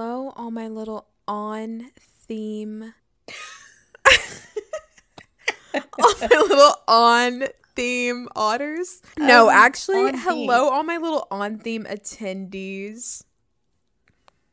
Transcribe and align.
Hello, 0.00 0.32
all 0.36 0.52
my 0.52 0.68
little 0.68 1.08
on 1.26 1.90
theme. 1.98 2.94
all 5.74 6.14
my 6.20 6.28
little 6.48 6.76
on 6.86 7.48
theme 7.74 8.28
otters. 8.36 9.02
No, 9.18 9.48
Um, 9.48 9.56
actually, 9.56 10.16
hello, 10.16 10.68
all 10.68 10.84
my 10.84 10.98
little 10.98 11.26
on 11.32 11.58
theme 11.58 11.82
attendees. 11.82 13.24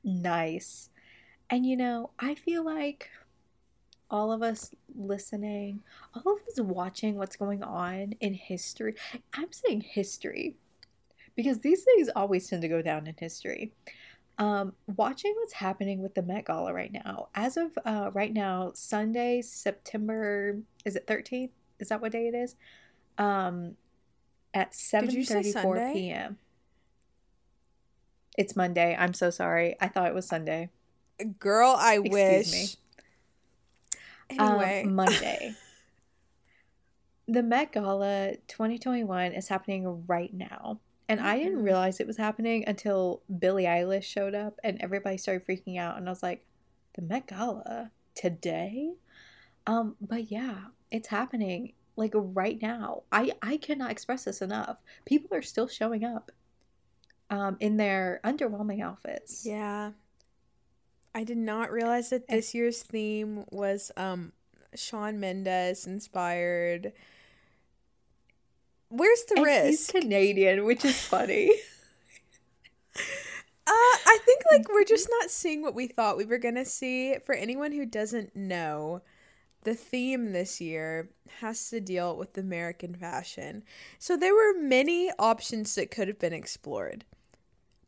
Nice. 0.03 0.89
And 1.47 1.63
you 1.63 1.77
know, 1.77 2.09
I 2.17 2.33
feel 2.33 2.65
like 2.65 3.11
all 4.09 4.31
of 4.31 4.41
us 4.41 4.71
listening, 4.95 5.83
all 6.15 6.37
of 6.37 6.39
us 6.47 6.59
watching 6.59 7.17
what's 7.17 7.35
going 7.35 7.61
on 7.61 8.13
in 8.19 8.33
history. 8.33 8.95
I'm 9.35 9.51
saying 9.51 9.81
history 9.81 10.55
because 11.35 11.59
these 11.59 11.83
things 11.83 12.09
always 12.15 12.47
tend 12.49 12.63
to 12.63 12.67
go 12.67 12.81
down 12.81 13.05
in 13.05 13.13
history. 13.19 13.73
Um, 14.37 14.73
watching 14.95 15.33
what's 15.37 15.53
happening 15.53 16.01
with 16.01 16.13
the 16.15 16.21
Met 16.21 16.45
Gala 16.45 16.73
right 16.73 16.91
now. 16.91 17.29
As 17.33 17.55
of 17.55 17.77
uh, 17.85 18.11
right 18.13 18.33
now, 18.33 18.71
Sunday, 18.75 19.41
September 19.41 20.57
is 20.83 20.95
it 20.95 21.07
13th? 21.07 21.51
Is 21.79 21.89
that 21.89 22.01
what 22.01 22.11
day 22.11 22.27
it 22.27 22.35
is? 22.35 22.55
Um, 23.17 23.75
at 24.53 24.71
Did 24.91 25.13
you 25.13 25.21
7:34 25.23 25.93
p.m. 25.93 26.37
It's 28.37 28.55
Monday. 28.55 28.95
I'm 28.97 29.13
so 29.13 29.29
sorry. 29.29 29.75
I 29.79 29.87
thought 29.87 30.07
it 30.07 30.13
was 30.13 30.27
Sunday. 30.27 30.69
Girl, 31.39 31.75
I 31.77 31.95
Excuse 31.95 32.11
wish. 32.11 32.51
me. 32.51 34.37
Anyway, 34.37 34.83
Um, 34.83 34.95
Monday. 34.95 35.55
the 37.27 37.41
Met 37.43 37.71
Gala 37.71 38.33
2021 38.47 39.31
is 39.31 39.47
happening 39.47 40.05
right 40.07 40.33
now. 40.33 40.79
And 41.07 41.19
I 41.19 41.37
didn't 41.37 41.63
realize 41.63 41.99
it 41.99 42.07
was 42.07 42.17
happening 42.17 42.63
until 42.65 43.21
Billie 43.39 43.65
Eilish 43.65 44.03
showed 44.03 44.33
up 44.33 44.59
and 44.63 44.81
everybody 44.81 45.17
started 45.17 45.45
freaking 45.45 45.77
out. 45.77 45.97
And 45.97 46.07
I 46.07 46.11
was 46.11 46.23
like, 46.23 46.45
the 46.95 47.01
Met 47.01 47.27
Gala 47.27 47.91
today? 48.15 48.93
Um, 49.67 49.95
but 50.01 50.31
yeah, 50.31 50.55
it's 50.91 51.09
happening 51.09 51.73
like 51.95 52.13
right 52.15 52.59
now. 52.61 53.03
I, 53.11 53.33
I 53.41 53.57
cannot 53.57 53.91
express 53.91 54.23
this 54.23 54.41
enough. 54.41 54.77
People 55.05 55.37
are 55.37 55.41
still 55.41 55.67
showing 55.67 56.03
up 56.03 56.31
um, 57.29 57.57
in 57.59 57.77
their 57.77 58.19
underwhelming 58.23 58.81
outfits. 58.81 59.45
yeah. 59.45 59.91
I 61.13 61.23
did 61.23 61.37
not 61.37 61.71
realize 61.71 62.09
that 62.09 62.27
this 62.27 62.53
year's 62.53 62.83
theme 62.83 63.45
was 63.49 63.89
um 63.95 64.33
Shawn 64.75 65.17
Mendes 65.17 65.87
inspired. 65.87 66.91
Where's 68.97 69.23
the 69.25 69.35
And 69.35 69.45
risk? 69.45 69.61
he's 69.61 69.85
Canadian, 69.87 70.65
which 70.65 70.83
is 70.85 71.01
funny. 71.05 71.51
Uh, 73.67 73.71
I 74.05 74.19
think 74.23 74.43
like 74.51 74.69
we're 74.69 74.83
just 74.83 75.09
not 75.19 75.31
seeing 75.31 75.61
what 75.63 75.73
we 75.73 75.87
thought 75.87 76.17
we 76.17 76.25
were 76.25 76.37
gonna 76.37 76.65
see. 76.65 77.17
For 77.25 77.33
anyone 77.33 77.71
who 77.71 77.85
doesn't 77.85 78.35
know, 78.35 79.01
the 79.63 79.75
theme 79.75 80.33
this 80.33 80.61
year 80.61 81.09
has 81.41 81.69
to 81.71 81.81
deal 81.81 82.15
with 82.17 82.37
American 82.37 82.95
fashion. 82.95 83.63
So 83.99 84.17
there 84.17 84.35
were 84.35 84.53
many 84.59 85.11
options 85.19 85.75
that 85.75 85.91
could 85.91 86.07
have 86.09 86.19
been 86.19 86.33
explored. 86.33 87.05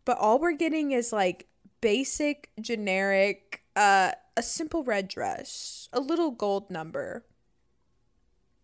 But 0.06 0.18
all 0.20 0.40
we're 0.40 0.54
getting 0.54 0.92
is 0.94 1.14
like 1.14 1.48
basic, 1.82 2.52
generic, 2.62 3.64
uh, 3.76 4.14
a 4.38 4.44
simple 4.44 4.84
red 4.84 5.08
dress, 5.10 5.90
a 5.94 6.00
little 6.02 6.32
gold 6.32 6.72
number. 6.72 7.26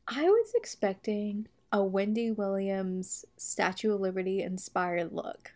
I 0.08 0.30
was 0.30 0.54
expecting 0.56 1.50
a 1.74 1.84
Wendy 1.84 2.30
Williams 2.30 3.26
Statue 3.36 3.96
of 3.96 4.00
Liberty 4.00 4.44
inspired 4.44 5.12
look. 5.12 5.54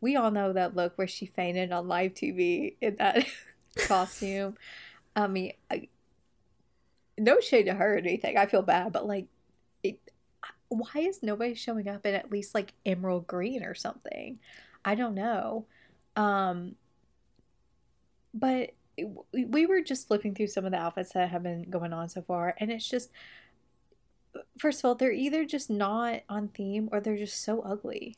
We 0.00 0.16
all 0.16 0.32
know 0.32 0.52
that 0.52 0.74
look 0.74 0.98
where 0.98 1.06
she 1.06 1.24
fainted 1.24 1.70
on 1.70 1.86
live 1.86 2.14
TV 2.14 2.74
in 2.80 2.96
that 2.96 3.24
costume. 3.78 4.56
I 5.14 5.28
mean, 5.28 5.52
I, 5.70 5.88
no 7.16 7.38
shade 7.38 7.66
to 7.66 7.74
her 7.74 7.94
or 7.94 7.98
anything. 7.98 8.36
I 8.36 8.46
feel 8.46 8.62
bad, 8.62 8.92
but 8.92 9.06
like, 9.06 9.26
it, 9.84 10.00
why 10.68 10.90
is 10.96 11.22
nobody 11.22 11.54
showing 11.54 11.88
up 11.88 12.04
in 12.04 12.14
at 12.16 12.32
least 12.32 12.52
like 12.52 12.74
emerald 12.84 13.28
green 13.28 13.62
or 13.62 13.76
something? 13.76 14.40
I 14.84 14.96
don't 14.96 15.14
know. 15.14 15.66
Um, 16.16 16.74
but 18.34 18.72
we 19.32 19.66
were 19.66 19.80
just 19.80 20.08
flipping 20.08 20.34
through 20.34 20.48
some 20.48 20.64
of 20.64 20.72
the 20.72 20.78
outfits 20.78 21.12
that 21.12 21.30
have 21.30 21.44
been 21.44 21.70
going 21.70 21.92
on 21.92 22.08
so 22.08 22.22
far, 22.22 22.54
and 22.58 22.72
it's 22.72 22.88
just 22.88 23.10
first 24.58 24.80
of 24.80 24.84
all, 24.84 24.94
they're 24.94 25.12
either 25.12 25.44
just 25.44 25.70
not 25.70 26.22
on 26.28 26.48
theme 26.48 26.88
or 26.92 27.00
they're 27.00 27.16
just 27.16 27.42
so 27.42 27.60
ugly. 27.62 28.16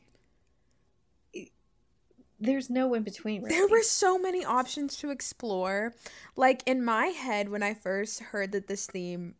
There's 2.39 2.69
no 2.69 2.93
in 2.93 3.03
between. 3.03 3.41
Really. 3.41 3.55
There 3.55 3.67
were 3.67 3.81
so 3.81 4.19
many 4.19 4.45
options 4.45 4.95
to 4.97 5.09
explore. 5.09 5.95
Like 6.35 6.61
in 6.65 6.83
my 6.83 7.07
head, 7.07 7.49
when 7.49 7.63
I 7.63 7.73
first 7.73 8.19
heard 8.19 8.51
that 8.51 8.67
this 8.67 8.85
theme 8.85 9.35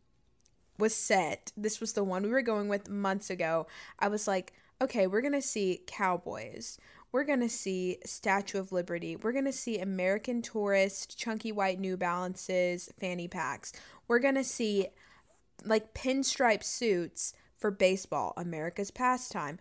was 0.80 0.96
set, 0.96 1.52
this 1.56 1.80
was 1.80 1.94
the 1.94 2.04
one 2.04 2.24
we 2.24 2.30
were 2.30 2.42
going 2.42 2.70
with 2.70 2.90
months 2.90 3.30
ago. 3.30 3.68
I 4.00 4.08
was 4.08 4.28
like, 4.28 4.54
okay, 4.82 5.06
we're 5.08 5.22
gonna 5.22 5.42
see 5.42 5.84
cowboys. 5.86 6.80
We're 7.12 7.24
gonna 7.24 7.50
see 7.50 8.00
Statue 8.06 8.60
of 8.60 8.72
Liberty. 8.72 9.16
We're 9.16 9.32
gonna 9.32 9.54
see 9.54 9.80
American 9.80 10.42
tourist, 10.42 11.18
chunky 11.18 11.52
white 11.52 11.80
New 11.80 11.98
Balances, 11.98 12.92
fanny 13.00 13.28
packs. 13.28 13.74
We're 14.08 14.20
gonna 14.20 14.44
see 14.44 14.88
like 15.66 15.94
pinstripe 15.94 16.64
suits 16.64 17.34
for 17.58 17.72
baseball, 17.72 18.34
America's 18.38 18.92
pastime. 18.92 19.60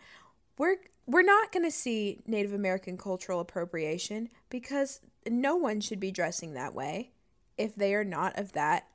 We're 0.59 0.77
we're 1.07 1.23
not 1.23 1.53
going 1.53 1.65
to 1.65 1.71
see 1.71 2.21
Native 2.27 2.53
American 2.53 2.99
cultural 2.99 3.41
appropriation 3.41 4.29
because 4.51 5.01
no 5.29 5.55
one 5.55 5.81
should 5.81 6.01
be 6.01 6.11
dressing 6.11 6.55
that 6.55 6.75
way 6.75 7.13
if 7.57 7.77
they 7.77 7.95
are 7.95 8.05
not 8.05 8.37
of 8.39 8.53
that 8.53 8.89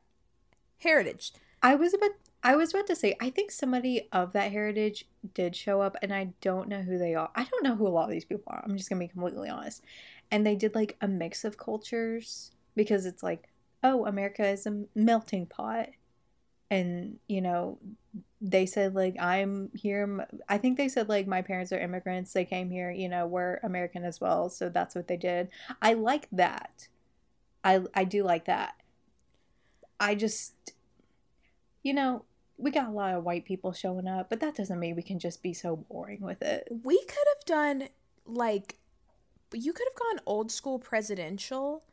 heritage. 0.80 1.32
I 1.64 1.76
was 1.76 1.94
about 1.94 2.12
I 2.44 2.56
was 2.56 2.74
about 2.74 2.88
to 2.88 2.96
say 2.96 3.16
I 3.22 3.30
think 3.30 3.52
somebody 3.52 4.08
of 4.12 4.34
that 4.34 4.52
heritage 4.52 5.06
did 5.34 5.56
show 5.56 5.82
up 5.82 5.96
and 6.02 6.14
I 6.14 6.34
don't 6.42 6.68
know 6.68 6.82
who 6.82 6.98
they 6.98 7.16
are. 7.16 7.30
I 7.36 7.44
don't 7.44 7.64
know 7.64 7.76
who 7.76 7.88
a 7.88 7.90
lot 7.90 8.06
of 8.06 8.12
these 8.12 8.26
people 8.26 8.46
are. 8.48 8.64
I'm 8.64 8.78
just 8.78 8.90
going 8.90 9.00
to 9.00 9.08
be 9.08 9.12
completely 9.12 9.50
honest. 9.50 9.84
And 10.32 10.46
they 10.46 10.56
did 10.56 10.76
like 10.76 10.98
a 11.02 11.08
mix 11.08 11.44
of 11.44 11.58
cultures 11.58 12.52
because 12.76 13.06
it's 13.06 13.22
like, 13.22 13.50
oh, 13.84 14.06
America 14.06 14.48
is 14.48 14.66
a 14.66 14.86
melting 14.96 15.46
pot. 15.46 15.90
And, 16.72 17.20
you 17.28 17.42
know, 17.42 17.78
they 18.42 18.66
said 18.66 18.96
like 18.96 19.16
I'm 19.20 19.70
here 19.76 20.28
i 20.50 20.58
think 20.58 20.76
they 20.76 20.90
said 20.90 21.08
like 21.08 21.28
my 21.28 21.44
parents 21.44 21.72
are 21.72 21.80
immigrants. 21.80 22.34
They 22.34 22.46
came 22.46 22.72
here, 22.72 22.90
you 22.90 23.08
know, 23.08 23.28
we're 23.28 23.60
American 23.62 24.04
as 24.04 24.20
well, 24.20 24.50
so 24.50 24.68
that's 24.68 24.96
what 24.96 25.08
they 25.08 25.18
did. 25.18 25.50
I 25.82 25.94
like 25.94 26.28
that. 26.32 26.88
I 27.64 27.82
I 27.94 28.04
do 28.04 28.24
like 28.24 28.46
that. 28.46 28.74
I 30.00 30.16
just 30.16 30.74
you 31.84 31.94
know, 31.94 32.26
we 32.58 32.72
got 32.72 32.88
a 32.88 32.92
lot 32.92 33.14
of 33.14 33.24
white 33.24 33.46
people 33.46 33.74
showing 33.74 34.08
up, 34.08 34.30
but 34.30 34.40
that 34.40 34.56
doesn't 34.56 34.80
mean 34.80 34.96
we 34.96 35.04
can 35.04 35.20
just 35.20 35.44
be 35.44 35.54
so 35.54 35.76
boring 35.76 36.22
with 36.22 36.42
it. 36.42 36.68
We 36.84 37.00
could 37.00 37.28
have 37.36 37.46
done 37.46 37.90
like 38.26 38.80
you 39.54 39.74
could 39.74 39.88
have 39.92 40.00
gone 40.00 40.24
old 40.26 40.52
school 40.52 40.80
presidential 40.80 41.84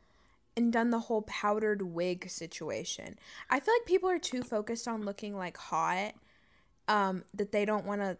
and 0.59 0.73
done 0.73 0.89
the 0.89 0.99
whole 0.99 1.21
powdered 1.23 1.81
wig 1.81 2.29
situation. 2.29 3.17
I 3.49 3.59
feel 3.59 3.73
like 3.73 3.85
people 3.85 4.09
are 4.09 4.19
too 4.19 4.43
focused 4.43 4.87
on 4.87 5.03
looking 5.03 5.35
like 5.35 5.57
hot 5.57 6.13
um 6.87 7.23
that 7.33 7.51
they 7.51 7.65
don't 7.65 7.85
want 7.85 8.01
to 8.01 8.17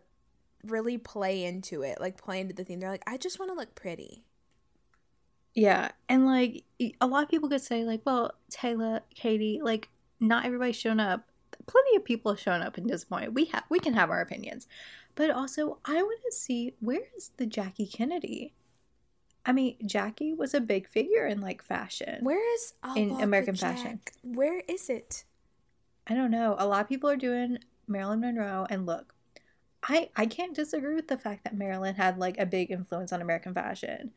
really 0.66 0.98
play 0.98 1.44
into 1.44 1.84
it, 1.84 2.00
like 2.00 2.18
play 2.18 2.40
into 2.40 2.54
the 2.54 2.64
theme. 2.64 2.80
They're 2.80 2.90
like, 2.90 3.04
I 3.08 3.18
just 3.18 3.40
want 3.40 3.52
to 3.52 3.56
look 3.56 3.76
pretty. 3.76 4.24
Yeah, 5.54 5.92
and 6.08 6.26
like 6.26 6.64
a 7.02 7.08
lot 7.08 7.24
of 7.24 7.30
people 7.30 7.50
could 7.50 7.62
say 7.62 7.84
like, 7.84 8.02
well, 8.06 8.34
Taylor, 8.50 9.02
Katie, 9.14 9.60
like 9.62 9.90
not 10.20 10.46
everybody's 10.46 10.76
shown 10.78 11.00
up. 11.00 11.26
Plenty 11.68 11.98
of 11.98 12.06
people 12.06 12.32
have 12.32 12.40
shown 12.40 12.62
up 12.62 12.78
and 12.78 12.88
disappointed. 12.88 13.36
We 13.36 13.46
have 13.46 13.64
we 13.70 13.80
can 13.80 13.94
have 13.94 14.10
our 14.10 14.22
opinions, 14.22 14.68
but 15.16 15.30
also 15.30 15.80
I 15.86 16.02
want 16.02 16.22
to 16.26 16.32
see 16.32 16.76
where 16.80 17.02
is 17.18 17.32
the 17.38 17.46
Jackie 17.46 17.88
Kennedy. 17.88 18.54
I 19.46 19.52
mean, 19.52 19.78
Jackie 19.86 20.34
was 20.34 20.54
a 20.54 20.62
big 20.62 20.88
figure 20.88 21.26
in 21.26 21.42
like 21.42 21.62
fashion. 21.62 22.20
Where 22.24 22.54
is 22.56 22.74
I'll 22.84 22.96
In 22.96 23.22
American 23.22 23.56
fashion. 23.56 24.02
Where 24.24 24.62
is 24.68 24.90
it? 24.90 25.24
I 26.08 26.16
don't 26.16 26.32
know. 26.32 26.56
A 26.58 26.68
lot 26.68 26.82
of 26.82 26.90
people 26.90 27.10
are 27.10 27.16
doing 27.16 27.60
Marilyn 27.88 28.20
Monroe, 28.20 28.68
and 28.70 28.86
look, 28.86 29.14
I 29.84 30.10
I 30.16 30.26
can't 30.26 30.56
disagree 30.56 30.96
with 30.96 31.08
the 31.08 31.18
fact 31.18 31.44
that 31.44 31.56
Marilyn 31.56 31.96
had 31.96 32.18
like 32.18 32.38
a 32.38 32.46
big 32.46 32.72
influence 32.72 33.14
on 33.14 33.22
American 33.22 33.54
fashion, 33.54 34.12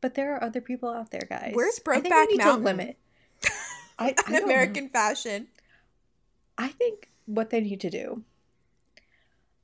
but 0.00 0.14
there 0.14 0.34
are 0.34 0.42
other 0.42 0.60
people 0.60 0.88
out 0.88 1.10
there, 1.10 1.26
guys. 1.28 1.52
Where's 1.54 1.80
I 1.88 2.00
think 2.00 2.14
we 2.14 2.36
Brokeback 2.36 2.38
Mountain? 2.38 2.64
limit. 2.64 2.98
I, 3.98 4.14
I 4.26 4.38
American 4.38 4.88
fashion. 4.88 5.48
I 6.58 6.68
think 6.68 7.10
what 7.26 7.50
they 7.50 7.60
need 7.60 7.80
to 7.80 7.90
do. 7.90 8.22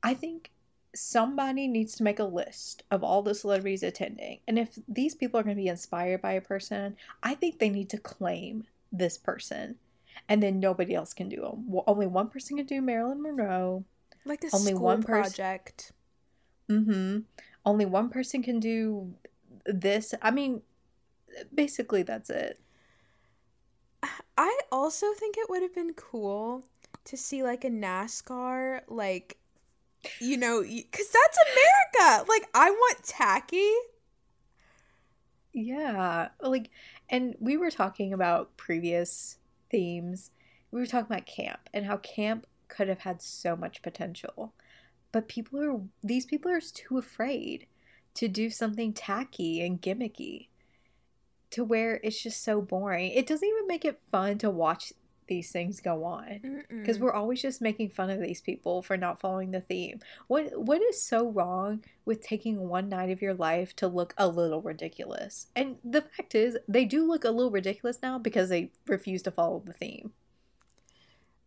I 0.02 0.14
think 0.14 0.50
somebody 0.94 1.66
needs 1.68 1.94
to 1.96 2.02
make 2.02 2.18
a 2.18 2.24
list 2.24 2.82
of 2.90 3.02
all 3.02 3.22
the 3.22 3.34
celebrities 3.34 3.82
attending, 3.82 4.40
and 4.46 4.58
if 4.58 4.78
these 4.86 5.14
people 5.14 5.40
are 5.40 5.42
going 5.42 5.56
to 5.56 5.62
be 5.62 5.68
inspired 5.68 6.20
by 6.20 6.32
a 6.32 6.40
person, 6.40 6.96
I 7.22 7.34
think 7.34 7.58
they 7.58 7.70
need 7.70 7.88
to 7.90 7.98
claim 7.98 8.64
this 8.92 9.16
person, 9.16 9.76
and 10.28 10.42
then 10.42 10.60
nobody 10.60 10.94
else 10.94 11.14
can 11.14 11.28
do 11.28 11.40
them. 11.40 11.64
Well, 11.66 11.84
only 11.86 12.06
one 12.06 12.28
person 12.28 12.56
can 12.58 12.66
do 12.66 12.82
Marilyn 12.82 13.22
Monroe. 13.22 13.84
Like 14.24 14.44
a 14.44 14.54
Only 14.54 14.72
school 14.72 14.82
one 14.82 15.02
pers- 15.02 15.28
project. 15.28 15.92
Mm-hmm. 16.68 17.20
Only 17.64 17.86
one 17.86 18.08
person 18.08 18.42
can 18.42 18.60
do 18.60 19.14
this, 19.64 20.14
I 20.20 20.30
mean, 20.30 20.62
basically 21.54 22.02
that's 22.02 22.28
it. 22.28 22.60
I 24.36 24.60
also 24.70 25.12
think 25.12 25.36
it 25.38 25.48
would 25.48 25.62
have 25.62 25.74
been 25.74 25.94
cool 25.94 26.64
to 27.04 27.16
see 27.16 27.42
like 27.42 27.64
a 27.64 27.70
NASCAR, 27.70 28.82
like, 28.88 29.38
you 30.20 30.36
know, 30.36 30.62
because 30.62 31.08
that's 31.08 31.38
America. 31.38 32.26
Like, 32.28 32.48
I 32.54 32.70
want 32.70 33.02
tacky. 33.04 33.72
Yeah. 35.52 36.28
Like, 36.40 36.70
and 37.08 37.36
we 37.40 37.56
were 37.56 37.70
talking 37.70 38.12
about 38.12 38.56
previous 38.56 39.38
themes. 39.70 40.30
We 40.70 40.80
were 40.80 40.86
talking 40.86 41.12
about 41.12 41.26
camp 41.26 41.68
and 41.74 41.86
how 41.86 41.98
camp 41.98 42.46
could 42.68 42.88
have 42.88 43.00
had 43.00 43.20
so 43.20 43.54
much 43.54 43.82
potential. 43.82 44.54
But 45.12 45.28
people 45.28 45.60
are, 45.62 45.80
these 46.02 46.24
people 46.24 46.50
are 46.50 46.60
too 46.60 46.96
afraid 46.96 47.66
to 48.14 48.28
do 48.28 48.50
something 48.50 48.92
tacky 48.92 49.64
and 49.64 49.80
gimmicky 49.80 50.48
to 51.50 51.64
where 51.64 52.00
it's 52.02 52.22
just 52.22 52.42
so 52.42 52.62
boring. 52.62 53.10
It 53.10 53.26
doesn't 53.26 53.46
even 53.46 53.66
make 53.66 53.84
it 53.84 54.00
fun 54.10 54.38
to 54.38 54.50
watch 54.50 54.92
these 55.32 55.50
things 55.50 55.80
go 55.80 56.04
on 56.04 56.62
because 56.68 56.98
we're 56.98 57.12
always 57.12 57.40
just 57.40 57.62
making 57.62 57.88
fun 57.88 58.10
of 58.10 58.20
these 58.20 58.42
people 58.42 58.82
for 58.82 58.98
not 58.98 59.18
following 59.18 59.50
the 59.50 59.62
theme. 59.62 59.98
What 60.26 60.60
what 60.60 60.82
is 60.82 61.02
so 61.02 61.30
wrong 61.30 61.82
with 62.04 62.22
taking 62.22 62.68
one 62.68 62.90
night 62.90 63.08
of 63.08 63.22
your 63.22 63.32
life 63.32 63.74
to 63.76 63.88
look 63.88 64.12
a 64.18 64.28
little 64.28 64.60
ridiculous? 64.60 65.46
And 65.56 65.76
the 65.82 66.02
fact 66.02 66.34
is, 66.34 66.58
they 66.68 66.84
do 66.84 67.06
look 67.06 67.24
a 67.24 67.30
little 67.30 67.50
ridiculous 67.50 67.98
now 68.02 68.18
because 68.18 68.50
they 68.50 68.72
refuse 68.86 69.22
to 69.22 69.30
follow 69.30 69.62
the 69.64 69.72
theme. 69.72 70.12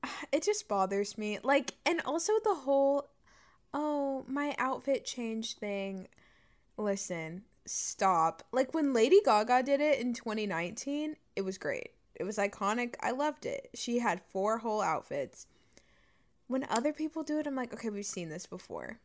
It 0.32 0.44
just 0.44 0.68
bothers 0.68 1.16
me. 1.18 1.38
Like 1.44 1.76
and 1.86 2.02
also 2.02 2.34
the 2.44 2.56
whole 2.56 3.10
oh, 3.72 4.26
my 4.28 4.56
outfit 4.58 5.06
change 5.06 5.58
thing. 5.58 6.08
Listen, 6.76 7.44
stop. 7.68 8.42
Like 8.52 8.74
when 8.74 8.94
Lady 8.94 9.20
Gaga 9.24 9.62
did 9.62 9.80
it 9.80 10.00
in 10.00 10.14
2019, 10.14 11.18
it 11.36 11.44
was 11.44 11.60
great. 11.60 11.92
It 12.16 12.24
was 12.24 12.38
iconic. 12.38 12.96
I 13.02 13.12
loved 13.12 13.46
it. 13.46 13.70
She 13.74 14.00
had 14.00 14.22
four 14.22 14.60
whole 14.60 14.82
outfits. 14.82 15.48
When 16.48 16.66
other 16.70 16.94
people 16.94 17.24
do 17.24 17.40
it, 17.40 17.48
I'm 17.48 17.56
like, 17.56 17.74
okay, 17.74 17.90
we've 17.90 18.06
seen 18.06 18.30
this 18.30 18.46
before. 18.46 19.00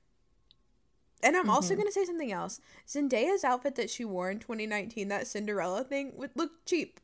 And 1.23 1.37
I'm 1.37 1.43
mm-hmm. 1.43 1.51
also 1.51 1.75
going 1.75 1.87
to 1.87 1.93
say 1.93 2.05
something 2.05 2.33
else. 2.33 2.61
Zendaya's 2.89 3.45
outfit 3.45 3.75
that 3.77 3.91
she 3.91 4.05
wore 4.05 4.31
in 4.31 4.39
2019, 4.39 5.09
that 5.09 5.27
Cinderella 5.27 5.85
thing, 5.85 6.13
would 6.17 6.31
look 6.35 6.65
cheap. 6.67 7.01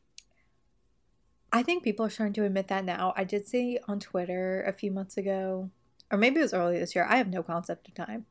I 1.51 1.63
think 1.63 1.83
people 1.83 2.05
are 2.05 2.09
starting 2.09 2.33
to 2.33 2.43
admit 2.43 2.67
that 2.67 2.85
now. 2.85 3.13
I 3.15 3.23
did 3.23 3.47
see 3.47 3.79
on 3.87 3.99
Twitter 3.99 4.63
a 4.63 4.73
few 4.73 4.91
months 4.91 5.17
ago, 5.17 5.69
or 6.11 6.17
maybe 6.17 6.39
it 6.39 6.43
was 6.43 6.53
early 6.53 6.79
this 6.79 6.95
year. 6.95 7.05
I 7.07 7.17
have 7.17 7.29
no 7.29 7.41
concept 7.41 7.87
of 7.87 7.93
time. 7.93 8.25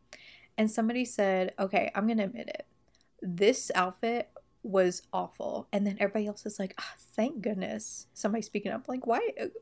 And 0.58 0.70
somebody 0.70 1.04
said, 1.04 1.54
okay, 1.58 1.90
I'm 1.94 2.06
going 2.06 2.18
to 2.18 2.24
admit 2.24 2.48
it 2.48 2.66
this 3.22 3.70
outfit 3.74 4.30
was 4.66 5.02
awful. 5.12 5.68
And 5.72 5.86
then 5.86 5.96
everybody 6.00 6.26
else 6.26 6.44
is 6.44 6.58
like, 6.58 6.74
oh, 6.78 6.92
thank 6.96 7.42
goodness 7.42 8.06
somebody 8.14 8.42
speaking 8.42 8.72
up. 8.72 8.88
Like, 8.88 9.06
why 9.06 9.20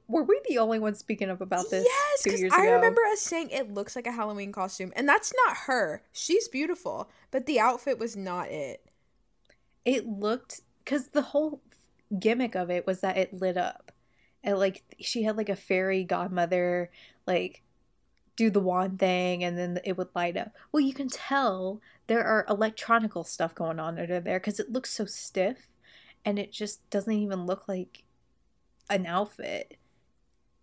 were 0.08 0.22
we 0.22 0.40
the 0.48 0.58
only 0.58 0.78
ones 0.78 0.98
speaking 0.98 1.30
up 1.30 1.40
about 1.40 1.70
this? 1.70 1.84
Yes, 1.84 2.22
because 2.22 2.52
I 2.52 2.66
remember 2.66 3.00
us 3.12 3.20
saying 3.20 3.50
it 3.50 3.72
looks 3.72 3.94
like 3.96 4.06
a 4.06 4.12
Halloween 4.12 4.52
costume, 4.52 4.92
and 4.96 5.08
that's 5.08 5.32
not 5.46 5.56
her. 5.66 6.02
She's 6.12 6.48
beautiful, 6.48 7.08
but 7.30 7.46
the 7.46 7.60
outfit 7.60 7.98
was 7.98 8.16
not 8.16 8.48
it. 8.48 8.84
It 9.84 10.06
looked 10.06 10.62
because 10.84 11.08
the 11.08 11.22
whole 11.22 11.60
gimmick 12.18 12.54
of 12.54 12.70
it 12.70 12.86
was 12.86 13.00
that 13.00 13.16
it 13.16 13.32
lit 13.32 13.56
up. 13.56 13.92
And 14.42 14.58
like 14.58 14.82
she 15.00 15.22
had 15.22 15.36
like 15.36 15.48
a 15.48 15.56
fairy 15.56 16.04
godmother 16.04 16.90
like 17.26 17.62
do 18.36 18.50
the 18.50 18.60
wand 18.60 18.98
thing 18.98 19.44
and 19.44 19.56
then 19.56 19.80
it 19.84 19.96
would 19.96 20.08
light 20.14 20.36
up. 20.36 20.52
Well, 20.72 20.80
you 20.80 20.92
can 20.92 21.08
tell 21.08 21.80
there 22.06 22.24
are 22.24 22.44
electronical 22.48 23.24
stuff 23.24 23.54
going 23.54 23.78
on 23.78 23.98
under 23.98 24.20
there 24.20 24.38
because 24.38 24.60
it 24.60 24.70
looks 24.72 24.90
so 24.90 25.04
stiff 25.04 25.68
and 26.24 26.38
it 26.38 26.52
just 26.52 26.88
doesn't 26.90 27.12
even 27.12 27.46
look 27.46 27.66
like 27.68 28.04
an 28.90 29.06
outfit. 29.06 29.78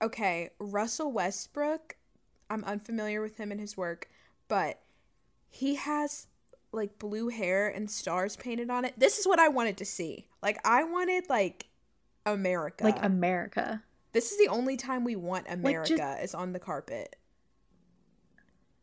Okay, 0.01 0.49
Russell 0.59 1.11
Westbrook, 1.11 1.95
I'm 2.49 2.63
unfamiliar 2.63 3.21
with 3.21 3.37
him 3.37 3.51
and 3.51 3.59
his 3.59 3.77
work, 3.77 4.09
but 4.47 4.81
he 5.49 5.75
has 5.75 6.27
like 6.71 6.97
blue 6.99 7.29
hair 7.29 7.67
and 7.67 7.89
stars 7.89 8.35
painted 8.35 8.69
on 8.69 8.85
it. 8.85 8.93
This 8.97 9.19
is 9.19 9.27
what 9.27 9.39
I 9.39 9.47
wanted 9.47 9.77
to 9.77 9.85
see. 9.85 10.27
Like 10.41 10.59
I 10.65 10.83
wanted 10.83 11.29
like 11.29 11.67
America. 12.25 12.83
Like 12.83 13.03
America. 13.03 13.83
This 14.13 14.31
is 14.31 14.37
the 14.37 14.47
only 14.47 14.77
time 14.77 15.03
we 15.03 15.15
want 15.15 15.47
America 15.49 15.93
like 15.93 15.97
just, 15.97 16.23
is 16.23 16.35
on 16.35 16.53
the 16.53 16.59
carpet. 16.59 17.15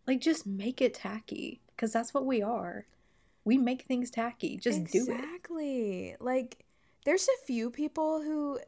Like 0.06 0.20
just 0.20 0.46
make 0.46 0.80
it 0.80 0.94
tacky 0.94 1.60
because 1.78 1.92
that's 1.92 2.12
what 2.12 2.26
we 2.26 2.42
are. 2.42 2.86
We 3.44 3.56
make 3.56 3.82
things 3.82 4.10
tacky. 4.10 4.56
Just 4.56 4.80
exactly. 4.80 5.00
do 5.00 5.12
it. 5.12 5.24
Exactly. 5.24 6.16
Like 6.18 6.64
there's 7.04 7.28
a 7.28 7.46
few 7.46 7.70
people 7.70 8.20
who 8.22 8.58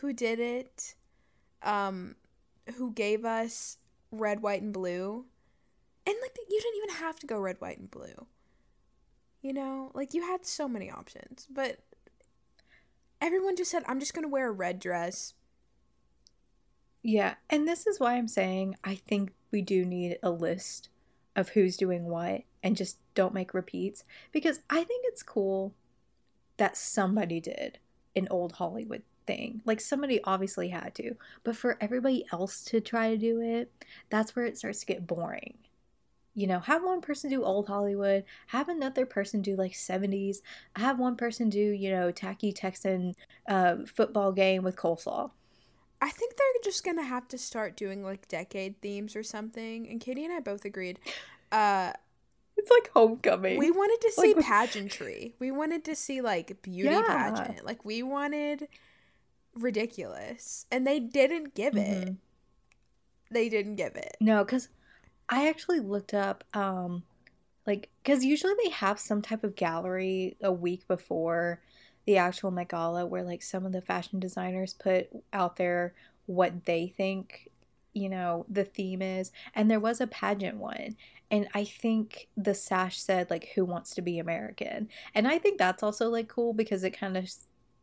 who 0.00 0.12
did 0.12 0.38
it 0.38 0.94
um 1.62 2.14
who 2.76 2.92
gave 2.92 3.24
us 3.24 3.78
red, 4.10 4.42
white 4.42 4.60
and 4.62 4.72
blue. 4.72 5.24
And 6.06 6.16
like 6.22 6.36
you 6.48 6.60
didn't 6.60 6.78
even 6.84 6.96
have 6.96 7.18
to 7.20 7.26
go 7.26 7.38
red, 7.38 7.56
white 7.60 7.78
and 7.78 7.90
blue. 7.90 8.26
You 9.40 9.52
know, 9.52 9.90
like 9.94 10.12
you 10.12 10.22
had 10.22 10.44
so 10.44 10.68
many 10.68 10.90
options, 10.90 11.46
but 11.50 11.78
everyone 13.20 13.56
just 13.56 13.70
said 13.70 13.82
I'm 13.88 13.98
just 13.98 14.12
going 14.12 14.24
to 14.24 14.28
wear 14.28 14.48
a 14.48 14.52
red 14.52 14.78
dress. 14.78 15.34
Yeah, 17.02 17.34
and 17.48 17.66
this 17.66 17.86
is 17.86 17.98
why 17.98 18.16
I'm 18.16 18.28
saying 18.28 18.76
I 18.84 18.96
think 18.96 19.32
we 19.50 19.62
do 19.62 19.84
need 19.84 20.18
a 20.22 20.30
list 20.30 20.90
of 21.36 21.50
who's 21.50 21.76
doing 21.76 22.06
what 22.06 22.42
and 22.62 22.76
just 22.76 22.98
don't 23.14 23.34
make 23.34 23.54
repeats 23.54 24.02
because 24.32 24.60
I 24.68 24.82
think 24.82 25.04
it's 25.06 25.22
cool 25.22 25.74
that 26.56 26.76
somebody 26.76 27.38
did 27.38 27.78
an 28.16 28.26
old 28.30 28.52
Hollywood 28.52 29.02
thing. 29.26 29.60
Like 29.64 29.80
somebody 29.80 30.22
obviously 30.24 30.68
had 30.68 30.94
to, 30.96 31.14
but 31.44 31.56
for 31.56 31.76
everybody 31.80 32.24
else 32.32 32.64
to 32.64 32.80
try 32.80 33.10
to 33.10 33.18
do 33.18 33.40
it, 33.40 33.70
that's 34.10 34.34
where 34.34 34.46
it 34.46 34.56
starts 34.56 34.80
to 34.80 34.86
get 34.86 35.06
boring. 35.06 35.58
You 36.34 36.46
know, 36.46 36.60
have 36.60 36.82
one 36.82 37.00
person 37.00 37.30
do 37.30 37.44
old 37.44 37.66
Hollywood, 37.66 38.24
have 38.48 38.68
another 38.68 39.06
person 39.06 39.40
do 39.40 39.56
like 39.56 39.72
70s, 39.72 40.38
have 40.76 40.98
one 40.98 41.16
person 41.16 41.48
do, 41.48 41.58
you 41.58 41.90
know, 41.90 42.10
tacky 42.10 42.52
Texan 42.52 43.14
uh, 43.48 43.76
football 43.86 44.32
game 44.32 44.62
with 44.62 44.76
coleslaw. 44.76 45.30
I 46.00 46.10
think 46.10 46.36
they're 46.36 46.62
just 46.62 46.84
gonna 46.84 47.04
have 47.04 47.28
to 47.28 47.38
start 47.38 47.76
doing 47.76 48.04
like 48.04 48.28
decade 48.28 48.80
themes 48.80 49.16
or 49.16 49.22
something. 49.22 49.88
And 49.88 50.00
Katie 50.00 50.24
and 50.24 50.32
I 50.32 50.40
both 50.40 50.64
agreed. 50.64 50.98
Uh, 51.50 51.92
it's 52.56 52.70
like 52.70 52.90
homecoming. 52.92 53.58
We 53.58 53.70
wanted 53.70 54.00
to 54.06 54.12
see 54.12 54.34
like, 54.34 54.44
pageantry. 54.44 55.34
We 55.38 55.50
wanted 55.50 55.84
to 55.84 55.94
see 55.94 56.20
like 56.20 56.62
beauty 56.62 56.90
yeah. 56.90 57.02
pageant. 57.02 57.64
Like 57.64 57.84
we 57.84 58.02
wanted 58.02 58.68
ridiculous, 59.54 60.66
and 60.70 60.86
they 60.86 61.00
didn't 61.00 61.54
give 61.54 61.74
mm-hmm. 61.74 62.08
it. 62.08 62.14
They 63.30 63.48
didn't 63.48 63.76
give 63.76 63.96
it. 63.96 64.16
No, 64.20 64.44
because 64.44 64.68
I 65.28 65.48
actually 65.48 65.80
looked 65.80 66.14
up, 66.14 66.44
um, 66.54 67.02
like, 67.66 67.90
because 68.02 68.24
usually 68.24 68.54
they 68.62 68.70
have 68.70 69.00
some 69.00 69.20
type 69.20 69.42
of 69.42 69.56
gallery 69.56 70.36
a 70.40 70.52
week 70.52 70.86
before 70.86 71.60
the 72.06 72.16
actual 72.16 72.50
Met 72.50 72.68
Gala 72.68 73.04
where 73.06 73.24
like 73.24 73.42
some 73.42 73.66
of 73.66 73.72
the 73.72 73.82
fashion 73.82 74.20
designers 74.20 74.72
put 74.72 75.08
out 75.32 75.56
there 75.56 75.94
what 76.26 76.64
they 76.64 76.88
think 76.96 77.50
you 77.92 78.08
know 78.08 78.44
the 78.48 78.64
theme 78.64 79.00
is 79.00 79.32
and 79.54 79.70
there 79.70 79.80
was 79.80 80.00
a 80.00 80.06
pageant 80.06 80.58
one 80.58 80.96
and 81.30 81.48
i 81.54 81.64
think 81.64 82.28
the 82.36 82.54
sash 82.54 83.00
said 83.00 83.30
like 83.30 83.48
who 83.54 83.64
wants 83.64 83.94
to 83.94 84.02
be 84.02 84.18
american? 84.18 84.88
And 85.14 85.26
i 85.26 85.38
think 85.38 85.58
that's 85.58 85.82
also 85.82 86.10
like 86.10 86.28
cool 86.28 86.52
because 86.52 86.84
it 86.84 86.90
kind 86.90 87.16
of 87.16 87.30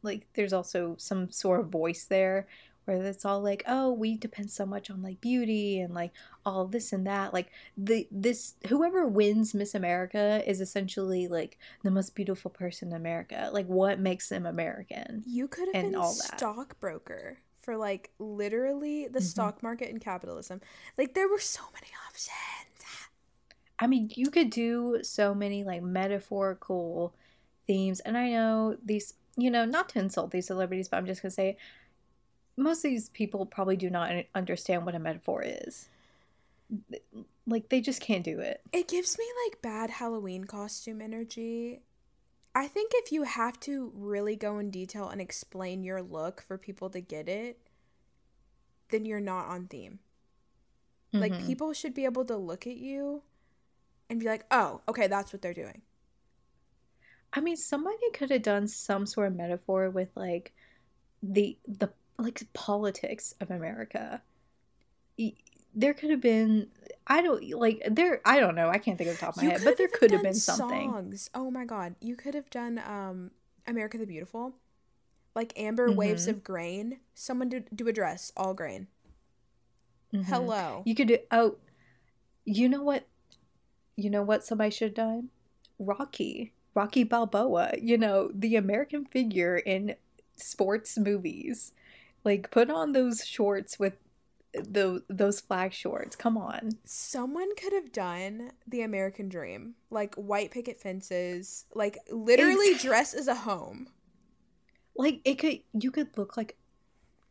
like 0.03 0.27
there's 0.35 0.53
also 0.53 0.95
some 0.99 1.31
sort 1.31 1.61
of 1.61 1.69
voice 1.69 2.05
there 2.05 2.47
where 2.85 3.03
it's 3.03 3.25
all 3.25 3.41
like 3.41 3.63
oh 3.67 3.91
we 3.91 4.17
depend 4.17 4.51
so 4.51 4.65
much 4.65 4.89
on 4.89 5.01
like 5.01 5.19
beauty 5.21 5.79
and 5.79 5.93
like 5.93 6.11
all 6.45 6.65
this 6.65 6.93
and 6.93 7.07
that 7.07 7.33
like 7.33 7.51
the 7.77 8.07
this 8.11 8.55
whoever 8.67 9.07
wins 9.07 9.53
miss 9.53 9.73
america 9.73 10.43
is 10.45 10.61
essentially 10.61 11.27
like 11.27 11.57
the 11.83 11.91
most 11.91 12.15
beautiful 12.15 12.51
person 12.51 12.89
in 12.89 12.95
america 12.95 13.49
like 13.53 13.67
what 13.67 13.99
makes 13.99 14.29
them 14.29 14.45
american 14.45 15.23
you 15.25 15.47
could 15.47 15.67
have 15.73 15.83
been 15.83 15.95
a 15.95 16.09
stockbroker 16.09 17.37
for 17.61 17.77
like 17.77 18.11
literally 18.19 19.07
the 19.07 19.19
mm-hmm. 19.19 19.25
stock 19.25 19.63
market 19.63 19.89
and 19.89 20.01
capitalism. 20.01 20.59
Like 20.97 21.13
there 21.13 21.29
were 21.29 21.39
so 21.39 21.61
many 21.73 21.87
options. 22.09 22.29
I 23.79 23.87
mean 23.87 24.11
you 24.15 24.29
could 24.29 24.49
do 24.49 24.99
so 25.01 25.33
many 25.33 25.63
like 25.63 25.81
metaphorical 25.81 27.15
themes 27.67 27.99
and 28.01 28.17
i 28.17 28.29
know 28.29 28.77
these 28.83 29.13
you 29.37 29.49
know 29.49 29.65
not 29.65 29.89
to 29.89 29.99
insult 29.99 30.31
these 30.31 30.47
celebrities 30.47 30.87
but 30.89 30.97
i'm 30.97 31.05
just 31.05 31.21
gonna 31.21 31.31
say 31.31 31.57
most 32.57 32.85
of 32.85 32.91
these 32.91 33.09
people 33.09 33.45
probably 33.45 33.75
do 33.75 33.89
not 33.89 34.11
understand 34.35 34.85
what 34.85 34.95
a 34.95 34.99
metaphor 34.99 35.43
is. 35.43 35.89
Like 37.45 37.69
they 37.69 37.81
just 37.81 38.01
can't 38.01 38.23
do 38.23 38.39
it. 38.39 38.61
It 38.71 38.87
gives 38.87 39.17
me 39.17 39.25
like 39.45 39.61
bad 39.61 39.89
Halloween 39.89 40.45
costume 40.45 41.01
energy. 41.01 41.81
I 42.55 42.67
think 42.67 42.91
if 42.95 43.11
you 43.11 43.23
have 43.23 43.59
to 43.61 43.91
really 43.95 44.35
go 44.35 44.59
in 44.59 44.69
detail 44.69 45.09
and 45.09 45.19
explain 45.19 45.83
your 45.83 46.01
look 46.01 46.41
for 46.41 46.57
people 46.57 46.89
to 46.91 47.01
get 47.01 47.27
it, 47.27 47.59
then 48.89 49.05
you're 49.05 49.19
not 49.19 49.47
on 49.47 49.67
theme. 49.67 49.99
Mm-hmm. 51.13 51.21
Like 51.21 51.45
people 51.45 51.73
should 51.73 51.93
be 51.93 52.05
able 52.05 52.25
to 52.25 52.37
look 52.37 52.67
at 52.67 52.77
you 52.77 53.23
and 54.09 54.19
be 54.19 54.27
like, 54.27 54.45
"Oh, 54.51 54.81
okay, 54.87 55.07
that's 55.07 55.33
what 55.33 55.41
they're 55.41 55.53
doing." 55.53 55.81
I 57.33 57.41
mean, 57.41 57.57
somebody 57.57 57.97
could 58.13 58.29
have 58.29 58.43
done 58.43 58.67
some 58.67 59.07
sort 59.07 59.27
of 59.27 59.35
metaphor 59.35 59.89
with 59.89 60.09
like 60.15 60.53
the 61.23 61.57
the 61.67 61.89
like 62.17 62.41
politics 62.53 63.35
of 63.41 63.49
America. 63.51 64.21
There 65.75 65.93
could 65.93 66.11
have 66.11 66.21
been 66.21 66.67
I 67.07 67.21
don't 67.21 67.43
like 67.51 67.81
there 67.89 68.21
I 68.25 68.39
don't 68.39 68.55
know, 68.55 68.69
I 68.69 68.77
can't 68.77 68.97
think 68.97 69.09
of 69.09 69.15
the 69.17 69.25
top 69.25 69.35
of 69.35 69.37
my 69.37 69.43
You 69.43 69.49
head, 69.51 69.61
but 69.63 69.77
there 69.77 69.87
could 69.87 70.11
have 70.11 70.21
been 70.23 70.33
something. 70.35 70.89
songs. 70.91 71.29
Oh 71.33 71.49
my 71.49 71.65
god, 71.65 71.95
you 71.99 72.15
could 72.15 72.35
have 72.35 72.49
done 72.49 72.79
um 72.79 73.31
America 73.65 73.97
the 73.97 74.05
Beautiful, 74.05 74.53
like 75.35 75.53
Amber 75.57 75.91
Waves 75.91 76.25
Mhm. 76.27 76.29
of 76.29 76.43
Grain. 76.43 76.99
Someone 77.15 77.49
do, 77.49 77.63
do 77.73 77.87
a 77.87 77.93
dress 77.93 78.31
all 78.37 78.53
grain. 78.53 78.87
Mhm. 80.13 80.25
Hello. 80.25 80.83
You 80.85 80.93
could 80.95 81.07
do 81.07 81.17
oh 81.31 81.55
you 82.45 82.69
know 82.69 82.83
what 82.83 83.07
you 83.95 84.09
know 84.09 84.21
what 84.23 84.43
somebody 84.45 84.69
should 84.71 84.89
have 84.89 84.95
done? 84.95 85.29
Rocky. 85.79 86.53
Rocky 86.75 87.03
Balboa, 87.03 87.71
you 87.79 87.97
know, 87.99 88.31
the 88.33 88.55
American 88.55 89.05
figure 89.05 89.57
in 89.57 89.95
sports 90.35 90.97
movies. 90.97 91.71
Like 92.23 92.51
put 92.51 92.69
on 92.69 92.93
those 92.93 93.25
shorts 93.25 93.77
with 93.77 93.97
the 94.53 95.03
those 95.09 95.39
flag 95.39 95.73
shorts. 95.73 96.15
Come 96.15 96.37
on. 96.37 96.71
Someone 96.85 97.55
could 97.55 97.73
have 97.73 97.91
done 97.91 98.51
the 98.67 98.81
American 98.81 99.29
Dream, 99.29 99.75
like 99.89 100.15
white 100.15 100.51
picket 100.51 100.79
fences, 100.79 101.65
like 101.73 101.97
literally 102.09 102.73
Ex- 102.73 102.83
dress 102.83 103.13
as 103.13 103.27
a 103.27 103.35
home. 103.35 103.87
Like 104.95 105.21
it 105.25 105.35
could 105.35 105.59
you 105.73 105.91
could 105.91 106.17
look 106.17 106.37
like 106.37 106.57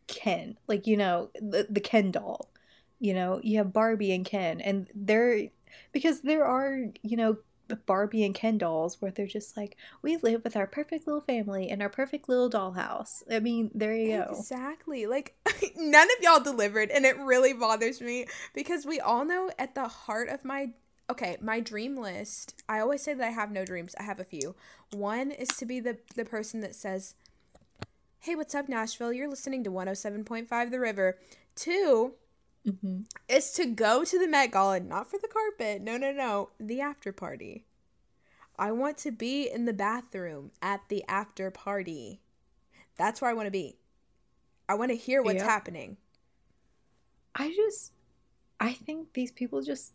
Ken, 0.08 0.58
like 0.66 0.86
you 0.86 0.96
know, 0.96 1.30
the 1.34 1.66
the 1.70 1.80
Ken 1.80 2.10
doll. 2.10 2.50
You 2.98 3.14
know, 3.14 3.40
you 3.42 3.58
have 3.58 3.72
Barbie 3.72 4.12
and 4.12 4.24
Ken 4.24 4.60
and 4.60 4.88
they're 4.94 5.48
because 5.92 6.20
there 6.20 6.44
are, 6.44 6.86
you 7.02 7.16
know, 7.16 7.38
Barbie 7.86 8.24
and 8.24 8.34
Ken 8.34 8.58
dolls 8.58 9.00
where 9.00 9.10
they're 9.10 9.26
just 9.26 9.56
like, 9.56 9.76
we 10.02 10.16
live 10.16 10.44
with 10.44 10.56
our 10.56 10.66
perfect 10.66 11.06
little 11.06 11.22
family 11.22 11.68
in 11.68 11.80
our 11.82 11.88
perfect 11.88 12.28
little 12.28 12.50
dollhouse. 12.50 13.22
I 13.30 13.40
mean, 13.40 13.70
there 13.74 13.94
you 13.94 14.18
go. 14.18 14.34
Exactly. 14.38 15.06
Like 15.06 15.34
none 15.76 16.08
of 16.08 16.22
y'all 16.22 16.42
delivered 16.42 16.90
and 16.90 17.04
it 17.04 17.18
really 17.18 17.52
bothers 17.52 18.00
me 18.00 18.26
because 18.54 18.84
we 18.84 19.00
all 19.00 19.24
know 19.24 19.50
at 19.58 19.74
the 19.74 19.88
heart 19.88 20.28
of 20.28 20.44
my 20.44 20.72
okay, 21.10 21.36
my 21.40 21.60
dream 21.60 21.96
list. 21.96 22.62
I 22.68 22.80
always 22.80 23.02
say 23.02 23.14
that 23.14 23.26
I 23.26 23.30
have 23.30 23.50
no 23.50 23.64
dreams. 23.64 23.94
I 23.98 24.02
have 24.04 24.20
a 24.20 24.24
few. 24.24 24.54
One 24.92 25.30
is 25.30 25.48
to 25.48 25.66
be 25.66 25.80
the 25.80 25.98
the 26.14 26.24
person 26.24 26.60
that 26.60 26.74
says, 26.74 27.14
"Hey, 28.20 28.34
what's 28.34 28.54
up 28.54 28.68
Nashville? 28.68 29.12
You're 29.12 29.28
listening 29.28 29.64
to 29.64 29.70
107.5 29.70 30.70
The 30.70 30.80
River." 30.80 31.18
Two 31.54 32.14
hmm 32.64 33.00
is 33.28 33.52
to 33.52 33.66
go 33.66 34.04
to 34.04 34.18
the 34.18 34.28
Met 34.28 34.52
Gala, 34.52 34.80
not 34.80 35.10
for 35.10 35.18
the 35.18 35.28
carpet. 35.28 35.82
No, 35.82 35.96
no, 35.96 36.12
no. 36.12 36.50
The 36.60 36.80
after 36.80 37.12
party. 37.12 37.64
I 38.58 38.72
want 38.72 38.98
to 38.98 39.10
be 39.10 39.48
in 39.50 39.64
the 39.64 39.72
bathroom 39.72 40.50
at 40.60 40.82
the 40.88 41.02
after 41.08 41.50
party. 41.50 42.20
That's 42.96 43.20
where 43.20 43.30
I 43.30 43.34
want 43.34 43.46
to 43.46 43.50
be. 43.52 43.78
I 44.68 44.74
want 44.74 44.90
to 44.90 44.96
hear 44.96 45.22
what's 45.22 45.42
happening. 45.42 45.96
I 47.34 47.52
just, 47.54 47.92
I 48.60 48.72
think 48.72 49.14
these 49.14 49.32
people 49.32 49.62
just 49.62 49.94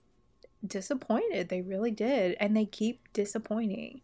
disappointed. 0.65 1.49
They 1.49 1.61
really 1.61 1.91
did. 1.91 2.35
And 2.39 2.57
they 2.57 2.65
keep 2.65 3.11
disappointing. 3.13 4.01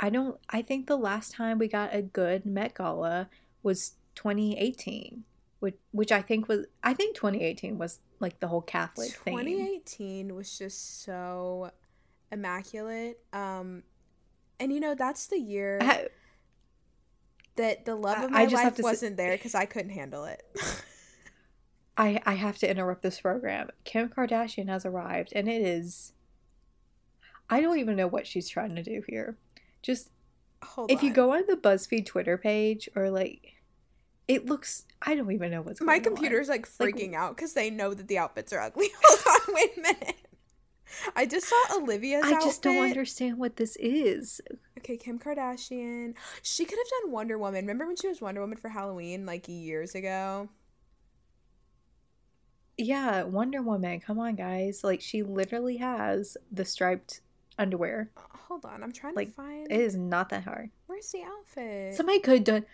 I 0.00 0.10
don't, 0.10 0.38
I 0.50 0.60
think 0.62 0.86
the 0.86 0.96
last 0.96 1.32
time 1.32 1.58
we 1.58 1.68
got 1.68 1.94
a 1.94 2.02
good 2.02 2.44
Met 2.44 2.74
Gala 2.74 3.28
was 3.62 3.92
2018, 4.16 5.24
which, 5.64 5.78
which 5.92 6.12
I 6.12 6.20
think 6.20 6.46
was, 6.46 6.66
I 6.82 6.92
think 6.92 7.16
2018 7.16 7.78
was 7.78 8.00
like 8.20 8.38
the 8.38 8.48
whole 8.48 8.60
Catholic 8.60 9.12
thing. 9.12 9.38
2018 9.38 10.34
was 10.34 10.58
just 10.58 11.02
so 11.02 11.70
immaculate. 12.30 13.18
Um, 13.32 13.82
and 14.60 14.70
you 14.74 14.78
know 14.78 14.94
that's 14.94 15.26
the 15.26 15.40
year 15.40 15.78
I- 15.80 16.08
that 17.56 17.86
the 17.86 17.94
love 17.94 18.24
of 18.24 18.30
my 18.30 18.44
life 18.44 18.78
wasn't 18.78 19.16
there 19.16 19.38
because 19.38 19.54
I 19.54 19.64
couldn't 19.64 19.92
handle 19.92 20.26
it. 20.26 20.42
I, 21.96 22.20
I 22.26 22.34
have 22.34 22.58
to 22.58 22.70
interrupt 22.70 23.00
this 23.00 23.20
program. 23.20 23.70
Kim 23.84 24.10
Kardashian 24.10 24.68
has 24.68 24.84
arrived, 24.84 25.32
and 25.34 25.48
it 25.48 25.62
is. 25.62 26.12
I 27.48 27.62
don't 27.62 27.78
even 27.78 27.96
know 27.96 28.06
what 28.06 28.26
she's 28.26 28.50
trying 28.50 28.74
to 28.76 28.82
do 28.82 29.02
here. 29.08 29.38
Just 29.80 30.10
Hold 30.62 30.90
if 30.90 31.02
you 31.02 31.10
go 31.10 31.32
on 31.32 31.44
the 31.48 31.56
BuzzFeed 31.56 32.04
Twitter 32.04 32.36
page, 32.36 32.86
or 32.94 33.08
like, 33.08 33.53
it 34.28 34.46
looks. 34.46 34.84
I 35.02 35.14
don't 35.14 35.30
even 35.32 35.50
know 35.50 35.62
what's 35.62 35.80
my 35.80 35.98
going 35.98 35.98
on. 35.98 36.04
computer's 36.04 36.48
like 36.48 36.68
Like- 36.78 36.94
freaking 36.94 37.14
out 37.14 37.36
because 37.36 37.52
they 37.52 37.70
know 37.70 37.92
that 37.94 38.08
the 38.08 38.18
outfits 38.18 38.52
are 38.52 38.60
ugly. 38.60 38.88
Hold 39.04 39.42
on, 39.48 39.54
wait 39.54 39.76
a 39.76 39.80
minute. 39.80 40.16
I 41.16 41.26
just 41.26 41.48
saw 41.48 41.76
Olivia's 41.78 42.24
I 42.24 42.32
just 42.34 42.62
don't 42.62 42.84
understand 42.84 43.38
what 43.38 43.56
this 43.56 43.74
is. 43.76 44.40
Okay, 44.78 44.96
Kim 44.96 45.18
Kardashian. 45.18 46.14
She 46.42 46.64
could 46.64 46.78
have 46.78 47.02
done 47.02 47.10
Wonder 47.12 47.36
Woman. 47.36 47.62
Remember 47.64 47.86
when 47.86 47.96
she 47.96 48.06
was 48.06 48.20
Wonder 48.20 48.40
Woman 48.40 48.56
for 48.56 48.68
Halloween 48.68 49.26
like 49.26 49.46
years 49.48 49.94
ago? 49.96 50.48
Yeah, 52.76 53.22
Wonder 53.24 53.62
Woman. 53.62 54.00
Come 54.00 54.18
on, 54.18 54.34
guys. 54.34 54.82
Like, 54.82 55.00
she 55.00 55.22
literally 55.22 55.76
has 55.78 56.36
the 56.50 56.64
striped 56.64 57.20
underwear. 57.58 58.10
Uh, 58.16 58.20
Hold 58.48 58.64
on, 58.66 58.82
I'm 58.82 58.92
trying 58.92 59.14
Like, 59.14 59.28
to 59.28 59.34
find. 59.34 59.70
It 59.70 59.80
is 59.80 59.96
not 59.96 60.28
that 60.30 60.44
hard. 60.44 60.70
Where's 60.86 61.10
the 61.10 61.22
outfit? 61.22 61.94
Somebody 61.94 62.18
could 62.20 62.34
have 62.34 62.44
done. 62.44 62.66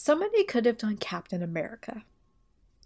Somebody 0.00 0.44
could 0.44 0.64
have 0.64 0.78
done 0.78 0.96
Captain 0.96 1.42
America. 1.42 2.04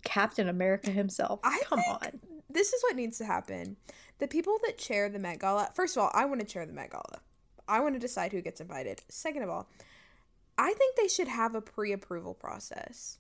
Captain 0.02 0.49
America 0.49 0.90
himself. 0.90 1.40
I 1.45 1.61
Come 1.66 1.81
on. 1.81 2.21
this 2.49 2.73
is 2.73 2.83
what 2.83 2.97
needs 2.97 3.19
to 3.19 3.26
happen. 3.26 3.76
The 4.19 4.26
people 4.26 4.57
that 4.64 4.78
chair 4.78 5.11
the 5.11 5.19
Met 5.19 5.38
Gala, 5.38 5.69
first 5.75 5.95
of 5.95 6.02
all, 6.02 6.11
I 6.14 6.25
want 6.25 6.40
to 6.40 6.47
chair 6.47 6.64
the 6.64 6.73
Met 6.73 6.90
Gala. 6.90 7.21
I 7.69 7.81
want 7.81 7.95
to 7.97 7.99
decide 7.99 8.33
who 8.33 8.40
gets 8.40 8.62
invited. 8.62 9.02
Second 9.11 9.42
of 9.42 9.50
all, 9.50 9.69
I 10.57 10.73
think 10.73 10.97
they 10.97 11.07
should 11.07 11.28
have 11.28 11.54
a 11.54 11.61
pre 11.61 11.92
approval 11.92 12.33
process. 12.33 13.19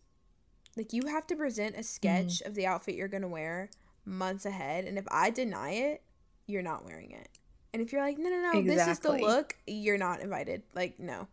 Like, 0.74 0.94
you 0.94 1.08
have 1.08 1.26
to 1.26 1.36
present 1.36 1.76
a 1.76 1.82
sketch 1.82 2.42
mm. 2.42 2.46
of 2.46 2.54
the 2.54 2.64
outfit 2.64 2.94
you're 2.94 3.08
going 3.08 3.20
to 3.20 3.28
wear 3.28 3.68
months 4.06 4.46
ahead. 4.46 4.86
And 4.86 4.96
if 4.96 5.04
I 5.10 5.28
deny 5.28 5.72
it, 5.72 6.02
you're 6.46 6.62
not 6.62 6.86
wearing 6.86 7.10
it. 7.10 7.28
And 7.74 7.82
if 7.82 7.92
you're 7.92 8.00
like, 8.00 8.16
no, 8.16 8.30
no, 8.30 8.52
no, 8.52 8.62
this 8.62 8.88
is 8.88 9.00
the 9.00 9.12
look, 9.12 9.54
you're 9.66 9.98
not 9.98 10.20
invited. 10.20 10.62
Like, 10.74 10.98
no. 10.98 11.28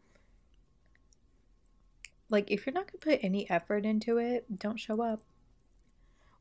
Like, 2.29 2.51
if 2.51 2.65
you're 2.65 2.73
not 2.73 2.87
to 2.89 2.97
put 2.97 3.19
any 3.23 3.49
effort 3.49 3.85
into 3.85 4.17
it, 4.17 4.59
don't 4.59 4.79
show 4.79 5.01
up. 5.01 5.21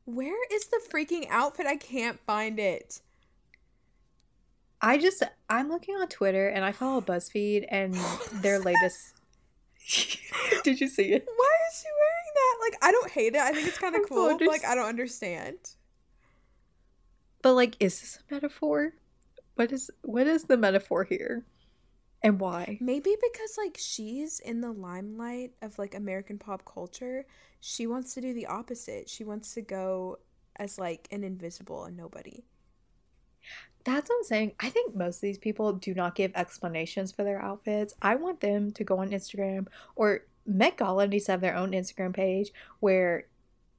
Where 0.05 0.37
is 0.51 0.65
the 0.65 0.81
freaking 0.91 1.27
outfit? 1.29 1.65
I 1.65 1.77
can't 1.77 2.19
find 2.19 2.59
it. 2.59 3.01
I 4.81 4.97
just, 4.97 5.23
I'm 5.49 5.69
looking 5.69 5.95
on 5.95 6.07
Twitter 6.07 6.47
and 6.47 6.63
I 6.63 6.71
follow 6.71 7.01
BuzzFeed 7.01 7.65
and 7.69 7.93
their 8.33 8.59
latest. 8.59 9.15
Did 10.63 10.79
you 10.79 10.87
see 10.87 11.11
it? 11.11 11.27
Why 11.35 11.51
is 11.69 11.81
she 11.81 11.87
wearing 11.87 12.33
that? 12.35 12.57
Like, 12.61 12.77
I 12.81 12.91
don't 12.91 13.11
hate 13.11 13.35
it. 13.35 13.41
I 13.41 13.51
think 13.51 13.67
it's 13.67 13.77
kind 13.77 13.95
of 13.95 14.01
cool. 14.09 14.37
But, 14.37 14.47
like. 14.47 14.65
I 14.65 14.75
don't 14.75 14.87
understand. 14.87 15.57
But 17.41 17.53
like, 17.53 17.75
is 17.79 17.99
this 17.99 18.19
a 18.19 18.33
metaphor? 18.33 18.93
What 19.55 19.71
is 19.71 19.89
what 20.03 20.27
is 20.27 20.43
the 20.45 20.57
metaphor 20.57 21.03
here, 21.03 21.45
and 22.21 22.39
why? 22.39 22.77
Maybe 22.81 23.15
because 23.21 23.57
like 23.57 23.77
she's 23.79 24.39
in 24.39 24.61
the 24.61 24.71
limelight 24.71 25.53
of 25.61 25.79
like 25.79 25.95
American 25.95 26.37
pop 26.37 26.65
culture, 26.65 27.25
she 27.59 27.87
wants 27.87 28.13
to 28.15 28.21
do 28.21 28.33
the 28.33 28.47
opposite. 28.47 29.09
She 29.09 29.23
wants 29.23 29.53
to 29.53 29.61
go 29.61 30.19
as 30.57 30.77
like 30.77 31.07
an 31.11 31.23
invisible 31.23 31.85
and 31.85 31.95
nobody. 31.95 32.43
That's 33.85 34.09
what 34.09 34.17
I'm 34.17 34.23
saying. 34.23 34.51
I 34.59 34.69
think 34.69 34.95
most 34.95 35.17
of 35.17 35.21
these 35.21 35.37
people 35.37 35.73
do 35.73 35.93
not 35.93 36.15
give 36.15 36.31
explanations 36.35 37.13
for 37.13 37.23
their 37.23 37.41
outfits. 37.41 37.95
I 38.01 38.15
want 38.15 38.41
them 38.41 38.71
to 38.71 38.83
go 38.83 38.97
on 38.99 39.11
Instagram 39.11 39.67
or 39.95 40.25
Met 40.45 40.77
Gala 40.77 41.07
needs 41.07 41.25
to 41.25 41.31
have 41.31 41.41
their 41.41 41.55
own 41.55 41.71
Instagram 41.71 42.13
page 42.13 42.51
where 42.79 43.27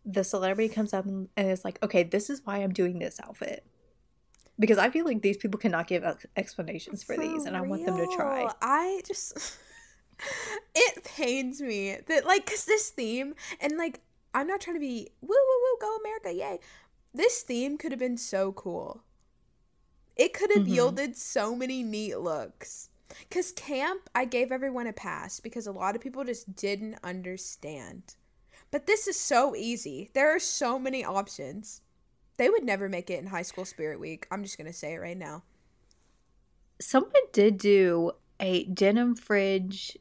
the 0.06 0.24
celebrity 0.24 0.72
comes 0.72 0.94
up 0.94 1.04
and 1.04 1.28
and 1.36 1.50
is 1.50 1.64
like, 1.64 1.82
okay, 1.82 2.02
this 2.02 2.30
is 2.30 2.42
why 2.44 2.58
I'm 2.58 2.72
doing 2.72 2.98
this 2.98 3.20
outfit. 3.22 3.66
Because 4.60 4.78
I 4.78 4.90
feel 4.90 5.06
like 5.06 5.22
these 5.22 5.38
people 5.38 5.58
cannot 5.58 5.86
give 5.88 6.04
explanations 6.36 7.02
for, 7.02 7.16
these, 7.16 7.46
and 7.46 7.56
I 7.56 7.62
want 7.62 7.86
them 7.86 7.96
to 7.96 8.06
try. 8.14 8.46
I 8.60 9.00
just 9.06 9.56
it 10.74 11.02
pains 11.04 11.60
me 11.62 11.96
that 12.06 12.26
like 12.26 12.44
cuz 12.46 12.66
this 12.66 12.90
theme 12.90 13.34
and 13.60 13.78
like 13.78 14.00
I'm 14.34 14.46
not 14.46 14.60
trying 14.60 14.76
to 14.76 14.80
be 14.80 15.08
woo 15.22 15.28
woo 15.28 15.60
woo 15.62 15.78
go 15.80 15.96
America, 15.96 16.32
yay. 16.32 16.60
This 17.12 17.40
theme 17.40 17.78
could 17.78 17.90
have 17.90 17.98
been 17.98 18.18
so 18.18 18.52
cool. 18.52 19.02
It 20.14 20.34
could 20.34 20.52
have 20.52 20.64
Mhm. 20.64 20.68
yielded 20.74 21.16
so 21.16 21.56
many 21.56 21.82
neat 21.82 22.18
looks. 22.18 22.90
Cuz 23.30 23.52
camp 23.52 24.10
I 24.14 24.26
gave 24.26 24.52
everyone 24.52 24.86
a 24.86 24.92
pass 24.92 25.40
because 25.40 25.66
a 25.66 25.72
lot 25.72 25.96
of 25.96 26.02
people 26.02 26.22
just 26.22 26.54
didn't 26.54 26.98
understand. 27.02 28.14
But 28.70 28.86
this 28.86 29.08
is 29.08 29.18
so 29.18 29.56
easy. 29.56 30.10
There 30.12 30.30
are 30.30 30.38
so 30.38 30.78
many 30.78 31.02
options. 31.02 31.80
They 32.40 32.48
would 32.48 32.64
never 32.64 32.88
make 32.88 33.10
it 33.10 33.20
in 33.20 33.26
high 33.26 33.42
school 33.42 33.66
spirit 33.66 34.00
week. 34.00 34.26
I'm 34.30 34.42
just 34.42 34.56
going 34.56 34.66
to 34.66 34.72
say 34.72 34.94
it 34.94 34.98
right 34.98 35.14
now. 35.14 35.42
Someone 36.80 37.12
did 37.34 37.58
do 37.58 38.12
a 38.40 38.64
denim 38.64 39.14
fridge, 39.14 39.98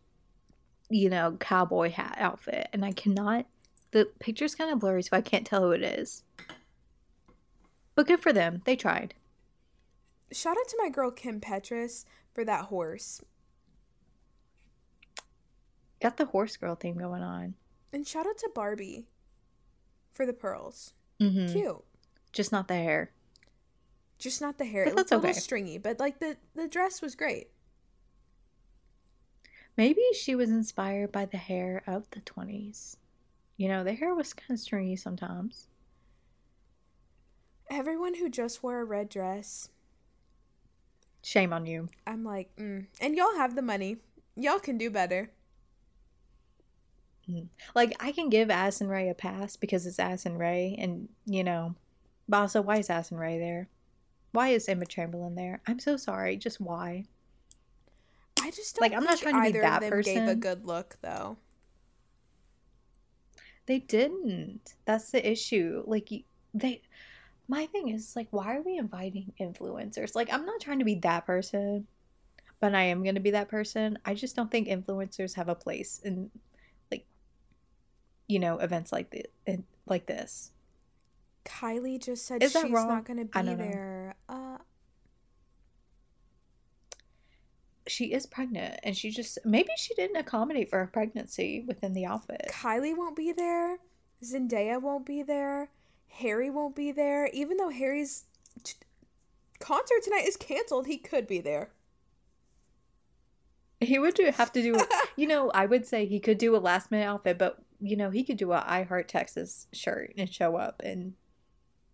you 0.90 1.10
know, 1.10 1.36
cowboy 1.38 1.90
hat 1.90 2.16
outfit, 2.18 2.70
and 2.72 2.86
I 2.86 2.94
cannot. 2.94 3.46
The 3.92 4.08
picture's 4.20 4.56
kind 4.56 4.72
of 4.72 4.80
blurry, 4.80 5.04
so 5.04 5.18
I 5.18 5.20
can't 5.20 5.46
tell 5.46 5.64
who 5.64 5.72
it 5.72 5.84
is. 5.84 6.24
But 7.94 8.08
good 8.08 8.22
for 8.22 8.32
them. 8.32 8.62
They 8.64 8.78
tried. 8.78 9.16
Shout 10.32 10.56
out 10.58 10.70
to 10.70 10.80
my 10.82 10.88
girl 10.88 11.12
Kim 11.12 11.42
Petras 11.42 12.06
for 12.34 12.46
that 12.46 12.68
horse. 12.68 13.22
Got 16.02 16.16
the 16.16 16.28
horse 16.28 16.56
girl 16.56 16.76
theme 16.76 17.00
going 17.00 17.22
on. 17.22 17.56
And 17.92 18.08
shout 18.08 18.26
out 18.26 18.38
to 18.38 18.50
Barbie 18.56 19.10
for 20.14 20.26
the 20.26 20.32
pearls. 20.32 20.94
Mm-hmm. 21.20 21.52
Cute. 21.52 21.84
Just 22.32 22.52
not 22.52 22.68
the 22.68 22.76
hair. 22.76 23.12
Just 24.18 24.42
not 24.42 24.58
the 24.58 24.66
hair. 24.66 24.86
But 24.86 24.92
It 24.92 24.96
looked 24.96 25.10
that's 25.10 25.12
a 25.12 25.16
little 25.16 25.30
okay. 25.32 25.40
stringy, 25.40 25.78
but 25.78 26.00
like 26.00 26.20
the 26.20 26.38
the 26.56 26.68
dress 26.68 27.02
was 27.02 27.16
great. 27.16 27.50
Maybe 29.78 30.02
she 30.14 30.36
was 30.36 30.50
inspired 30.50 31.12
by 31.12 31.26
the 31.26 31.38
hair 31.38 31.84
of 31.88 32.10
the 32.12 32.20
20s. 32.20 32.98
You 33.56 33.70
know, 33.70 33.84
the 33.84 33.94
hair 33.94 34.14
was 34.14 34.34
kind 34.34 34.52
of 34.52 34.60
stringy 34.60 34.98
sometimes. 34.98 35.68
Everyone 37.70 38.16
who 38.16 38.30
just 38.30 38.62
wore 38.62 38.82
a 38.82 38.84
red 38.84 39.08
dress, 39.08 39.70
Shame 41.24 41.54
on 41.54 41.66
you. 41.66 41.90
I'm 42.08 42.24
like, 42.24 42.56
mm. 42.56 42.86
and 43.02 43.16
y'all 43.16 43.36
have 43.36 43.56
the 43.56 43.62
money. 43.62 43.98
Y'all 44.36 44.60
can 44.60 44.78
do 44.78 44.90
better. 44.90 45.32
Like, 47.76 47.96
I 48.00 48.12
can 48.12 48.30
give 48.30 48.50
Addison 48.50 48.88
Rae 48.88 49.10
a 49.10 49.14
pass 49.14 49.56
because 49.56 49.86
it's 49.86 50.00
Addison 50.00 50.38
Rae, 50.38 50.76
and, 50.80 51.10
you 51.26 51.44
know, 51.44 51.76
also, 52.38 52.62
why 52.62 52.78
is 52.78 52.90
Addison 52.90 53.18
Rae 53.18 53.40
there? 53.40 53.70
Why 54.32 54.50
is 54.50 54.70
Emma 54.70 54.86
Chamberlain 54.86 55.36
there? 55.36 55.62
I'm 55.68 55.80
so 55.80 55.98
sorry. 55.98 56.38
Just 56.38 56.62
why? 56.62 57.06
I 58.42 58.52
just 58.52 58.76
don't 58.76 58.82
Like, 58.82 58.94
I'm 58.98 59.04
not 59.04 59.20
trying 59.20 59.44
to 59.44 59.52
be 59.52 59.60
that 59.60 59.82
them 59.82 60.02
gave 60.02 60.28
a 60.28 60.36
good 60.36 60.66
look 60.66 60.98
though. 61.02 61.38
They 63.66 63.80
didn't. 63.80 64.76
That's 64.86 65.12
the 65.12 65.28
issue. 65.28 65.84
Like, 65.86 66.10
they. 66.54 66.82
My 67.48 67.66
thing 67.66 67.90
is, 67.90 68.16
like, 68.16 68.28
why 68.30 68.56
are 68.56 68.62
we 68.62 68.78
inviting 68.78 69.34
influencers? 69.40 70.14
Like, 70.14 70.32
I'm 70.32 70.46
not 70.46 70.62
trying 70.62 70.80
to 70.80 70.86
be 70.86 70.96
that 70.96 71.26
person, 71.26 71.88
but 72.60 72.76
I 72.76 72.84
am 72.84 73.02
going 73.02 73.16
to 73.16 73.22
be 73.22 73.32
that 73.32 73.50
person. 73.50 73.98
I 74.06 74.14
just 74.14 74.36
don't 74.36 74.52
think 74.52 74.68
influencers 74.68 75.34
have 75.36 75.50
a 75.50 75.56
place 75.56 76.00
in, 76.04 76.30
like, 76.92 77.06
you 78.28 78.38
know, 78.38 78.60
events 78.60 78.92
like. 78.92 79.32
In, 79.48 79.64
like 79.88 80.06
this. 80.06 80.52
Kylie 81.46 82.04
just 82.04 82.26
said 82.26 82.44
she's 82.44 82.56
wrong? 82.56 82.88
not 82.88 83.06
going 83.06 83.20
to 83.20 83.26
be 83.26 83.56
there. 83.56 84.16
Uh, 84.28 84.58
She 87.88 88.14
is 88.14 88.28
pregnant, 88.28 88.80
and 88.84 88.96
she 88.96 89.10
just 89.10 89.40
maybe 89.44 89.70
she 89.78 89.96
didn't 89.96 90.16
accommodate 90.18 90.70
for 90.70 90.78
her 90.78 90.88
pregnancy 90.88 91.66
within 91.68 91.94
the 91.94 92.06
outfit. 92.06 92.52
Kylie 92.52 92.96
won't 92.96 93.16
be 93.16 93.32
there. 93.32 93.80
Zendaya 94.24 94.80
won't 94.80 95.08
be 95.08 95.24
there. 95.24 95.70
Harry 96.08 96.50
won't 96.50 96.76
be 96.76 96.92
there. 96.92 97.28
Even 97.34 97.58
though 97.58 97.70
Harry's 97.70 98.26
t- 98.64 98.76
concert 99.60 100.04
tonight 100.04 100.28
is 100.28 100.38
canceled, 100.38 100.88
he 100.88 100.98
could 100.98 101.26
be 101.26 101.40
there. 101.40 101.72
He 103.80 103.98
would 103.98 104.14
do, 104.14 104.30
have 104.36 104.52
to 104.54 104.62
do, 104.62 104.76
you 105.16 105.26
know, 105.26 105.50
I 105.52 105.66
would 105.66 105.88
say 105.88 106.06
he 106.06 106.20
could 106.20 106.38
do 106.38 106.56
a 106.56 106.58
last 106.60 106.92
minute 106.92 107.06
outfit, 107.06 107.38
but 107.38 107.60
you 107.80 107.96
know, 107.96 108.10
he 108.10 108.24
could 108.24 108.38
do 108.38 108.52
a 108.52 108.64
I 108.68 108.84
Heart 108.84 109.08
Texas 109.08 109.68
shirt 109.72 110.14
and 110.18 110.32
show 110.32 110.58
up, 110.58 110.82
and 110.84 111.14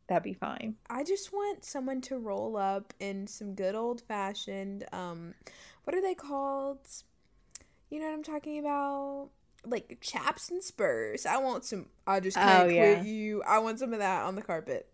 that'd 0.08 0.24
be 0.24 0.34
fine. 0.34 0.76
I 0.90 1.04
just 1.04 1.34
want 1.34 1.66
someone 1.66 2.02
to 2.02 2.18
roll 2.18 2.58
up 2.58 2.94
in 3.00 3.28
some 3.28 3.56
good 3.56 3.76
old 3.76 4.02
fashioned 4.02 4.86
um 4.92 5.34
what 5.84 5.96
are 5.96 6.02
they 6.02 6.16
called? 6.16 6.80
You 7.90 8.00
know 8.00 8.08
what 8.08 8.14
I'm 8.14 8.24
talking 8.24 8.60
about? 8.60 9.30
Like 9.66 9.98
chaps 10.02 10.50
and 10.50 10.64
spurs. 10.64 11.26
I 11.26 11.38
want 11.38 11.64
some 11.66 11.88
I 12.06 12.20
just 12.20 12.38
can't 12.38 12.64
Oh, 12.64 12.66
quit 12.66 12.76
yeah. 12.98 13.04
you. 13.04 13.44
I 13.44 13.60
want 13.60 13.80
some 13.80 13.94
of 13.94 14.00
that 14.00 14.24
on 14.24 14.36
the 14.36 14.42
carpet. 14.42 14.88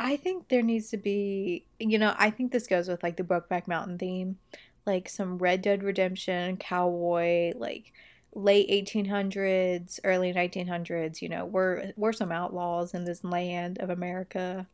I 0.00 0.16
think 0.16 0.48
there 0.48 0.62
needs 0.62 0.90
to 0.90 0.96
be, 0.96 1.66
you 1.80 1.98
know, 1.98 2.14
I 2.16 2.30
think 2.30 2.52
this 2.52 2.68
goes 2.68 2.86
with 2.88 3.02
like 3.02 3.16
the 3.16 3.24
Brokeback 3.24 3.66
Mountain 3.66 3.98
theme, 3.98 4.38
like 4.86 5.08
some 5.08 5.38
Red 5.38 5.60
Dead 5.60 5.82
Redemption, 5.82 6.56
cowboy, 6.56 7.52
like 7.56 7.92
late 8.38 8.70
1800s, 8.70 9.98
early 10.04 10.32
1900s. 10.32 11.20
You 11.20 11.28
know, 11.28 11.44
we're 11.44 11.92
we're 11.96 12.12
some 12.12 12.32
outlaws 12.32 12.94
in 12.94 13.04
this 13.04 13.24
land 13.24 13.78
of 13.78 13.90
America. 13.90 14.66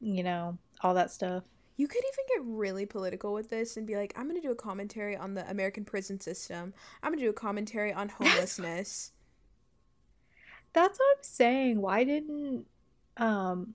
You 0.00 0.22
know, 0.22 0.58
all 0.82 0.94
that 0.94 1.10
stuff. 1.10 1.44
You 1.76 1.88
could 1.88 2.02
even 2.02 2.44
get 2.44 2.56
really 2.56 2.84
political 2.84 3.32
with 3.32 3.48
this 3.48 3.76
and 3.78 3.86
be 3.86 3.96
like, 3.96 4.12
I'm 4.16 4.28
gonna 4.28 4.40
do 4.42 4.50
a 4.50 4.56
commentary 4.56 5.16
on 5.16 5.34
the 5.34 5.48
American 5.48 5.84
prison 5.84 6.20
system. 6.20 6.74
I'm 7.02 7.12
gonna 7.12 7.22
do 7.22 7.30
a 7.30 7.34
commentary 7.34 7.92
on 7.92 8.08
homelessness. 8.10 9.12
That's 10.72 10.98
what 10.98 11.16
I'm 11.16 11.22
saying. 11.22 11.80
Why 11.80 12.04
didn't 12.04 12.66
um 13.16 13.74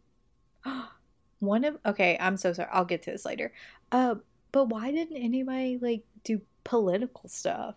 one 1.39 1.63
of 1.63 1.77
okay, 1.85 2.17
I'm 2.19 2.37
so 2.37 2.53
sorry. 2.53 2.69
I'll 2.71 2.85
get 2.85 3.03
to 3.03 3.11
this 3.11 3.25
later. 3.25 3.53
Uh 3.91 4.15
but 4.51 4.65
why 4.65 4.91
didn't 4.91 5.17
anybody 5.17 5.79
like 5.81 6.03
do 6.23 6.41
political 6.63 7.27
stuff? 7.27 7.75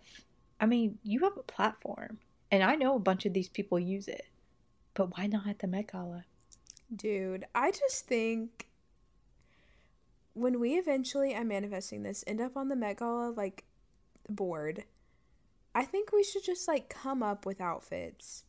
I 0.59 0.65
mean, 0.65 0.99
you 1.03 1.21
have 1.21 1.37
a 1.37 1.43
platform 1.43 2.19
and 2.51 2.63
I 2.63 2.75
know 2.75 2.95
a 2.95 2.99
bunch 2.99 3.25
of 3.25 3.33
these 3.33 3.49
people 3.49 3.79
use 3.79 4.07
it. 4.07 4.25
But 4.93 5.17
why 5.17 5.27
not 5.27 5.47
at 5.47 5.59
the 5.59 5.67
Met 5.67 5.91
Gala? 5.91 6.25
Dude, 6.93 7.45
I 7.53 7.71
just 7.71 8.07
think 8.07 8.67
when 10.33 10.59
we 10.59 10.73
eventually, 10.73 11.35
I'm 11.35 11.47
manifesting 11.49 12.03
this, 12.03 12.23
end 12.25 12.41
up 12.41 12.57
on 12.57 12.69
the 12.69 12.75
Met 12.75 12.97
Gala 12.97 13.29
like 13.29 13.65
board, 14.27 14.85
I 15.75 15.85
think 15.85 16.11
we 16.11 16.23
should 16.23 16.43
just 16.43 16.67
like 16.67 16.89
come 16.89 17.21
up 17.21 17.45
with 17.45 17.61
outfits 17.61 18.43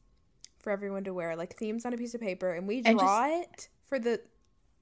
for 0.58 0.70
everyone 0.70 1.04
to 1.04 1.14
wear, 1.14 1.36
like 1.36 1.56
themes 1.56 1.84
on 1.84 1.92
a 1.92 1.96
piece 1.96 2.14
of 2.14 2.20
paper, 2.20 2.52
and 2.52 2.66
we 2.66 2.82
And 2.84 2.98
draw 2.98 3.26
it 3.26 3.68
for 3.84 3.98
the 3.98 4.20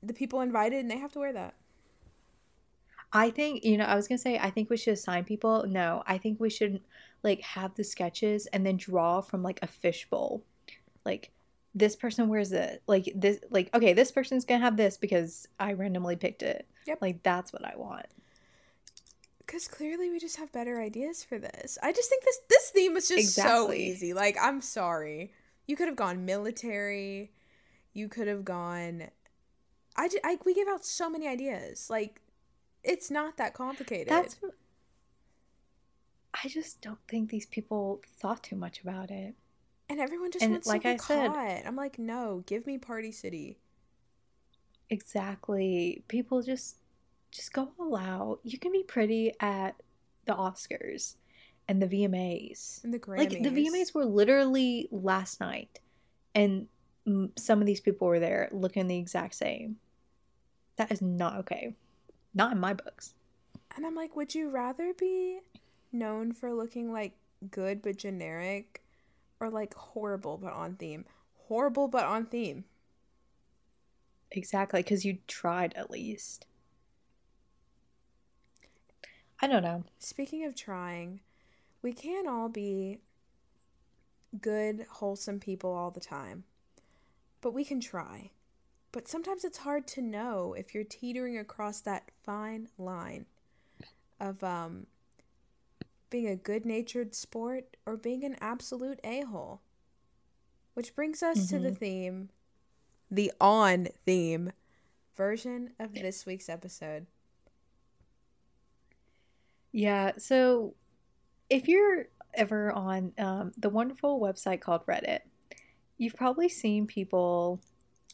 the 0.02 0.14
people 0.14 0.40
invited, 0.40 0.78
and 0.78 0.90
they 0.90 0.98
have 0.98 1.12
to 1.12 1.18
wear 1.18 1.32
that. 1.32 1.54
I 3.12 3.30
think, 3.30 3.64
you 3.64 3.76
know, 3.76 3.84
I 3.84 3.96
was 3.96 4.06
gonna 4.06 4.18
say 4.18 4.38
I 4.38 4.50
think 4.50 4.70
we 4.70 4.76
should 4.76 4.94
assign 4.94 5.24
people. 5.24 5.66
No, 5.66 6.02
I 6.06 6.18
think 6.18 6.38
we 6.38 6.50
should 6.50 6.80
like 7.22 7.40
have 7.42 7.74
the 7.74 7.84
sketches 7.84 8.46
and 8.46 8.64
then 8.64 8.76
draw 8.76 9.20
from 9.20 9.42
like 9.42 9.58
a 9.62 9.66
fishbowl. 9.66 10.44
Like 11.04 11.30
this 11.74 11.96
person 11.96 12.28
wears 12.28 12.52
it. 12.52 12.82
Like 12.86 13.12
this 13.14 13.40
like 13.50 13.74
okay, 13.74 13.92
this 13.92 14.10
person's 14.10 14.44
gonna 14.44 14.64
have 14.64 14.76
this 14.76 14.96
because 14.96 15.48
I 15.58 15.72
randomly 15.72 16.16
picked 16.16 16.42
it. 16.42 16.66
Yep. 16.86 17.02
Like 17.02 17.22
that's 17.22 17.52
what 17.52 17.64
I 17.64 17.74
want. 17.76 18.06
Because 19.38 19.66
clearly 19.66 20.10
we 20.10 20.18
just 20.18 20.36
have 20.36 20.52
better 20.52 20.80
ideas 20.80 21.24
for 21.24 21.38
this. 21.38 21.78
I 21.82 21.92
just 21.92 22.08
think 22.10 22.24
this 22.24 22.40
this 22.48 22.70
theme 22.70 22.94
was 22.94 23.08
just 23.08 23.34
so 23.34 23.72
easy. 23.72 24.12
Like 24.12 24.36
I'm 24.40 24.60
sorry, 24.60 25.32
you 25.66 25.76
could 25.76 25.88
have 25.88 25.96
gone 25.96 26.24
military, 26.24 27.32
you 27.94 28.08
could 28.08 28.28
have 28.28 28.44
gone. 28.44 29.08
I, 29.96 30.08
I 30.22 30.38
we 30.44 30.54
gave 30.54 30.68
out 30.68 30.84
so 30.84 31.08
many 31.10 31.26
ideas. 31.26 31.88
Like 31.90 32.20
it's 32.84 33.10
not 33.10 33.36
that 33.36 33.54
complicated. 33.54 34.08
That's 34.08 34.36
I 36.34 36.48
just 36.48 36.80
don't 36.80 36.98
think 37.08 37.30
these 37.30 37.46
people 37.46 38.02
thought 38.20 38.42
too 38.44 38.56
much 38.56 38.80
about 38.80 39.10
it. 39.10 39.34
and 39.88 40.00
everyone 40.00 40.30
just 40.30 40.42
and 40.44 40.52
wants 40.52 40.66
like 40.66 40.82
to 40.82 40.88
I 40.90 40.92
be 40.94 40.98
said- 40.98 41.32
caught. 41.32 41.66
I'm 41.66 41.76
like, 41.76 41.98
no, 41.98 42.42
give 42.46 42.66
me 42.66 42.78
Party 42.78 43.10
City. 43.12 43.58
Exactly. 44.90 46.04
People 46.08 46.42
just 46.42 46.76
just 47.30 47.52
go 47.52 47.72
all 47.78 47.96
out. 47.96 48.40
You 48.42 48.58
can 48.58 48.72
be 48.72 48.82
pretty 48.82 49.32
at 49.40 49.74
the 50.24 50.34
Oscars 50.34 51.16
and 51.68 51.82
the 51.82 51.86
VMAs. 51.86 52.82
And 52.84 52.92
the 52.94 52.98
Grammys. 52.98 53.18
Like 53.18 53.42
the 53.42 53.50
VMAs 53.50 53.94
were 53.94 54.06
literally 54.06 54.88
last 54.90 55.40
night, 55.40 55.80
and 56.34 56.68
some 57.36 57.60
of 57.60 57.66
these 57.66 57.80
people 57.80 58.08
were 58.08 58.20
there 58.20 58.48
looking 58.52 58.86
the 58.86 58.96
exact 58.98 59.34
same. 59.34 59.76
That 60.76 60.90
is 60.92 61.02
not 61.02 61.36
okay. 61.40 61.74
Not 62.34 62.52
in 62.52 62.60
my 62.60 62.72
books. 62.74 63.14
And 63.76 63.84
I'm 63.86 63.94
like, 63.94 64.16
would 64.16 64.34
you 64.34 64.48
rather 64.50 64.92
be 64.98 65.40
known 65.92 66.32
for 66.32 66.52
looking 66.52 66.92
like 66.92 67.14
good 67.50 67.82
but 67.82 67.96
generic 67.96 68.82
or 69.40 69.50
like 69.50 69.74
horrible 69.74 70.36
but 70.36 70.52
on 70.52 70.76
theme? 70.76 71.04
Horrible 71.46 71.88
but 71.88 72.04
on 72.04 72.26
theme. 72.26 72.64
Exactly, 74.30 74.82
because 74.82 75.04
you 75.04 75.18
tried 75.26 75.72
at 75.74 75.90
least. 75.90 76.46
I 79.40 79.46
don't 79.46 79.62
know. 79.62 79.84
Speaking 79.98 80.44
of 80.44 80.54
trying, 80.54 81.20
we 81.80 81.92
can't 81.92 82.28
all 82.28 82.48
be 82.48 82.98
good, 84.40 84.86
wholesome 84.90 85.40
people 85.40 85.72
all 85.72 85.90
the 85.90 86.00
time. 86.00 86.44
But 87.40 87.54
we 87.54 87.64
can 87.64 87.80
try. 87.80 88.32
But 88.90 89.08
sometimes 89.08 89.44
it's 89.44 89.58
hard 89.58 89.86
to 89.88 90.02
know 90.02 90.54
if 90.54 90.74
you're 90.74 90.84
teetering 90.84 91.38
across 91.38 91.80
that 91.82 92.10
fine 92.24 92.68
line 92.78 93.26
of 94.20 94.42
um 94.42 94.86
being 96.10 96.28
a 96.28 96.36
good-natured 96.36 97.14
sport 97.14 97.76
or 97.86 97.96
being 97.96 98.24
an 98.24 98.36
absolute 98.40 99.00
a-hole. 99.04 99.60
Which 100.74 100.94
brings 100.94 101.22
us 101.22 101.48
to 101.48 101.58
the 101.58 101.72
theme, 101.72 102.30
the 103.10 103.32
on 103.40 103.88
theme 104.06 104.52
version 105.16 105.70
of 105.80 105.92
this 105.92 106.24
week's 106.24 106.48
episode. 106.48 107.06
Yeah, 109.72 110.12
so 110.18 110.74
if 111.50 111.66
you're 111.66 112.06
ever 112.34 112.70
on 112.72 113.12
um, 113.18 113.52
the 113.56 113.68
wonderful 113.68 114.20
website 114.20 114.60
called 114.60 114.86
Reddit, 114.86 115.20
you've 115.96 116.14
probably 116.14 116.48
seen 116.48 116.86
people 116.86 117.60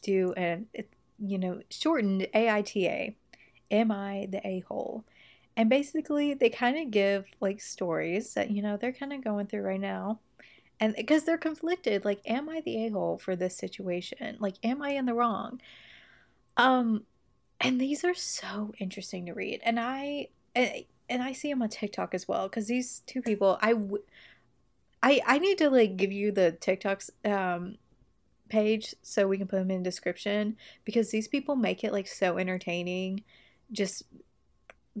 do 0.01 0.33
an, 0.33 0.65
it, 0.73 0.89
you 1.19 1.37
know, 1.37 1.61
shortened 1.69 2.27
AITA, 2.33 3.15
Am 3.71 3.91
I 3.91 4.27
the 4.29 4.45
A 4.45 4.59
hole? 4.61 5.05
And 5.57 5.69
basically, 5.69 6.33
they 6.33 6.49
kind 6.49 6.77
of 6.77 6.91
give 6.91 7.25
like 7.39 7.61
stories 7.61 8.33
that, 8.33 8.51
you 8.51 8.61
know, 8.61 8.77
they're 8.77 8.91
kind 8.91 9.13
of 9.13 9.23
going 9.23 9.47
through 9.47 9.61
right 9.61 9.79
now. 9.79 10.19
And 10.79 10.93
because 10.95 11.23
they're 11.23 11.37
conflicted, 11.37 12.03
like, 12.03 12.19
am 12.25 12.49
I 12.49 12.61
the 12.61 12.85
a 12.85 12.89
hole 12.89 13.17
for 13.17 13.35
this 13.35 13.55
situation? 13.55 14.37
Like, 14.39 14.55
am 14.63 14.81
I 14.81 14.89
in 14.89 15.05
the 15.05 15.13
wrong? 15.13 15.61
Um, 16.57 17.03
and 17.61 17.79
these 17.79 18.03
are 18.03 18.13
so 18.13 18.73
interesting 18.79 19.25
to 19.27 19.33
read. 19.33 19.61
And 19.63 19.79
I, 19.79 20.27
and 20.53 21.23
I 21.23 21.31
see 21.31 21.49
them 21.49 21.61
on 21.61 21.69
TikTok 21.69 22.13
as 22.13 22.27
well 22.27 22.49
because 22.49 22.67
these 22.67 23.03
two 23.05 23.21
people, 23.21 23.57
I, 23.61 23.71
w- 23.71 24.03
I, 25.01 25.21
I 25.25 25.39
need 25.39 25.57
to 25.59 25.69
like 25.69 25.95
give 25.95 26.11
you 26.11 26.31
the 26.31 26.57
TikToks 26.59 27.11
um 27.23 27.77
page 28.49 28.93
so 29.01 29.27
we 29.27 29.37
can 29.37 29.47
put 29.47 29.57
them 29.57 29.71
in 29.71 29.83
description 29.83 30.55
because 30.83 31.09
these 31.09 31.27
people 31.27 31.55
make 31.55 31.83
it 31.83 31.91
like 31.91 32.07
so 32.07 32.37
entertaining 32.37 33.23
just 33.71 34.03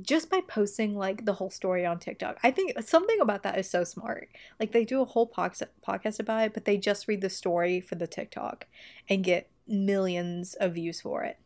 just 0.01 0.29
by 0.29 0.41
posting 0.41 0.95
like 0.95 1.25
the 1.25 1.33
whole 1.33 1.49
story 1.49 1.85
on 1.85 1.99
TikTok. 1.99 2.37
I 2.43 2.51
think 2.51 2.81
something 2.81 3.19
about 3.21 3.43
that 3.43 3.57
is 3.57 3.69
so 3.69 3.83
smart. 3.83 4.27
Like 4.59 4.73
they 4.73 4.83
do 4.83 5.01
a 5.01 5.05
whole 5.05 5.29
podcast 5.29 6.19
about 6.19 6.45
it, 6.45 6.53
but 6.53 6.65
they 6.65 6.77
just 6.77 7.07
read 7.07 7.21
the 7.21 7.29
story 7.29 7.79
for 7.79 7.95
the 7.95 8.07
TikTok 8.07 8.67
and 9.09 9.23
get 9.23 9.49
millions 9.67 10.53
of 10.55 10.73
views 10.73 11.01
for 11.01 11.23
it. 11.23 11.39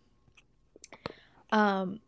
Um 1.52 2.00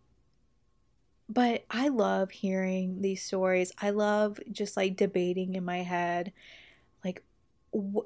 but 1.30 1.64
I 1.70 1.88
love 1.88 2.32
hearing 2.32 3.02
these 3.02 3.24
stories. 3.24 3.72
I 3.82 3.92
love 3.92 4.40
just 4.52 4.76
like 4.76 4.98
debating 4.98 5.56
in 5.56 5.64
my 5.64 5.84
head 5.84 6.34
like 7.06 7.24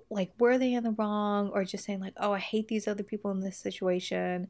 like 0.10 0.32
were 0.38 0.58
they 0.58 0.74
in 0.74 0.84
the 0.84 0.92
wrong 0.92 1.50
or 1.50 1.64
just 1.64 1.86
saying 1.86 2.02
like 2.02 2.14
oh 2.18 2.34
I 2.34 2.40
hate 2.40 2.68
these 2.68 2.88
other 2.88 3.04
people 3.04 3.32
in 3.32 3.40
this 3.40 3.58
situation. 3.58 4.50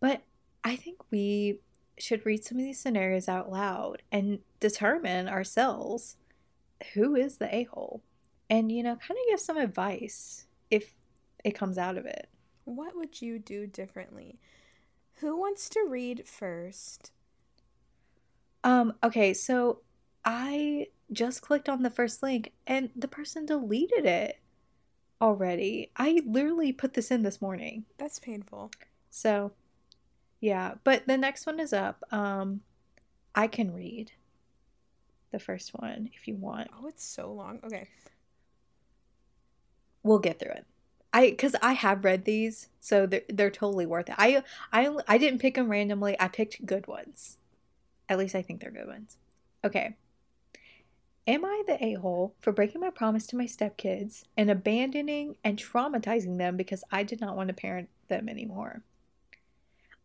But 0.00 0.22
I 0.64 0.76
think 0.76 1.00
we 1.10 1.60
should 1.98 2.26
read 2.26 2.44
some 2.44 2.58
of 2.58 2.64
these 2.64 2.80
scenarios 2.80 3.28
out 3.28 3.50
loud 3.50 4.02
and 4.10 4.40
determine 4.60 5.28
ourselves 5.28 6.16
who 6.94 7.14
is 7.14 7.36
the 7.36 7.54
a-hole 7.54 8.02
and 8.50 8.70
you 8.70 8.82
know 8.82 8.96
kind 8.96 9.12
of 9.12 9.30
give 9.30 9.40
some 9.40 9.56
advice 9.56 10.46
if 10.70 10.94
it 11.44 11.52
comes 11.52 11.78
out 11.78 11.96
of 11.96 12.06
it. 12.06 12.28
What 12.64 12.96
would 12.96 13.20
you 13.20 13.38
do 13.38 13.66
differently? 13.66 14.38
Who 15.20 15.38
wants 15.38 15.68
to 15.70 15.86
read 15.88 16.26
first? 16.26 17.12
Um, 18.64 18.94
okay, 19.02 19.34
so 19.34 19.80
I 20.24 20.88
just 21.12 21.42
clicked 21.42 21.68
on 21.68 21.82
the 21.82 21.90
first 21.90 22.22
link 22.22 22.52
and 22.66 22.90
the 22.96 23.08
person 23.08 23.44
deleted 23.44 24.06
it 24.06 24.38
already. 25.20 25.90
I 25.96 26.22
literally 26.26 26.72
put 26.72 26.94
this 26.94 27.10
in 27.10 27.22
this 27.22 27.42
morning. 27.42 27.84
That's 27.98 28.18
painful. 28.18 28.70
So, 29.10 29.52
yeah, 30.44 30.74
but 30.84 31.06
the 31.06 31.16
next 31.16 31.46
one 31.46 31.58
is 31.58 31.72
up. 31.72 32.04
Um, 32.10 32.60
I 33.34 33.46
can 33.46 33.72
read 33.72 34.12
the 35.30 35.38
first 35.38 35.70
one 35.70 36.10
if 36.12 36.28
you 36.28 36.34
want. 36.34 36.68
Oh, 36.76 36.86
it's 36.86 37.02
so 37.02 37.32
long. 37.32 37.60
Okay. 37.64 37.88
We'll 40.02 40.18
get 40.18 40.38
through 40.38 40.52
it. 40.52 40.66
I 41.14 41.30
cuz 41.30 41.56
I 41.62 41.72
have 41.72 42.04
read 42.04 42.26
these, 42.26 42.68
so 42.78 43.06
they're 43.06 43.22
they're 43.30 43.50
totally 43.50 43.86
worth 43.86 44.10
it. 44.10 44.16
I 44.18 44.42
I 44.70 44.94
I 45.08 45.16
didn't 45.16 45.38
pick 45.40 45.54
them 45.54 45.70
randomly. 45.70 46.14
I 46.20 46.28
picked 46.28 46.66
good 46.66 46.88
ones. 46.88 47.38
At 48.10 48.18
least 48.18 48.34
I 48.34 48.42
think 48.42 48.60
they're 48.60 48.70
good 48.70 48.86
ones. 48.86 49.16
Okay. 49.64 49.96
Am 51.26 51.42
I 51.46 51.62
the 51.66 51.82
a 51.82 51.94
hole 51.94 52.34
for 52.42 52.52
breaking 52.52 52.82
my 52.82 52.90
promise 52.90 53.26
to 53.28 53.36
my 53.36 53.46
stepkids 53.46 54.24
and 54.36 54.50
abandoning 54.50 55.38
and 55.42 55.58
traumatizing 55.58 56.36
them 56.36 56.58
because 56.58 56.84
I 56.90 57.02
did 57.02 57.22
not 57.22 57.34
want 57.34 57.48
to 57.48 57.54
parent 57.54 57.88
them 58.08 58.28
anymore? 58.28 58.84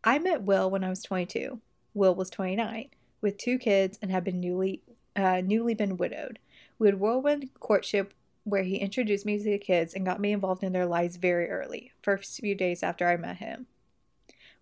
I 0.02 0.18
met 0.18 0.42
Will 0.42 0.70
when 0.70 0.82
I 0.82 0.88
was 0.88 1.02
22. 1.02 1.60
Will 1.92 2.14
was 2.14 2.30
29, 2.30 2.88
with 3.20 3.36
two 3.36 3.58
kids 3.58 3.98
and 4.00 4.10
had 4.10 4.24
been 4.24 4.40
newly 4.40 4.82
uh, 5.14 5.42
newly 5.44 5.74
been 5.74 5.96
widowed. 5.96 6.38
We 6.78 6.88
had 6.88 7.00
whirlwind 7.00 7.50
courtship 7.58 8.14
where 8.44 8.62
he 8.62 8.76
introduced 8.76 9.26
me 9.26 9.36
to 9.36 9.44
the 9.44 9.58
kids 9.58 9.92
and 9.92 10.06
got 10.06 10.20
me 10.20 10.32
involved 10.32 10.62
in 10.62 10.72
their 10.72 10.86
lives 10.86 11.16
very 11.16 11.50
early, 11.50 11.92
first 12.02 12.40
few 12.40 12.54
days 12.54 12.82
after 12.82 13.06
I 13.06 13.16
met 13.16 13.36
him. 13.36 13.66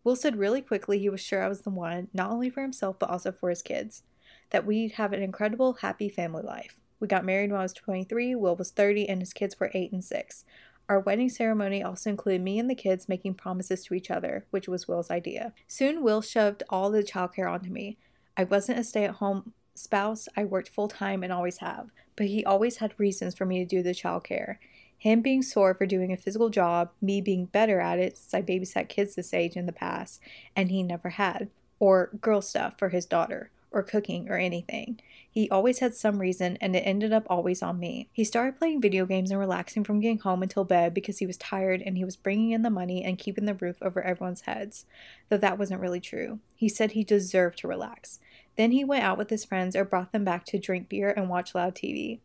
Will 0.02 0.16
said 0.16 0.36
really 0.36 0.62
quickly 0.62 0.98
he 0.98 1.08
was 1.08 1.20
sure 1.20 1.44
I 1.44 1.48
was 1.48 1.60
the 1.60 1.70
one, 1.70 2.08
not 2.12 2.30
only 2.30 2.50
for 2.50 2.62
himself 2.62 2.98
but 2.98 3.10
also 3.10 3.30
for 3.30 3.50
his 3.50 3.62
kids, 3.62 4.02
that 4.50 4.66
we'd 4.66 4.92
have 4.92 5.12
an 5.12 5.22
incredible, 5.22 5.74
happy 5.74 6.08
family 6.08 6.42
life. 6.42 6.80
We 6.98 7.06
got 7.06 7.24
married 7.24 7.52
when 7.52 7.60
I 7.60 7.64
was 7.64 7.72
23, 7.72 8.34
Will 8.34 8.56
was 8.56 8.70
30, 8.70 9.08
and 9.08 9.20
his 9.20 9.32
kids 9.32 9.60
were 9.60 9.70
8 9.72 9.92
and 9.92 10.02
6. 10.02 10.44
Our 10.88 11.00
wedding 11.00 11.28
ceremony 11.28 11.82
also 11.82 12.08
included 12.08 12.40
me 12.40 12.58
and 12.58 12.70
the 12.70 12.74
kids 12.74 13.08
making 13.08 13.34
promises 13.34 13.84
to 13.84 13.94
each 13.94 14.10
other, 14.10 14.46
which 14.50 14.68
was 14.68 14.88
Will's 14.88 15.10
idea. 15.10 15.52
Soon, 15.66 16.02
Will 16.02 16.22
shoved 16.22 16.62
all 16.70 16.90
the 16.90 17.02
childcare 17.02 17.50
onto 17.50 17.70
me. 17.70 17.98
I 18.36 18.44
wasn't 18.44 18.78
a 18.78 18.84
stay 18.84 19.04
at 19.04 19.16
home 19.16 19.52
spouse, 19.74 20.28
I 20.36 20.44
worked 20.44 20.68
full 20.68 20.88
time 20.88 21.22
and 21.22 21.32
always 21.32 21.58
have, 21.58 21.90
but 22.16 22.26
he 22.26 22.44
always 22.44 22.78
had 22.78 22.98
reasons 22.98 23.34
for 23.34 23.44
me 23.44 23.58
to 23.58 23.64
do 23.64 23.82
the 23.82 23.90
childcare. 23.90 24.56
Him 24.96 25.20
being 25.20 25.42
sore 25.42 25.74
for 25.74 25.86
doing 25.86 26.12
a 26.12 26.16
physical 26.16 26.48
job, 26.48 26.90
me 27.00 27.20
being 27.20 27.44
better 27.44 27.80
at 27.80 27.98
it 27.98 28.16
since 28.16 28.34
I 28.34 28.42
babysat 28.42 28.88
kids 28.88 29.14
this 29.14 29.32
age 29.32 29.56
in 29.56 29.66
the 29.66 29.72
past, 29.72 30.20
and 30.56 30.70
he 30.70 30.82
never 30.82 31.10
had, 31.10 31.50
or 31.78 32.10
girl 32.20 32.42
stuff 32.42 32.74
for 32.78 32.88
his 32.88 33.06
daughter, 33.06 33.50
or 33.70 33.82
cooking 33.82 34.28
or 34.28 34.36
anything. 34.36 35.00
He 35.30 35.48
always 35.50 35.78
had 35.78 35.94
some 35.94 36.18
reason, 36.18 36.58
and 36.60 36.74
it 36.74 36.80
ended 36.80 37.12
up 37.12 37.26
always 37.28 37.62
on 37.62 37.78
me. 37.78 38.08
He 38.12 38.24
started 38.24 38.58
playing 38.58 38.80
video 38.80 39.06
games 39.06 39.30
and 39.30 39.38
relaxing 39.38 39.84
from 39.84 40.00
getting 40.00 40.18
home 40.18 40.42
until 40.42 40.64
bed 40.64 40.94
because 40.94 41.18
he 41.18 41.26
was 41.26 41.36
tired 41.36 41.82
and 41.82 41.96
he 41.96 42.04
was 42.04 42.16
bringing 42.16 42.50
in 42.50 42.62
the 42.62 42.70
money 42.70 43.04
and 43.04 43.18
keeping 43.18 43.44
the 43.44 43.54
roof 43.54 43.76
over 43.82 44.02
everyone's 44.02 44.42
heads, 44.42 44.86
though 45.28 45.36
that 45.36 45.58
wasn't 45.58 45.80
really 45.80 46.00
true. 46.00 46.40
He 46.56 46.68
said 46.68 46.92
he 46.92 47.04
deserved 47.04 47.58
to 47.58 47.68
relax. 47.68 48.18
Then 48.56 48.72
he 48.72 48.84
went 48.84 49.04
out 49.04 49.18
with 49.18 49.30
his 49.30 49.44
friends 49.44 49.76
or 49.76 49.84
brought 49.84 50.12
them 50.12 50.24
back 50.24 50.44
to 50.46 50.58
drink 50.58 50.88
beer 50.88 51.12
and 51.16 51.28
watch 51.28 51.54
loud 51.54 51.74
TV. 51.74 52.18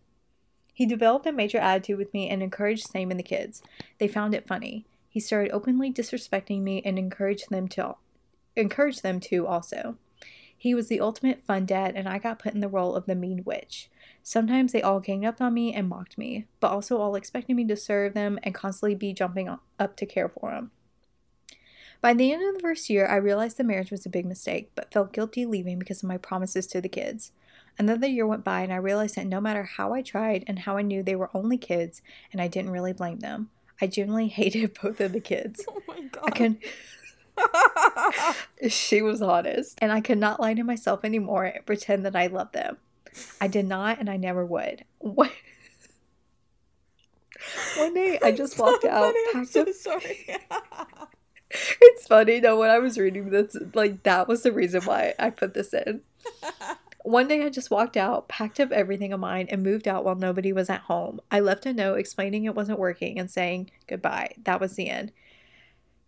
He 0.73 0.87
developed 0.87 1.27
a 1.27 1.31
major 1.31 1.59
attitude 1.59 1.99
with 1.99 2.13
me 2.13 2.29
and 2.29 2.41
encouraged 2.41 2.87
same 2.87 3.11
in 3.11 3.17
the 3.17 3.23
kids. 3.23 3.61
They 3.99 4.07
found 4.07 4.33
it 4.33 4.47
funny. 4.47 4.85
He 5.07 5.19
started 5.19 5.51
openly 5.51 5.93
disrespecting 5.93 6.61
me 6.61 6.81
and 6.83 6.97
encouraged 6.97 7.51
them 7.51 7.67
to 7.69 7.97
encourage 8.55 9.01
them 9.01 9.19
to 9.19 9.45
also. 9.45 9.97
He 10.63 10.73
was 10.73 10.87
the 10.87 11.01
ultimate 11.01 11.43
fun 11.43 11.65
dad 11.65 11.97
and 11.97 12.07
I 12.07 12.19
got 12.19 12.39
put 12.39 12.53
in 12.53 12.61
the 12.61 12.69
role 12.69 12.95
of 12.95 13.05
the 13.05 13.15
mean 13.15 13.43
witch. 13.43 13.89
Sometimes 14.23 14.71
they 14.71 14.81
all 14.81 15.01
ganged 15.01 15.25
up 15.25 15.41
on 15.41 15.53
me 15.53 15.73
and 15.73 15.89
mocked 15.89 16.17
me, 16.17 16.47
but 16.61 16.71
also 16.71 16.99
all 16.99 17.15
expected 17.15 17.57
me 17.57 17.65
to 17.65 17.75
serve 17.75 18.13
them 18.13 18.39
and 18.43 18.55
constantly 18.55 18.95
be 18.95 19.11
jumping 19.11 19.49
up 19.49 19.97
to 19.97 20.05
care 20.05 20.29
for 20.29 20.51
them. 20.51 20.71
By 21.99 22.13
the 22.13 22.31
end 22.31 22.47
of 22.47 22.53
the 22.53 22.61
first 22.61 22.89
year, 22.89 23.05
I 23.05 23.17
realized 23.17 23.57
the 23.57 23.65
marriage 23.65 23.91
was 23.91 24.05
a 24.05 24.09
big 24.09 24.25
mistake, 24.25 24.71
but 24.73 24.93
felt 24.93 25.11
guilty 25.11 25.45
leaving 25.45 25.79
because 25.79 26.01
of 26.01 26.07
my 26.07 26.15
promises 26.15 26.65
to 26.67 26.79
the 26.79 26.87
kids. 26.87 27.33
Another 27.77 28.07
year 28.07 28.25
went 28.25 28.45
by, 28.45 28.61
and 28.61 28.71
I 28.71 28.77
realized 28.77 29.15
that 29.15 29.27
no 29.27 29.41
matter 29.41 29.63
how 29.63 29.91
I 29.91 30.01
tried 30.01 30.45
and 30.47 30.59
how 30.59 30.77
I 30.77 30.81
knew 30.81 31.03
they 31.03 31.17
were 31.17 31.29
only 31.33 31.57
kids, 31.57 32.01
and 32.31 32.41
I 32.41 32.47
didn't 32.47 32.71
really 32.71 32.93
blame 32.93 33.19
them, 33.19 33.49
I 33.81 33.87
genuinely 33.87 34.27
hated 34.29 34.79
both 34.81 35.01
of 35.01 35.11
the 35.11 35.19
kids. 35.19 35.65
Oh 35.69 35.81
my 35.89 35.99
god. 36.03 36.23
I 36.23 36.29
can 36.29 36.57
she 38.69 39.01
was 39.01 39.21
honest, 39.21 39.77
and 39.81 39.91
I 39.91 40.01
could 40.01 40.17
not 40.17 40.39
lie 40.39 40.53
to 40.53 40.63
myself 40.63 41.03
anymore 41.03 41.45
and 41.45 41.65
pretend 41.65 42.05
that 42.05 42.15
I 42.15 42.27
loved 42.27 42.53
them. 42.53 42.77
I 43.39 43.47
did 43.47 43.65
not, 43.67 43.99
and 43.99 44.09
I 44.09 44.17
never 44.17 44.45
would. 44.45 44.85
One, 44.99 45.29
One 47.77 47.93
day, 47.93 48.19
I 48.23 48.31
just 48.31 48.55
so 48.57 48.63
walked 48.63 48.85
out, 48.85 49.13
I'm 49.35 49.45
so 49.45 49.61
up. 49.63 49.69
sorry. 49.73 50.27
It's 51.81 52.07
funny 52.07 52.39
though 52.39 52.57
when 52.59 52.71
I 52.71 52.79
was 52.79 52.97
reading 52.97 53.29
this, 53.29 53.55
like 53.75 54.01
that 54.03 54.27
was 54.27 54.41
the 54.41 54.51
reason 54.51 54.81
why 54.83 55.13
I 55.19 55.29
put 55.29 55.53
this 55.53 55.71
in. 55.73 56.01
One 57.03 57.27
day 57.27 57.43
I 57.45 57.49
just 57.49 57.69
walked 57.69 57.95
out, 57.97 58.27
packed 58.27 58.59
up 58.59 58.71
everything 58.71 59.13
of 59.13 59.19
mine, 59.19 59.47
and 59.49 59.61
moved 59.61 59.87
out 59.87 60.03
while 60.03 60.15
nobody 60.15 60.51
was 60.53 60.69
at 60.69 60.81
home. 60.81 61.19
I 61.29 61.41
left 61.41 61.65
a 61.65 61.73
note 61.73 61.99
explaining 61.99 62.45
it 62.45 62.55
wasn't 62.55 62.79
working 62.79 63.19
and 63.19 63.29
saying 63.29 63.69
goodbye. 63.87 64.33
That 64.45 64.59
was 64.61 64.75
the 64.75 64.89
end. 64.89 65.11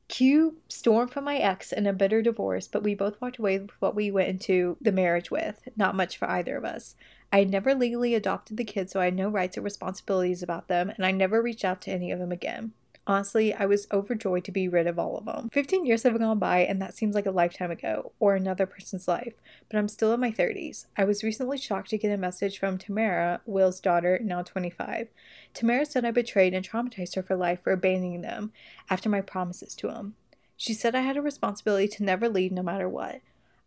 Q 0.07 0.57
storm 0.67 1.07
from 1.07 1.23
my 1.23 1.37
ex 1.37 1.73
and 1.73 1.87
a 1.87 1.93
bitter 1.93 2.21
divorce, 2.21 2.67
but 2.67 2.83
we 2.83 2.93
both 2.93 3.19
walked 3.19 3.39
away 3.39 3.59
with 3.59 3.71
what 3.79 3.95
we 3.95 4.11
went 4.11 4.29
into 4.29 4.77
the 4.79 4.91
marriage 4.91 5.31
with. 5.31 5.67
Not 5.75 5.95
much 5.95 6.17
for 6.17 6.29
either 6.29 6.55
of 6.57 6.63
us. 6.63 6.95
I 7.33 7.39
had 7.39 7.49
never 7.49 7.73
legally 7.73 8.13
adopted 8.13 8.57
the 8.57 8.63
kids, 8.63 8.93
so 8.93 8.99
I 8.99 9.05
had 9.05 9.15
no 9.15 9.29
rights 9.29 9.57
or 9.57 9.61
responsibilities 9.61 10.43
about 10.43 10.67
them, 10.67 10.89
and 10.89 11.05
I 11.05 11.11
never 11.11 11.41
reached 11.41 11.65
out 11.65 11.81
to 11.81 11.91
any 11.91 12.11
of 12.11 12.19
them 12.19 12.31
again. 12.31 12.73
Honestly, 13.07 13.53
I 13.53 13.65
was 13.65 13.87
overjoyed 13.91 14.43
to 14.45 14.51
be 14.51 14.67
rid 14.67 14.87
of 14.87 14.97
all 14.97 15.17
of 15.17 15.25
them. 15.25 15.49
15 15.51 15.85
years 15.85 16.03
have 16.03 16.17
gone 16.17 16.39
by, 16.39 16.59
and 16.59 16.81
that 16.81 16.95
seems 16.95 17.13
like 17.13 17.27
a 17.27 17.31
lifetime 17.31 17.69
ago, 17.69 18.13
or 18.19 18.35
another 18.35 18.65
person's 18.65 19.07
life, 19.07 19.33
but 19.69 19.77
I'm 19.77 19.87
still 19.87 20.11
in 20.13 20.19
my 20.19 20.31
30s. 20.31 20.87
I 20.97 21.03
was 21.03 21.23
recently 21.23 21.57
shocked 21.59 21.91
to 21.91 21.99
get 21.99 22.11
a 22.11 22.17
message 22.17 22.57
from 22.57 22.77
Tamara, 22.79 23.41
Will's 23.45 23.79
daughter, 23.79 24.19
now 24.23 24.41
25. 24.41 25.09
Tamara 25.53 25.85
said 25.85 26.03
I 26.03 26.11
betrayed 26.11 26.55
and 26.55 26.67
traumatized 26.67 27.15
her 27.15 27.23
for 27.23 27.35
life 27.35 27.59
for 27.63 27.71
abandoning 27.71 28.21
them 28.21 28.51
after 28.89 29.07
my 29.07 29.21
promises 29.21 29.75
to 29.75 29.89
him. 29.89 30.15
She 30.57 30.73
said 30.73 30.95
I 30.95 31.01
had 31.01 31.17
a 31.17 31.21
responsibility 31.21 31.87
to 31.89 32.03
never 32.03 32.27
leave 32.27 32.51
no 32.51 32.63
matter 32.63 32.89
what. 32.89 33.21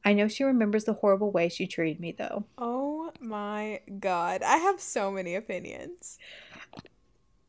I 0.05 0.15
know 0.15 0.29
she 0.29 0.45
remembers 0.45 0.85
the 0.85 0.95
horrible 0.95 1.31
way 1.31 1.49
she 1.49 1.67
treated 1.67 2.01
me, 2.01 2.13
though. 2.13 2.45
oh 2.57 3.13
my 3.21 3.81
god. 3.99 4.43
I 4.43 4.57
have 4.59 4.81
so 4.81 5.11
many 5.11 5.35
opinions. 5.35 6.19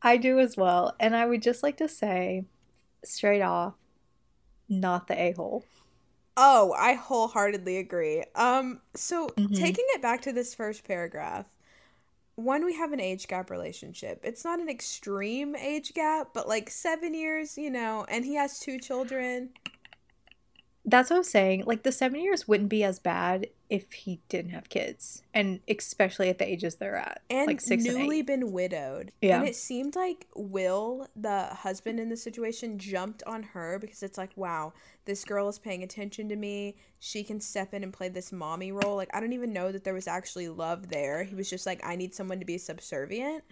I 0.02 0.16
do 0.18 0.38
as 0.38 0.56
well, 0.56 0.94
and 1.00 1.14
I 1.16 1.26
would 1.26 1.42
just 1.42 1.62
like 1.62 1.76
to 1.78 1.88
say, 1.88 2.44
straight 3.04 3.42
off, 3.42 3.74
not 4.68 5.06
the 5.08 5.20
a 5.20 5.32
hole. 5.32 5.66
Oh, 6.36 6.74
I 6.78 6.94
wholeheartedly 6.94 7.76
agree. 7.76 8.24
Um, 8.34 8.80
so 8.94 9.36
Mhm. 9.36 9.52
taking 9.52 9.84
it 9.90 10.02
back 10.02 10.22
to 10.22 10.32
this 10.32 10.54
first 10.54 10.84
paragraph, 10.84 11.46
one, 12.36 12.64
we 12.64 12.74
have 12.74 12.92
an 12.92 13.00
age 13.00 13.28
gap 13.28 13.50
relationship. 13.50 14.20
It's 14.24 14.44
not 14.44 14.60
an 14.60 14.68
extreme 14.70 15.56
age 15.56 15.94
gap, 15.94 16.28
but 16.34 16.48
like 16.48 16.70
seven 16.70 17.14
years, 17.14 17.58
you 17.58 17.70
know, 17.70 18.06
and 18.08 18.24
he 18.24 18.34
has 18.36 18.60
two 18.60 18.78
children. 18.78 19.50
That's 20.84 21.10
what 21.10 21.16
I'm 21.16 21.22
saying. 21.24 21.64
Like 21.66 21.82
the 21.82 21.92
seven 21.92 22.20
years 22.20 22.48
wouldn't 22.48 22.70
be 22.70 22.82
as 22.82 22.98
bad 22.98 23.48
if 23.68 23.92
he 23.92 24.20
didn't 24.28 24.52
have 24.52 24.70
kids, 24.70 25.22
and 25.34 25.60
especially 25.68 26.30
at 26.30 26.38
the 26.38 26.48
ages 26.48 26.76
they're 26.76 26.96
at, 26.96 27.20
and 27.28 27.46
like 27.46 27.60
six 27.60 27.84
and 27.84 27.96
newly 27.98 28.20
eight. 28.20 28.26
been 28.26 28.50
widowed. 28.50 29.12
Yeah. 29.20 29.40
And 29.40 29.48
it 29.48 29.54
seemed 29.56 29.94
like 29.94 30.26
Will, 30.34 31.06
the 31.14 31.44
husband 31.46 32.00
in 32.00 32.08
the 32.08 32.16
situation, 32.16 32.78
jumped 32.78 33.22
on 33.26 33.42
her 33.42 33.78
because 33.78 34.02
it's 34.02 34.16
like, 34.16 34.30
wow, 34.36 34.72
this 35.04 35.24
girl 35.24 35.48
is 35.48 35.58
paying 35.58 35.82
attention 35.82 36.28
to 36.30 36.36
me. 36.36 36.76
She 36.98 37.24
can 37.24 37.40
step 37.40 37.74
in 37.74 37.84
and 37.84 37.92
play 37.92 38.08
this 38.08 38.32
mommy 38.32 38.72
role. 38.72 38.96
Like, 38.96 39.10
I 39.14 39.20
don't 39.20 39.34
even 39.34 39.52
know 39.52 39.70
that 39.72 39.84
there 39.84 39.94
was 39.94 40.08
actually 40.08 40.48
love 40.48 40.88
there. 40.88 41.24
He 41.24 41.34
was 41.34 41.48
just 41.50 41.66
like, 41.66 41.84
I 41.84 41.94
need 41.94 42.14
someone 42.14 42.38
to 42.40 42.46
be 42.46 42.58
subservient. 42.58 43.44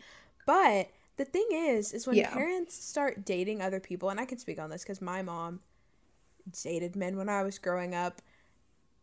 But 0.46 0.88
the 1.18 1.26
thing 1.26 1.46
is, 1.52 1.92
is 1.92 2.06
when 2.06 2.16
Yeah. 2.16 2.32
parents 2.32 2.74
start 2.74 3.26
dating 3.26 3.60
other 3.60 3.80
people, 3.80 4.08
and 4.08 4.18
I 4.18 4.24
can 4.24 4.38
speak 4.38 4.58
on 4.58 4.70
this 4.70 4.82
because 4.82 5.02
my 5.02 5.20
mom 5.20 5.60
dated 6.52 6.96
men 6.96 7.16
when 7.16 7.28
I 7.28 7.42
was 7.42 7.58
growing 7.58 7.94
up 7.94 8.22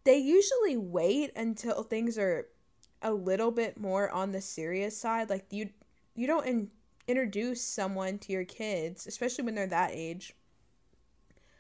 they 0.06 0.18
usually 0.18 0.78
wait 0.78 1.32
until 1.36 1.84
things 1.84 2.18
are 2.18 2.48
a 3.02 3.14
little 3.14 3.52
bit 3.52 3.80
more 3.80 4.10
on 4.12 4.32
the 4.32 4.42
serious 4.42 4.98
side 5.00 5.30
like 5.30 5.46
you 5.52 5.70
you 6.16 6.28
don't 6.28 6.48
in, 6.48 6.70
introduce 7.08 7.62
someone 7.64 8.18
to 8.20 8.32
your 8.34 8.46
kids 8.46 9.08
especially 9.08 9.44
when 9.46 9.56
they're 9.56 9.68
that 9.68 9.92
age 9.94 10.36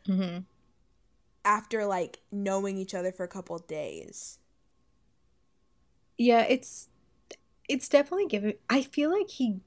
hmm 0.07 0.37
after 1.45 1.85
like 1.85 2.19
knowing 2.31 2.77
each 2.77 2.93
other 2.93 3.11
for 3.11 3.23
a 3.23 3.27
couple 3.27 3.57
days 3.59 4.39
Yeah, 6.17 6.41
it's 6.47 6.89
it's 7.69 7.89
definitely 7.89 8.27
given. 8.27 8.55
I 8.69 8.81
feel 8.83 9.11
like 9.11 9.29
he. 9.29 9.61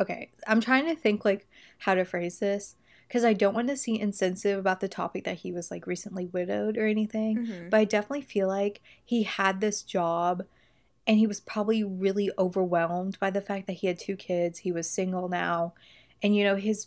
Okay, 0.00 0.30
I'm 0.46 0.60
trying 0.60 0.86
to 0.86 0.96
think 0.96 1.24
like 1.24 1.46
how 1.78 1.94
to 1.94 2.04
phrase 2.04 2.38
this 2.40 2.76
because 3.08 3.24
I 3.24 3.32
don't 3.32 3.54
want 3.54 3.68
to 3.68 3.76
seem 3.76 4.00
insensitive 4.00 4.58
about 4.58 4.80
the 4.80 4.88
topic 4.88 5.24
that 5.24 5.38
he 5.38 5.52
was 5.52 5.70
like 5.70 5.86
recently 5.86 6.26
widowed 6.26 6.76
or 6.76 6.86
anything. 6.86 7.38
Mhm. 7.38 7.70
But 7.70 7.78
I 7.80 7.84
definitely 7.84 8.22
feel 8.22 8.48
like 8.48 8.80
he 9.04 9.22
had 9.24 9.60
this 9.60 9.82
job 9.82 10.44
and 11.06 11.18
he 11.18 11.26
was 11.26 11.40
probably 11.40 11.84
really 11.84 12.30
overwhelmed 12.38 13.18
by 13.20 13.30
the 13.30 13.42
fact 13.42 13.66
that 13.66 13.74
he 13.74 13.86
had 13.86 13.98
two 13.98 14.16
kids. 14.16 14.60
He 14.60 14.72
was 14.72 14.88
single 14.88 15.28
now. 15.28 15.74
And, 16.22 16.34
you 16.34 16.44
know, 16.44 16.56
his, 16.56 16.86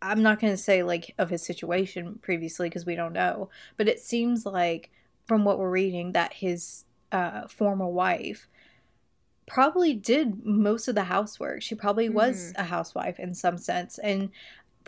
I'm 0.00 0.22
not 0.22 0.40
going 0.40 0.52
to 0.52 0.56
say 0.56 0.82
like 0.82 1.14
of 1.18 1.28
his 1.30 1.42
situation 1.42 2.18
previously 2.22 2.68
because 2.68 2.86
we 2.86 2.94
don't 2.94 3.12
know, 3.12 3.50
but 3.76 3.88
it 3.88 4.00
seems 4.00 4.46
like 4.46 4.90
from 5.26 5.44
what 5.44 5.58
we're 5.58 5.70
reading 5.70 6.12
that 6.12 6.32
his 6.34 6.84
uh, 7.12 7.46
former 7.48 7.86
wife 7.86 8.48
probably 9.46 9.94
did 9.94 10.44
most 10.44 10.88
of 10.88 10.94
the 10.94 11.04
housework. 11.04 11.62
She 11.62 11.74
probably 11.74 12.08
was 12.08 12.52
a 12.56 12.64
housewife 12.64 13.18
in 13.18 13.34
some 13.34 13.56
sense 13.56 13.98
and 13.98 14.30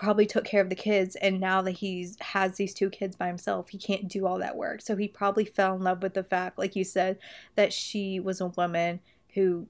probably 0.01 0.27
took 0.27 0.45
care 0.45 0.63
of 0.63 0.71
the 0.71 0.75
kids 0.75 1.17
and 1.17 1.41
now 1.41 1.63
that 1.63 1.73
he's 1.73 2.17
has 2.21 2.57
these 2.57 2.75
two 2.75 2.91
kids 2.91 3.17
by 3.17 3.27
himself 3.29 3.69
he 3.71 3.79
can't 3.79 4.09
do 4.09 4.27
all 4.27 4.39
that 4.39 4.57
work. 4.57 4.81
So 4.83 4.97
he 4.97 5.09
probably 5.09 5.45
fell 5.45 5.77
in 5.77 5.83
love 5.83 6.03
with 6.03 6.15
the 6.15 6.25
fact 6.25 6.59
like 6.59 6.75
you 6.77 6.85
said 6.85 7.19
that 7.57 7.73
she 7.73 8.21
was 8.21 8.41
a 8.41 8.47
woman 8.49 9.01
who 9.35 9.69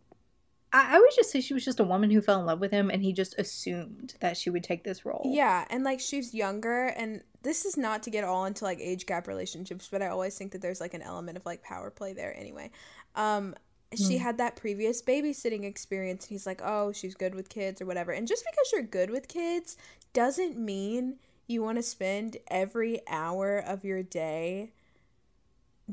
I, 0.72 0.96
I 0.96 1.00
would 1.00 1.10
just 1.16 1.30
say 1.30 1.40
she 1.40 1.54
was 1.54 1.64
just 1.64 1.80
a 1.80 1.84
woman 1.84 2.10
who 2.10 2.20
fell 2.22 2.40
in 2.40 2.46
love 2.46 2.60
with 2.60 2.72
him 2.72 2.90
and 2.90 3.02
he 3.02 3.12
just 3.12 3.38
assumed 3.38 4.14
that 4.20 4.36
she 4.36 4.50
would 4.50 4.64
take 4.64 4.84
this 4.84 5.04
role. 5.06 5.22
Yeah 5.24 5.66
and 5.70 5.84
like 5.84 6.00
she's 6.00 6.34
younger 6.34 6.86
and 6.86 7.22
this 7.42 7.64
is 7.64 7.76
not 7.76 8.02
to 8.04 8.10
get 8.10 8.24
all 8.24 8.44
into 8.46 8.64
like 8.64 8.78
age 8.80 9.06
gap 9.06 9.26
relationships 9.26 9.88
but 9.90 10.02
i 10.02 10.08
always 10.08 10.36
think 10.36 10.52
that 10.52 10.60
there's 10.62 10.80
like 10.80 10.94
an 10.94 11.02
element 11.02 11.36
of 11.38 11.44
like 11.46 11.62
power 11.62 11.90
play 11.90 12.12
there 12.12 12.34
anyway. 12.38 12.70
Um 13.14 13.54
she 13.94 14.18
Hmm. 14.18 14.22
had 14.22 14.38
that 14.38 14.54
previous 14.56 15.02
babysitting 15.02 15.64
experience 15.64 16.24
and 16.24 16.30
he's 16.30 16.46
like 16.46 16.60
oh 16.64 16.92
she's 16.92 17.14
good 17.14 17.34
with 17.34 17.48
kids 17.48 17.80
or 17.82 17.86
whatever 17.86 18.12
and 18.12 18.28
just 18.28 18.44
because 18.44 18.70
you're 18.72 18.82
good 18.82 19.10
with 19.10 19.26
kids 19.28 19.76
doesn't 20.12 20.58
mean 20.58 21.16
you 21.46 21.62
want 21.62 21.78
to 21.78 21.82
spend 21.82 22.36
every 22.48 23.00
hour 23.08 23.58
of 23.58 23.84
your 23.84 24.02
day 24.02 24.72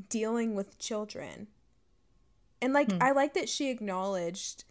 dealing 0.10 0.54
with 0.56 0.78
children 0.78 1.48
and 2.62 2.74
like 2.74 2.92
Hmm. 2.92 2.98
i 3.02 3.12
like 3.12 3.34
that 3.34 3.50
she 3.50 3.70
acknowledged 3.70 4.64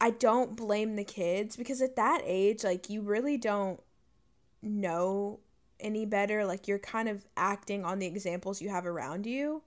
i 0.00 0.10
don't 0.10 0.56
blame 0.56 0.96
the 0.96 1.04
kids 1.04 1.56
because 1.56 1.80
at 1.80 1.96
that 1.96 2.20
age 2.24 2.62
like 2.64 2.90
you 2.90 3.00
really 3.00 3.36
don't 3.38 3.80
know 4.62 5.40
any 5.78 6.04
better 6.04 6.44
like 6.44 6.68
you're 6.68 6.78
kind 6.78 7.08
of 7.08 7.24
acting 7.36 7.84
on 7.84 7.98
the 7.98 8.06
examples 8.06 8.60
you 8.60 8.68
have 8.68 8.86
around 8.86 9.24
you 9.26 9.62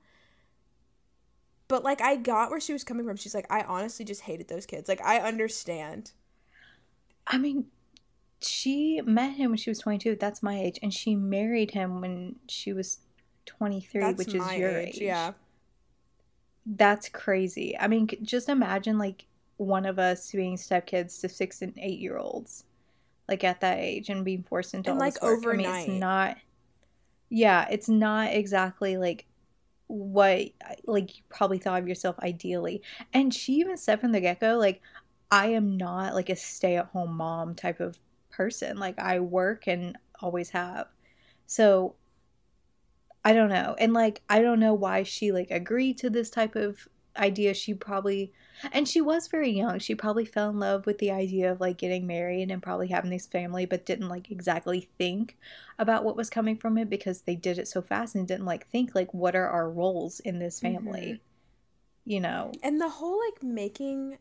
but 1.67 1.83
like 1.83 2.01
I 2.01 2.15
got 2.17 2.51
where 2.51 2.59
she 2.59 2.73
was 2.73 2.83
coming 2.83 3.05
from. 3.05 3.15
She's 3.15 3.33
like, 3.33 3.47
I 3.49 3.61
honestly 3.61 4.05
just 4.05 4.21
hated 4.21 4.47
those 4.47 4.65
kids. 4.65 4.87
Like 4.87 5.01
I 5.03 5.19
understand. 5.19 6.11
i 7.27 7.37
mean 7.37 7.65
she 8.43 9.01
met 9.05 9.33
him 9.33 9.51
when 9.51 9.57
she 9.57 9.69
was 9.69 9.79
22 9.79 10.15
that's 10.19 10.43
my 10.43 10.59
age 10.59 10.79
and 10.81 10.93
she 10.93 11.15
married 11.15 11.71
him 11.71 12.01
when 12.01 12.35
she 12.47 12.73
was 12.73 12.99
23 13.45 14.01
That's 14.01 14.17
which 14.17 14.33
is 14.33 14.51
your 14.53 14.69
age. 14.71 14.95
age 14.95 15.01
Yeah. 15.01 15.33
That's 16.65 17.09
crazy. 17.09 17.77
I 17.77 17.87
mean, 17.87 18.07
just 18.21 18.47
imagine 18.47 18.97
like 18.97 19.25
one 19.57 19.85
of 19.85 19.99
us 19.99 20.31
being 20.31 20.55
stepkids 20.55 21.19
to 21.21 21.29
six 21.29 21.61
and 21.61 21.73
eight 21.77 21.99
year 21.99 22.17
olds, 22.17 22.63
like 23.27 23.43
at 23.43 23.61
that 23.61 23.79
age, 23.79 24.09
and 24.09 24.23
being 24.23 24.43
forced 24.43 24.73
into 24.73 24.91
And, 24.91 24.97
all 24.99 25.05
like, 25.05 25.15
this 25.15 25.21
work. 25.21 25.43
I 25.45 25.51
mean, 25.57 25.65
overnight. 25.65 25.89
it's 25.89 25.99
not. 25.99 26.37
Yeah, 27.29 27.67
it's 27.69 27.89
not 27.89 28.31
exactly 28.33 28.97
like 28.97 29.25
what 29.87 30.51
like 30.85 31.17
you 31.17 31.23
probably 31.29 31.57
thought 31.57 31.81
of 31.81 31.87
yourself 31.87 32.17
ideally. 32.19 32.81
And 33.11 33.33
she 33.33 33.53
even 33.55 33.75
said 33.75 33.99
from 33.99 34.13
the 34.13 34.21
get 34.21 34.39
go, 34.39 34.57
like, 34.57 34.81
I 35.29 35.47
am 35.47 35.75
not 35.75 36.13
like 36.13 36.29
a 36.29 36.35
stay 36.35 36.77
at 36.77 36.85
home 36.87 37.17
mom 37.17 37.55
type 37.55 37.79
of 37.79 37.99
person. 38.35 38.77
Like, 38.77 38.99
I 38.99 39.19
work 39.19 39.67
and 39.67 39.97
always 40.19 40.49
have. 40.49 40.87
So 41.45 41.95
I 43.25 43.33
don't 43.33 43.49
know. 43.49 43.75
And 43.79 43.93
like 43.93 44.21
I 44.29 44.41
don't 44.41 44.59
know 44.59 44.73
why 44.73 45.03
she 45.03 45.31
like 45.31 45.51
agreed 45.51 45.97
to 45.99 46.09
this 46.09 46.29
type 46.29 46.55
of 46.55 46.87
idea. 47.15 47.53
She 47.53 47.73
probably 47.73 48.33
and 48.71 48.87
she 48.87 49.01
was 49.01 49.27
very 49.27 49.51
young. 49.51 49.79
She 49.79 49.95
probably 49.95 50.25
fell 50.25 50.49
in 50.49 50.59
love 50.59 50.85
with 50.85 50.97
the 50.97 51.11
idea 51.11 51.51
of 51.51 51.61
like 51.61 51.77
getting 51.77 52.05
married 52.05 52.51
and 52.51 52.61
probably 52.61 52.87
having 52.87 53.11
this 53.11 53.27
family 53.27 53.65
but 53.65 53.85
didn't 53.85 54.09
like 54.09 54.29
exactly 54.29 54.89
think 54.97 55.37
about 55.79 56.03
what 56.03 56.17
was 56.17 56.29
coming 56.29 56.57
from 56.57 56.77
it 56.77 56.89
because 56.89 57.21
they 57.21 57.35
did 57.35 57.57
it 57.57 57.67
so 57.67 57.81
fast 57.81 58.15
and 58.15 58.27
didn't 58.27 58.45
like 58.45 58.67
think 58.67 58.93
like 58.93 59.13
what 59.13 59.35
are 59.35 59.47
our 59.47 59.69
roles 59.69 60.19
in 60.19 60.39
this 60.39 60.59
family. 60.59 61.01
Mm-hmm. 61.01 62.11
You 62.11 62.19
know. 62.19 62.51
And 62.61 62.81
the 62.81 62.89
whole 62.89 63.19
like 63.31 63.41
making 63.41 64.17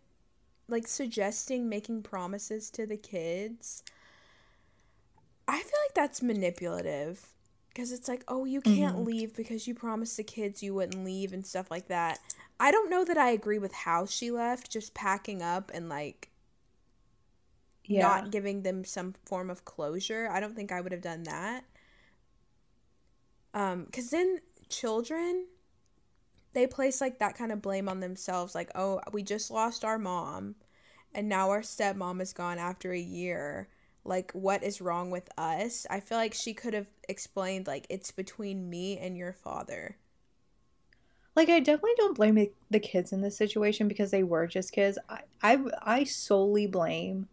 like 0.68 0.86
suggesting 0.86 1.68
making 1.68 2.02
promises 2.02 2.70
to 2.70 2.86
the 2.86 2.96
kids. 2.96 3.82
I 5.48 5.58
feel 5.58 5.78
like 5.86 5.94
that's 5.94 6.22
manipulative 6.22 7.28
because 7.68 7.92
it's 7.92 8.08
like, 8.08 8.24
"Oh, 8.28 8.44
you 8.44 8.60
can't 8.60 8.96
Mhm. 8.96 9.04
leave 9.04 9.34
because 9.34 9.66
you 9.66 9.74
promised 9.74 10.16
the 10.16 10.24
kids 10.24 10.62
you 10.62 10.74
wouldn't 10.74 11.04
leave 11.04 11.32
and 11.32 11.46
stuff 11.46 11.70
like 11.70 11.88
that." 11.88 12.20
I 12.60 12.70
don't 12.70 12.90
know 12.90 13.04
that 13.04 13.18
I 13.18 13.30
agree 13.30 13.58
with 13.58 13.72
how 13.72 14.06
she 14.06 14.30
left, 14.30 14.70
just 14.70 14.94
packing 14.94 15.42
up 15.42 15.70
and 15.74 15.88
like 15.88 16.30
Yeah. 17.84 17.98
not 18.00 18.30
giving 18.30 18.62
them 18.62 18.84
some 18.84 19.12
form 19.24 19.50
of 19.50 19.64
closure. 19.64 20.28
I 20.30 20.40
don't 20.40 20.54
think 20.54 20.72
I 20.72 20.80
would 20.80 20.92
have 20.92 21.00
done 21.00 21.24
that. 21.24 21.64
Um, 23.54 23.86
cause 23.92 24.10
then 24.10 24.40
children, 24.68 25.46
they 26.54 26.66
place 26.66 27.00
like 27.00 27.18
that 27.18 27.36
kind 27.36 27.52
of 27.52 27.62
blame 27.62 27.88
on 27.88 28.00
themselves, 28.00 28.54
like, 28.54 28.70
oh, 28.74 29.00
we 29.12 29.22
just 29.22 29.50
lost 29.50 29.84
our 29.84 29.98
mom, 29.98 30.56
and 31.14 31.28
now 31.28 31.50
our 31.50 31.60
stepmom 31.62 32.20
is 32.20 32.32
gone 32.32 32.58
after 32.58 32.92
a 32.92 33.00
year. 33.00 33.68
Like, 34.04 34.32
what 34.32 34.62
is 34.62 34.80
wrong 34.80 35.10
with 35.10 35.28
us? 35.38 35.86
I 35.90 36.00
feel 36.00 36.18
like 36.18 36.34
she 36.34 36.54
could 36.54 36.74
have 36.74 36.88
explained, 37.08 37.66
like, 37.66 37.86
it's 37.88 38.10
between 38.10 38.68
me 38.68 38.98
and 38.98 39.16
your 39.16 39.32
father. 39.32 39.96
Like 41.34 41.48
I 41.48 41.60
definitely 41.60 41.94
don't 41.96 42.16
blame 42.16 42.34
the- 42.70 42.80
kids 42.80 43.12
in 43.12 43.20
this 43.22 43.36
situation 43.36 43.88
because 43.88 44.10
they 44.10 44.22
were 44.22 44.46
just 44.46 44.72
kids. 44.72 44.98
I 45.08 45.20
I, 45.42 45.58
I 45.82 46.04
solely 46.04 46.66
blame 46.66 47.28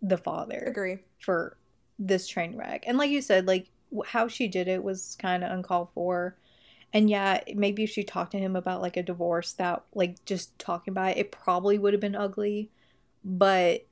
the 0.00 0.16
father. 0.16 0.58
Agree. 0.66 0.98
for 1.20 1.56
this 1.98 2.26
train 2.26 2.56
wreck. 2.56 2.84
And 2.86 2.98
like 2.98 3.10
you 3.10 3.20
said, 3.22 3.46
like 3.46 3.68
how 4.06 4.26
she 4.28 4.48
did 4.48 4.68
it 4.68 4.82
was 4.82 5.16
kind 5.20 5.44
of 5.44 5.52
uncalled 5.52 5.88
for. 5.94 6.36
And 6.92 7.08
yeah, 7.10 7.40
maybe 7.54 7.84
if 7.84 7.90
she 7.90 8.02
talked 8.04 8.32
to 8.32 8.38
him 8.38 8.56
about 8.56 8.82
like 8.82 8.96
a 8.96 9.02
divorce, 9.02 9.52
that 9.54 9.84
like 9.94 10.24
just 10.24 10.58
talking 10.58 10.92
about 10.92 11.12
it, 11.12 11.18
it 11.18 11.32
probably 11.32 11.78
would 11.78 11.92
have 11.94 12.00
been 12.00 12.16
ugly. 12.16 12.70
But 13.24 13.86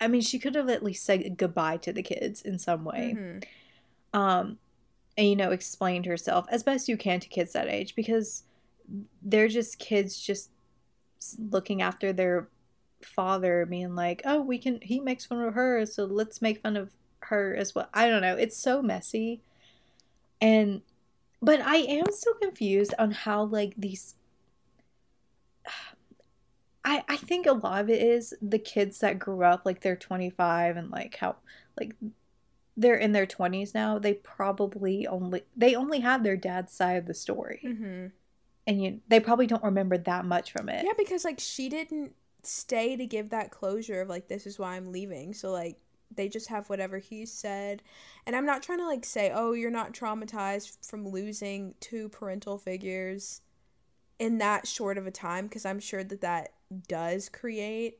I 0.00 0.08
mean, 0.08 0.20
she 0.20 0.38
could 0.38 0.54
have 0.54 0.68
at 0.68 0.82
least 0.82 1.04
said 1.04 1.36
goodbye 1.36 1.78
to 1.78 1.92
the 1.92 2.02
kids 2.02 2.42
in 2.42 2.58
some 2.58 2.84
way. 2.84 3.14
Mhm. 3.16 3.44
Um, 4.12 4.58
and 5.16 5.28
you 5.28 5.36
know, 5.36 5.50
explained 5.50 6.06
herself 6.06 6.46
as 6.50 6.62
best 6.62 6.88
you 6.88 6.96
can 6.96 7.20
to 7.20 7.28
kids 7.28 7.52
that 7.52 7.68
age 7.68 7.94
because 7.94 8.44
they're 9.22 9.48
just 9.48 9.78
kids 9.78 10.20
just 10.20 10.50
looking 11.38 11.82
after 11.82 12.12
their 12.12 12.48
father 13.02 13.66
being 13.66 13.94
like 13.94 14.22
oh 14.24 14.40
we 14.40 14.58
can 14.58 14.80
he 14.80 15.00
makes 15.00 15.26
fun 15.26 15.40
of 15.40 15.54
her 15.54 15.84
so 15.84 16.04
let's 16.04 16.40
make 16.40 16.62
fun 16.62 16.76
of 16.76 16.90
her 17.20 17.54
as 17.54 17.74
well 17.74 17.88
i 17.92 18.08
don't 18.08 18.22
know 18.22 18.36
it's 18.36 18.56
so 18.56 18.80
messy 18.80 19.42
and 20.40 20.82
but 21.42 21.60
I 21.60 21.76
am 21.76 22.10
still 22.12 22.34
confused 22.34 22.94
on 22.98 23.10
how 23.10 23.44
like 23.44 23.74
these 23.76 24.14
I 26.86 27.04
I 27.08 27.16
think 27.16 27.46
a 27.46 27.52
lot 27.52 27.82
of 27.82 27.90
it 27.90 28.00
is 28.00 28.32
the 28.40 28.58
kids 28.58 29.00
that 29.00 29.18
grew 29.18 29.42
up 29.42 29.66
like 29.66 29.80
they're 29.80 29.96
25 29.96 30.76
and 30.76 30.90
like 30.90 31.16
how 31.16 31.36
like 31.78 31.94
they're 32.76 32.96
in 32.96 33.12
their 33.12 33.26
20s 33.26 33.74
now, 33.74 33.98
they 33.98 34.14
probably 34.14 35.06
only 35.06 35.42
they 35.56 35.74
only 35.74 36.00
have 36.00 36.22
their 36.22 36.36
dad's 36.36 36.72
side 36.72 36.96
of 36.96 37.06
the 37.06 37.14
story. 37.14 37.60
Mm-hmm. 37.64 38.06
And 38.68 38.82
you 38.82 39.00
they 39.08 39.20
probably 39.20 39.46
don't 39.46 39.64
remember 39.64 39.98
that 39.98 40.24
much 40.24 40.52
from 40.52 40.68
it. 40.68 40.84
Yeah, 40.84 40.92
because 40.96 41.24
like 41.24 41.40
she 41.40 41.68
didn't 41.68 42.14
stay 42.42 42.96
to 42.96 43.06
give 43.06 43.30
that 43.30 43.50
closure 43.50 44.02
of 44.02 44.08
like 44.08 44.28
this 44.28 44.46
is 44.46 44.58
why 44.58 44.76
I'm 44.76 44.92
leaving. 44.92 45.34
So 45.34 45.50
like 45.50 45.78
they 46.14 46.28
just 46.28 46.48
have 46.48 46.68
whatever 46.70 46.98
he 46.98 47.26
said. 47.26 47.82
And 48.26 48.36
I'm 48.36 48.46
not 48.46 48.62
trying 48.62 48.78
to 48.78 48.86
like 48.86 49.04
say, 49.04 49.32
"Oh, 49.34 49.52
you're 49.52 49.70
not 49.70 49.92
traumatized 49.92 50.86
from 50.86 51.08
losing 51.08 51.74
two 51.80 52.08
parental 52.10 52.58
figures 52.58 53.40
in 54.18 54.38
that 54.38 54.68
short 54.68 54.98
of 54.98 55.06
a 55.06 55.10
time" 55.10 55.46
because 55.46 55.64
I'm 55.64 55.80
sure 55.80 56.04
that 56.04 56.20
that 56.20 56.52
does 56.88 57.28
create 57.28 57.98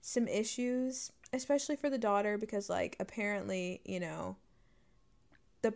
some 0.00 0.28
issues, 0.28 1.12
especially 1.32 1.76
for 1.76 1.90
the 1.90 1.98
daughter 1.98 2.38
because 2.38 2.68
like 2.70 2.96
apparently, 3.00 3.80
you 3.84 4.00
know, 4.00 4.36
the 5.62 5.74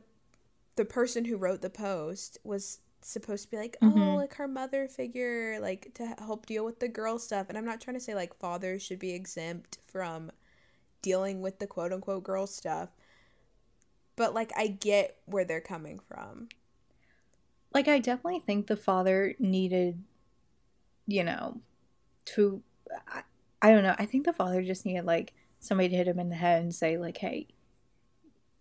the 0.77 0.85
person 0.85 1.25
who 1.27 1.37
wrote 1.37 1.62
the 1.62 1.71
post 1.71 2.38
was 2.45 2.81
supposed 3.03 3.45
to 3.45 3.51
be 3.51 3.57
like, 3.57 3.77
oh, 3.83 3.88
Mhm. 3.88 4.17
like 4.17 4.35
her 4.35 4.49
mother 4.49 4.88
figure, 4.88 5.59
like 5.61 5.95
to 5.95 6.07
help 6.19 6.47
deal 6.47 6.65
with 6.65 6.81
the 6.81 6.88
girl 6.88 7.19
stuff. 7.19 7.49
And 7.49 7.59
I'm 7.59 7.65
not 7.65 7.81
trying 7.81 7.97
to 7.97 8.01
say 8.01 8.15
like 8.15 8.35
fathers 8.38 8.83
should 8.83 8.99
be 9.01 9.12
exempt 9.12 9.79
from 9.87 10.31
dealing 11.03 11.43
with 11.43 11.59
the 11.61 11.67
quote 11.67 11.93
unquote 11.93 12.25
girl 12.25 12.47
stuff. 12.47 12.91
But 14.17 14.33
like 14.35 14.53
I 14.57 14.69
get 14.69 15.21
where 15.27 15.45
they're 15.45 15.61
coming 15.61 15.99
from. 15.99 16.49
Like 17.75 17.88
I 17.88 17.99
definitely 17.99 18.41
think 18.41 18.67
the 18.67 18.77
father 18.77 19.35
needed 19.38 20.03
you 21.07 21.25
know 21.25 21.61
to 22.26 22.62
I, 23.08 23.22
I 23.61 23.70
don't 23.70 23.85
know. 23.85 23.94
I 23.98 24.06
think 24.06 24.24
the 24.24 24.32
father 24.32 24.62
just 24.62 24.85
needed 24.85 25.04
like 25.04 25.32
somebody 25.61 25.88
to 25.90 25.96
hit 25.96 26.08
him 26.08 26.18
in 26.18 26.28
the 26.28 26.37
head 26.37 26.62
and 26.62 26.74
say 26.74 26.98
like, 26.98 27.18
"Hey, 27.18 27.48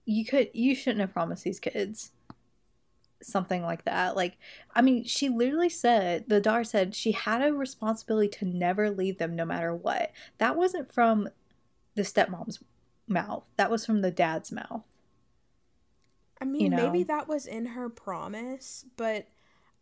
you 0.05 0.25
could 0.25 0.49
you 0.53 0.75
shouldn't 0.75 1.01
have 1.01 1.13
promised 1.13 1.43
these 1.43 1.59
kids 1.59 2.11
something 3.21 3.63
like 3.63 3.85
that." 3.85 4.15
Like, 4.15 4.37
I 4.75 4.81
mean, 4.81 5.05
she 5.05 5.29
literally 5.29 5.69
said 5.69 6.25
the 6.27 6.41
daughter 6.41 6.63
said 6.63 6.95
she 6.95 7.11
had 7.13 7.41
a 7.41 7.53
responsibility 7.53 8.29
to 8.39 8.45
never 8.45 8.89
leave 8.89 9.17
them 9.17 9.35
no 9.35 9.45
matter 9.45 9.75
what. 9.75 10.11
That 10.37 10.55
wasn't 10.55 10.93
from 10.93 11.29
the 11.95 12.03
stepmom's 12.03 12.59
mouth. 13.07 13.49
That 13.57 13.71
was 13.71 13.85
from 13.85 14.01
the 14.01 14.11
dad's 14.11 14.51
mouth. 14.51 14.83
I 16.39 16.45
mean, 16.45 16.63
You 16.63 16.69
maybe 16.71 17.03
that 17.03 17.27
was 17.27 17.45
in 17.45 17.67
her 17.67 17.87
promise, 17.87 18.85
but 18.97 19.27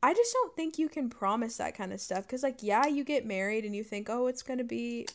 I 0.01 0.13
just 0.13 0.33
don't 0.33 0.55
think 0.55 0.79
you 0.79 0.87
can 0.89 1.09
promise 1.09 1.57
that 1.57 1.75
kind 1.75 1.91
of 1.91 1.99
stuff. 1.99 2.23
Because, 2.25 2.43
like, 2.43 2.63
yeah, 2.63 2.87
you 2.87 3.03
get 3.03 3.25
married 3.25 3.65
and 3.65 3.75
you 3.75 3.83
think, 3.83 4.09
oh, 4.09 4.27
it's 4.27 4.41
going 4.43 4.59
to 4.59 4.63
be. 4.63 5.07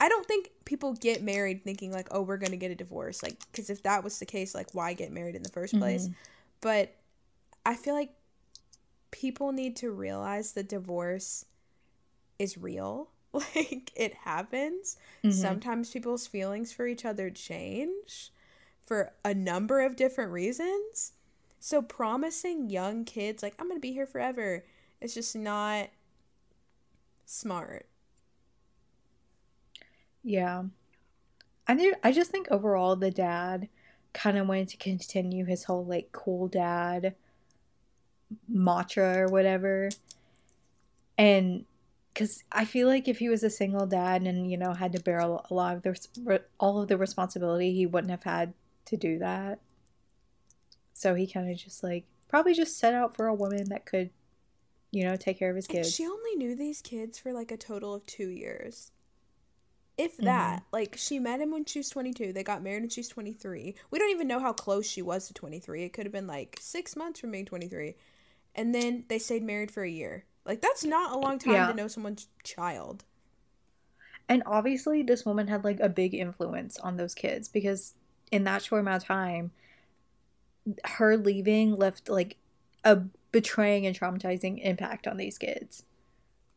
I 0.00 0.08
don't 0.08 0.26
think 0.26 0.50
people 0.64 0.94
get 0.94 1.22
married 1.22 1.62
thinking, 1.62 1.92
like, 1.92 2.08
oh, 2.10 2.22
we're 2.22 2.36
going 2.38 2.50
to 2.50 2.56
get 2.56 2.70
a 2.70 2.74
divorce. 2.74 3.22
Like, 3.22 3.36
because 3.52 3.70
if 3.70 3.82
that 3.84 4.02
was 4.02 4.18
the 4.18 4.26
case, 4.26 4.54
like, 4.54 4.74
why 4.74 4.94
get 4.94 5.12
married 5.12 5.36
in 5.36 5.42
the 5.42 5.48
1st 5.50 5.78
place? 5.78 6.08
Mhm. 6.08 6.14
But 6.60 6.96
I 7.64 7.74
feel 7.76 7.94
like 7.94 8.10
people 9.10 9.52
need 9.52 9.76
to 9.76 9.90
realize 9.90 10.52
that 10.52 10.68
divorce 10.68 11.44
is 12.38 12.56
real. 12.58 13.10
Like, 13.32 13.92
it 13.94 14.12
happens. 14.24 14.96
Mhm. 15.22 15.32
Sometimes 15.32 15.90
people's 15.90 16.26
feelings 16.26 16.72
for 16.72 16.88
each 16.88 17.04
other 17.04 17.30
change 17.30 18.32
for 18.84 19.12
a 19.24 19.32
number 19.32 19.80
of 19.82 19.94
different 19.94 20.32
reasons. 20.32 21.12
So 21.60 21.82
promising 21.82 22.70
young 22.70 23.04
kids 23.04 23.42
like 23.42 23.54
I'm 23.58 23.68
going 23.68 23.76
to 23.76 23.80
be 23.80 23.92
here 23.92 24.06
forever 24.06 24.64
is 25.00 25.14
just 25.14 25.36
not 25.36 25.90
smart. 27.26 27.86
Yeah. 30.22 30.64
I 31.66 31.74
knew 31.74 31.94
I 32.02 32.12
just 32.12 32.30
think 32.30 32.48
overall 32.50 32.96
the 32.96 33.10
dad 33.10 33.68
kind 34.12 34.36
of 34.38 34.48
wanted 34.48 34.68
to 34.68 34.76
continue 34.76 35.44
his 35.44 35.64
whole 35.64 35.84
like 35.84 36.10
cool 36.12 36.48
dad 36.48 37.14
mantra 38.48 39.18
or 39.18 39.28
whatever. 39.28 39.90
And 41.18 41.64
cuz 42.14 42.44
I 42.52 42.64
feel 42.64 42.88
like 42.88 43.08
if 43.08 43.18
he 43.18 43.28
was 43.28 43.42
a 43.42 43.50
single 43.50 43.86
dad 43.86 44.22
and 44.22 44.50
you 44.50 44.56
know 44.56 44.72
had 44.74 44.92
to 44.92 45.00
bear 45.00 45.20
a 45.20 45.54
lot 45.54 45.76
of 45.76 45.82
the 45.82 46.42
all 46.58 46.80
of 46.82 46.88
the 46.88 46.98
responsibility, 46.98 47.72
he 47.74 47.86
wouldn't 47.86 48.10
have 48.10 48.24
had 48.24 48.54
to 48.86 48.96
do 48.96 49.18
that. 49.18 49.60
So 51.00 51.14
he 51.14 51.26
kind 51.26 51.50
of 51.50 51.56
just 51.56 51.82
like 51.82 52.04
probably 52.28 52.54
just 52.54 52.78
set 52.78 52.94
out 52.94 53.16
for 53.16 53.26
a 53.26 53.34
woman 53.34 53.68
that 53.70 53.86
could 53.86 54.10
you 54.92 55.04
know 55.04 55.16
take 55.16 55.38
care 55.38 55.50
of 55.50 55.56
his 55.56 55.68
And 55.70 55.82
kids. 55.82 55.86
she 55.86 56.06
only 56.06 56.36
knew 56.36 56.54
these 56.54 56.82
kids 56.82 57.18
for 57.18 57.32
like 57.32 57.50
a 57.50 57.56
total 57.56 57.94
of 57.94 58.04
2 58.04 58.28
years. 58.28 58.92
If 59.96 60.16
Mhm. 60.20 60.24
that, 60.24 60.64
like 60.72 60.96
she 60.96 61.18
met 61.20 61.40
him 61.40 61.52
when 61.52 61.64
she 61.64 61.78
was 61.78 61.90
22, 61.90 62.32
they 62.32 62.42
got 62.42 62.60
married 62.62 62.82
when 62.82 62.88
she's 62.90 63.08
23. 63.08 63.76
We 63.90 63.98
don't 64.00 64.10
even 64.10 64.26
know 64.26 64.40
how 64.40 64.52
close 64.52 64.84
she 64.86 65.00
was 65.02 65.28
to 65.28 65.34
23. 65.34 65.84
It 65.84 65.92
could 65.92 66.06
have 66.06 66.12
been 66.12 66.26
like 66.26 66.58
6 66.60 66.96
months 66.96 67.20
from 67.20 67.30
being 67.30 67.44
23. 67.46 67.94
And 68.54 68.74
then 68.74 69.04
they 69.08 69.18
stayed 69.20 69.44
married 69.44 69.70
for 69.70 69.84
a 69.84 69.88
year. 69.90 70.24
Like 70.44 70.60
that's 70.60 70.84
not 70.84 71.12
a 71.12 71.18
long 71.18 71.38
time 71.38 71.66
Yeah. 71.66 71.68
to 71.68 71.74
know 71.74 71.86
someone's 71.86 72.26
child. 72.42 73.04
And 74.28 74.42
obviously, 74.46 75.02
this 75.02 75.24
woman 75.26 75.48
had 75.48 75.64
like 75.64 75.80
a 75.80 75.88
big 75.88 76.14
influence 76.14 76.78
on 76.78 76.96
those 76.96 77.14
kids 77.14 77.48
because 77.48 77.94
in 78.30 78.44
that 78.44 78.62
short 78.62 78.80
amount 78.80 79.02
of 79.02 79.08
time, 79.08 79.50
her 80.84 81.16
leaving 81.16 81.76
left 81.76 82.08
like 82.08 82.36
a 82.84 82.96
betraying 83.32 83.86
and 83.86 83.98
traumatizing 83.98 84.60
impact 84.62 85.06
on 85.06 85.16
these 85.16 85.38
kids. 85.38 85.84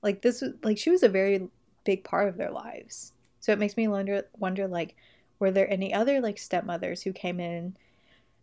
Like 0.02 0.22
this 0.22 0.42
was 0.42 0.54
like 0.64 0.78
she 0.78 0.90
was 0.90 1.04
a 1.04 1.10
very 1.10 1.50
big 1.84 2.04
part 2.04 2.28
of 2.28 2.38
their 2.38 2.52
lives. 2.52 3.14
So 3.40 3.52
it 3.52 3.60
makes 3.60 3.78
me 3.78 3.88
wonder 3.88 4.24
wonder 4.38 4.68
like 4.68 4.96
were 5.40 5.52
there 5.52 5.72
any 5.72 5.94
other 5.94 6.22
like 6.22 6.38
stepmothers 6.38 7.04
who 7.04 7.14
came 7.14 7.40
in 7.40 7.76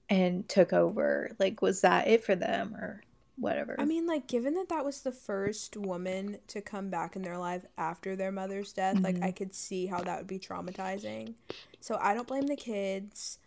and 0.09 0.49
took 0.49 0.73
over? 0.73 1.31
Like 1.39 1.63
was 1.63 1.81
that 1.81 2.09
it 2.09 2.25
for 2.25 2.35
them 2.35 2.75
or 2.75 3.03
whatever? 3.41 3.75
I 3.79 3.87
mean, 3.87 4.07
like, 4.07 4.27
given 4.27 4.55
that 4.55 4.69
that 4.69 4.85
was 4.85 5.01
the 5.01 5.13
first 5.13 5.77
woman 5.77 6.39
to 6.49 6.61
come 6.61 6.91
back 6.91 7.17
in 7.17 7.23
their 7.23 7.39
life 7.39 7.65
after 7.79 8.15
their 8.15 8.31
mother's 8.31 8.73
death, 8.73 9.01
like, 9.01 9.17
Mhm. 9.17 9.25
I 9.25 9.33
could 9.33 9.55
see 9.55 9.87
how 9.87 10.03
that 10.03 10.19
would 10.19 10.27
be 10.27 10.39
traumatizing. 10.39 11.35
So 11.81 11.97
I 12.01 12.13
don't 12.13 12.29
blame 12.29 12.47
the 12.47 12.57
kids. 12.57 13.39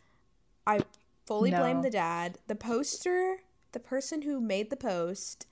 I 0.65 0.79
fully 1.25 1.51
blame 1.51 1.81
the 1.81 1.89
dad. 1.89 2.39
The 2.47 2.55
poster, 2.55 3.37
the 3.71 3.79
person 3.79 4.21
who 4.23 4.39
made 4.39 4.69
the 4.69 4.75
post, 4.75 5.47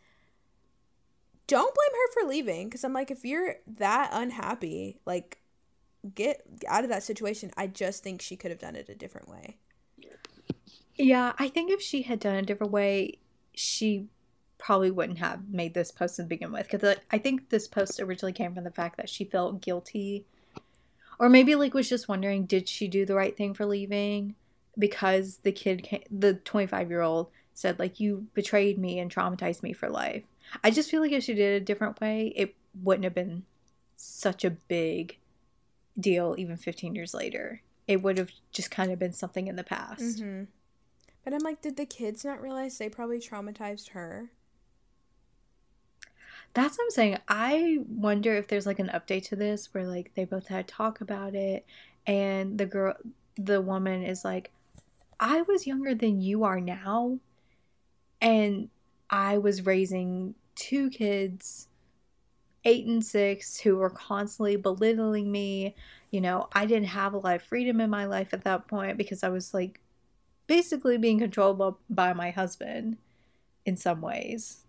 don't 1.47 1.75
blame 1.75 1.91
her 1.91 2.13
for 2.13 2.29
leaving. 2.29 2.67
Because 2.67 2.83
I'm 2.83 2.93
like, 2.93 3.11
if 3.11 3.23
you're 3.23 3.55
that 3.67 4.09
unhappy, 4.13 4.99
like, 5.05 5.37
get 6.15 6.41
out 6.67 6.83
of 6.83 6.89
that 6.89 7.03
situation. 7.03 7.51
I 7.55 7.67
just 7.67 8.03
think 8.03 8.21
she 8.21 8.35
could 8.35 8.49
have 8.49 8.59
done 8.59 8.75
it 8.75 8.89
a 8.89 8.95
different 8.95 9.29
way. 9.29 9.57
Yeah, 10.95 11.33
I 11.37 11.47
think 11.47 11.71
if 11.71 11.81
she 11.81 12.01
had 12.01 12.19
done 12.19 12.35
it 12.35 12.39
a 12.39 12.45
different 12.45 12.73
way, 12.73 13.19
she 13.53 14.07
probably 14.57 14.91
wouldn't 14.91 15.19
have 15.19 15.49
made 15.49 15.73
this 15.73 15.91
post 15.91 16.15
to 16.15 16.23
begin 16.23 16.51
with. 16.51 16.67
Because 16.69 16.97
I 17.11 17.17
think 17.17 17.49
this 17.49 17.67
post 17.67 17.99
originally 17.99 18.33
came 18.33 18.53
from 18.53 18.63
the 18.63 18.71
fact 18.71 18.97
that 18.97 19.09
she 19.09 19.25
felt 19.25 19.61
guilty, 19.61 20.25
or 21.19 21.29
maybe 21.29 21.55
like 21.55 21.73
was 21.73 21.89
just 21.89 22.07
wondering, 22.07 22.45
did 22.45 22.67
she 22.67 22.87
do 22.87 23.05
the 23.05 23.15
right 23.15 23.37
thing 23.37 23.53
for 23.53 23.65
leaving? 23.65 24.35
Because 24.77 25.37
the 25.37 25.51
kid, 25.51 25.83
came, 25.83 26.03
the 26.09 26.35
twenty 26.35 26.67
five 26.67 26.89
year 26.89 27.01
old, 27.01 27.29
said 27.53 27.79
like 27.79 27.99
you 27.99 28.27
betrayed 28.33 28.77
me 28.77 28.99
and 28.99 29.11
traumatized 29.13 29.63
me 29.63 29.73
for 29.73 29.89
life. 29.89 30.23
I 30.63 30.71
just 30.71 30.89
feel 30.89 31.01
like 31.01 31.11
if 31.11 31.23
she 31.23 31.33
did 31.33 31.53
it 31.53 31.61
a 31.61 31.65
different 31.65 31.99
way, 32.01 32.33
it 32.35 32.55
wouldn't 32.81 33.03
have 33.03 33.13
been 33.15 33.43
such 33.95 34.43
a 34.45 34.49
big 34.51 35.17
deal. 35.99 36.35
Even 36.37 36.57
fifteen 36.57 36.95
years 36.95 37.13
later, 37.13 37.61
it 37.87 38.01
would 38.01 38.17
have 38.17 38.31
just 38.51 38.71
kind 38.71 38.91
of 38.91 38.99
been 38.99 39.13
something 39.13 39.47
in 39.47 39.55
the 39.55 39.63
past. 39.63 40.19
hmm 40.19 40.43
But 41.23 41.33
I'm 41.33 41.41
like, 41.43 41.61
did 41.61 41.77
the 41.77 41.85
kids 41.85 42.23
not 42.25 42.41
realize 42.41 42.77
they 42.77 42.89
probably 42.89 43.19
traumatized 43.19 43.89
her? 43.89 44.31
That's 46.53 46.77
what 46.77 46.85
I'm 46.85 46.91
saying. 46.91 47.17
I 47.27 47.79
wonder 47.87 48.33
if 48.35 48.47
there's 48.47 48.65
like 48.65 48.79
an 48.79 48.91
update 48.93 49.23
to 49.29 49.35
this 49.35 49.73
where 49.73 49.85
like 49.87 50.11
they 50.15 50.25
both 50.25 50.47
had 50.47 50.67
talk 50.67 51.01
about 51.01 51.33
it 51.35 51.65
and 52.05 52.57
the 52.57 52.65
girl 52.65 52.95
the 53.35 53.61
woman 53.61 54.03
is 54.03 54.25
like 54.25 54.51
I 55.21 55.43
was 55.43 55.67
younger 55.67 55.93
than 55.93 56.19
you 56.19 56.43
are 56.43 56.59
now 56.59 57.19
and 58.19 58.69
I 59.09 59.37
was 59.37 59.65
raising 59.65 60.35
two 60.55 60.89
kids 60.89 61.67
8 62.65 62.85
and 62.85 63.05
6 63.05 63.59
who 63.61 63.77
were 63.77 63.89
constantly 63.89 64.55
belittling 64.55 65.31
me. 65.31 65.75
You 66.11 66.21
know, 66.21 66.49
I 66.53 66.65
didn't 66.65 66.89
have 66.89 67.13
a 67.13 67.17
lot 67.17 67.35
of 67.35 67.43
freedom 67.43 67.79
in 67.81 67.89
my 67.89 68.05
life 68.05 68.33
at 68.33 68.43
that 68.43 68.67
point 68.67 68.97
because 68.97 69.23
I 69.23 69.29
was 69.29 69.53
like 69.53 69.79
basically 70.47 70.97
being 70.97 71.19
controlled 71.19 71.77
by- 71.89 72.13
my 72.13 72.31
husband 72.31 72.97
in 73.65 73.77
some 73.77 74.01
ways. 74.01 74.65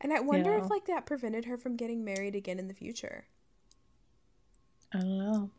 And 0.00 0.12
I 0.12 0.20
wonder 0.20 0.56
know. 0.56 0.64
if 0.64 0.70
like 0.70 0.86
that 0.86 1.06
prevented 1.06 1.44
her 1.46 1.56
from 1.56 1.76
getting 1.76 2.04
married 2.04 2.34
again 2.36 2.58
in 2.58 2.68
the 2.68 2.74
future. 2.74 3.26
I 4.92 4.98
don't 5.00 5.18
know. 5.18 5.50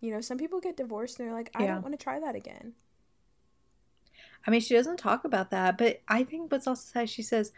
You 0.00 0.12
know, 0.12 0.20
some 0.20 0.38
people 0.38 0.60
get 0.60 0.76
divorced 0.76 1.18
and 1.18 1.28
they're 1.28 1.34
like, 1.34 1.50
I 1.54 1.64
Yeah. 1.64 1.74
don't 1.74 1.82
want 1.82 1.98
to 1.98 2.02
try 2.02 2.20
that 2.20 2.36
again. 2.36 2.74
I 4.46 4.50
mean, 4.50 4.60
she 4.60 4.74
doesn't 4.74 4.98
talk 4.98 5.24
about 5.24 5.50
that, 5.50 5.76
but 5.76 6.00
I 6.08 6.24
think 6.24 6.50
what's 6.50 6.66
also 6.66 6.88
sad, 6.92 7.10
she 7.10 7.22
says 7.22 7.52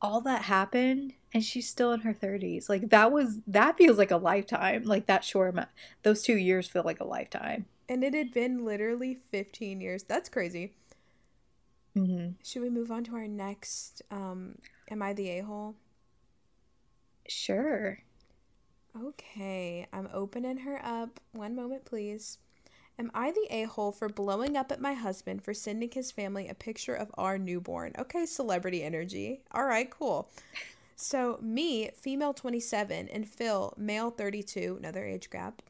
all 0.00 0.20
that 0.22 0.42
happened 0.42 1.14
and 1.32 1.44
she's 1.44 1.68
still 1.68 1.92
in 1.92 2.00
her 2.00 2.14
30s. 2.14 2.68
Like 2.68 2.90
that 2.90 3.12
was 3.12 3.40
that 3.46 3.76
feels 3.76 3.98
like 3.98 4.10
a 4.10 4.16
lifetime. 4.16 4.84
Like 4.84 5.06
that 5.06 5.32
amount. 5.34 5.68
Those 6.02 6.22
2 6.22 6.36
years 6.36 6.68
feel 6.68 6.82
like 6.84 7.00
a 7.00 7.06
lifetime. 7.06 7.66
And 7.88 8.02
it 8.02 8.14
had 8.14 8.32
been 8.32 8.64
literally 8.64 9.14
15 9.14 9.80
years. 9.80 10.02
That's 10.02 10.28
crazy. 10.28 10.74
Mm-hmm. 11.96 12.32
Should 12.44 12.62
we 12.62 12.70
move 12.70 12.90
on 12.90 13.04
to 13.04 13.14
our 13.14 13.28
next 13.28 14.02
um 14.10 14.56
am 14.90 15.02
I 15.02 15.12
the 15.12 15.30
a-hole? 15.30 15.76
Sure. 17.28 17.98
Okay, 18.98 19.86
I'm 19.92 20.08
opening 20.12 20.58
her 20.58 20.80
up. 20.82 21.20
One 21.32 21.54
moment, 21.54 21.84
please. 21.84 22.38
Am 22.98 23.10
I 23.12 23.30
the 23.30 23.46
a 23.50 23.64
hole 23.64 23.92
for 23.92 24.08
blowing 24.08 24.56
up 24.56 24.72
at 24.72 24.80
my 24.80 24.94
husband 24.94 25.44
for 25.44 25.52
sending 25.52 25.90
his 25.90 26.10
family 26.10 26.48
a 26.48 26.54
picture 26.54 26.94
of 26.94 27.10
our 27.18 27.36
newborn? 27.36 27.92
Okay, 27.98 28.24
celebrity 28.24 28.82
energy. 28.82 29.42
All 29.52 29.66
right, 29.66 29.90
cool. 29.90 30.30
So, 30.96 31.38
me, 31.42 31.90
female 31.94 32.32
27, 32.32 33.08
and 33.08 33.28
Phil, 33.28 33.74
male 33.76 34.10
32, 34.10 34.76
another 34.78 35.04
age 35.04 35.28
gap, 35.28 35.60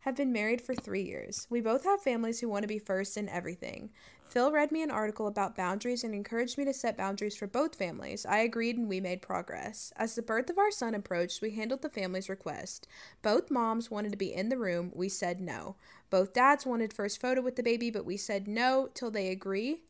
have 0.00 0.14
been 0.14 0.32
married 0.32 0.60
for 0.60 0.76
three 0.76 1.02
years. 1.02 1.48
We 1.50 1.60
both 1.60 1.82
have 1.82 2.00
families 2.00 2.38
who 2.38 2.48
want 2.48 2.62
to 2.62 2.68
be 2.68 2.78
first 2.78 3.16
in 3.16 3.28
everything. 3.28 3.90
Phil 4.28 4.50
read 4.50 4.72
me 4.72 4.82
an 4.82 4.90
article 4.90 5.28
about 5.28 5.56
boundaries 5.56 6.04
and 6.04 6.14
encouraged 6.14 6.58
me 6.58 6.64
to 6.64 6.72
set 6.72 6.96
boundaries 6.96 7.36
for 7.36 7.46
both 7.46 7.76
families. 7.76 8.26
I 8.26 8.38
agreed 8.38 8.76
and 8.76 8.88
we 8.88 9.00
made 9.00 9.22
progress. 9.22 9.92
As 9.96 10.14
the 10.14 10.22
birth 10.22 10.50
of 10.50 10.58
our 10.58 10.70
son 10.70 10.94
approached, 10.94 11.40
we 11.40 11.52
handled 11.52 11.82
the 11.82 11.88
family's 11.88 12.28
request. 12.28 12.86
Both 13.22 13.50
moms 13.50 13.90
wanted 13.90 14.12
to 14.12 14.18
be 14.18 14.34
in 14.34 14.48
the 14.48 14.58
room. 14.58 14.90
We 14.94 15.08
said 15.08 15.40
no. 15.40 15.76
Both 16.10 16.34
dads 16.34 16.66
wanted 16.66 16.92
first 16.92 17.20
photo 17.20 17.40
with 17.40 17.56
the 17.56 17.62
baby, 17.62 17.90
but 17.90 18.04
we 18.04 18.16
said 18.16 18.46
no 18.48 18.90
till 18.92 19.10
they 19.10 19.28
agree. 19.28 19.82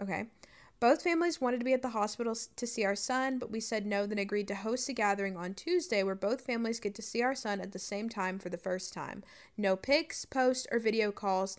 Okay. 0.00 0.26
Both 0.80 1.04
families 1.04 1.40
wanted 1.40 1.58
to 1.60 1.64
be 1.64 1.74
at 1.74 1.82
the 1.82 1.90
hospital 1.90 2.34
to 2.34 2.66
see 2.66 2.84
our 2.84 2.96
son, 2.96 3.38
but 3.38 3.52
we 3.52 3.60
said 3.60 3.86
no, 3.86 4.04
then 4.04 4.18
agreed 4.18 4.48
to 4.48 4.56
host 4.56 4.88
a 4.88 4.92
gathering 4.92 5.36
on 5.36 5.54
Tuesday 5.54 6.02
where 6.02 6.16
both 6.16 6.40
families 6.40 6.80
get 6.80 6.96
to 6.96 7.02
see 7.02 7.22
our 7.22 7.36
son 7.36 7.60
at 7.60 7.70
the 7.70 7.78
same 7.78 8.08
time 8.08 8.40
for 8.40 8.48
the 8.48 8.58
first 8.58 8.92
time. 8.92 9.22
No 9.56 9.76
pics, 9.76 10.24
posts, 10.24 10.66
or 10.72 10.80
video 10.80 11.12
calls 11.12 11.56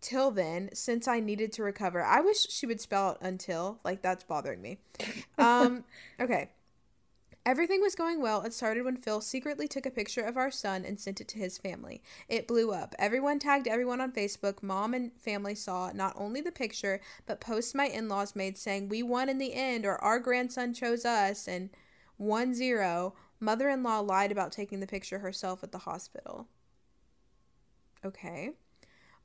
till 0.00 0.30
then, 0.30 0.70
since 0.72 1.08
I 1.08 1.20
needed 1.20 1.52
to 1.54 1.62
recover. 1.62 2.02
I 2.02 2.20
wish 2.20 2.48
she 2.48 2.66
would 2.66 2.80
spell 2.80 3.12
it 3.12 3.18
until, 3.20 3.80
like, 3.84 4.02
that's 4.02 4.24
bothering 4.24 4.62
me. 4.62 4.78
Um, 5.38 5.84
okay. 6.20 6.50
Everything 7.46 7.80
was 7.80 7.94
going 7.94 8.20
well. 8.20 8.42
It 8.42 8.52
started 8.52 8.84
when 8.84 8.98
Phil 8.98 9.22
secretly 9.22 9.66
took 9.66 9.86
a 9.86 9.90
picture 9.90 10.20
of 10.20 10.36
our 10.36 10.50
son 10.50 10.84
and 10.84 11.00
sent 11.00 11.20
it 11.20 11.28
to 11.28 11.38
his 11.38 11.56
family. 11.56 12.02
It 12.28 12.46
blew 12.46 12.72
up. 12.72 12.94
Everyone 12.98 13.38
tagged 13.38 13.66
everyone 13.66 14.02
on 14.02 14.12
Facebook. 14.12 14.62
Mom 14.62 14.92
and 14.92 15.12
family 15.18 15.54
saw 15.54 15.90
not 15.94 16.12
only 16.14 16.42
the 16.42 16.52
picture, 16.52 17.00
but 17.24 17.40
posts 17.40 17.74
my 17.74 17.86
in 17.86 18.08
laws 18.08 18.36
made 18.36 18.58
saying, 18.58 18.90
We 18.90 19.02
won 19.02 19.30
in 19.30 19.38
the 19.38 19.54
end, 19.54 19.86
or 19.86 19.96
our 20.04 20.18
grandson 20.18 20.74
chose 20.74 21.06
us, 21.06 21.48
and 21.48 21.70
1 22.18 22.52
0. 22.52 23.14
Mother 23.40 23.70
in 23.70 23.82
law 23.82 24.00
lied 24.00 24.30
about 24.30 24.52
taking 24.52 24.80
the 24.80 24.86
picture 24.86 25.20
herself 25.20 25.62
at 25.62 25.72
the 25.72 25.78
hospital. 25.78 26.48
Okay. 28.04 28.50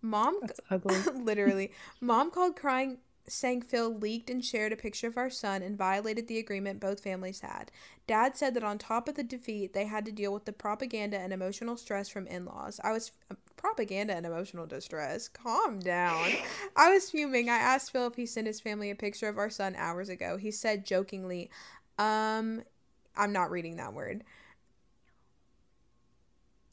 Mom, 0.03 0.37
That's 0.41 0.59
ugly. 0.69 0.97
literally, 1.23 1.71
mom 1.99 2.29
called 2.29 2.55
crying 2.55 2.99
saying 3.25 3.61
Phil 3.61 3.97
leaked 3.97 4.29
and 4.29 4.43
shared 4.43 4.73
a 4.73 4.75
picture 4.75 5.07
of 5.07 5.17
our 5.17 5.29
son 5.29 5.63
and 5.63 5.77
violated 5.77 6.27
the 6.27 6.37
agreement 6.37 6.81
both 6.81 7.01
families 7.01 7.39
had. 7.39 7.71
Dad 8.05 8.35
said 8.35 8.53
that 8.53 8.65
on 8.65 8.77
top 8.77 9.07
of 9.07 9.15
the 9.15 9.23
defeat, 9.23 9.73
they 9.73 9.85
had 9.85 10.03
to 10.05 10.11
deal 10.11 10.33
with 10.33 10.43
the 10.43 10.51
propaganda 10.51 11.17
and 11.17 11.31
emotional 11.31 11.77
stress 11.77 12.09
from 12.09 12.27
in 12.27 12.45
laws. 12.45 12.79
I 12.83 12.91
was. 12.91 13.11
Uh, 13.31 13.35
propaganda 13.63 14.13
and 14.13 14.25
emotional 14.25 14.65
distress. 14.65 15.29
Calm 15.29 15.79
down. 15.79 16.29
I 16.75 16.93
was 16.93 17.09
fuming. 17.09 17.49
I 17.49 17.55
asked 17.55 17.93
Phil 17.93 18.07
if 18.07 18.15
he 18.15 18.25
sent 18.25 18.45
his 18.45 18.59
family 18.59 18.91
a 18.91 18.95
picture 18.95 19.29
of 19.29 19.37
our 19.37 19.49
son 19.49 19.73
hours 19.77 20.09
ago. 20.09 20.35
He 20.35 20.51
said 20.51 20.85
jokingly, 20.85 21.49
um, 21.97 22.63
I'm 23.15 23.31
not 23.31 23.51
reading 23.51 23.77
that 23.77 23.93
word 23.93 24.25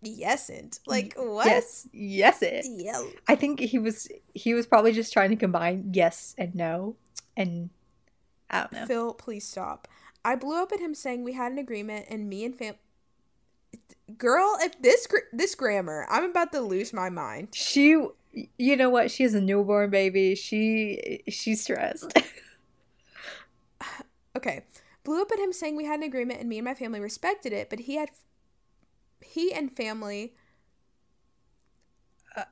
yesn't. 0.02 0.80
Like 0.86 1.14
what? 1.16 1.46
Yes, 1.46 1.88
yes 1.92 2.42
it. 2.42 2.66
Yeah. 2.68 3.02
I 3.28 3.34
think 3.34 3.60
he 3.60 3.78
was 3.78 4.08
he 4.34 4.54
was 4.54 4.66
probably 4.66 4.92
just 4.92 5.12
trying 5.12 5.30
to 5.30 5.36
combine 5.36 5.90
yes 5.92 6.34
and 6.38 6.54
no 6.54 6.96
and 7.36 7.70
I 8.48 8.60
don't 8.60 8.72
know. 8.72 8.86
Phil, 8.86 9.14
please 9.14 9.46
stop. 9.46 9.88
I 10.24 10.34
blew 10.34 10.60
up 10.60 10.72
at 10.72 10.80
him 10.80 10.94
saying 10.94 11.24
we 11.24 11.32
had 11.32 11.52
an 11.52 11.58
agreement 11.58 12.06
and 12.08 12.28
me 12.28 12.44
and 12.44 12.56
fam 12.56 12.74
Girl, 14.18 14.58
if 14.60 14.80
this 14.82 15.06
gr- 15.06 15.30
this 15.32 15.54
grammar, 15.54 16.06
I'm 16.10 16.24
about 16.24 16.52
to 16.52 16.60
lose 16.60 16.92
my 16.92 17.10
mind. 17.10 17.48
She 17.54 17.96
you 18.58 18.76
know 18.76 18.90
what? 18.90 19.10
She 19.10 19.24
is 19.24 19.34
a 19.34 19.40
newborn 19.40 19.90
baby. 19.90 20.34
She 20.34 21.22
she's 21.28 21.62
stressed. 21.62 22.12
okay. 24.36 24.64
Blew 25.04 25.22
up 25.22 25.32
at 25.32 25.38
him 25.38 25.52
saying 25.52 25.76
we 25.76 25.84
had 25.84 26.00
an 26.00 26.06
agreement 26.06 26.40
and 26.40 26.48
me 26.48 26.58
and 26.58 26.64
my 26.64 26.74
family 26.74 27.00
respected 27.00 27.52
it, 27.52 27.70
but 27.70 27.80
he 27.80 27.96
had 27.96 28.10
he 29.22 29.52
and 29.52 29.70
family. 29.70 30.34
Uh, 32.36 32.44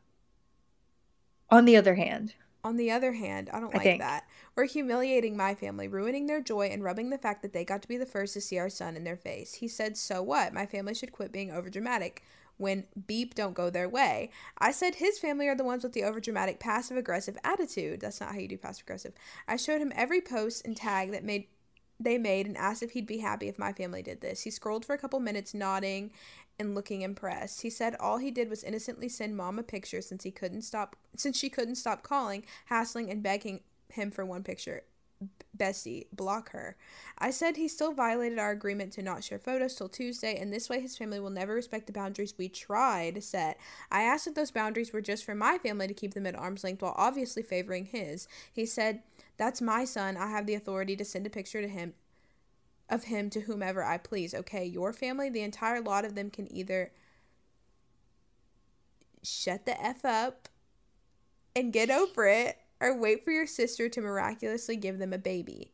on 1.51 1.65
the 1.65 1.77
other 1.77 1.95
hand, 1.95 2.35
on 2.65 2.77
the 2.77 2.91
other 2.91 3.13
hand, 3.13 3.49
I 3.53 3.61
don't 3.61 3.75
I 3.75 3.79
like 3.79 3.85
think. 3.85 4.01
that. 4.01 4.25
We're 4.57 4.67
humiliating 4.67 5.37
my 5.37 5.55
family, 5.55 5.89
ruining 5.89 6.27
their 6.27 6.41
joy, 6.41 6.67
and 6.67 6.83
rubbing 6.83 7.11
the 7.11 7.19
fact 7.19 7.43
that 7.43 7.53
they 7.53 7.65
got 7.65 7.83
to 7.83 7.89
be 7.89 7.97
the 7.97 8.07
first 8.07 8.35
to 8.35 8.41
see 8.41 8.59
our 8.59 8.69
son 8.69 8.97
in 8.97 9.05
their 9.05 9.17
face. 9.17 9.55
He 9.55 9.69
said, 9.69 9.97
So 9.97 10.23
what? 10.23 10.53
My 10.53 10.67
family 10.67 10.95
should 10.95 11.13
quit 11.13 11.33
being 11.33 11.51
overdramatic 11.51 12.19
when 12.59 12.87
beep 13.07 13.35
don't 13.35 13.55
go 13.55 13.71
their 13.71 13.89
way. 13.89 14.31
I 14.59 14.73
said 14.73 14.97
his 14.97 15.19
family 15.19 15.49
are 15.49 15.55
the 15.55 15.65
ones 15.65 15.85
with 15.85 15.93
the 15.93 16.03
overdramatic 16.03 16.59
passive 16.59 16.97
aggressive 16.97 17.39
attitude. 17.45 18.01
That's 18.01 18.21
not 18.21 18.33
how 18.33 18.39
you 18.39 18.49
do 18.49 18.59
passive 18.59 18.83
aggressive. 18.83 19.15
I 19.47 19.57
showed 19.57 19.81
him 19.81 19.93
every 19.95 20.21
post 20.21 20.67
and 20.67 20.77
tag 20.77 21.13
that 21.13 21.25
made 21.25 21.47
they 22.01 22.19
made 22.19 22.47
and 22.47 22.57
asked 22.57 22.83
if 22.83 22.93
he'd 22.93 23.07
be 23.07 23.19
happy 23.19 23.49
if 23.49 23.59
my 23.59 23.73
family 23.73 24.03
did 24.03 24.21
this. 24.21 24.43
He 24.43 24.51
scrolled 24.51 24.85
for 24.85 24.95
a 24.95 24.99
couple 24.99 25.19
minutes, 25.19 25.53
nodding 25.53 26.13
and 26.59 26.75
looking 26.75 27.03
impressed. 27.03 27.63
He 27.63 27.71
said 27.71 27.97
all 28.01 28.19
he 28.19 28.31
did 28.31 28.51
was 28.51 28.65
innocently 28.65 29.09
send 29.09 29.37
mom 29.37 29.59
a 29.59 29.63
picture 29.63 30.03
since 30.03 30.25
he 30.25 30.31
couldn't 30.31 30.63
stop 30.63 30.97
since 31.17 31.39
she 31.39 31.51
couldn't 31.51 31.77
stop 31.77 32.03
calling, 32.03 32.45
hassling 32.67 33.11
and 33.11 33.23
begging 33.23 33.61
him 33.93 34.11
for 34.11 34.25
one 34.25 34.43
picture. 34.43 34.83
Bessie, 35.53 36.07
block 36.13 36.53
her. 36.53 36.77
I 37.19 37.31
said 37.33 37.57
he 37.57 37.67
still 37.67 37.93
violated 37.93 38.39
our 38.39 38.53
agreement 38.53 38.93
to 38.93 39.03
not 39.03 39.25
share 39.25 39.41
photos 39.41 39.75
till 39.75 39.89
Tuesday, 39.89 40.37
and 40.39 40.53
this 40.53 40.69
way 40.69 40.81
his 40.81 40.97
family 40.97 41.19
will 41.19 41.31
never 41.31 41.55
respect 41.55 41.89
the 41.89 41.93
boundaries 41.93 42.35
we 42.39 42.49
try 42.49 43.11
to 43.11 43.21
set. 43.21 43.59
I 43.91 44.03
asked 44.03 44.29
if 44.29 44.35
those 44.35 44.53
boundaries 44.53 44.93
were 44.93 45.01
just 45.01 45.25
for 45.25 45.35
my 45.35 45.59
family 45.59 45.89
to 45.89 45.95
keep 45.95 46.15
them 46.15 46.27
at 46.27 46.37
arm's 46.37 46.63
length 46.63 46.83
while 46.83 46.95
obviously 46.97 47.43
favoring 47.43 47.87
his. 47.87 48.29
He 48.53 48.65
said 48.65 49.03
that's 49.37 49.61
my 49.61 49.85
son. 49.85 50.17
I 50.17 50.29
have 50.29 50.47
the 50.47 50.55
authority 50.55 50.95
to 50.95 51.05
send 51.05 51.27
a 51.27 51.31
picture 51.31 51.61
to 51.61 51.69
him 51.69 51.95
of 52.91 53.05
him 53.05 53.31
to 53.31 53.43
whomever 53.43 53.85
I 53.85 53.99
please. 53.99 54.35
Okay, 54.35 54.65
your 54.65 54.93
family, 54.93 55.29
the 55.29 55.43
entire 55.43 55.81
lot 55.81 56.05
of 56.05 56.15
them 56.15 56.31
can 56.31 56.53
either 56.55 56.93
shut 59.23 59.67
the 59.67 59.83
F 59.83 60.05
up 60.05 60.49
and 61.55 61.73
get 61.73 61.91
over 61.91 62.27
it 62.27 62.59
or 62.81 62.97
wait 62.97 63.25
for 63.25 63.31
your 63.31 63.47
sister 63.47 63.89
to 63.89 64.01
miraculously 64.01 64.77
give 64.77 64.99
them 64.99 65.13
a 65.13 65.19
baby. 65.19 65.73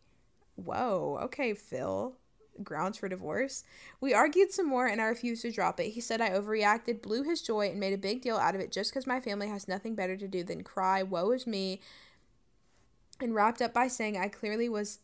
Whoa, 0.57 1.19
okay, 1.23 1.55
Phil. 1.55 2.17
Grounds 2.63 2.99
for 2.99 3.09
divorce. 3.09 3.65
We 4.01 4.15
argued 4.15 4.53
some 4.53 4.69
more 4.69 4.87
and 4.87 5.01
I 5.01 5.07
refused 5.07 5.43
to 5.43 5.51
drop 5.51 5.81
it. 5.81 5.91
He 5.91 6.01
said 6.01 6.21
I 6.21 6.31
overreacted, 6.31 7.03
blew 7.03 7.25
his 7.25 7.43
joy, 7.43 7.69
and 7.71 7.81
made 7.81 7.93
a 7.93 7.99
big 7.99 8.23
deal 8.23 8.37
out 8.37 8.55
of 8.55 8.61
it 8.61 8.71
just 8.71 8.93
because 8.93 9.09
my 9.09 9.19
family 9.19 9.49
has 9.49 9.67
nothing 9.67 9.97
better 9.97 10.17
to 10.17 10.29
do 10.29 10.45
than 10.45 10.63
cry, 10.63 11.03
woe 11.03 11.33
is 11.33 11.49
me, 11.49 11.81
and 13.21 13.35
wrapped 13.35 13.61
up 13.61 13.75
by 13.75 13.89
saying 13.89 14.17
I 14.17 14.29
clearly 14.29 14.69
was 14.69 15.01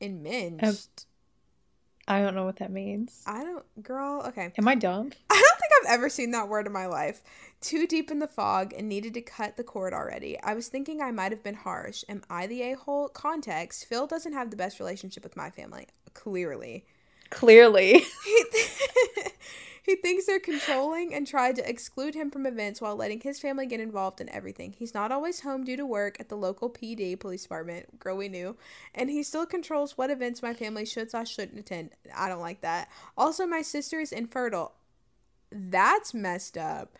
unminged. 0.00 0.62
Uh, 0.62 0.74
I 2.08 2.22
don't 2.22 2.34
know 2.34 2.46
what 2.46 2.56
that 2.56 2.72
means. 2.72 3.22
I 3.26 3.44
don't, 3.44 3.82
girl. 3.82 4.22
Okay. 4.28 4.50
Am 4.56 4.66
I 4.66 4.74
dumb? 4.74 5.12
I 5.30 5.34
don't 5.34 5.60
think 5.60 5.72
I've 5.80 5.94
ever 5.94 6.08
seen 6.08 6.30
that 6.30 6.48
word 6.48 6.66
in 6.66 6.72
my 6.72 6.86
life. 6.86 7.20
Too 7.60 7.86
deep 7.86 8.10
in 8.10 8.18
the 8.18 8.26
fog 8.26 8.72
and 8.72 8.88
needed 8.88 9.12
to 9.14 9.20
cut 9.20 9.56
the 9.56 9.64
cord 9.64 9.92
already. 9.92 10.40
I 10.42 10.54
was 10.54 10.68
thinking 10.68 11.02
I 11.02 11.10
might 11.10 11.32
have 11.32 11.42
been 11.42 11.54
harsh. 11.54 12.04
Am 12.08 12.22
I 12.30 12.46
the 12.46 12.62
a 12.62 12.76
hole? 12.76 13.08
Context 13.08 13.84
Phil 13.84 14.06
doesn't 14.06 14.32
have 14.32 14.50
the 14.50 14.56
best 14.56 14.80
relationship 14.80 15.22
with 15.22 15.36
my 15.36 15.50
family. 15.50 15.86
Clearly. 16.14 16.86
Clearly. 17.28 18.04
He 19.88 19.96
thinks 19.96 20.26
they're 20.26 20.38
controlling 20.38 21.14
and 21.14 21.26
tried 21.26 21.56
to 21.56 21.66
exclude 21.66 22.14
him 22.14 22.30
from 22.30 22.44
events 22.44 22.78
while 22.78 22.94
letting 22.94 23.22
his 23.22 23.40
family 23.40 23.64
get 23.64 23.80
involved 23.80 24.20
in 24.20 24.28
everything. 24.28 24.74
He's 24.78 24.92
not 24.92 25.10
always 25.10 25.40
home 25.40 25.64
due 25.64 25.78
to 25.78 25.86
work 25.86 26.20
at 26.20 26.28
the 26.28 26.36
local 26.36 26.68
PD 26.68 27.18
police 27.18 27.44
department. 27.44 27.98
Girl, 27.98 28.14
we 28.14 28.28
knew. 28.28 28.58
And 28.94 29.08
he 29.08 29.22
still 29.22 29.46
controls 29.46 29.96
what 29.96 30.10
events 30.10 30.42
my 30.42 30.52
family 30.52 30.84
should 30.84 31.08
or 31.14 31.24
shouldn't 31.24 31.58
attend. 31.58 31.92
I 32.14 32.28
don't 32.28 32.42
like 32.42 32.60
that. 32.60 32.90
Also, 33.16 33.46
my 33.46 33.62
sister 33.62 33.98
is 33.98 34.12
infertile. 34.12 34.74
That's 35.50 36.12
messed 36.12 36.58
up. 36.58 36.98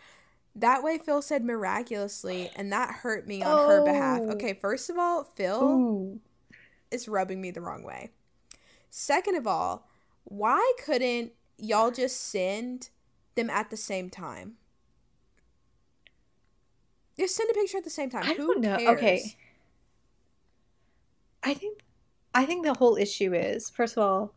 That 0.55 0.82
way, 0.82 0.97
Phil 0.97 1.20
said 1.20 1.45
miraculously, 1.45 2.51
and 2.57 2.72
that 2.72 3.01
hurt 3.03 3.28
me 3.28 3.43
on 3.43 3.59
oh. 3.59 3.68
her 3.68 3.84
behalf. 3.84 4.20
Oh. 4.22 4.30
Okay, 4.30 4.55
first 4.55 4.89
of 4.89 4.97
all, 4.97 5.24
Phil 5.24 5.62
Ooh. 5.62 6.20
is 6.91 7.07
rubbing 7.07 7.43
me 7.43 7.51
the 7.51 7.61
wrong 7.61 7.82
way. 7.82 8.12
Second 8.89 9.34
of 9.34 9.47
all, 9.47 9.86
why 10.24 10.72
couldn't 10.82 11.32
y'all 11.59 11.90
just 11.90 12.20
send 12.20 12.90
them 13.34 13.50
at 13.50 13.70
the 13.70 13.76
same 13.76 14.09
time. 14.11 14.54
Just 17.18 17.36
send 17.36 17.50
a 17.50 17.54
picture 17.54 17.78
at 17.78 17.84
the 17.84 17.90
same 17.90 18.11
time. 18.11 18.22
I 18.24 18.34
Who 18.34 18.54
don't 18.54 18.61
know. 18.61 18.76
cares? 18.76 18.96
Okay. 18.98 19.36
I 21.42 21.54
think 21.54 21.80
I 22.34 22.44
think 22.44 22.64
the 22.64 22.74
whole 22.74 22.96
issue 22.96 23.34
is 23.34 23.70
first 23.70 23.96
of 23.96 24.02
all, 24.02 24.34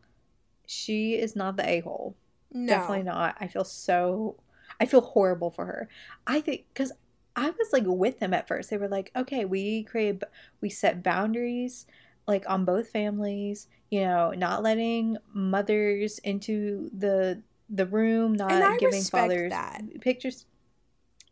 she 0.66 1.14
is 1.14 1.36
not 1.36 1.56
the 1.56 1.68
a-hole. 1.68 2.16
No. 2.52 2.66
Definitely 2.66 3.04
not. 3.04 3.36
I 3.40 3.46
feel 3.46 3.64
so 3.64 4.36
I 4.80 4.86
feel 4.86 5.00
horrible 5.00 5.50
for 5.50 5.66
her. 5.66 5.88
I 6.26 6.40
think 6.40 6.64
cuz 6.74 6.92
I 7.36 7.50
was 7.50 7.72
like 7.72 7.84
with 7.86 8.18
them 8.18 8.34
at 8.34 8.48
first. 8.48 8.68
They 8.70 8.76
were 8.76 8.88
like, 8.88 9.10
"Okay, 9.16 9.44
we 9.44 9.84
create 9.84 10.22
we 10.60 10.68
set 10.68 11.02
boundaries 11.02 11.86
like 12.26 12.48
on 12.48 12.64
both 12.64 12.88
families, 12.90 13.68
you 13.92 14.00
know, 14.00 14.30
not 14.30 14.62
letting 14.62 15.18
mothers 15.34 16.18
into 16.20 16.90
the 16.96 17.42
the 17.68 17.84
room, 17.84 18.32
not 18.32 18.78
giving 18.78 19.02
fathers 19.02 19.50
that. 19.50 19.82
pictures." 20.00 20.46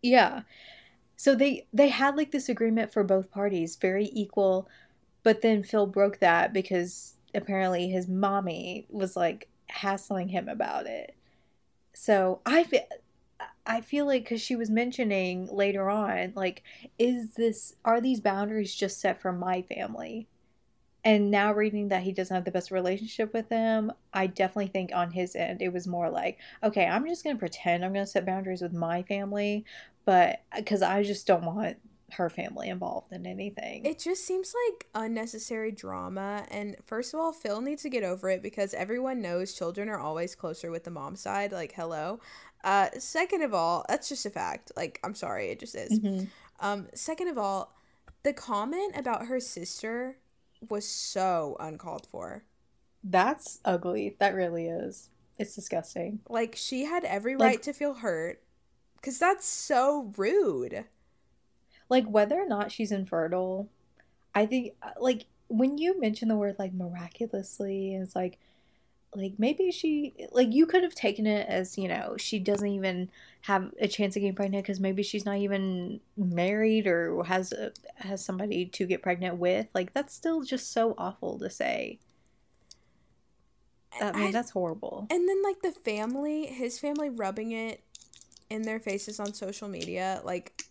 Yeah. 0.02 0.42
So 1.16 1.34
they 1.34 1.66
they 1.72 1.88
had 1.88 2.18
like 2.18 2.32
this 2.32 2.50
agreement 2.50 2.92
for 2.92 3.02
both 3.02 3.30
parties, 3.30 3.76
very 3.76 4.10
equal, 4.12 4.68
but 5.22 5.40
then 5.40 5.62
Phil 5.62 5.86
broke 5.86 6.18
that 6.18 6.52
because 6.52 7.14
apparently 7.34 7.88
his 7.88 8.08
mommy 8.08 8.86
was 8.90 9.16
like 9.16 9.48
hassling 9.70 10.28
him 10.28 10.46
about 10.46 10.84
it. 10.86 11.16
So 11.94 12.42
I 12.44 12.64
feel 12.64 12.82
I 13.64 13.80
feel 13.80 14.04
like 14.04 14.26
cuz 14.26 14.42
she 14.42 14.54
was 14.54 14.68
mentioning 14.68 15.48
later 15.50 15.88
on 15.88 16.34
like 16.36 16.62
is 16.98 17.36
this 17.36 17.76
are 17.86 18.02
these 18.02 18.20
boundaries 18.20 18.74
just 18.74 19.00
set 19.00 19.18
for 19.18 19.32
my 19.32 19.62
family? 19.62 20.28
And 21.04 21.30
now 21.30 21.52
reading 21.52 21.88
that 21.88 22.02
he 22.02 22.12
doesn't 22.12 22.34
have 22.34 22.44
the 22.44 22.50
best 22.50 22.70
relationship 22.70 23.32
with 23.32 23.48
them, 23.48 23.92
I 24.12 24.26
definitely 24.26 24.68
think 24.68 24.90
on 24.94 25.10
his 25.10 25.34
end 25.34 25.62
it 25.62 25.72
was 25.72 25.86
more 25.86 26.10
like, 26.10 26.38
okay, 26.62 26.86
I'm 26.86 27.06
just 27.06 27.24
going 27.24 27.36
to 27.36 27.40
pretend 27.40 27.84
I'm 27.84 27.92
going 27.92 28.04
to 28.04 28.10
set 28.10 28.26
boundaries 28.26 28.60
with 28.60 28.72
my 28.72 29.02
family, 29.02 29.64
but 30.04 30.42
because 30.54 30.82
I 30.82 31.02
just 31.02 31.26
don't 31.26 31.44
want 31.44 31.78
her 32.14 32.28
family 32.28 32.68
involved 32.68 33.12
in 33.12 33.26
anything. 33.26 33.84
It 33.84 33.98
just 33.98 34.26
seems 34.26 34.54
like 34.68 34.86
unnecessary 34.94 35.70
drama. 35.70 36.44
And 36.50 36.76
first 36.84 37.14
of 37.14 37.20
all, 37.20 37.32
Phil 37.32 37.60
needs 37.60 37.82
to 37.82 37.88
get 37.88 38.02
over 38.02 38.28
it 38.28 38.42
because 38.42 38.74
everyone 38.74 39.20
knows 39.20 39.54
children 39.54 39.88
are 39.88 39.98
always 39.98 40.34
closer 40.34 40.70
with 40.70 40.84
the 40.84 40.90
mom 40.90 41.16
side. 41.16 41.52
Like, 41.52 41.72
hello. 41.72 42.20
Uh, 42.62 42.88
second 42.98 43.42
of 43.42 43.54
all, 43.54 43.84
that's 43.88 44.08
just 44.08 44.26
a 44.26 44.30
fact. 44.30 44.72
Like, 44.76 45.00
I'm 45.02 45.14
sorry, 45.14 45.48
it 45.50 45.60
just 45.60 45.74
is. 45.74 45.98
Mhm. 45.98 46.28
Um, 46.60 46.88
second 46.94 47.28
of 47.28 47.38
all, 47.38 47.74
the 48.22 48.32
comment 48.32 48.96
about 48.96 49.26
her 49.26 49.40
sister 49.40 50.16
was 50.68 50.86
so 50.86 51.56
uncalled 51.60 52.06
for. 52.10 52.44
That's 53.02 53.60
ugly. 53.64 54.16
That 54.18 54.34
really 54.34 54.66
is. 54.68 55.08
It's 55.38 55.54
disgusting. 55.54 56.20
Like, 56.28 56.54
she 56.54 56.84
had 56.84 57.04
every 57.04 57.36
Like- 57.36 57.46
right 57.48 57.62
to 57.62 57.72
feel 57.72 57.94
hurt 57.94 58.42
because 58.96 59.18
that's 59.18 59.46
so 59.46 60.12
rude. 60.16 60.84
Like 61.88 62.06
whether 62.06 62.38
or 62.40 62.46
not 62.46 62.70
she's 62.70 62.92
infertile, 62.92 63.68
I 64.34 64.46
think 64.46 64.74
uh, 64.82 64.90
like 65.00 65.26
when 65.48 65.78
you 65.78 65.98
mention 66.00 66.28
the 66.28 66.36
word 66.36 66.56
like 66.58 66.72
miraculously, 66.72 67.96
it's 67.96 68.14
like 68.14 68.38
like 69.14 69.34
maybe 69.38 69.70
she 69.72 70.14
like 70.32 70.52
you 70.52 70.66
could 70.66 70.82
have 70.82 70.94
taken 70.94 71.26
it 71.26 71.48
as 71.48 71.76
you 71.76 71.88
know 71.88 72.16
she 72.16 72.38
doesn't 72.38 72.68
even 72.68 73.10
have 73.42 73.72
a 73.80 73.88
chance 73.88 74.14
of 74.16 74.20
getting 74.20 74.34
pregnant 74.34 74.64
because 74.64 74.78
maybe 74.80 75.02
she's 75.02 75.24
not 75.24 75.36
even 75.38 76.00
married 76.16 76.86
or 76.86 77.24
has 77.24 77.52
a, 77.52 77.72
has 77.96 78.24
somebody 78.24 78.66
to 78.66 78.86
get 78.86 79.02
pregnant 79.02 79.36
with 79.36 79.66
like 79.74 79.92
that's 79.92 80.14
still 80.14 80.42
just 80.42 80.72
so 80.72 80.94
awful 80.98 81.38
to 81.38 81.50
say 81.50 81.98
i 84.00 84.12
mean 84.12 84.28
I- 84.28 84.30
that's 84.32 84.50
horrible 84.50 85.06
And 85.10 85.28
then 85.28 85.42
like 85.42 85.60
the 85.62 85.72
family, 85.72 86.46
his 86.46 86.78
family 86.78 87.08
rubbing 87.10 87.52
it 87.52 87.82
in 88.48 88.62
their 88.62 88.78
faces 88.80 89.18
on 89.20 89.32
social 89.34 89.68
media, 89.68 90.20
like 90.24 90.64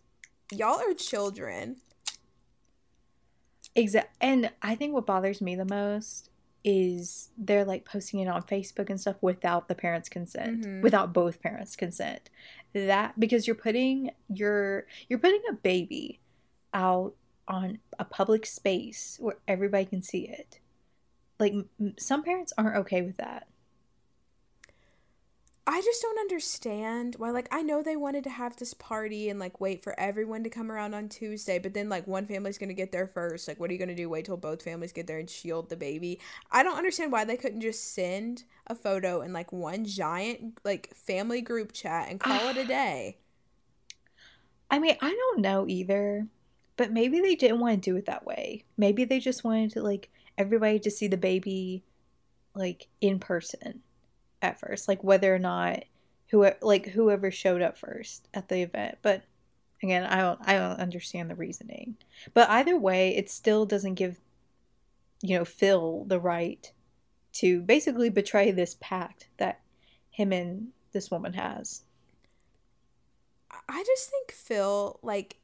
y'all 0.51 0.79
are 0.79 0.93
children. 0.93 1.77
Exact. 3.75 4.15
And 4.21 4.51
I 4.61 4.75
think 4.75 4.93
what 4.93 5.05
bothers 5.05 5.41
me 5.41 5.55
the 5.55 5.65
most 5.65 6.28
is 6.63 7.29
they're 7.37 7.65
like 7.65 7.85
posting 7.85 8.19
it 8.19 8.27
on 8.27 8.41
Facebook 8.43 8.89
and 8.89 8.99
stuff 8.99 9.15
without 9.21 9.67
the 9.67 9.75
parents' 9.75 10.09
consent, 10.09 10.61
Mhm. 10.63 10.81
without 10.81 11.13
both 11.13 11.41
parents' 11.41 11.75
consent. 11.75 12.29
That 12.73 13.19
because 13.19 13.47
you're 13.47 13.55
putting 13.55 14.11
your 14.27 14.85
you're 15.07 15.19
putting 15.19 15.41
a 15.49 15.53
baby 15.53 16.19
out 16.73 17.15
on 17.47 17.79
a 17.97 18.05
public 18.05 18.45
space 18.45 19.17
where 19.19 19.37
everybody 19.47 19.85
can 19.85 20.01
see 20.01 20.27
it. 20.27 20.59
Like 21.39 21.53
m- 21.53 21.95
some 21.97 22.23
parents 22.23 22.53
aren't 22.57 22.77
okay 22.77 23.01
with 23.01 23.17
that. 23.17 23.47
I 25.71 25.81
just 25.81 26.01
don't 26.01 26.17
understand 26.17 27.13
why 27.19 27.29
like 27.29 27.47
I 27.51 27.61
know 27.61 27.83
they 27.83 27.95
wanted 27.95 28.23
to 28.23 28.31
have 28.31 28.55
this 28.55 28.73
party 28.73 29.29
and 29.29 29.39
like 29.39 29.61
wait 29.61 29.83
for 29.83 29.97
everyone 29.99 30.43
to 30.43 30.49
come 30.49 30.71
around 30.71 30.95
on 30.95 31.09
Tuesday, 31.09 31.59
but 31.59 31.75
then 31.75 31.89
like 31.89 32.07
one 32.07 32.25
family's 32.25 32.57
going 32.57 32.69
to 32.69 32.73
get 32.73 32.91
there 32.91 33.05
first. 33.05 33.47
Like 33.47 33.59
what 33.59 33.69
are 33.69 33.73
you 33.73 33.77
going 33.77 33.89
to 33.89 33.95
do? 33.95 34.09
Wait 34.09 34.25
till 34.25 34.35
both 34.35 34.63
families 34.63 34.91
get 34.91 35.05
there 35.05 35.19
and 35.19 35.29
shield 35.29 35.69
the 35.69 35.75
baby? 35.75 36.19
I 36.51 36.63
don't 36.63 36.79
understand 36.79 37.11
why 37.11 37.23
they 37.23 37.37
couldn't 37.37 37.61
just 37.61 37.93
send 37.93 38.45
a 38.65 38.73
photo 38.73 39.21
in 39.21 39.31
like 39.31 39.53
one 39.53 39.85
giant 39.85 40.59
like 40.63 40.91
family 40.95 41.41
group 41.41 41.71
chat 41.71 42.09
and 42.09 42.19
call 42.19 42.49
it 42.49 42.57
a 42.57 42.65
day. 42.65 43.17
I 44.71 44.79
mean, 44.79 44.97
I 45.01 45.11
don't 45.11 45.41
know 45.41 45.65
either, 45.67 46.25
but 46.77 46.91
maybe 46.91 47.19
they 47.19 47.35
didn't 47.35 47.59
want 47.59 47.83
to 47.83 47.91
do 47.91 47.95
it 47.95 48.07
that 48.07 48.25
way. 48.25 48.63
Maybe 48.75 49.05
they 49.05 49.19
just 49.19 49.43
wanted 49.43 49.69
to 49.73 49.83
like 49.83 50.09
everybody 50.35 50.79
to 50.79 50.89
see 50.89 51.07
the 51.07 51.15
baby 51.15 51.83
like 52.55 52.87
in 53.01 53.19
person 53.19 53.83
at 54.41 54.59
first, 54.59 54.87
like 54.87 55.03
whether 55.03 55.33
or 55.33 55.39
not 55.39 55.83
who 56.29 56.49
like 56.61 56.89
whoever 56.89 57.31
showed 57.31 57.61
up 57.61 57.77
first 57.77 58.27
at 58.33 58.49
the 58.49 58.61
event. 58.61 58.97
But 59.01 59.23
again, 59.81 60.03
I 60.03 60.17
don't 60.17 60.39
I 60.43 60.53
don't 60.53 60.79
understand 60.79 61.29
the 61.29 61.35
reasoning. 61.35 61.97
But 62.33 62.49
either 62.49 62.77
way, 62.77 63.15
it 63.15 63.29
still 63.29 63.65
doesn't 63.65 63.95
give 63.95 64.19
you 65.21 65.37
know 65.37 65.45
Phil 65.45 66.05
the 66.05 66.19
right 66.19 66.71
to 67.33 67.61
basically 67.61 68.09
betray 68.09 68.51
this 68.51 68.75
pact 68.79 69.27
that 69.37 69.61
him 70.09 70.33
and 70.33 70.69
this 70.91 71.11
woman 71.11 71.33
has. 71.33 71.83
I 73.67 73.83
just 73.85 74.09
think 74.09 74.31
Phil, 74.31 74.99
like, 75.01 75.37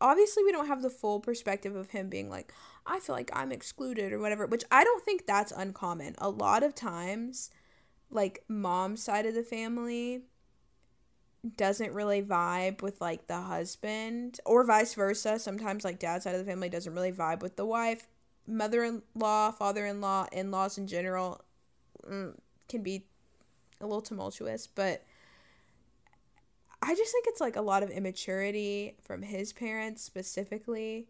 obviously 0.00 0.44
we 0.44 0.52
don't 0.52 0.66
have 0.66 0.82
the 0.82 0.90
full 0.90 1.20
perspective 1.20 1.74
of 1.74 1.90
him 1.90 2.08
being 2.08 2.28
like, 2.28 2.52
I 2.86 3.00
feel 3.00 3.14
like 3.14 3.30
I'm 3.32 3.52
excluded 3.52 4.12
or 4.12 4.18
whatever, 4.18 4.46
which 4.46 4.64
I 4.70 4.84
don't 4.84 5.04
think 5.04 5.26
that's 5.26 5.52
uncommon. 5.52 6.14
A 6.18 6.28
lot 6.28 6.62
of 6.62 6.74
times, 6.74 7.50
like, 8.12 8.44
mom's 8.48 9.02
side 9.02 9.26
of 9.26 9.34
the 9.34 9.42
family 9.42 10.22
doesn't 11.56 11.92
really 11.92 12.22
vibe 12.22 12.82
with, 12.82 13.00
like, 13.00 13.26
the 13.26 13.40
husband, 13.40 14.38
or 14.46 14.64
vice 14.64 14.94
versa. 14.94 15.38
Sometimes, 15.38 15.84
like, 15.84 15.98
dad's 15.98 16.24
side 16.24 16.34
of 16.34 16.44
the 16.44 16.50
family 16.50 16.68
doesn't 16.68 16.94
really 16.94 17.12
vibe 17.12 17.40
with 17.40 17.56
the 17.56 17.66
wife. 17.66 18.06
Mother 18.46 18.84
in 18.84 19.02
law, 19.14 19.50
father 19.50 19.86
in 19.86 20.00
law, 20.00 20.26
in 20.32 20.50
laws 20.50 20.78
in 20.78 20.86
general 20.86 21.40
mm, 22.08 22.34
can 22.68 22.82
be 22.82 23.06
a 23.80 23.86
little 23.86 24.02
tumultuous, 24.02 24.66
but. 24.66 25.04
I 26.84 26.96
just 26.96 27.12
think 27.12 27.26
it's 27.28 27.40
like 27.40 27.54
a 27.54 27.62
lot 27.62 27.84
of 27.84 27.90
immaturity 27.90 28.96
from 29.00 29.22
his 29.22 29.52
parents 29.52 30.02
specifically. 30.02 31.06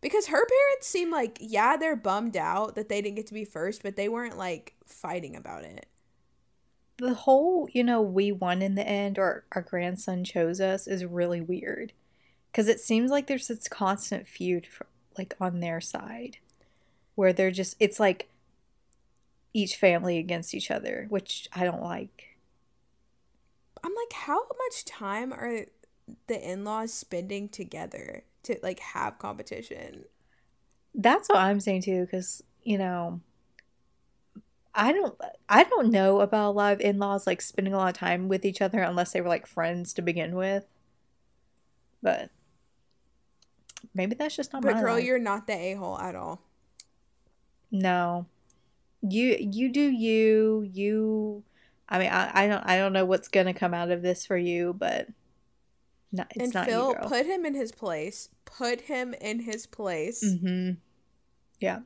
Because 0.00 0.28
her 0.28 0.46
parents 0.46 0.86
seem 0.86 1.10
like, 1.10 1.36
yeah, 1.38 1.76
they're 1.76 1.96
bummed 1.96 2.34
out 2.34 2.76
that 2.76 2.88
they 2.88 3.02
didn't 3.02 3.16
get 3.16 3.26
to 3.26 3.34
be 3.34 3.44
first, 3.44 3.82
but 3.82 3.96
they 3.96 4.08
weren't 4.08 4.38
like 4.38 4.72
fighting 4.86 5.36
about 5.36 5.64
it. 5.64 5.86
The 7.00 7.14
whole 7.14 7.68
you 7.72 7.82
know 7.82 8.00
we 8.00 8.30
won 8.30 8.62
in 8.62 8.74
the 8.74 8.86
end 8.86 9.18
or 9.18 9.44
our 9.52 9.62
grandson 9.62 10.22
chose 10.22 10.60
us 10.60 10.86
is 10.86 11.04
really 11.04 11.40
weird 11.40 11.92
because 12.50 12.68
it 12.68 12.80
seems 12.80 13.10
like 13.10 13.26
there's 13.26 13.48
this 13.48 13.68
constant 13.68 14.28
feud 14.28 14.66
for, 14.66 14.86
like 15.16 15.34
on 15.40 15.60
their 15.60 15.80
side 15.80 16.38
where 17.14 17.32
they're 17.32 17.50
just 17.50 17.76
it's 17.80 17.98
like 17.98 18.28
each 19.52 19.76
family 19.76 20.18
against 20.18 20.54
each 20.54 20.70
other 20.70 21.06
which 21.08 21.48
i 21.52 21.64
don't 21.64 21.82
like 21.82 22.26
I'm 23.82 23.94
like, 23.94 24.12
how 24.12 24.42
much 24.68 24.84
time 24.84 25.32
are 25.32 25.64
the 26.26 26.50
in 26.50 26.64
laws 26.64 26.92
spending 26.92 27.48
together 27.48 28.24
to 28.42 28.58
like 28.62 28.78
have 28.80 29.18
competition? 29.18 30.04
that's 30.94 31.28
what 31.28 31.38
i'm 31.38 31.60
saying 31.60 31.82
too 31.82 32.00
because 32.04 32.42
you 32.64 32.76
know 32.76 33.20
i 34.80 34.90
don't 34.90 35.16
i 35.48 35.62
don't 35.62 35.90
know 35.90 36.20
about 36.20 36.50
a 36.50 36.50
lot 36.50 36.72
of 36.72 36.80
in-laws 36.80 37.26
like 37.26 37.40
spending 37.40 37.72
a 37.72 37.76
lot 37.76 37.90
of 37.90 37.96
time 37.96 38.26
with 38.26 38.44
each 38.44 38.60
other 38.60 38.80
unless 38.80 39.12
they 39.12 39.20
were 39.20 39.28
like 39.28 39.46
friends 39.46 39.92
to 39.92 40.02
begin 40.02 40.34
with 40.34 40.64
but 42.02 42.30
maybe 43.94 44.14
that's 44.14 44.36
just 44.36 44.52
not 44.52 44.62
my. 44.62 44.70
But 44.70 44.76
my 44.76 44.82
girl, 44.82 44.94
life. 44.94 45.04
you're 45.04 45.18
not 45.18 45.46
the 45.46 45.54
a 45.54 45.74
hole 45.74 45.98
at 45.98 46.14
all. 46.14 46.40
No. 47.70 48.26
You 49.02 49.36
you 49.38 49.72
do 49.72 49.80
you 49.80 50.68
you 50.72 51.42
I 51.88 51.98
mean 51.98 52.10
I, 52.10 52.44
I 52.44 52.46
don't 52.46 52.62
I 52.66 52.76
don't 52.76 52.92
know 52.92 53.04
what's 53.04 53.28
gonna 53.28 53.54
come 53.54 53.72
out 53.72 53.90
of 53.90 54.02
this 54.02 54.26
for 54.26 54.36
you, 54.36 54.74
but 54.76 55.08
no, 56.12 56.24
it's 56.30 56.44
and 56.44 56.54
not 56.54 56.66
Phil, 56.66 56.88
you, 56.88 56.94
girl. 56.94 57.08
put 57.08 57.26
him 57.26 57.46
in 57.46 57.54
his 57.54 57.72
place. 57.72 58.28
Put 58.44 58.82
him 58.82 59.14
in 59.20 59.40
his 59.40 59.66
place. 59.66 60.22
mm-hmm. 60.24 60.72
Yeah. 61.60 61.80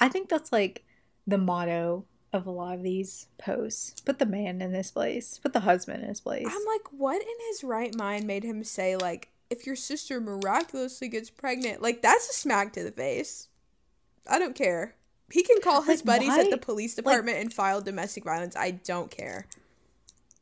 I 0.00 0.08
think 0.08 0.28
that's 0.28 0.52
like 0.52 0.84
the 1.28 1.38
motto 1.38 2.04
of 2.32 2.46
a 2.46 2.50
lot 2.50 2.74
of 2.74 2.82
these 2.82 3.26
posts. 3.38 4.00
Put 4.04 4.18
the 4.18 4.26
man 4.26 4.60
in 4.60 4.72
his 4.72 4.90
place. 4.90 5.38
Put 5.42 5.52
the 5.52 5.60
husband 5.60 6.02
in 6.02 6.08
his 6.08 6.20
place. 6.20 6.46
I'm 6.48 6.66
like, 6.66 6.90
what 6.90 7.20
in 7.20 7.28
his 7.48 7.62
right 7.62 7.94
mind 7.94 8.26
made 8.26 8.44
him 8.44 8.64
say 8.64 8.96
like 8.96 9.28
if 9.50 9.66
your 9.66 9.76
sister 9.76 10.20
miraculously 10.20 11.08
gets 11.08 11.30
pregnant, 11.30 11.80
like 11.82 12.02
that's 12.02 12.28
a 12.28 12.32
smack 12.34 12.72
to 12.74 12.82
the 12.82 12.90
face. 12.90 13.48
I 14.28 14.38
don't 14.38 14.54
care. 14.54 14.94
He 15.30 15.42
can 15.42 15.60
call 15.60 15.82
his 15.82 16.00
Like, 16.00 16.06
buddies 16.20 16.28
why- 16.28 16.40
at 16.40 16.50
the 16.50 16.58
police 16.58 16.94
department 16.94 17.38
and 17.38 17.52
file 17.52 17.80
domestic 17.80 18.24
violence. 18.24 18.56
I 18.56 18.70
don't 18.72 19.10
care. 19.10 19.46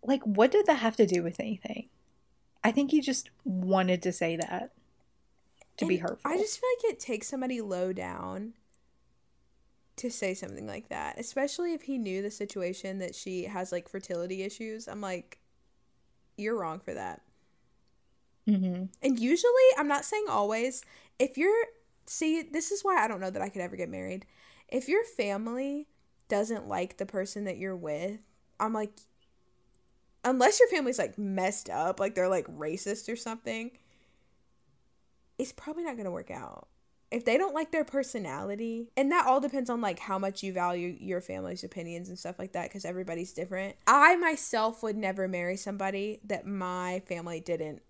Like, 0.03 0.23
what 0.25 0.53
did 0.53 0.67
that 0.67 0.79
have 0.79 0.97
to 0.97 1.07
do 1.07 1.23
with 1.25 1.41
anything? 1.41 1.89
I 2.63 2.71
think 2.73 2.91
he 2.93 3.01
just 3.01 3.31
wanted 3.45 4.03
to 4.03 4.13
say 4.13 4.37
that 4.37 4.73
to 5.79 5.87
be 5.87 5.99
hurtful. 5.99 6.31
I 6.31 6.37
just 6.37 6.59
feel 6.61 6.69
like 6.79 6.93
it 6.95 7.01
takes 7.01 7.29
somebody 7.29 7.61
low 7.61 7.93
down 7.93 8.55
to 9.97 10.11
say 10.11 10.35
something 10.35 10.67
like 10.67 10.89
that, 10.89 11.19
especially 11.19 11.73
if 11.73 11.83
he 11.83 11.99
knew 11.99 12.23
the 12.23 12.31
situation 12.31 12.99
that 12.99 13.15
she 13.15 13.45
has 13.45 13.73
like 13.73 13.89
fertility 13.89 14.43
issues. 14.43 14.89
I'm 14.89 15.01
like, 15.01 15.39
you're 16.37 16.59
wrong 16.59 16.81
for 16.81 16.95
that. 16.95 17.23
hmm 18.47 18.85
And 19.03 19.19
usually, 19.19 19.53
I'm 19.77 19.89
not 19.89 20.05
saying 20.05 20.27
always, 20.29 20.85
if 21.19 21.37
you're, 21.37 21.67
see, 22.07 22.43
this 22.43 22.71
is 22.71 22.83
why 22.83 23.03
I 23.03 23.09
don't 23.09 23.21
know 23.21 23.31
that 23.31 23.43
I 23.43 23.49
could 23.49 23.63
ever 23.63 23.77
get 23.77 23.89
married. 23.89 24.27
If 24.69 24.89
your 24.89 25.05
family 25.05 25.89
doesn't 26.29 26.69
like 26.69 26.97
the 26.97 27.07
person 27.07 27.45
that 27.45 27.59
you're 27.59 27.77
with, 27.77 28.21
I'm 28.59 28.73
like, 28.73 28.93
unless 30.25 30.59
your 30.61 30.69
family's 30.69 30.99
like 30.99 31.19
messed 31.19 31.71
up, 31.71 32.01
like 32.01 32.15
they're 32.15 32.29
like 32.29 32.47
racist 32.47 33.13
or 33.13 33.17
something, 33.17 33.71
it's 35.39 35.53
probably 35.53 35.85
not 35.85 35.95
going 35.95 36.05
to 36.05 36.11
work 36.11 36.31
out. 36.31 36.69
If 37.11 37.25
they 37.25 37.39
don't 37.39 37.55
like 37.55 37.71
their 37.71 37.85
personality, 37.85 38.89
and 38.97 39.13
that 39.13 39.27
all 39.27 39.41
depends 39.41 39.71
on 39.71 39.81
like 39.81 40.01
how 40.01 40.19
much 40.19 40.43
you 40.43 40.53
value 40.53 40.97
your 40.99 41.21
family's 41.21 41.63
opinions 41.63 42.09
and 42.09 42.19
stuff 42.19 42.39
like 42.39 42.53
that, 42.53 42.69
because 42.69 42.85
everybody's 42.85 43.33
different. 43.33 43.77
I 43.87 44.17
myself 44.17 44.83
would 44.83 44.97
never 44.97 45.29
marry 45.29 45.57
somebody 45.57 46.21
that 46.25 46.47
my 46.47 47.03
family 47.07 47.41
didn't 47.41 47.83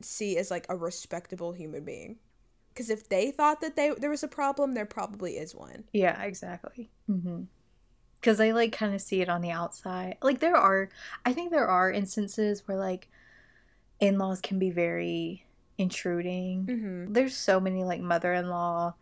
see 0.00 0.36
as 0.36 0.50
like 0.50 0.66
a 0.68 0.76
respectable 0.76 1.52
human 1.52 1.84
being. 1.84 2.16
Because 2.74 2.90
if 2.90 3.08
they 3.08 3.30
thought 3.30 3.60
that 3.60 3.76
they 3.76 3.90
there 3.90 4.10
was 4.10 4.22
a 4.22 4.28
problem, 4.28 4.72
there 4.72 4.86
probably 4.86 5.36
is 5.36 5.54
one. 5.54 5.84
Yeah, 5.92 6.20
exactly. 6.22 6.90
Mm-hmm 7.08 7.42
Because 8.16 8.40
I 8.40 8.50
like 8.50 8.72
kind 8.72 8.94
of 8.94 9.00
see 9.00 9.20
it 9.20 9.28
on 9.28 9.42
the 9.42 9.50
outside. 9.50 10.16
Like 10.22 10.40
there 10.40 10.56
are, 10.56 10.88
I 11.24 11.32
think 11.32 11.50
there 11.50 11.68
are 11.68 11.90
instances 11.90 12.66
where 12.66 12.78
like 12.78 13.08
in-laws 14.00 14.40
can 14.40 14.58
be 14.58 14.70
very 14.70 15.44
intruding. 15.78 16.66
Mm-hmm. 16.66 17.12
There's 17.12 17.36
so 17.36 17.60
many 17.60 17.84
like 17.84 18.00
mother-in-law. 18.00 18.94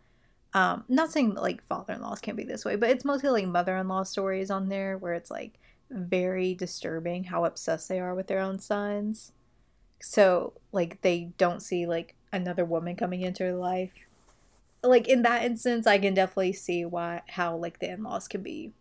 Um, 0.53 0.83
not 0.89 1.11
saying 1.11 1.35
like 1.35 1.63
father-in-laws 1.63 2.19
can't 2.19 2.37
be 2.37 2.43
this 2.43 2.65
way, 2.65 2.75
but 2.75 2.89
it's 2.89 3.05
mostly 3.05 3.29
like 3.29 3.47
mother-in-law 3.47 4.03
stories 4.03 4.51
on 4.51 4.69
there 4.69 4.97
where 4.97 5.13
it's 5.13 5.31
like 5.31 5.59
very 5.89 6.53
disturbing 6.53 7.25
how 7.25 7.45
obsessed 7.45 7.89
they 7.89 7.99
are 7.99 8.15
with 8.15 8.27
their 8.27 8.39
own 8.39 8.59
sons. 8.59 9.31
So 10.01 10.53
like 10.71 11.01
they 11.01 11.31
don't 11.37 11.61
see 11.61 11.85
like 11.85 12.15
another 12.33 12.65
woman 12.65 12.95
coming 12.95 13.21
into 13.21 13.43
their 13.43 13.55
life. 13.55 13.91
Like 14.83 15.07
in 15.07 15.21
that 15.21 15.43
instance, 15.43 15.85
I 15.85 15.99
can 15.99 16.13
definitely 16.13 16.53
see 16.53 16.85
why 16.85 17.21
how 17.29 17.55
like 17.55 17.79
the 17.79 17.91
in-laws 17.91 18.27
can 18.27 18.41
be, 18.41 18.73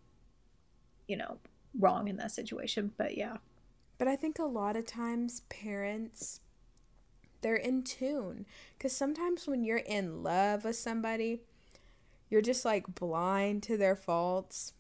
you 1.07 1.17
know, 1.17 1.39
wrong 1.79 2.09
in 2.09 2.17
that 2.17 2.33
situation. 2.33 2.93
But 2.97 3.17
yeah. 3.17 3.37
But 3.99 4.09
I 4.09 4.17
think 4.17 4.39
a 4.39 4.45
lot 4.45 4.77
of 4.77 4.87
times 4.87 5.43
parents 5.51 6.41
they're 7.43 7.57
in 7.57 7.83
tune 7.83 8.47
cuz 8.79 8.93
sometimes 8.93 9.47
when 9.47 9.65
you're 9.65 9.79
in 9.79 10.23
love 10.23 10.65
with 10.65 10.77
somebody, 10.77 11.43
you're 12.31 12.43
just 12.43 12.65
like 12.65 12.95
blind 12.95 13.63
to 13.65 13.77
their 13.77 13.97
faults. 13.97 14.75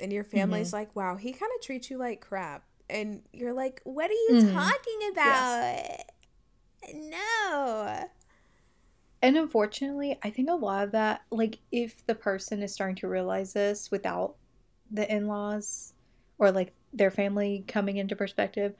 And 0.00 0.12
your 0.12 0.24
family's 0.24 0.72
like, 0.72 0.94
"Wow, 0.96 1.16
he 1.16 1.32
kind 1.32 1.50
of 1.56 1.62
treats 1.62 1.90
you 1.90 1.98
like 1.98 2.20
crap." 2.20 2.64
And 2.90 3.22
you're 3.32 3.52
like, 3.52 3.80
"What 3.84 4.10
are 4.10 4.14
you 4.14 4.34
Mhm. 4.34 4.54
talking 4.54 5.08
about?" 5.10 6.04
No. 6.94 8.08
And 9.22 9.36
unfortunately, 9.36 10.18
I 10.22 10.30
think 10.30 10.50
a 10.50 10.54
lot 10.54 10.84
of 10.84 10.92
that, 10.92 11.22
like, 11.30 11.58
if 11.72 12.04
the 12.06 12.14
person 12.14 12.62
is 12.62 12.72
starting 12.72 12.96
to 12.96 13.08
realize 13.08 13.52
this 13.54 13.90
without 13.90 14.36
the 14.90 15.10
in 15.12 15.26
laws 15.26 15.94
or 16.38 16.50
like 16.52 16.74
their 16.92 17.10
family 17.10 17.64
coming 17.66 17.96
into 17.96 18.16
perspective, 18.16 18.76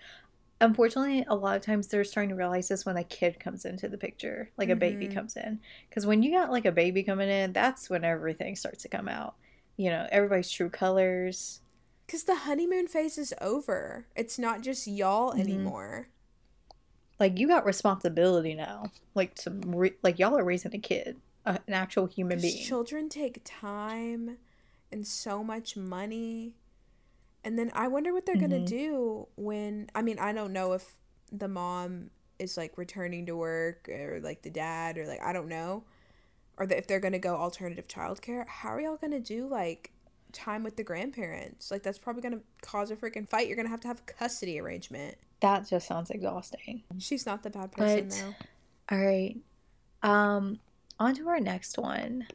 unfortunately, 0.65 1.25
a 1.29 1.35
lot 1.35 1.57
of 1.57 1.63
times 1.63 1.89
they're 1.89 2.05
starting 2.05 2.31
to 2.31 2.35
realize 2.37 2.69
this 2.69 2.85
when 2.87 2.97
a 2.97 3.05
kid 3.05 3.39
comes 3.41 3.65
into 3.65 3.89
the 3.89 3.99
picture, 3.99 4.51
like 4.57 4.69
a 4.71 4.77
baby 4.77 5.09
Mhm. 5.09 5.15
comes 5.15 5.37
in. 5.37 5.61
Because 5.89 6.07
when 6.07 6.23
you 6.23 6.31
got 6.33 6.51
like 6.51 6.65
a 6.65 6.73
baby 6.73 7.03
coming 7.03 7.29
in, 7.29 7.53
that's 7.53 7.89
when 7.91 8.05
everything 8.05 8.57
starts 8.57 8.83
to 8.83 8.89
come 8.89 9.09
out. 9.09 9.35
You 9.77 9.91
know, 9.91 10.07
everybody's 10.11 10.51
true 10.51 10.71
colors. 10.71 11.61
Cuz 12.09 12.25
the 12.25 12.35
honeymoon 12.35 12.87
phase 12.87 13.17
is 13.19 13.33
over. 13.41 14.07
It's 14.15 14.39
not 14.39 14.61
just 14.63 14.87
y'all 14.87 15.33
Mhm. 15.35 15.41
anymore. 15.41 16.09
Like, 17.21 17.39
you 17.39 17.47
got 17.47 17.65
responsibility 17.65 18.55
now. 18.55 18.91
Like, 19.15 19.39
some, 19.39 19.61
re- 19.63 19.95
like, 20.03 20.19
y'all 20.19 20.37
are 20.37 20.43
raising 20.45 20.75
a 20.75 20.79
kid, 20.79 21.17
a, 21.47 21.61
an 21.67 21.73
actual 21.73 22.07
human 22.07 22.41
being. 22.41 22.65
Children 22.65 23.09
take 23.09 23.41
time 23.45 24.39
and 24.91 25.07
so 25.07 25.45
much 25.45 25.77
money. 25.77 26.57
And 27.45 27.59
then 27.59 27.71
I 27.75 27.89
wonder 27.89 28.13
what 28.13 28.25
they're 28.27 28.37
going 28.37 28.51
Mhm. 28.51 28.67
to 28.67 28.77
do 28.77 29.29
when 29.37 29.91
I 29.95 30.03
mean, 30.03 30.19
I 30.19 30.33
don't 30.33 30.53
know 30.53 30.73
if 30.73 30.97
the 31.31 31.49
mom 31.49 32.11
is 32.39 32.57
like 32.57 32.77
returning 32.79 33.27
to 33.27 33.37
work 33.37 33.89
or 33.89 34.21
like 34.23 34.43
the 34.43 34.51
dad 34.51 34.99
or 34.99 35.07
like 35.07 35.21
I 35.23 35.33
don't 35.33 35.49
know 35.49 35.85
or 36.57 36.67
that 36.67 36.79
if 36.79 36.87
they're 36.87 37.01
going 37.01 37.13
to 37.13 37.19
go 37.19 37.37
alternative 37.37 37.87
childcare. 37.89 38.47
How 38.49 38.71
are 38.71 38.81
y'all 38.81 38.97
going 38.97 39.11
to 39.13 39.21
do 39.21 39.47
like 39.47 39.91
time 40.33 40.63
with 40.65 40.77
the 40.77 40.85
grandparents? 40.85 41.71
Like 41.71 41.83
that's 41.83 41.99
probably 41.99 42.23
going 42.23 42.39
to 42.39 42.45
cause 42.63 42.91
a 42.91 42.97
freaking 42.97 43.29
fight. 43.29 43.47
You're 43.47 43.57
going 43.57 43.67
to 43.67 43.71
have 43.71 43.81
to 43.81 43.89
have 43.89 44.01
a 44.01 44.13
custody 44.13 44.59
arrangement. 44.59 45.17
That 45.41 45.69
just 45.69 45.87
sounds 45.87 46.11
exhausting. 46.11 46.83
She's 46.99 47.27
not 47.27 47.43
the 47.43 47.51
bad 47.51 47.73
person 47.73 48.09
But- 48.09 48.17
though. 48.91 48.97
All 48.97 49.05
right. 49.05 49.37
Um, 50.03 50.61
on 50.99 51.15
to 51.17 51.29
our 51.29 51.41
next 51.41 51.77
one. 51.79 52.27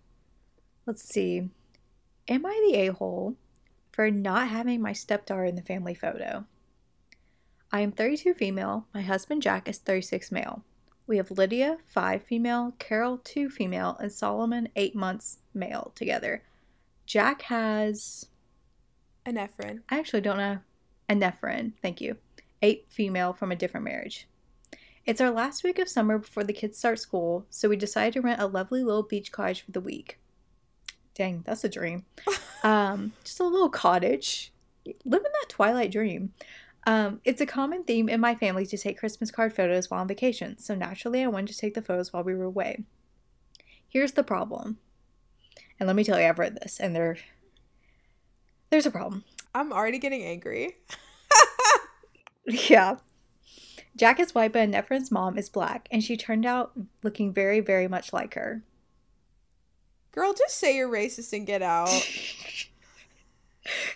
Let's 0.85 1.03
see. 1.03 1.49
Am 2.27 2.45
I 2.45 2.69
the 2.71 2.77
a 2.87 2.93
hole 2.93 3.35
for 3.99 4.09
not 4.09 4.47
having 4.47 4.81
my 4.81 4.93
stepdaughter 4.93 5.43
in 5.43 5.57
the 5.57 5.61
family 5.61 5.93
photo? 5.93 6.45
I 7.69 7.81
am 7.81 7.91
32 7.91 8.33
female. 8.33 8.87
My 8.93 9.01
husband 9.01 9.41
Jack 9.41 9.67
is 9.67 9.77
36 9.79 10.31
male. 10.31 10.63
We 11.05 11.17
have 11.17 11.31
Lydia, 11.31 11.79
5 11.85 12.23
female, 12.23 12.71
Carol, 12.79 13.17
2 13.17 13.49
female, 13.49 13.97
and 13.99 14.09
Solomon, 14.09 14.69
8 14.77 14.95
months 14.95 15.39
male 15.53 15.91
together. 15.95 16.43
Jack 17.05 17.41
has, 17.41 18.27
An 19.25 19.37
Ephraim. 19.37 19.83
I 19.89 19.99
actually 19.99 20.21
don't 20.21 20.37
know, 20.37 20.59
a 21.09 21.13
Nephrin, 21.13 21.73
thank 21.81 21.99
you, 21.99 22.15
8 22.61 22.85
female 22.87 23.33
from 23.33 23.51
a 23.51 23.57
different 23.57 23.83
marriage. 23.83 24.29
It's 25.05 25.19
our 25.19 25.29
last 25.29 25.61
week 25.65 25.77
of 25.77 25.89
summer 25.89 26.19
before 26.19 26.45
the 26.45 26.53
kids 26.53 26.77
start 26.77 26.99
school, 26.99 27.45
so 27.49 27.67
we 27.67 27.75
decided 27.75 28.13
to 28.13 28.21
rent 28.21 28.39
a 28.39 28.47
lovely 28.47 28.81
little 28.81 29.03
beach 29.03 29.33
cottage 29.33 29.59
for 29.59 29.71
the 29.71 29.81
week. 29.81 30.19
Dang, 31.19 31.43
that's 31.45 31.63
a 31.63 31.69
dream. 31.69 32.05
Um, 32.61 33.13
just 33.23 33.39
a 33.39 33.45
little 33.45 33.69
cottage. 33.69 34.51
Living 35.05 35.31
that 35.31 35.47
twilight 35.47 35.93
dream. 35.93 36.33
Um, 36.85 37.21
it's 37.23 37.39
a 37.39 37.45
common 37.45 37.85
theme 37.85 38.09
in 38.09 38.19
my 38.19 38.35
family 38.35 38.65
to 38.65 38.77
take 38.77 38.99
Christmas 38.99 39.31
card 39.31 39.53
photos 39.53 39.89
while 39.89 40.01
on 40.01 40.09
vacation, 40.09 40.57
so 40.57 40.75
naturally 40.75 41.23
I 41.23 41.27
wanted 41.27 41.53
to 41.53 41.57
take 41.57 41.73
the 41.73 41.81
photos 41.81 42.11
while 42.11 42.25
we 42.25 42.35
were 42.35 42.43
away. 42.43 42.83
Here's 43.87 44.11
the 44.11 44.25
problem. 44.25 44.77
And 45.79 45.87
let 45.87 45.95
me 45.95 46.03
tell 46.03 46.19
you, 46.19 46.25
I've 46.25 46.37
read 46.37 46.59
this, 46.61 46.81
and 46.81 46.93
there 46.93 47.15
there's 48.71 48.85
a 48.85 48.91
problem. 48.91 49.23
I'm 49.55 49.71
already 49.71 49.99
getting 49.99 50.23
angry. 50.23 50.75
Yeah. 52.45 52.97
Jack 53.95 54.19
is 54.19 54.33
white, 54.33 54.51
but 54.53 54.69
Nephrin's 54.69 55.11
mom 55.11 55.37
is 55.37 55.49
black, 55.49 55.87
and 55.91 56.03
she 56.03 56.17
turned 56.17 56.45
out 56.45 56.71
looking 57.03 57.31
very, 57.31 57.59
very 57.59 57.87
much 57.87 58.11
like 58.11 58.33
her. 58.33 58.63
Girl, 60.11 60.33
just 60.33 60.57
say 60.57 60.75
you're 60.75 60.91
racist 60.91 61.33
and 61.33 61.45
get 61.45 61.61
out. 61.61 61.89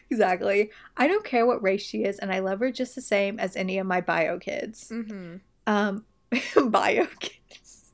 exactly. 0.10 0.72
I 0.96 1.08
don't 1.08 1.26
care 1.26 1.46
what 1.46 1.64
race 1.64 1.84
she 1.84 2.04
is, 2.04 2.20
and 2.20 2.32
I 2.32 2.40
love 2.40 2.60
her 2.60 2.72
just 2.72 2.96
the 2.96 3.02
same 3.02 3.40
as 3.40 3.56
any 3.56 3.78
of 3.78 3.88
my 3.88 4.02
bio 4.02 4.40
kids. 4.40 4.90
Mm-hmm. 4.90 5.38
Um, 5.66 6.06
bio 6.70 7.08
kids. 7.20 7.92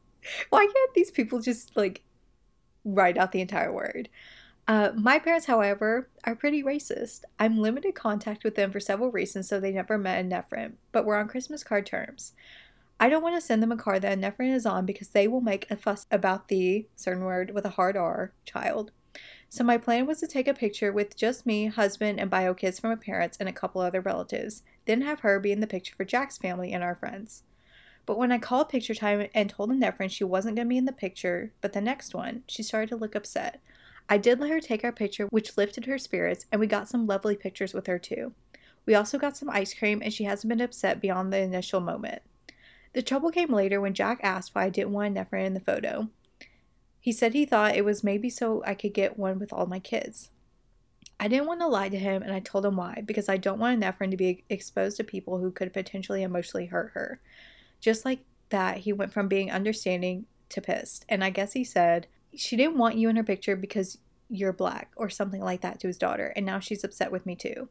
Why 0.50 0.66
can't 0.66 0.94
these 0.94 1.12
people 1.12 1.40
just 1.40 1.76
like 1.76 2.04
write 2.84 3.18
out 3.18 3.32
the 3.32 3.42
entire 3.42 3.74
word? 3.74 4.10
Uh, 4.68 4.92
my 4.96 5.18
parents, 5.18 5.48
however, 5.48 6.10
are 6.26 6.36
pretty 6.36 6.62
racist. 6.62 7.22
I'm 7.40 7.58
limited 7.58 7.96
contact 7.96 8.44
with 8.44 8.54
them 8.54 8.72
for 8.72 8.80
several 8.80 9.12
reasons, 9.12 9.50
so 9.50 9.60
they 9.60 9.72
never 9.72 9.98
met 9.98 10.24
a 10.24 10.28
Nephrin, 10.28 10.74
but 10.92 11.06
we're 11.06 11.18
on 11.18 11.28
Christmas 11.28 11.64
card 11.64 11.88
terms. 11.88 12.34
I 13.02 13.08
don't 13.08 13.24
want 13.24 13.36
to 13.36 13.42
send 13.42 13.64
them 13.64 13.72
a 13.72 13.78
card 13.78 14.02
that 14.02 14.18
a 14.18 14.22
Nephrin 14.22 14.54
is 14.54 14.66
on 14.66 14.86
because 14.86 15.10
they 15.10 15.28
will 15.28 15.40
make 15.40 15.70
a 15.72 15.78
fuss 15.78 16.06
about 16.12 16.50
the 16.50 16.86
certain 16.98 17.24
word 17.24 17.52
with 17.52 17.66
a 17.66 17.70
hard 17.70 17.96
R 17.96 18.34
child. 18.46 18.92
So 19.48 19.64
my 19.64 19.78
plan 19.78 20.06
was 20.06 20.20
to 20.20 20.28
take 20.28 20.48
a 20.48 20.54
picture 20.54 20.92
with 20.92 21.16
just 21.16 21.46
me, 21.46 21.68
husband, 21.68 22.20
and 22.20 22.30
bio 22.30 22.54
kids 22.54 22.80
from 22.80 22.92
my 22.92 22.98
parents 22.98 23.38
and 23.40 23.48
a 23.48 23.54
couple 23.54 23.82
other 23.82 24.02
relatives, 24.02 24.64
then 24.86 25.02
have 25.02 25.22
her 25.22 25.40
be 25.40 25.52
in 25.52 25.62
the 25.62 25.66
picture 25.66 25.96
for 25.96 26.04
Jack's 26.04 26.38
family 26.38 26.74
and 26.74 26.84
our 26.84 26.94
friends. 26.94 27.44
But 28.06 28.18
when 28.18 28.32
I 28.32 28.38
called 28.38 28.70
picture 28.70 28.94
time 28.94 29.28
and 29.34 29.50
told 29.50 29.70
the 29.70 29.76
Nephrin 29.76 30.12
she 30.12 30.24
wasn't 30.24 30.56
going 30.56 30.68
to 30.68 30.70
be 30.70 30.78
in 30.78 30.86
the 30.86 30.92
picture, 30.92 31.54
but 31.62 31.74
the 31.74 31.82
next 31.82 32.14
one, 32.14 32.44
she 32.48 32.64
started 32.64 32.90
to 32.90 32.96
look 32.96 33.16
upset. 33.16 33.62
I 34.10 34.18
did 34.18 34.40
let 34.40 34.50
her 34.50 34.60
take 34.60 34.84
our 34.84 34.92
picture, 34.92 35.28
which 35.30 35.58
lifted 35.58 35.86
her 35.86 35.98
spirits, 35.98 36.46
and 36.52 36.60
we 36.60 36.68
got 36.68 36.90
some 36.90 37.08
lovely 37.08 37.36
pictures 37.36 37.74
with 37.74 37.88
her 37.88 38.00
too. 38.00 38.34
We 38.86 38.94
also 38.94 39.18
got 39.18 39.38
some 39.38 39.50
ice 39.50 39.74
cream, 39.74 40.02
and 40.04 40.12
she 40.14 40.26
hasn't 40.26 40.50
been 40.50 40.62
upset 40.62 41.00
beyond 41.00 41.32
the 41.32 41.38
initial 41.38 41.80
moment. 41.80 42.24
The 42.94 43.02
trouble 43.02 43.32
came 43.32 43.54
later 43.54 43.80
when 43.80 43.94
Jack 43.94 44.20
asked 44.24 44.56
why 44.56 44.66
I 44.66 44.70
didn't 44.70 44.94
want 44.94 45.18
a 45.18 45.36
in 45.38 45.54
the 45.54 45.60
photo. 45.60 46.10
He 47.00 47.12
said 47.12 47.34
he 47.34 47.46
thought 47.46 47.76
it 47.76 47.86
was 47.86 48.04
maybe 48.04 48.30
so 48.30 48.64
I 48.66 48.74
could 48.74 48.94
get 48.94 49.18
one 49.18 49.40
with 49.40 49.54
all 49.54 49.66
my 49.66 49.80
kids. 49.80 50.30
I 51.20 51.28
didn't 51.28 51.48
want 51.48 51.60
to 51.60 51.68
lie 51.68 51.90
to 51.90 51.98
him, 52.00 52.24
and 52.24 52.32
I 52.32 52.40
told 52.40 52.66
him 52.66 52.78
why 52.78 53.04
because 53.06 53.28
I 53.28 53.38
don't 53.38 53.60
want 53.60 53.82
Nefren 53.82 54.10
to 54.12 54.18
be 54.18 54.44
exposed 54.50 54.98
to 54.98 55.04
people 55.04 55.40
who 55.40 55.52
could 55.52 55.74
potentially 55.74 56.24
emotionally 56.24 56.68
hurt 56.68 56.92
her. 56.94 57.20
Just 57.82 58.06
like 58.06 58.20
that, 58.50 58.80
he 58.80 58.94
went 58.94 59.14
from 59.14 59.28
being 59.28 59.52
understanding 59.52 60.26
to 60.50 60.62
pissed, 60.62 61.06
and 61.10 61.24
I 61.24 61.30
guess 61.30 61.54
he 61.54 61.64
said, 61.64 62.08
She 62.36 62.56
didn't 62.56 62.78
want 62.78 62.96
you 62.96 63.10
in 63.10 63.18
her 63.18 63.24
picture 63.24 63.56
because 63.56 63.98
you're 64.30 64.54
black, 64.54 64.92
or 64.96 65.10
something 65.10 65.42
like 65.42 65.62
that 65.62 65.80
to 65.82 65.88
his 65.88 65.98
daughter, 65.98 66.34
and 66.36 66.46
now 66.46 66.60
she's 66.60 66.84
upset 66.84 67.12
with 67.12 67.26
me 67.26 67.36
too. 67.36 67.70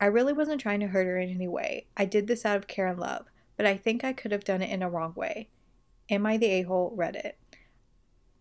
I 0.00 0.06
really 0.06 0.32
wasn't 0.32 0.60
trying 0.60 0.80
to 0.80 0.88
hurt 0.88 1.06
her 1.06 1.18
in 1.18 1.30
any 1.30 1.48
way. 1.48 1.86
I 1.96 2.04
did 2.04 2.26
this 2.26 2.44
out 2.44 2.56
of 2.56 2.66
care 2.66 2.86
and 2.86 2.98
love, 2.98 3.26
but 3.56 3.66
I 3.66 3.76
think 3.76 4.04
I 4.04 4.12
could 4.12 4.32
have 4.32 4.44
done 4.44 4.62
it 4.62 4.70
in 4.70 4.82
a 4.82 4.90
wrong 4.90 5.12
way. 5.14 5.48
Am 6.08 6.26
I 6.26 6.36
the 6.36 6.46
a 6.46 6.62
hole? 6.62 6.94
Reddit. 6.96 7.32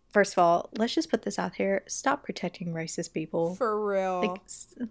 First 0.10 0.34
of 0.34 0.40
all, 0.40 0.70
let's 0.78 0.94
just 0.94 1.10
put 1.10 1.24
this 1.24 1.38
out 1.38 1.56
here. 1.56 1.84
Stop 1.88 2.24
protecting 2.24 2.74
racist 2.74 3.14
people. 3.14 3.56
For 3.56 3.86
real. 3.86 4.22
Like, 4.22 4.90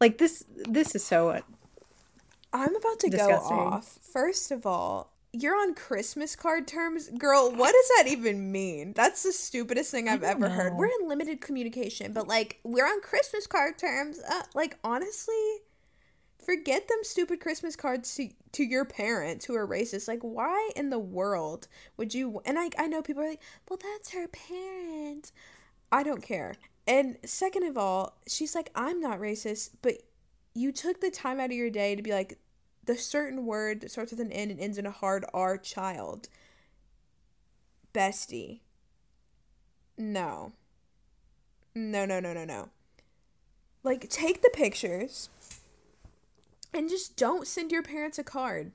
like 0.00 0.18
this. 0.18 0.44
This 0.68 0.94
is 0.94 1.04
so. 1.04 1.40
I'm 2.52 2.76
about 2.76 2.98
to 3.00 3.08
disgusting. 3.08 3.56
go 3.56 3.62
off. 3.62 3.98
First 4.02 4.50
of 4.50 4.66
all, 4.66 5.12
you're 5.32 5.54
on 5.54 5.74
Christmas 5.74 6.34
card 6.34 6.66
terms, 6.66 7.08
girl. 7.10 7.50
What 7.52 7.72
does 7.72 7.90
that 7.96 8.08
even 8.08 8.50
mean? 8.50 8.92
That's 8.94 9.22
the 9.22 9.32
stupidest 9.32 9.90
thing 9.90 10.08
I've 10.08 10.24
ever 10.24 10.48
know. 10.48 10.54
heard. 10.54 10.74
We're 10.74 10.90
in 11.00 11.08
limited 11.08 11.40
communication, 11.40 12.12
but 12.12 12.26
like 12.26 12.58
we're 12.64 12.86
on 12.86 13.00
Christmas 13.00 13.46
card 13.46 13.78
terms. 13.78 14.20
Uh, 14.28 14.42
like 14.54 14.76
honestly, 14.82 15.34
forget 16.50 16.88
them 16.88 16.98
stupid 17.02 17.38
Christmas 17.38 17.76
cards 17.76 18.12
to, 18.16 18.28
to 18.50 18.64
your 18.64 18.84
parents 18.84 19.44
who 19.44 19.54
are 19.54 19.66
racist. 19.66 20.08
Like, 20.08 20.22
why 20.22 20.70
in 20.74 20.90
the 20.90 20.98
world 20.98 21.68
would 21.96 22.12
you? 22.12 22.42
And 22.44 22.58
I, 22.58 22.70
I 22.76 22.88
know 22.88 23.02
people 23.02 23.22
are 23.22 23.28
like, 23.28 23.42
well, 23.68 23.78
that's 23.80 24.10
her 24.10 24.26
parents. 24.26 25.32
I 25.92 26.02
don't 26.02 26.24
care. 26.24 26.56
And 26.88 27.18
second 27.24 27.62
of 27.62 27.78
all, 27.78 28.18
she's 28.26 28.56
like, 28.56 28.70
I'm 28.74 29.00
not 29.00 29.20
racist, 29.20 29.70
but 29.80 30.02
you 30.52 30.72
took 30.72 31.00
the 31.00 31.10
time 31.10 31.38
out 31.38 31.50
of 31.50 31.56
your 31.56 31.70
day 31.70 31.94
to 31.94 32.02
be 32.02 32.12
like, 32.12 32.38
the 32.84 32.96
certain 32.96 33.46
word 33.46 33.80
that 33.80 33.92
starts 33.92 34.10
with 34.10 34.20
an 34.20 34.32
N 34.32 34.50
and 34.50 34.58
ends 34.58 34.76
in 34.76 34.86
a 34.86 34.90
hard 34.90 35.24
R 35.32 35.56
child. 35.56 36.28
Bestie. 37.94 38.58
No. 39.96 40.50
No, 41.76 42.04
no, 42.04 42.18
no, 42.18 42.32
no, 42.32 42.44
no. 42.44 42.70
Like, 43.84 44.08
take 44.08 44.42
the 44.42 44.50
pictures 44.52 45.28
and 46.72 46.88
just 46.88 47.16
don't 47.16 47.46
send 47.46 47.72
your 47.72 47.82
parents 47.82 48.18
a 48.18 48.24
card. 48.24 48.72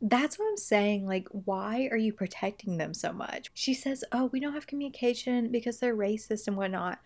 That's 0.00 0.38
what 0.38 0.48
I'm 0.48 0.56
saying. 0.56 1.06
Like, 1.06 1.28
why 1.30 1.88
are 1.90 1.96
you 1.96 2.12
protecting 2.12 2.76
them 2.76 2.92
so 2.92 3.12
much? 3.12 3.50
She 3.54 3.74
says, 3.74 4.04
Oh, 4.12 4.26
we 4.26 4.40
don't 4.40 4.52
have 4.52 4.66
communication 4.66 5.50
because 5.50 5.78
they're 5.78 5.96
racist 5.96 6.46
and 6.46 6.56
whatnot. 6.56 6.98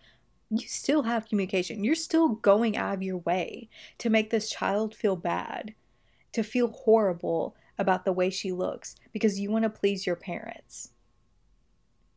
You 0.49 0.67
still 0.67 1.03
have 1.03 1.29
communication. 1.29 1.83
You're 1.83 1.95
still 1.95 2.29
going 2.29 2.75
out 2.75 2.93
of 2.95 3.03
your 3.03 3.17
way 3.19 3.69
to 3.99 4.09
make 4.09 4.29
this 4.29 4.49
child 4.49 4.93
feel 4.93 5.15
bad, 5.15 5.75
to 6.33 6.43
feel 6.43 6.67
horrible 6.67 7.55
about 7.77 8.03
the 8.03 8.11
way 8.11 8.29
she 8.29 8.51
looks 8.51 8.95
because 9.13 9.39
you 9.39 9.49
want 9.49 9.63
to 9.63 9.69
please 9.69 10.05
your 10.05 10.17
parents 10.17 10.91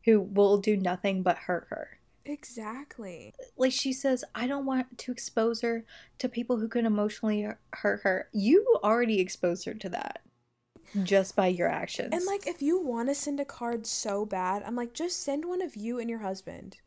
who 0.04 0.20
will 0.20 0.58
do 0.58 0.76
nothing 0.76 1.22
but 1.22 1.38
hurt 1.38 1.66
her. 1.70 1.98
Exactly. 2.26 3.34
Like 3.56 3.72
she 3.72 3.92
says, 3.92 4.24
I 4.34 4.46
don't 4.46 4.66
want 4.66 4.98
to 4.98 5.12
expose 5.12 5.60
her 5.60 5.84
to 6.18 6.28
people 6.28 6.58
who 6.58 6.68
can 6.68 6.86
emotionally 6.86 7.46
hurt 7.72 8.00
her. 8.02 8.28
You 8.32 8.78
already 8.82 9.20
exposed 9.20 9.66
her 9.66 9.74
to 9.74 9.88
that 9.90 10.22
just 11.02 11.36
by 11.36 11.48
your 11.48 11.68
actions. 11.68 12.10
And 12.12 12.24
like 12.24 12.46
if 12.46 12.62
you 12.62 12.80
want 12.80 13.08
to 13.08 13.14
send 13.14 13.40
a 13.40 13.44
card 13.44 13.86
so 13.86 14.24
bad, 14.24 14.62
I'm 14.64 14.76
like 14.76 14.94
just 14.94 15.22
send 15.22 15.44
one 15.44 15.62
of 15.62 15.76
you 15.76 15.98
and 15.98 16.08
your 16.08 16.20
husband. 16.20 16.78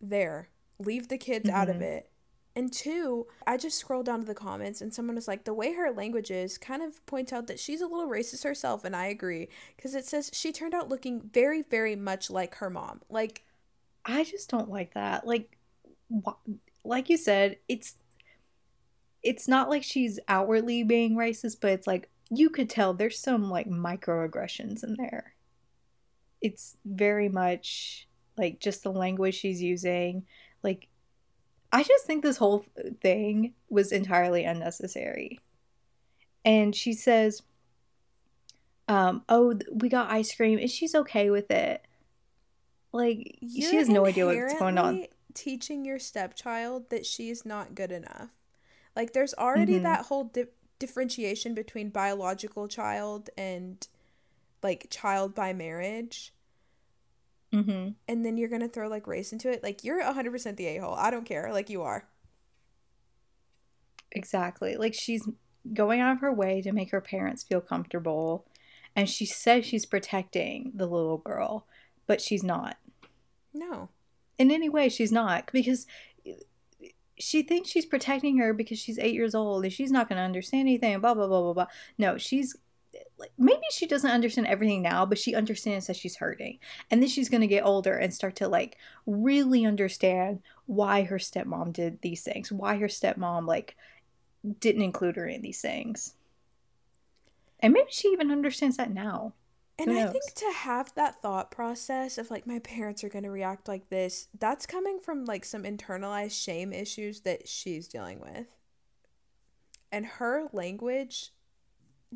There. 0.00 0.50
Leave 0.78 1.08
the 1.08 1.18
kids 1.18 1.48
mm-hmm. 1.48 1.56
out 1.56 1.68
of 1.68 1.76
mm-hmm. 1.76 1.84
it. 1.84 2.10
And 2.54 2.72
two, 2.72 3.26
I 3.46 3.58
just 3.58 3.76
scrolled 3.76 4.06
down 4.06 4.20
to 4.20 4.26
the 4.26 4.34
comments 4.34 4.80
and 4.80 4.92
someone 4.92 5.16
was 5.16 5.28
like, 5.28 5.44
the 5.44 5.52
way 5.52 5.74
her 5.74 5.90
language 5.90 6.30
is 6.30 6.56
kind 6.56 6.82
of 6.82 7.04
points 7.04 7.32
out 7.32 7.48
that 7.48 7.60
she's 7.60 7.82
a 7.82 7.86
little 7.86 8.08
racist 8.08 8.44
herself. 8.44 8.82
And 8.82 8.96
I 8.96 9.06
agree. 9.06 9.48
Because 9.76 9.94
it 9.94 10.06
says 10.06 10.30
she 10.32 10.52
turned 10.52 10.72
out 10.72 10.88
looking 10.88 11.20
very, 11.32 11.62
very 11.62 11.96
much 11.96 12.30
like 12.30 12.54
her 12.56 12.70
mom. 12.70 13.02
Like, 13.10 13.44
I 14.06 14.24
just 14.24 14.48
don't 14.48 14.70
like 14.70 14.94
that. 14.94 15.26
Like, 15.26 15.58
like 16.84 17.10
you 17.10 17.16
said, 17.16 17.58
it's 17.68 17.96
it's 19.22 19.48
not 19.48 19.68
like 19.68 19.82
she's 19.82 20.20
outwardly 20.28 20.84
being 20.84 21.16
racist, 21.16 21.56
but 21.60 21.72
it's 21.72 21.86
like 21.86 22.08
you 22.30 22.48
could 22.48 22.70
tell 22.70 22.94
there's 22.94 23.18
some 23.18 23.50
like 23.50 23.68
microaggressions 23.68 24.84
in 24.84 24.94
there. 24.96 25.34
It's 26.40 26.76
very 26.84 27.28
much 27.28 28.06
like 28.38 28.60
just 28.60 28.84
the 28.84 28.92
language 28.92 29.34
she's 29.34 29.60
using. 29.60 30.24
Like, 30.62 30.86
I 31.72 31.82
just 31.82 32.06
think 32.06 32.22
this 32.22 32.36
whole 32.36 32.64
thing 33.00 33.54
was 33.68 33.90
entirely 33.90 34.44
unnecessary. 34.44 35.40
And 36.44 36.76
she 36.76 36.92
says, 36.92 37.42
um, 38.86 39.24
"Oh, 39.28 39.58
we 39.72 39.88
got 39.88 40.10
ice 40.10 40.32
cream, 40.34 40.60
and 40.60 40.70
she's 40.70 40.94
okay 40.94 41.30
with 41.30 41.50
it." 41.50 41.82
Like 42.96 43.38
You're 43.40 43.70
she 43.70 43.76
has 43.76 43.88
no 43.88 44.06
idea 44.06 44.26
what's 44.26 44.58
going 44.58 44.78
on. 44.78 45.06
Teaching 45.34 45.84
your 45.84 45.98
stepchild 45.98 46.90
that 46.90 47.04
she's 47.04 47.44
not 47.44 47.74
good 47.74 47.92
enough. 47.92 48.30
Like 48.94 49.12
there's 49.12 49.34
already 49.34 49.74
mm-hmm. 49.74 49.84
that 49.84 50.06
whole 50.06 50.24
di- 50.24 50.46
differentiation 50.78 51.54
between 51.54 51.90
biological 51.90 52.68
child 52.68 53.30
and 53.36 53.86
like 54.62 54.88
child 54.90 55.34
by 55.34 55.52
marriage. 55.52 56.32
Mm-hmm. 57.52 57.90
And 58.08 58.24
then 58.24 58.36
you're 58.36 58.48
gonna 58.48 58.68
throw 58.68 58.88
like 58.88 59.06
race 59.06 59.32
into 59.32 59.50
it. 59.50 59.62
Like 59.62 59.84
you're 59.84 60.02
100% 60.02 60.56
the 60.56 60.66
a 60.66 60.78
hole. 60.78 60.94
I 60.94 61.10
don't 61.10 61.24
care. 61.24 61.52
Like 61.52 61.70
you 61.70 61.82
are. 61.82 62.08
Exactly. 64.10 64.76
Like 64.76 64.94
she's 64.94 65.28
going 65.72 66.00
out 66.00 66.12
of 66.12 66.20
her 66.20 66.32
way 66.32 66.62
to 66.62 66.72
make 66.72 66.90
her 66.90 67.00
parents 67.00 67.42
feel 67.42 67.60
comfortable, 67.60 68.46
and 68.94 69.08
she 69.08 69.26
says 69.26 69.66
she's 69.66 69.84
protecting 69.84 70.72
the 70.74 70.86
little 70.86 71.18
girl, 71.18 71.66
but 72.06 72.20
she's 72.20 72.42
not. 72.42 72.78
No. 73.56 73.88
In 74.38 74.50
any 74.50 74.68
way, 74.68 74.88
she's 74.88 75.12
not 75.12 75.50
because 75.52 75.86
she 77.18 77.42
thinks 77.42 77.70
she's 77.70 77.86
protecting 77.86 78.36
her 78.38 78.52
because 78.52 78.78
she's 78.78 78.98
eight 78.98 79.14
years 79.14 79.34
old 79.34 79.64
and 79.64 79.72
she's 79.72 79.90
not 79.90 80.08
going 80.08 80.18
to 80.18 80.22
understand 80.22 80.62
anything. 80.62 81.00
Blah 81.00 81.14
blah 81.14 81.26
blah 81.26 81.40
blah 81.40 81.52
blah. 81.54 81.66
No, 81.96 82.18
she's 82.18 82.54
like 83.18 83.32
maybe 83.38 83.62
she 83.70 83.86
doesn't 83.86 84.10
understand 84.10 84.46
everything 84.46 84.82
now, 84.82 85.06
but 85.06 85.18
she 85.18 85.34
understands 85.34 85.86
that 85.86 85.96
she's 85.96 86.16
hurting, 86.16 86.58
and 86.90 87.00
then 87.00 87.08
she's 87.08 87.28
going 87.28 87.40
to 87.40 87.46
get 87.46 87.64
older 87.64 87.94
and 87.94 88.12
start 88.12 88.36
to 88.36 88.48
like 88.48 88.76
really 89.06 89.64
understand 89.64 90.40
why 90.66 91.02
her 91.04 91.18
stepmom 91.18 91.72
did 91.72 92.00
these 92.02 92.22
things, 92.22 92.52
why 92.52 92.76
her 92.76 92.88
stepmom 92.88 93.46
like 93.46 93.76
didn't 94.60 94.82
include 94.82 95.16
her 95.16 95.26
in 95.26 95.42
these 95.42 95.60
things, 95.60 96.14
and 97.60 97.72
maybe 97.72 97.88
she 97.90 98.08
even 98.08 98.30
understands 98.30 98.76
that 98.76 98.92
now. 98.92 99.32
And 99.78 99.92
I 99.92 100.06
think 100.06 100.32
to 100.36 100.50
have 100.54 100.94
that 100.94 101.20
thought 101.20 101.50
process 101.50 102.16
of 102.16 102.30
like 102.30 102.46
my 102.46 102.58
parents 102.60 103.04
are 103.04 103.10
going 103.10 103.24
to 103.24 103.30
react 103.30 103.68
like 103.68 103.90
this, 103.90 104.28
that's 104.38 104.64
coming 104.64 105.00
from 105.00 105.26
like 105.26 105.44
some 105.44 105.64
internalized 105.64 106.42
shame 106.42 106.72
issues 106.72 107.20
that 107.20 107.46
she's 107.46 107.86
dealing 107.86 108.20
with. 108.20 108.46
And 109.92 110.06
her 110.06 110.46
language 110.52 111.32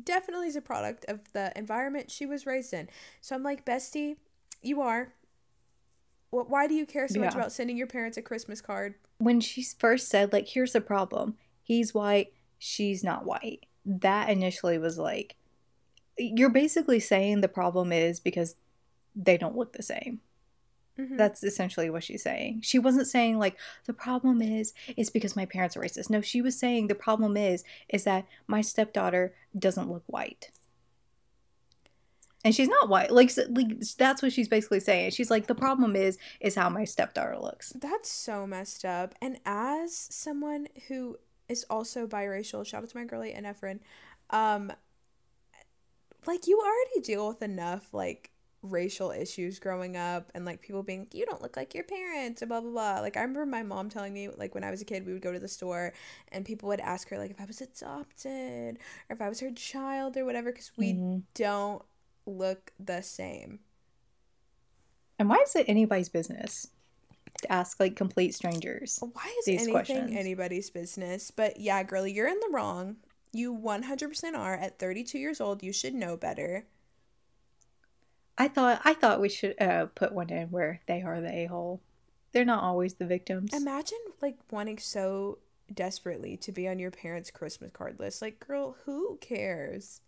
definitely 0.01 0.47
is 0.47 0.55
a 0.55 0.61
product 0.61 1.05
of 1.07 1.31
the 1.33 1.51
environment 1.55 2.09
she 2.09 2.25
was 2.25 2.47
raised 2.47 2.73
in. 2.73 2.89
So 3.21 3.35
I'm 3.35 3.43
like, 3.43 3.63
Bestie, 3.63 4.15
you 4.61 4.81
are. 4.81 5.13
what 6.31 6.49
Why 6.49 6.67
do 6.67 6.73
you 6.73 6.85
care 6.85 7.07
so 7.07 7.19
yeah. 7.19 7.25
much 7.25 7.35
about 7.35 7.51
sending 7.51 7.77
your 7.77 7.87
parents 7.87 8.17
a 8.17 8.21
Christmas 8.23 8.59
card? 8.59 8.95
When 9.19 9.39
she 9.39 9.63
first 9.63 10.09
said, 10.09 10.33
like, 10.33 10.47
here's 10.47 10.73
the 10.73 10.81
problem 10.81 11.37
he's 11.61 11.93
white, 11.93 12.33
she's 12.57 13.03
not 13.03 13.25
white, 13.25 13.67
that 13.85 14.29
initially 14.29 14.79
was 14.79 14.97
like, 14.97 15.35
you're 16.17 16.49
basically 16.49 16.99
saying 16.99 17.41
the 17.41 17.47
problem 17.47 17.91
is 17.91 18.19
because 18.19 18.55
they 19.15 19.37
don't 19.37 19.57
look 19.57 19.73
the 19.73 19.83
same. 19.83 20.21
Mm-hmm. 20.99 21.17
That's 21.17 21.43
essentially 21.43 21.89
what 21.89 22.03
she's 22.03 22.23
saying. 22.23 22.61
She 22.63 22.77
wasn't 22.77 23.07
saying 23.07 23.39
like 23.39 23.57
the 23.85 23.93
problem 23.93 24.41
is 24.41 24.73
is 24.97 25.09
because 25.09 25.35
my 25.35 25.45
parents 25.45 25.75
are 25.77 25.81
racist. 25.81 26.09
No, 26.09 26.21
she 26.21 26.41
was 26.41 26.59
saying 26.59 26.87
the 26.87 26.95
problem 26.95 27.37
is 27.37 27.63
is 27.89 28.03
that 28.03 28.25
my 28.47 28.61
stepdaughter 28.61 29.33
doesn't 29.57 29.89
look 29.89 30.03
white. 30.07 30.51
And 32.43 32.55
she's 32.55 32.67
not 32.67 32.89
white. 32.89 33.11
Like, 33.11 33.31
like 33.49 33.79
that's 33.97 34.21
what 34.21 34.33
she's 34.33 34.47
basically 34.47 34.79
saying. 34.79 35.11
She's 35.11 35.31
like 35.31 35.47
the 35.47 35.55
problem 35.55 35.95
is 35.95 36.17
is 36.39 36.55
how 36.55 36.69
my 36.69 36.83
stepdaughter 36.83 37.37
looks. 37.39 37.71
That's 37.71 38.11
so 38.11 38.45
messed 38.45 38.83
up. 38.83 39.15
And 39.21 39.39
as 39.45 39.95
someone 39.95 40.67
who 40.87 41.17
is 41.47 41.65
also 41.69 42.05
biracial, 42.05 42.65
shout 42.65 42.83
out 42.83 42.89
to 42.89 42.97
my 42.97 43.05
girlie 43.05 43.33
and 43.33 43.45
Efren, 43.45 43.79
um 44.29 44.71
like 46.25 46.47
you 46.47 46.59
already 46.59 47.05
deal 47.05 47.27
with 47.27 47.41
enough 47.41 47.93
like 47.93 48.31
racial 48.63 49.09
issues 49.09 49.57
growing 49.59 49.97
up 49.97 50.31
and 50.35 50.45
like 50.45 50.61
people 50.61 50.83
being 50.83 51.07
you 51.13 51.25
don't 51.25 51.41
look 51.41 51.57
like 51.57 51.73
your 51.73 51.83
parents 51.83 52.41
and 52.43 52.49
blah 52.49 52.61
blah 52.61 52.69
blah 52.69 52.99
like 52.99 53.17
i 53.17 53.21
remember 53.21 53.45
my 53.45 53.63
mom 53.63 53.89
telling 53.89 54.13
me 54.13 54.29
like 54.29 54.53
when 54.53 54.63
i 54.63 54.69
was 54.69 54.81
a 54.81 54.85
kid 54.85 55.03
we 55.05 55.13
would 55.13 55.21
go 55.21 55.31
to 55.33 55.39
the 55.39 55.47
store 55.47 55.91
and 56.31 56.45
people 56.45 56.69
would 56.69 56.79
ask 56.79 57.09
her 57.09 57.17
like 57.17 57.31
if 57.31 57.41
i 57.41 57.45
was 57.45 57.59
adopted 57.59 58.77
or 59.09 59.13
if 59.15 59.21
i 59.21 59.27
was 59.27 59.39
her 59.39 59.49
child 59.51 60.15
or 60.15 60.25
whatever 60.25 60.51
because 60.51 60.71
we 60.77 60.99
Mm-hmm. 60.99 61.19
don't 61.33 61.81
look 62.27 62.71
the 62.79 63.01
same 63.01 63.59
And 65.19 65.29
why 65.29 65.37
is 65.37 65.55
it 65.55 65.65
anybody's 65.69 66.09
business 66.09 66.67
to 67.41 67.51
ask 67.51 67.79
like 67.79 67.95
complete 67.95 68.35
strangers? 68.35 69.05
why 69.13 69.33
is 69.39 69.45
These 69.45 69.57
anything 69.57 69.71
questions. 69.71 70.15
anybody's 70.15 70.69
business 70.69 71.31
but 71.31 71.59
yeah 71.59 71.81
girly 71.83 72.11
you're 72.11 72.27
in 72.27 72.39
the 72.39 72.49
wrong 72.51 72.97
you 73.33 73.55
100% 73.55 74.35
are 74.35 74.55
at 74.55 74.79
32 74.79 75.17
years 75.17 75.39
old 75.39 75.63
you 75.63 75.71
should 75.71 75.93
know 75.93 76.17
better 76.17 76.65
I 78.41 78.47
thought 78.47 78.81
I 78.83 78.95
thought 78.95 79.21
we 79.21 79.29
should 79.29 79.61
uh, 79.61 79.85
put 79.93 80.13
one 80.13 80.31
in 80.31 80.49
where 80.49 80.81
they 80.87 81.03
are 81.03 81.21
the 81.21 81.31
a 81.31 81.45
hole. 81.45 81.79
They're 82.31 82.43
not 82.43 82.63
always 82.63 82.95
the 82.95 83.05
victims. 83.05 83.53
Imagine 83.53 83.99
like 84.19 84.37
wanting 84.49 84.79
so 84.79 85.37
desperately 85.71 86.37
to 86.37 86.51
be 86.51 86.67
on 86.67 86.79
your 86.79 86.89
parents' 86.89 87.29
Christmas 87.29 87.71
card 87.71 87.99
list. 87.99 88.19
Like, 88.19 88.39
girl, 88.39 88.77
who 88.85 89.19
cares? 89.21 90.01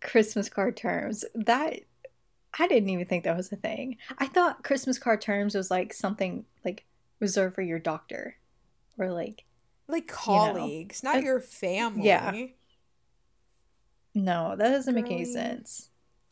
Christmas 0.00 0.48
card 0.48 0.76
terms. 0.76 1.24
That 1.32 1.82
I 2.58 2.66
didn't 2.66 2.90
even 2.90 3.06
think 3.06 3.22
that 3.22 3.36
was 3.36 3.52
a 3.52 3.56
thing. 3.56 3.98
I 4.18 4.26
thought 4.26 4.64
Christmas 4.64 4.98
card 4.98 5.20
terms 5.20 5.54
was 5.54 5.70
like 5.70 5.92
something 5.92 6.44
like 6.64 6.86
reserved 7.20 7.54
for 7.54 7.62
your 7.62 7.78
doctor 7.78 8.36
or 8.98 9.12
like 9.12 9.44
Like 9.88 10.08
know. 10.08 10.14
colleagues, 10.14 11.02
not 11.02 11.16
Uh, 11.16 11.20
your 11.20 11.40
family. 11.40 12.06
yeah. 12.06 12.46
no, 14.14 14.54
that 14.56 14.70
doesn't 14.70 14.94
make 14.94 15.06
any 15.06 15.24
sense. 15.24 15.90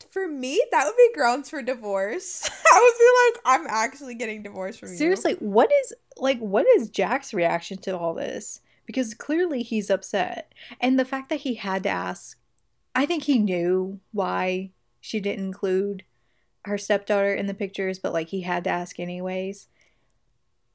For 0.09 0.27
me, 0.27 0.63
that 0.71 0.85
would 0.85 0.95
be 0.97 1.13
grounds 1.13 1.49
for 1.49 1.61
divorce. 1.61 2.49
I 2.71 2.79
would 2.81 2.99
be 2.99 3.49
like, 3.51 3.59
I'm 3.59 3.67
actually 3.69 4.15
getting 4.15 4.43
divorced 4.43 4.79
from 4.79 4.89
you. 4.89 4.97
Seriously, 4.97 5.33
what 5.39 5.69
is 5.81 5.93
like 6.17 6.39
what 6.39 6.65
is 6.77 6.89
Jack's 6.89 7.33
reaction 7.33 7.77
to 7.79 7.97
all 7.97 8.13
this? 8.13 8.61
Because 8.85 9.13
clearly 9.13 9.63
he's 9.63 9.89
upset. 9.89 10.53
And 10.79 10.97
the 10.97 11.05
fact 11.05 11.29
that 11.29 11.41
he 11.41 11.55
had 11.55 11.83
to 11.83 11.89
ask 11.89 12.37
I 12.95 13.05
think 13.05 13.23
he 13.23 13.39
knew 13.39 13.99
why 14.13 14.71
she 15.01 15.19
didn't 15.19 15.45
include 15.45 16.03
her 16.63 16.77
stepdaughter 16.77 17.33
in 17.33 17.45
the 17.47 17.53
pictures, 17.53 17.99
but 17.99 18.13
like 18.13 18.29
he 18.29 18.41
had 18.41 18.63
to 18.63 18.69
ask 18.69 18.99
anyways. 18.99 19.67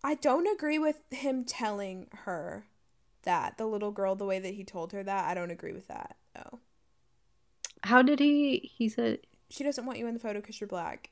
I 0.05 0.15
don't 0.15 0.47
agree 0.47 0.79
with 0.79 1.01
him 1.11 1.45
telling 1.45 2.09
her 2.25 2.67
that 3.23 3.59
the 3.59 3.67
little 3.67 3.91
girl 3.91 4.15
the 4.15 4.25
way 4.27 4.39
that 4.39 4.55
he 4.55 4.65
told 4.65 4.93
her 4.93 5.03
that. 5.03 5.25
I 5.27 5.35
don't 5.35 5.51
agree 5.51 5.73
with 5.73 5.89
that. 5.89 6.17
though. 6.35 6.61
How 7.85 8.03
did 8.03 8.19
he 8.19 8.71
he 8.75 8.89
said 8.89 9.21
She 9.49 9.65
doesn't 9.65 9.87
want 9.87 9.99
you 9.99 10.07
in 10.07 10.15
the 10.15 10.21
photo 10.21 10.41
because 10.41 10.61
you're 10.61 10.69
black. 10.69 11.11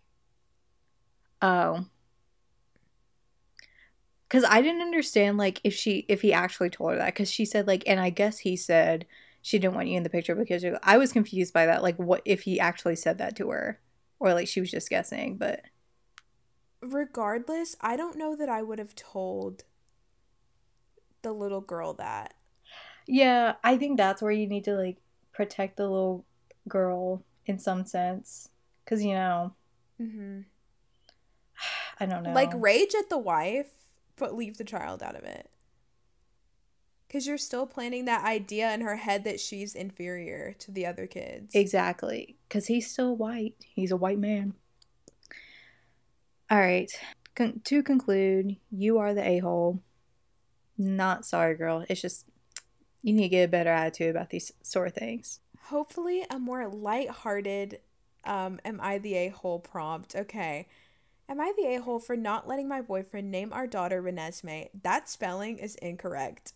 oh 1.40 1.86
cuz 4.28 4.44
I 4.44 4.61
didn't 4.61 4.82
understand 4.82 5.38
like 5.38 5.61
if 5.64 5.74
she 5.74 6.04
if 6.09 6.20
he 6.22 6.32
actually 6.32 6.70
told 6.70 6.92
her 6.92 6.98
that 6.98 7.14
cuz 7.14 7.30
she 7.30 7.44
said 7.44 7.66
like 7.66 7.84
and 7.86 8.00
I 8.00 8.11
guess 8.11 8.38
he 8.40 8.56
said 8.56 9.06
she 9.40 9.59
didn't 9.59 9.74
want 9.76 9.88
you 9.88 9.96
in 9.96 10.02
the 10.02 10.11
picture 10.11 10.34
because 10.34 10.62
you're 10.62 10.78
I 10.82 10.98
was 10.98 11.12
confused 11.12 11.54
by 11.54 11.66
that 11.66 11.82
like 11.82 11.96
what 11.96 12.22
if 12.24 12.42
he 12.42 12.59
actually 12.61 12.96
said 12.96 13.18
that 13.18 13.36
to 13.36 13.50
her 13.50 13.80
or 14.18 14.34
like 14.34 14.48
she 14.48 14.61
was 14.61 14.70
just 14.70 14.90
guessing 14.90 15.36
but 15.36 15.62
regardless, 16.80 17.76
I 17.80 17.96
don't 17.96 18.16
know 18.16 18.36
that 18.36 18.48
I 18.48 18.62
would 18.62 18.78
have 18.78 18.94
told 18.94 19.64
the 21.22 21.32
little 21.32 21.60
girl 21.60 21.94
that. 21.94 22.34
Yeah, 23.06 23.54
I 23.64 23.76
think 23.76 23.96
that's 23.96 24.20
where 24.20 24.32
you 24.32 24.46
need 24.46 24.64
to 24.64 24.76
like 24.76 24.98
protect 25.32 25.76
the 25.76 25.88
little 25.88 26.24
girl 26.68 27.22
in 27.46 27.58
some 27.58 27.86
sense 27.86 28.50
cuz 28.84 29.04
you 29.04 29.14
know, 29.14 29.54
Mm-hmm. 30.00 30.40
I 32.00 32.06
don't 32.06 32.22
know. 32.22 32.32
Like 32.32 32.52
rage 32.54 32.94
at 32.98 33.08
the 33.08 33.18
wife, 33.18 33.70
but 34.16 34.34
leave 34.34 34.58
the 34.58 34.64
child 34.64 35.02
out 35.02 35.16
of 35.16 35.24
it. 35.24 35.50
Because 37.06 37.26
you're 37.26 37.38
still 37.38 37.66
planting 37.66 38.04
that 38.04 38.24
idea 38.24 38.72
in 38.74 38.82
her 38.82 38.96
head 38.96 39.24
that 39.24 39.40
she's 39.40 39.74
inferior 39.74 40.54
to 40.58 40.70
the 40.70 40.84
other 40.84 41.06
kids. 41.06 41.54
Exactly, 41.54 42.36
cuz 42.50 42.66
he's 42.66 42.90
still 42.90 43.16
white. 43.16 43.54
He's 43.74 43.90
a 43.90 43.96
white 43.96 44.18
man. 44.18 44.54
All 46.50 46.58
right. 46.58 46.90
Con- 47.34 47.60
to 47.64 47.82
conclude, 47.82 48.56
you 48.70 48.98
are 48.98 49.14
the 49.14 49.26
a-hole. 49.26 49.82
Not 50.79 51.26
sorry, 51.26 51.57
girl. 51.57 51.85
It's 51.89 52.01
just 52.01 52.26
you 53.03 53.12
need 53.12 53.22
to 53.22 53.29
get 53.29 53.45
a 53.45 53.49
better 53.49 53.70
attitude 53.70 54.11
about 54.11 54.31
these 54.31 54.53
sort 54.62 54.89
of 54.89 54.95
things. 54.95 55.41
Hopefully, 55.64 56.24
a 56.31 56.39
more 56.39 56.68
light-hearted 56.68 57.81
um, 58.24 58.61
am 58.64 58.81
I 58.81 58.99
the 58.99 59.14
a-hole 59.14 59.59
prompt. 59.59 60.14
Okay. 60.14 60.66
Am 61.29 61.41
I 61.41 61.53
the 61.57 61.74
a-hole 61.74 61.99
for 61.99 62.16
not 62.16 62.49
letting 62.49 62.68
my 62.68 62.81
boyfriend 62.81 63.31
name 63.31 63.53
our 63.53 63.66
daughter 63.66 64.03
Renesmee? 64.03 64.68
That 64.83 65.09
spelling 65.09 65.59
is 65.59 65.74
incorrect. 65.76 66.53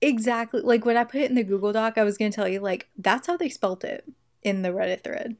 Exactly. 0.00 0.60
Like 0.60 0.84
when 0.84 0.96
I 0.96 1.04
put 1.04 1.20
it 1.20 1.30
in 1.30 1.36
the 1.36 1.44
Google 1.44 1.72
Doc, 1.72 1.98
I 1.98 2.04
was 2.04 2.16
going 2.18 2.30
to 2.30 2.34
tell 2.34 2.48
you 2.48 2.60
like 2.60 2.88
that's 2.96 3.26
how 3.26 3.36
they 3.36 3.48
spelt 3.48 3.84
it 3.84 4.04
in 4.42 4.62
the 4.62 4.70
Reddit 4.70 5.04
thread. 5.04 5.36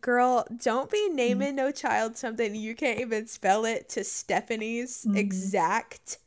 Girl, 0.00 0.46
don't 0.62 0.90
be 0.90 1.08
naming 1.08 1.56
no 1.56 1.72
child 1.72 2.16
something 2.16 2.54
you 2.54 2.74
can't 2.74 3.00
even 3.00 3.26
spell 3.26 3.64
it 3.64 3.88
to 3.90 4.04
Stephenie's 4.04 5.04
Mhm. 5.04 5.16
exact 5.16 6.18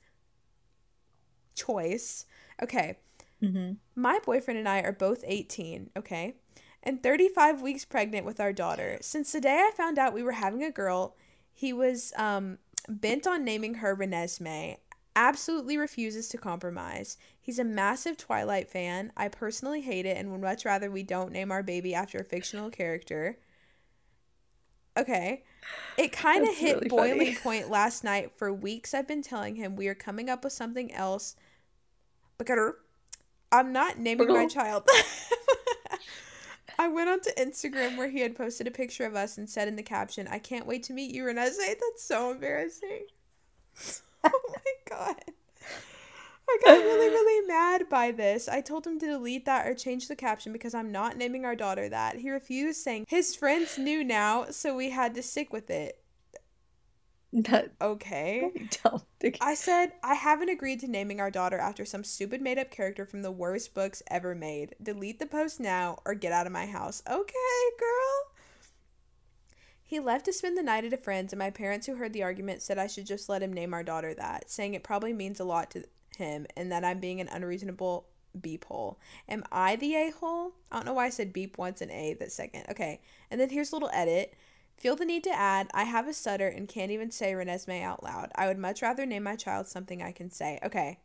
choice. 1.56 2.26
Okay, 2.62 2.98
Mhm. 3.42 3.78
my 3.96 4.20
boyfriend 4.20 4.58
and 4.60 4.70
I 4.70 4.82
are 4.82 4.92
both 4.92 5.24
18, 5.26 5.90
okay? 5.98 6.36
And 6.82 7.02
35 7.02 7.62
weeks 7.62 7.86
pregnant 7.86 8.26
with 8.26 8.40
our 8.40 8.54
daughter. 8.54 8.98
Since 9.02 9.32
the 9.32 9.42
day 9.42 9.58
I 9.68 9.72
found 9.76 9.98
out 9.98 10.14
we 10.14 10.24
were 10.24 10.34
having 10.34 10.64
a 10.64 10.72
girl, 10.72 11.16
he 11.54 11.72
was 11.74 12.14
um 12.18 12.58
bent 12.90 13.26
on 13.26 13.44
naming 13.46 13.76
her 13.76 13.96
Renesmee. 13.96 14.78
Absolutely 15.16 15.78
refuses 15.78 16.28
to 16.30 16.38
compromise. 16.38 17.18
He's 17.40 17.60
a 17.60 17.64
massive 17.64 18.18
Twilight 18.18 18.70
fan. 18.70 19.12
I 19.16 19.28
personally 19.28 19.82
hate 19.82 20.06
it 20.06 20.18
and 20.18 20.32
would 20.32 20.42
much 20.42 20.66
rather 20.66 20.90
we 20.90 21.04
don't 21.04 21.32
name 21.32 21.52
our 21.52 21.62
baby 21.64 21.94
after 21.94 22.18
a 22.20 22.24
fictional 22.26 22.70
character. 22.72 23.38
Okay. 24.98 25.44
It 25.98 26.12
kind 26.12 26.48
of 26.48 26.56
hit 26.56 26.76
really 26.76 26.88
boiling 26.88 27.20
funny. 27.20 27.36
point 27.36 27.70
last 27.70 28.04
night. 28.04 28.32
For 28.36 28.54
weeks 28.54 28.94
I've 28.94 29.08
been 29.08 29.22
telling 29.22 29.56
him 29.56 29.76
we 29.76 29.88
are 29.88 29.96
coming 29.96 30.30
up 30.30 30.44
with 30.44 30.54
something 30.54 30.94
else. 30.94 31.36
But 32.38 32.48
I'm 33.52 33.72
not 33.72 33.98
naming 34.00 34.28
my 34.28 34.46
uh-huh. 34.46 34.50
child. 34.50 34.90
I 36.80 36.88
went 36.88 37.10
onto 37.10 37.30
Instagram 37.38 37.98
where 37.98 38.10
he 38.10 38.22
had 38.22 38.36
posted 38.36 38.68
a 38.68 38.72
picture 38.72 39.06
of 39.06 39.16
us 39.16 39.38
and 39.38 39.50
said 39.50 39.68
in 39.68 39.76
the 39.76 39.84
caption, 39.84 40.28
I 40.28 40.40
can't 40.40 40.66
wait 40.66 40.84
to 40.84 40.94
meet 40.94 41.14
you, 41.14 41.26
Renee. 41.26 41.52
That's 41.58 42.04
so 42.04 42.32
embarrassing. 42.32 43.06
oh 44.24 44.42
my 44.50 44.90
god. 44.90 45.24
I 46.50 46.58
got 46.66 46.78
really, 46.78 47.10
really 47.10 47.48
mad 47.48 47.90
by 47.90 48.12
this. 48.12 48.48
I 48.48 48.62
told 48.62 48.86
him 48.86 49.00
to 49.00 49.08
delete 49.08 49.46
that 49.46 49.66
or 49.66 49.74
change 49.74 50.08
the 50.08 50.16
caption 50.16 50.52
because 50.54 50.74
I'm 50.74 50.92
not 50.92 51.18
naming 51.18 51.46
our 51.46 51.56
daughter 51.56 51.90
that. 51.90 52.18
He 52.18 52.30
refused, 52.30 52.82
saying 52.82 53.06
his 53.08 53.36
friends 53.36 53.78
knew 53.78 54.04
now, 54.04 54.48
so 54.50 54.76
we 54.76 54.90
had 54.90 55.16
to 55.16 55.24
stick 55.24 55.54
with 55.54 55.70
it. 55.70 56.04
That 57.34 57.72
Okay. 57.82 58.52
don't. 58.84 59.04
I 59.42 59.56
said, 59.56 59.94
I 60.04 60.14
haven't 60.14 60.50
agreed 60.50 60.82
to 60.82 60.88
naming 60.88 61.20
our 61.20 61.32
daughter 61.32 61.58
after 61.58 61.84
some 61.84 62.04
stupid 62.04 62.42
made 62.42 62.60
up 62.60 62.70
character 62.70 63.06
from 63.06 63.24
the 63.24 63.32
worst 63.32 63.74
books 63.74 64.04
ever 64.12 64.36
made. 64.36 64.76
Delete 64.82 65.18
the 65.18 65.26
post 65.26 65.60
now 65.60 66.00
or 66.06 66.14
get 66.14 66.32
out 66.32 66.46
of 66.46 66.54
my 66.54 66.68
house. 66.68 67.02
Okay, 67.10 67.34
girl. 67.80 68.34
He 69.84 70.00
left 70.00 70.26
to 70.26 70.34
spend 70.34 70.58
the 70.58 70.64
night 70.64 70.86
at 70.86 70.94
a 70.94 70.98
friend's, 70.98 71.34
and 71.34 71.40
my 71.40 71.50
parents, 71.50 71.88
who 71.88 71.96
heard 71.96 72.14
the 72.14 72.24
argument, 72.24 72.62
said 72.62 72.78
I 72.78 72.88
should 72.88 73.06
just 73.06 73.30
let 73.30 73.44
him 73.44 73.54
name 73.54 73.74
our 73.74 73.84
daughter 73.84 74.14
that, 74.14 74.50
saying 74.50 74.74
it 74.74 74.84
probably 74.84 75.14
means 75.14 75.40
a 75.40 75.44
lot 75.44 75.72
to 75.72 75.86
him 76.18 76.46
and 76.56 76.72
that 76.72 76.84
I'm 76.84 77.00
being 77.00 77.20
an 77.22 77.30
unreasonable 77.30 78.08
beep 78.40 78.66
hole. 78.66 79.00
Am 79.28 79.44
I 79.52 79.76
the 79.76 79.96
a 79.96 80.12
hole? 80.12 80.54
I 80.72 80.78
don't 80.78 80.86
know 80.86 80.94
why 80.94 81.06
I 81.06 81.10
said 81.10 81.34
beep 81.34 81.58
once 81.58 81.82
and 81.82 81.92
a 81.92 82.14
the 82.14 82.30
second. 82.30 82.66
Okay, 82.70 83.02
and 83.30 83.40
then 83.40 83.50
here's 83.50 83.72
a 83.72 83.76
little 83.76 83.92
edit. 83.94 84.34
Feel 84.78 84.96
the 84.96 85.06
need 85.06 85.24
to 85.26 85.30
add, 85.30 85.70
I 85.74 85.84
have 85.84 86.08
a 86.08 86.14
stutter 86.14 86.48
and 86.48 86.68
can't 86.68 86.92
even 86.92 87.12
say 87.12 87.34
Renesmee 87.34 87.84
out 87.84 88.04
loud. 88.04 88.32
I 88.36 88.48
would 88.48 88.58
much 88.58 88.82
rather 88.82 89.06
name 89.06 89.24
my 89.24 89.36
child 89.36 89.68
something 89.68 90.02
I 90.02 90.12
can 90.12 90.32
say. 90.32 90.60
Okay. 90.64 91.00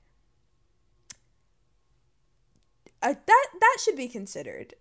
Uh, 3.02 3.14
that 3.26 3.46
that 3.60 3.76
should 3.80 3.96
be 3.96 4.08
considered. 4.08 4.74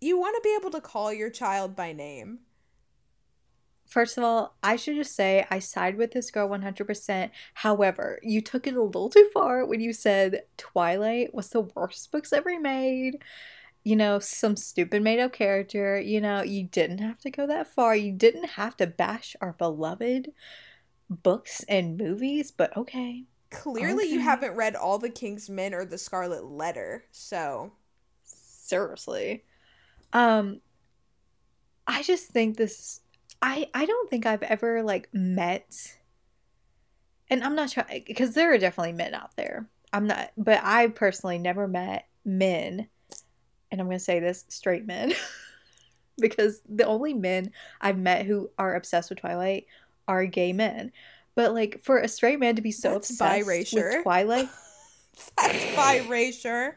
You 0.00 0.18
want 0.18 0.36
to 0.36 0.42
be 0.42 0.56
able 0.58 0.70
to 0.70 0.80
call 0.80 1.12
your 1.12 1.30
child 1.30 1.74
by 1.76 1.92
name. 1.92 2.40
First 3.86 4.18
of 4.18 4.24
all, 4.24 4.56
I 4.62 4.76
should 4.76 4.96
just 4.96 5.14
say 5.14 5.46
I 5.50 5.58
side 5.58 5.96
with 5.96 6.12
this 6.12 6.30
girl 6.30 6.48
100%. 6.48 7.30
However, 7.54 8.18
you 8.22 8.40
took 8.40 8.66
it 8.66 8.74
a 8.74 8.82
little 8.82 9.10
too 9.10 9.28
far 9.32 9.64
when 9.64 9.80
you 9.80 9.92
said 9.92 10.42
Twilight 10.56 11.34
was 11.34 11.50
the 11.50 11.60
worst 11.60 12.10
books 12.10 12.32
ever 12.32 12.58
made. 12.58 13.22
You 13.84 13.96
know, 13.96 14.18
some 14.18 14.56
stupid 14.56 15.02
made 15.02 15.20
up 15.20 15.32
character. 15.32 16.00
You 16.00 16.20
know, 16.20 16.42
you 16.42 16.64
didn't 16.64 16.98
have 16.98 17.18
to 17.20 17.30
go 17.30 17.46
that 17.46 17.66
far. 17.66 17.94
You 17.94 18.12
didn't 18.12 18.50
have 18.50 18.76
to 18.78 18.86
bash 18.86 19.36
our 19.40 19.52
beloved 19.52 20.32
books 21.10 21.64
and 21.68 21.98
movies, 21.98 22.50
but 22.50 22.76
okay. 22.76 23.24
Clearly, 23.50 24.10
you 24.10 24.20
haven't 24.20 24.56
read 24.56 24.74
all 24.74 24.98
the 24.98 25.10
King's 25.10 25.48
Men 25.48 25.74
or 25.74 25.84
the 25.84 25.98
Scarlet 25.98 26.44
Letter, 26.44 27.04
so 27.12 27.72
Seriously. 28.64 29.44
Um 30.12 30.60
I 31.86 32.02
just 32.02 32.28
think 32.28 32.56
this 32.56 33.00
I 33.44 33.68
I 33.74 33.84
don't 33.84 34.08
think 34.08 34.24
I've 34.24 34.42
ever 34.42 34.82
like 34.82 35.10
met 35.12 35.96
and 37.28 37.44
I'm 37.44 37.54
not 37.54 37.70
trying 37.70 38.02
because 38.06 38.32
there 38.32 38.54
are 38.54 38.58
definitely 38.58 38.94
men 38.94 39.12
out 39.12 39.36
there. 39.36 39.68
I'm 39.92 40.06
not 40.06 40.32
but 40.38 40.60
I 40.64 40.88
personally 40.88 41.38
never 41.38 41.68
met 41.68 42.08
men 42.24 42.88
and 43.70 43.80
I'm 43.80 43.86
going 43.86 43.98
to 43.98 44.04
say 44.04 44.18
this 44.18 44.46
straight 44.48 44.86
men 44.86 45.12
because 46.18 46.62
the 46.66 46.86
only 46.86 47.12
men 47.12 47.52
I've 47.82 47.98
met 47.98 48.24
who 48.24 48.50
are 48.58 48.74
obsessed 48.74 49.10
with 49.10 49.18
Twilight 49.18 49.66
are 50.08 50.24
gay 50.24 50.54
men. 50.54 50.90
But 51.34 51.52
like 51.52 51.82
for 51.82 51.98
a 51.98 52.08
straight 52.08 52.40
man 52.40 52.56
to 52.56 52.62
be 52.62 52.72
so 52.72 52.92
That's 52.92 53.10
obsessed 53.10 53.74
with 53.74 54.02
Twilight, 54.04 54.48
That's 55.36 55.64
biracial. 55.76 56.72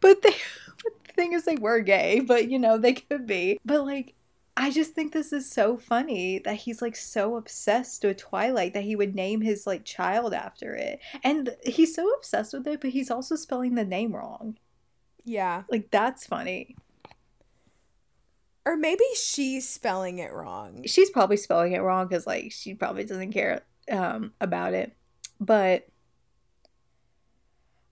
but 0.00 0.22
they 0.22 0.30
but 0.82 0.92
the 1.04 1.12
thing 1.12 1.34
is 1.34 1.44
they 1.44 1.56
were 1.56 1.80
gay, 1.80 2.20
but 2.20 2.48
you 2.48 2.58
know, 2.58 2.78
they 2.78 2.94
could 2.94 3.26
be. 3.26 3.58
But 3.66 3.84
like 3.84 4.14
I 4.60 4.72
just 4.72 4.92
think 4.92 5.12
this 5.12 5.32
is 5.32 5.48
so 5.48 5.76
funny 5.76 6.40
that 6.40 6.56
he's 6.56 6.82
like 6.82 6.96
so 6.96 7.36
obsessed 7.36 8.02
with 8.02 8.16
Twilight 8.16 8.74
that 8.74 8.82
he 8.82 8.96
would 8.96 9.14
name 9.14 9.40
his 9.40 9.68
like 9.68 9.84
child 9.84 10.34
after 10.34 10.74
it. 10.74 10.98
And 11.22 11.54
he's 11.64 11.94
so 11.94 12.10
obsessed 12.14 12.52
with 12.52 12.66
it, 12.66 12.80
but 12.80 12.90
he's 12.90 13.08
also 13.08 13.36
spelling 13.36 13.76
the 13.76 13.84
name 13.84 14.16
wrong. 14.16 14.58
Yeah. 15.24 15.62
Like 15.70 15.92
that's 15.92 16.26
funny. 16.26 16.74
Or 18.66 18.76
maybe 18.76 19.04
she's 19.14 19.66
spelling 19.66 20.18
it 20.18 20.32
wrong. 20.32 20.82
She's 20.86 21.08
probably 21.08 21.36
spelling 21.36 21.74
it 21.74 21.82
wrong 21.82 22.08
because 22.08 22.26
like 22.26 22.50
she 22.50 22.74
probably 22.74 23.04
doesn't 23.04 23.30
care 23.30 23.62
um 23.88 24.32
about 24.40 24.74
it. 24.74 24.92
But 25.38 25.86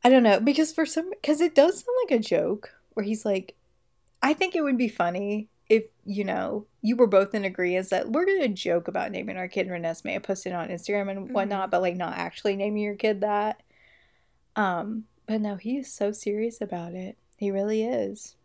I 0.02 0.08
don't 0.08 0.24
know 0.24 0.40
because 0.40 0.72
for 0.72 0.84
some 0.84 1.10
because 1.10 1.40
it 1.40 1.54
does 1.54 1.84
sound 1.84 1.96
like 2.10 2.18
a 2.18 2.22
joke 2.22 2.74
where 2.94 3.06
he's 3.06 3.24
like, 3.24 3.54
I 4.20 4.32
think 4.32 4.56
it 4.56 4.62
would 4.62 4.76
be 4.76 4.88
funny 4.88 5.48
if 5.68 5.84
you 6.04 6.24
know 6.24 6.66
you 6.82 6.96
were 6.96 7.06
both 7.06 7.34
in 7.34 7.44
agreement 7.44 7.80
is 7.80 7.88
that 7.90 8.10
we're 8.10 8.26
gonna 8.26 8.48
joke 8.48 8.88
about 8.88 9.10
naming 9.10 9.36
our 9.36 9.48
kid 9.48 9.68
Renesmee 9.68 10.14
and 10.14 10.22
post 10.22 10.46
it 10.46 10.52
on 10.52 10.68
Instagram 10.68 11.10
and 11.10 11.32
whatnot, 11.32 11.70
but 11.70 11.82
like 11.82 11.96
not 11.96 12.16
actually 12.16 12.56
naming 12.56 12.82
your 12.82 12.94
kid 12.94 13.20
that. 13.22 13.62
Um, 14.54 15.04
but 15.26 15.40
no, 15.40 15.56
he 15.56 15.76
is 15.76 15.92
so 15.92 16.12
serious 16.12 16.60
about 16.60 16.94
it. 16.94 17.18
He 17.36 17.50
really 17.50 17.82
is. 17.84 18.36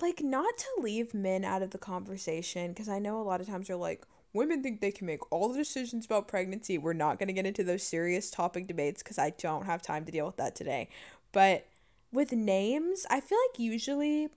Like, 0.00 0.22
not 0.22 0.56
to 0.56 0.82
leave 0.82 1.12
men 1.12 1.44
out 1.44 1.62
of 1.62 1.70
the 1.70 1.78
conversation, 1.78 2.72
because 2.72 2.88
I 2.88 2.98
know 2.98 3.20
a 3.20 3.22
lot 3.22 3.40
of 3.40 3.46
times 3.46 3.68
you're 3.68 3.76
like, 3.76 4.06
women 4.32 4.62
think 4.62 4.80
they 4.80 4.90
can 4.90 5.06
make 5.06 5.30
all 5.30 5.50
the 5.50 5.58
decisions 5.58 6.06
about 6.06 6.28
pregnancy. 6.28 6.78
We're 6.78 6.94
not 6.94 7.18
going 7.18 7.26
to 7.26 7.34
get 7.34 7.46
into 7.46 7.62
those 7.62 7.82
serious 7.82 8.30
topic 8.30 8.66
debates 8.66 9.02
because 9.02 9.18
I 9.18 9.30
don't 9.30 9.66
have 9.66 9.82
time 9.82 10.06
to 10.06 10.12
deal 10.12 10.24
with 10.24 10.38
that 10.38 10.54
today. 10.54 10.88
But 11.30 11.66
with 12.10 12.32
names, 12.32 13.04
I 13.10 13.20
feel 13.20 13.38
like 13.50 13.58
usually 13.58 14.28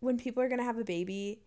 when 0.00 0.18
people 0.18 0.42
are 0.42 0.48
going 0.48 0.58
to 0.58 0.64
have 0.64 0.78
a 0.78 0.84
baby, 0.84 1.40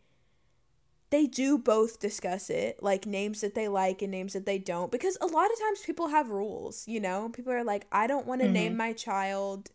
they 1.09 1.27
do 1.27 1.57
both 1.57 1.99
discuss 1.99 2.49
it, 2.49 2.81
like 2.81 3.05
names 3.05 3.41
that 3.41 3.53
they 3.53 3.67
like 3.67 4.01
and 4.01 4.11
names 4.11 4.33
that 4.33 4.45
they 4.45 4.57
don't. 4.57 4.91
Because 4.91 5.17
a 5.19 5.25
lot 5.25 5.51
of 5.51 5.59
times 5.59 5.81
people 5.85 6.07
have 6.07 6.29
rules, 6.29 6.87
you 6.87 6.99
know? 6.99 7.29
People 7.29 7.51
are 7.51 7.63
like, 7.63 7.85
I 7.91 8.07
don't 8.07 8.25
want 8.25 8.41
to 8.41 8.47
Mhm. 8.47 8.53
name 8.53 8.77
my 8.77 8.93
child 8.93 9.71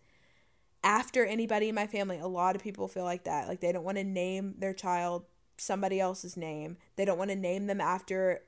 after 0.82 1.24
anybody 1.26 1.68
in 1.68 1.74
my 1.74 1.86
family. 1.86 2.18
A 2.18 2.26
lot 2.26 2.56
of 2.56 2.62
people 2.62 2.88
feel 2.88 3.04
like 3.04 3.24
that. 3.24 3.48
Like 3.48 3.60
they 3.60 3.72
don't 3.72 3.84
want 3.84 3.98
to 3.98 4.04
name 4.04 4.54
their 4.58 4.72
child 4.72 5.24
somebody 5.58 6.00
else's 6.00 6.36
name. 6.36 6.78
They 6.96 7.04
don't 7.04 7.18
want 7.18 7.30
to 7.30 7.36
name 7.36 7.66
them 7.66 7.80
after 7.80 8.42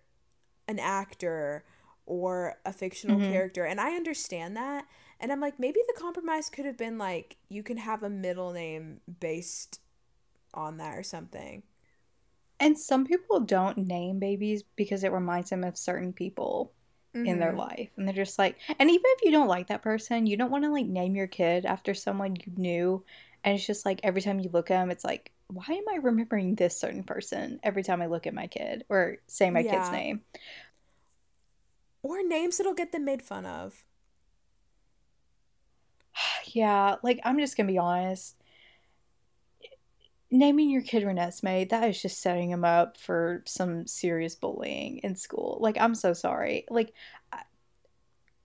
an 0.66 0.78
actor 0.78 1.64
or 2.06 2.58
a 2.64 2.72
fictional 2.72 3.18
Mhm. 3.18 3.28
character. 3.28 3.64
And 3.66 3.80
I 3.80 3.96
understand 3.96 4.56
that. 4.56 4.86
And 5.20 5.30
I'm 5.30 5.40
like, 5.40 5.58
maybe 5.58 5.80
the 5.86 6.00
compromise 6.00 6.48
could 6.48 6.64
have 6.64 6.76
been 6.78 6.96
like, 6.96 7.36
you 7.48 7.62
can 7.62 7.78
have 7.78 8.02
a 8.02 8.08
middle 8.10 8.52
name 8.52 9.00
based 9.20 9.80
on 10.54 10.76
that 10.78 10.96
or 10.98 11.02
something. 11.02 11.62
And 12.60 12.78
some 12.78 13.04
people 13.06 13.40
don't 13.40 13.78
name 13.78 14.18
babies 14.18 14.64
because 14.76 15.04
it 15.04 15.12
reminds 15.12 15.50
them 15.50 15.64
of 15.64 15.76
certain 15.78 16.12
people 16.12 16.72
in 17.24 17.38
their 17.38 17.52
Mhm. 17.52 17.56
life. 17.56 17.90
And 17.96 18.06
they're 18.06 18.14
just 18.14 18.38
like, 18.38 18.58
and 18.78 18.90
even 18.90 19.04
if 19.06 19.24
you 19.24 19.30
don't 19.30 19.48
like 19.48 19.68
that 19.68 19.82
person, 19.82 20.26
you 20.26 20.36
don't 20.36 20.50
want 20.50 20.64
to 20.64 20.70
like 20.70 20.86
name 20.86 21.14
your 21.16 21.26
kid 21.28 21.66
after 21.66 21.94
someone 21.94 22.36
you 22.36 22.52
knew. 22.56 23.04
And 23.44 23.54
it's 23.56 23.66
just 23.66 23.86
like 23.86 24.00
every 24.02 24.22
time 24.22 24.40
you 24.40 24.50
look 24.52 24.70
at 24.70 24.80
them, 24.80 24.90
it's 24.90 25.04
like, 25.04 25.32
why 25.48 25.64
am 25.68 25.84
I 25.90 25.96
remembering 26.02 26.54
this 26.56 26.76
certain 26.78 27.04
person 27.04 27.60
every 27.62 27.82
time 27.82 28.02
I 28.02 28.06
look 28.06 28.26
at 28.26 28.34
my 28.34 28.46
kid 28.48 28.84
or 28.88 29.18
say 29.28 29.50
my 29.50 29.62
kid's 29.62 29.90
name? 29.92 30.22
Or 32.02 32.24
names 32.24 32.56
that'll 32.58 32.74
get 32.74 32.90
them 32.90 33.04
made 33.04 33.22
fun 33.22 33.46
of. 33.46 33.84
Yeah, 36.52 36.96
like 37.02 37.20
I'm 37.24 37.38
just 37.38 37.56
gonna 37.56 37.68
be 37.68 37.78
honest. 37.78 38.36
Naming 40.30 40.68
your 40.70 40.82
kid 40.82 41.04
Renesmee, 41.04 41.70
that 41.70 41.88
is 41.88 42.02
just 42.02 42.20
setting 42.20 42.50
him 42.50 42.64
up 42.64 42.98
for 42.98 43.42
some 43.46 43.86
serious 43.86 44.34
bullying 44.34 44.98
in 44.98 45.16
school. 45.16 45.58
Like, 45.60 45.78
I'm 45.80 45.94
so 45.94 46.12
sorry. 46.12 46.66
Like, 46.68 46.92
I, 47.32 47.42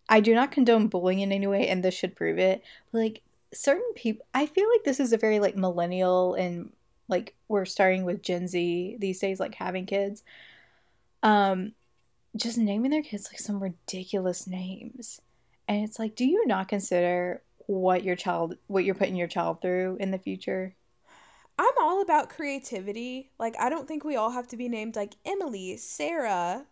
I 0.08 0.20
do 0.22 0.34
not 0.34 0.52
condone 0.52 0.88
bullying 0.88 1.20
in 1.20 1.32
any 1.32 1.48
way, 1.48 1.68
and 1.68 1.84
this 1.84 1.94
should 1.94 2.16
prove 2.16 2.40
it. 2.40 2.64
Like, 2.94 3.22
certain 3.54 3.94
people, 3.96 4.26
I 4.34 4.46
feel 4.46 4.70
like 4.70 4.84
this 4.84 5.00
is 5.00 5.14
a 5.14 5.18
very 5.18 5.40
like 5.40 5.56
millennial 5.56 6.34
and 6.34 6.72
like 7.08 7.36
we're 7.48 7.66
starting 7.66 8.04
with 8.04 8.24
Gen 8.24 8.48
Z 8.48 8.98
these 9.00 9.20
days, 9.20 9.40
like 9.40 9.56
having 9.56 9.86
kids. 9.86 10.24
Um, 11.22 11.74
just 12.36 12.58
naming 12.58 12.92
their 12.92 13.04
kids 13.04 13.30
like 13.32 13.40
some 13.40 13.62
ridiculous 13.62 14.48
names, 14.48 15.22
and 15.68 15.84
it's 15.84 16.00
like, 16.00 16.16
do 16.16 16.26
you 16.26 16.48
not 16.48 16.68
consider 16.68 17.42
what 17.68 18.04
your 18.04 18.16
child, 18.16 18.58
what 18.68 18.84
you're 18.84 18.96
putting 18.96 19.16
your 19.16 19.28
child 19.28 19.62
through 19.62 19.98
in 20.00 20.12
the 20.12 20.18
future? 20.18 20.76
I'm 21.58 21.74
all 21.80 22.02
about 22.02 22.30
creativity. 22.30 23.32
Like, 23.38 23.56
I 23.60 23.70
don't 23.70 23.88
think 23.88 24.04
we 24.04 24.16
all 24.16 24.32
have 24.32 24.48
to 24.50 24.58
be 24.58 24.68
named 24.68 24.96
like 24.96 25.16
Emily, 25.26 25.78
Sarah, 25.78 26.66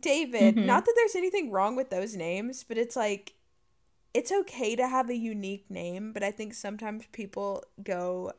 David. 0.00 0.56
Mhm. 0.56 0.66
Not 0.66 0.84
that 0.84 0.92
there's 0.96 1.16
anything 1.16 1.50
wrong 1.50 1.74
with 1.74 1.90
those 1.90 2.14
names, 2.14 2.64
but 2.64 2.78
it's 2.78 2.96
like, 2.96 3.34
it's 4.12 4.32
okay 4.32 4.76
to 4.76 4.88
have 4.88 5.08
a 5.08 5.16
unique 5.16 5.70
name, 5.70 6.12
but 6.12 6.22
I 6.22 6.30
think 6.32 6.54
sometimes 6.54 7.06
people 7.12 7.64
go. 7.82 8.32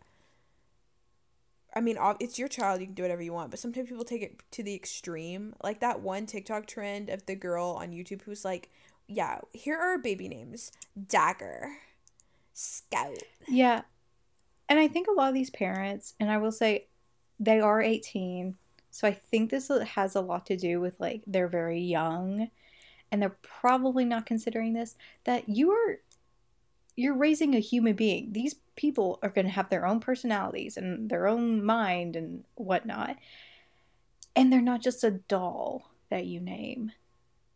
I 1.74 1.80
mean, 1.80 1.98
it's 2.20 2.38
your 2.38 2.50
child, 2.50 2.82
you 2.82 2.88
can 2.88 2.96
do 2.96 3.04
whatever 3.04 3.22
you 3.22 3.32
want, 3.32 3.50
but 3.50 3.60
sometimes 3.60 3.88
people 3.88 4.04
take 4.04 4.22
it 4.22 4.44
to 4.52 4.62
the 4.62 4.76
extreme. 4.76 5.56
Like 5.64 5.80
that 5.80 6.02
one 6.02 6.26
TikTok 6.26 6.68
trend 6.68 7.10
of 7.10 7.26
the 7.26 7.36
girl 7.36 7.70
on 7.80 7.92
YouTube 7.92 8.24
who's 8.24 8.44
like, 8.44 8.70
yeah, 9.08 9.40
here 9.54 9.78
are 9.78 9.98
baby 9.98 10.28
names 10.28 10.72
Dagger, 11.08 11.78
Scout. 12.54 13.24
Yeah. 13.48 13.84
And 14.72 14.80
I 14.80 14.88
think 14.88 15.10
a 15.10 15.12
lot 15.12 15.28
of 15.28 15.34
these 15.34 15.50
parents, 15.50 16.14
and 16.18 16.32
I 16.32 16.38
will 16.38 16.54
say 16.54 16.88
they 17.42 17.60
are 17.60 17.82
18, 17.82 18.56
so 18.90 19.06
I 19.06 19.12
think 19.12 19.50
this 19.50 19.70
has 19.70 20.16
a 20.16 20.22
lot 20.22 20.46
to 20.46 20.56
do 20.56 20.80
with 20.80 20.98
like 20.98 21.24
they're 21.28 21.50
very 21.50 21.82
young 21.82 22.50
and 23.12 23.22
they're 23.22 23.36
probably 23.42 24.06
not 24.06 24.26
considering 24.26 24.72
this 24.72 24.96
that 25.26 25.50
you 25.50 25.72
are 25.72 26.00
you're 26.96 27.18
raising 27.18 27.54
a 27.54 27.60
human 27.60 27.98
being. 27.98 28.32
These 28.32 28.56
people 28.78 29.20
are 29.22 29.28
going 29.28 29.46
to 29.46 29.52
have 29.52 29.68
their 29.68 29.86
own 29.86 30.00
personalities 30.00 30.78
and 30.78 31.10
their 31.10 31.28
own 31.28 31.66
mind 31.66 32.16
and 32.16 32.46
whatnot. 32.56 33.18
And 34.38 34.54
they're 34.54 34.62
not 34.62 34.82
just 34.82 35.04
a 35.04 35.12
doll 35.12 35.92
that 36.10 36.28
you 36.28 36.40
name. 36.40 36.94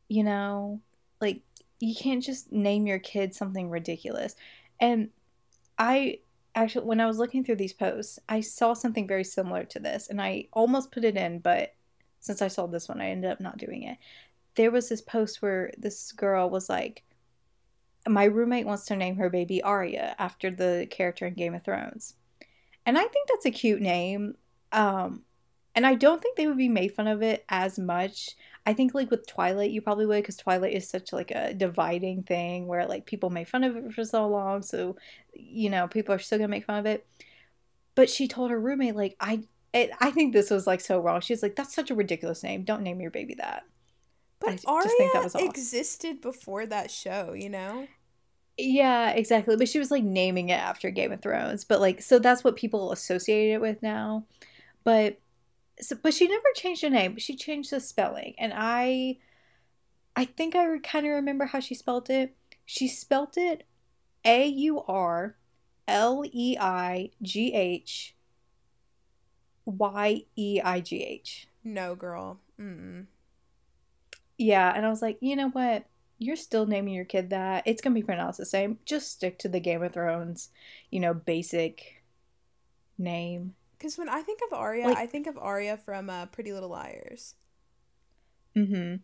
You 0.09 0.26
know, 0.26 0.82
like 1.22 1.43
you 1.80 1.95
can't 1.95 2.22
just 2.22 2.51
name 2.51 2.86
your 2.86 2.99
kid 2.99 3.34
something 3.34 3.70
ridiculous. 3.70 4.36
And 4.82 5.11
I 5.78 6.20
actually, 6.56 6.86
when 6.86 7.01
I 7.01 7.06
was 7.06 7.18
looking 7.18 7.43
through 7.43 7.58
these 7.58 7.74
posts, 7.74 8.18
I 8.28 8.41
saw 8.41 8.74
something 8.74 9.08
very 9.08 9.24
similar 9.24 9.66
to 9.66 9.80
this, 9.80 10.08
and 10.08 10.22
I 10.22 10.47
almost 10.53 10.91
put 10.91 11.03
it 11.03 11.18
in, 11.18 11.39
but 11.39 11.76
since 12.20 12.41
I 12.41 12.47
saw 12.47 12.66
this 12.66 12.89
one, 12.89 13.01
I 13.01 13.10
ended 13.10 13.30
up 13.30 13.39
not 13.39 13.58
doing 13.58 13.84
it. 13.84 13.97
There 14.56 14.72
was 14.72 14.89
this 14.89 15.01
post 15.01 15.41
where 15.41 15.72
this 15.78 16.12
girl 16.12 16.49
was 16.49 16.70
like, 16.70 17.03
My 18.08 18.24
roommate 18.24 18.66
wants 18.66 18.86
to 18.86 18.95
name 18.95 19.18
her 19.18 19.30
baby 19.30 19.62
Arya 19.62 20.16
after 20.18 20.49
the 20.49 20.88
character 20.89 21.28
in 21.28 21.34
Game 21.36 21.53
of 21.53 21.64
Thrones. 21.64 22.16
And 22.86 22.97
I 22.97 23.03
think 23.03 23.28
that's 23.28 23.45
a 23.45 23.51
cute 23.51 23.82
name. 23.82 24.36
Um, 24.72 25.24
and 25.76 25.86
I 25.86 25.95
don't 25.95 26.22
think 26.22 26.38
they 26.38 26.47
would 26.47 26.58
be 26.58 26.70
made 26.70 26.93
fun 26.93 27.08
of 27.08 27.22
it 27.22 27.43
as 27.49 27.78
much. 27.78 28.36
I 28.66 28.74
think 28.74 28.93
like 28.95 29.11
with 29.11 29.28
Twilight, 29.28 29.72
you 29.72 29.82
probably 29.82 30.05
would 30.07 30.22
because 30.24 30.38
Twilight 30.38 30.74
is 30.74 30.89
such 30.89 31.13
like 31.13 31.32
a 31.32 31.53
dividing 31.53 32.24
thing 32.24 32.68
where 32.68 32.88
like 32.88 33.05
people 33.05 33.30
made 33.30 33.47
fun 33.47 33.63
of 33.63 33.76
it 33.78 33.93
for 33.93 34.03
so 34.03 34.28
long, 34.28 34.63
so 34.63 34.97
you 35.34 35.70
know 35.70 35.88
people 35.88 36.16
are 36.16 36.20
still 36.20 36.39
gonna 36.39 36.47
make 36.49 36.66
fun 36.66 36.80
of 36.80 36.86
it. 36.86 37.07
But 37.95 38.09
she 38.09 38.28
told 38.28 38.51
her 38.51 38.59
roommate 38.59 38.95
like 38.95 39.16
I, 39.20 39.43
it, 39.74 39.91
I 40.01 40.11
think 40.11 40.34
this 40.34 40.49
was 40.51 40.68
like 40.68 40.82
so 40.82 40.99
wrong. 40.99 41.22
She's 41.22 41.43
like 41.43 41.55
that's 41.55 41.76
such 41.76 41.91
a 41.91 41.95
ridiculous 41.95 42.43
name. 42.43 42.63
Don't 42.66 42.84
name 42.84 43.01
your 43.01 43.11
baby 43.11 43.36
that. 43.36 43.63
But 44.39 44.51
I 44.51 44.57
But 44.57 44.66
just 44.82 44.97
think 44.97 45.13
that 45.13 45.24
was 45.24 45.36
off. 45.36 45.55
existed 45.55 46.22
before 46.22 46.66
that 46.68 46.91
show, 46.91 47.34
you 47.34 47.49
know? 47.49 47.89
Yeah, 48.57 49.11
exactly. 49.11 49.57
But 49.57 49.68
she 49.68 49.80
was 49.80 49.91
like 49.91 50.03
naming 50.03 50.49
it 50.49 50.53
after 50.59 50.89
Game 50.89 51.11
of 51.11 51.22
Thrones. 51.22 51.66
But 51.66 51.82
like, 51.82 52.01
so 52.01 52.20
that's 52.20 52.43
what 52.43 52.55
people 52.55 52.91
associate 52.91 53.51
it 53.53 53.61
with 53.61 53.82
now. 53.82 54.26
But, 54.84 55.20
so, 55.80 55.95
but 56.01 56.13
she 56.13 56.28
never 56.28 56.43
changed 56.55 56.84
the 56.84 56.89
name. 56.89 57.17
She 57.17 57.36
changed 57.36 57.71
the 57.71 57.80
spelling, 57.80 58.36
and 58.38 58.53
I, 58.55 59.17
I 60.15 60.26
think 60.26 60.55
I 60.55 60.78
kind 60.80 61.05
of 61.05 61.13
remember 61.13 61.45
how 61.45 61.59
she 61.59 61.76
spelled 61.76 62.09
it. 62.09 62.36
She 62.65 62.88
spelled 62.88 63.38
it 63.38 63.65
A 64.23 64.47
U 64.47 64.82
R 64.88 65.36
L 65.88 66.23
E 66.26 66.57
I 66.59 67.11
G 67.21 67.53
H 67.53 68.15
Y 69.65 70.23
E 70.36 70.61
I 70.63 70.80
G 70.80 71.03
H. 71.03 71.47
No, 71.63 71.95
girl. 71.95 72.39
Mm-mm. 72.59 73.05
Yeah, 74.38 74.71
and 74.76 74.86
I 74.86 74.89
was 74.89 75.01
like, 75.01 75.17
you 75.21 75.36
know 75.36 75.49
what? 75.49 75.86
You're 76.17 76.36
still 76.36 76.65
naming 76.65 76.93
your 76.93 77.05
kid 77.05 77.32
that. 77.32 77.63
It's 77.65 77.82
gonna 77.82 77.95
be 77.95 78.03
pronounced 78.03 78.38
the 78.38 78.45
same. 78.45 78.80
Just 78.86 79.11
stick 79.11 79.38
to 79.39 79.49
the 79.49 79.59
Game 79.59 79.84
of 79.84 79.93
Thrones, 79.93 80.49
you 80.89 80.99
know, 80.99 81.13
basic 81.13 82.03
name. 82.97 83.55
Because 83.78 83.97
when 83.97 84.09
I 84.09 84.21
think 84.21 84.39
of 84.45 84.57
Arya, 84.57 84.88
Like- 84.88 84.97
I 84.97 85.05
think 85.07 85.28
of 85.28 85.38
Aria 85.38 85.78
from 85.78 86.09
uh, 86.09 86.26
Pretty 86.28 86.53
Little 86.53 86.69
Liars. 86.69 87.36
Mm-hmm. 88.55 88.97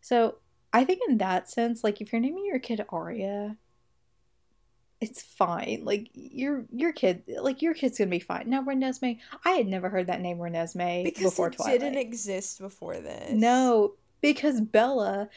So 0.00 0.36
I 0.72 0.84
think 0.84 1.00
in 1.08 1.18
that 1.18 1.48
sense, 1.48 1.84
like 1.84 2.00
if 2.00 2.12
you're 2.12 2.20
naming 2.20 2.44
your 2.44 2.58
kid 2.58 2.84
Arya, 2.88 3.56
it's 5.00 5.22
fine. 5.22 5.82
Like 5.84 6.10
your 6.14 6.64
your 6.72 6.92
kid, 6.92 7.22
like 7.40 7.62
your 7.62 7.74
kid's 7.74 7.98
gonna 7.98 8.10
be 8.10 8.18
fine. 8.18 8.48
Now 8.48 8.62
Renesmee, 8.62 9.18
I 9.44 9.50
had 9.50 9.66
never 9.66 9.88
heard 9.88 10.06
that 10.08 10.20
name 10.20 10.38
Renesmee 10.38 11.04
Because 11.04 11.24
before 11.24 11.48
it 11.48 11.54
Twilight. 11.54 11.80
didn't 11.80 11.98
exist 11.98 12.58
before 12.60 12.96
this. 12.96 13.30
No, 13.32 13.94
because 14.20 14.60
Bella 14.60 15.28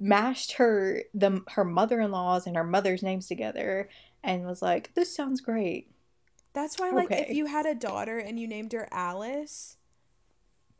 mashed 0.00 0.52
her 0.54 1.02
the 1.14 1.42
her 1.50 1.64
mother-in-laws 1.64 2.46
and 2.46 2.56
her 2.56 2.64
mother's 2.64 3.02
names 3.02 3.26
together 3.26 3.88
and 4.22 4.44
was 4.46 4.62
like, 4.62 4.92
"This 4.94 5.14
sounds 5.14 5.40
great." 5.40 5.90
That's 6.54 6.78
why, 6.78 6.90
like, 6.90 7.10
if 7.10 7.30
you 7.30 7.46
had 7.46 7.66
a 7.66 7.74
daughter 7.74 8.18
and 8.18 8.38
you 8.38 8.46
named 8.46 8.72
her 8.72 8.88
Alice, 8.90 9.76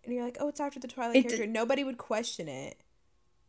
and 0.04 0.14
you're 0.14 0.24
like, 0.24 0.36
oh, 0.40 0.48
it's 0.48 0.60
after 0.60 0.78
the 0.78 0.88
Twilight 0.88 1.16
It 1.16 1.22
d- 1.22 1.28
character, 1.28 1.46
nobody 1.46 1.84
would 1.84 1.98
question 1.98 2.48
it. 2.48 2.78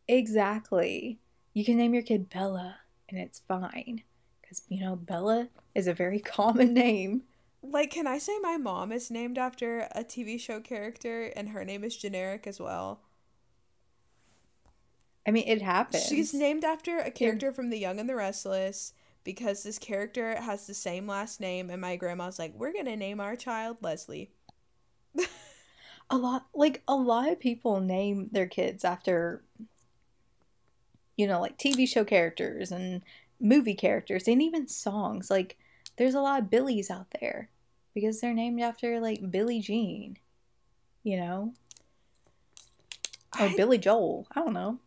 Exactly. 0.08 1.20
You 1.54 1.64
can 1.64 1.76
name 1.76 1.94
your 1.94 2.02
kid 2.02 2.28
Bella 2.28 2.76
and 3.08 3.18
it's 3.18 3.40
fine 3.46 4.02
because 4.40 4.62
you 4.68 4.80
know 4.80 4.96
Bella 4.96 5.48
is 5.74 5.86
a 5.86 5.94
very 5.94 6.18
common 6.36 6.74
name. 6.74 7.22
Like, 7.62 7.90
can 7.90 8.06
I 8.06 8.18
say 8.18 8.38
my 8.40 8.56
mom 8.56 8.92
is 8.92 9.10
named 9.10 9.38
after 9.38 9.88
a 9.92 10.04
TV 10.04 10.38
show 10.38 10.60
character 10.60 11.32
and 11.34 11.48
her 11.48 11.64
name 11.64 11.82
is 11.82 11.96
generic 11.96 12.46
as 12.46 12.60
well? 12.60 13.00
I 15.26 15.32
mean, 15.32 15.48
it 15.48 15.62
happens. 15.62 16.06
She's 16.06 16.32
named 16.32 16.64
after 16.64 16.98
a 16.98 17.10
character 17.10 17.52
from 17.52 17.70
The 17.70 17.78
Young 17.78 17.98
and 17.98 18.08
the 18.08 18.14
Restless 18.14 18.92
because 19.26 19.64
this 19.64 19.78
character 19.78 20.40
has 20.40 20.66
the 20.66 20.72
same 20.72 21.08
last 21.08 21.40
name, 21.40 21.68
and 21.68 21.80
my 21.80 21.96
grandma's 21.96 22.38
like, 22.38 22.54
we're 22.54 22.72
gonna 22.72 22.96
name 22.96 23.20
our 23.20 23.36
child 23.36 23.76
Leslie. 23.82 24.30
a 26.10 26.16
lot 26.16 26.46
like 26.54 26.82
a 26.86 26.94
lot 26.94 27.28
of 27.28 27.40
people 27.40 27.80
name 27.80 28.28
their 28.30 28.46
kids 28.46 28.84
after 28.84 29.42
you 31.16 31.26
know 31.26 31.40
like 31.40 31.58
tv 31.58 31.88
show 31.88 32.04
characters 32.04 32.70
and 32.70 33.02
movie 33.40 33.74
characters 33.74 34.28
and 34.28 34.40
even 34.40 34.68
songs. 34.68 35.30
Like 35.30 35.58
there's 35.96 36.14
a 36.14 36.20
lot 36.20 36.40
of 36.40 36.50
billies 36.50 36.90
out 36.90 37.08
there 37.20 37.50
because 37.94 38.20
they're 38.20 38.32
named 38.32 38.60
after 38.60 39.00
like 39.00 39.30
billie 39.30 39.60
jean 39.60 40.16
you 41.02 41.16
know? 41.16 41.52
Or 43.40 43.46
I- 43.46 43.56
billy 43.56 43.78
joel 43.78 44.26
i 44.34 44.40
don't 44.40 44.54
know. 44.54 44.68
I 44.68 44.70
feel 44.70 44.76
like 44.76 44.85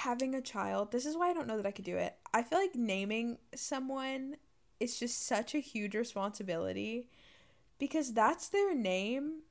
having 0.00 0.34
a 0.34 0.40
child, 0.40 0.92
this 0.92 1.06
is 1.06 1.16
why 1.16 1.30
I 1.30 1.32
don't 1.32 1.46
know 1.46 1.56
that 1.56 1.66
I 1.66 1.70
could 1.70 1.84
do 1.84 1.96
it. 1.96 2.16
I 2.32 2.42
feel 2.42 2.58
like 2.58 2.74
naming 2.74 3.38
someone 3.54 4.36
is 4.78 4.98
just 4.98 5.26
such 5.26 5.54
a 5.54 5.58
huge 5.58 5.94
responsibility 5.94 7.08
because 7.78 8.12
that's 8.12 8.48
their 8.48 8.74
name 8.74 9.42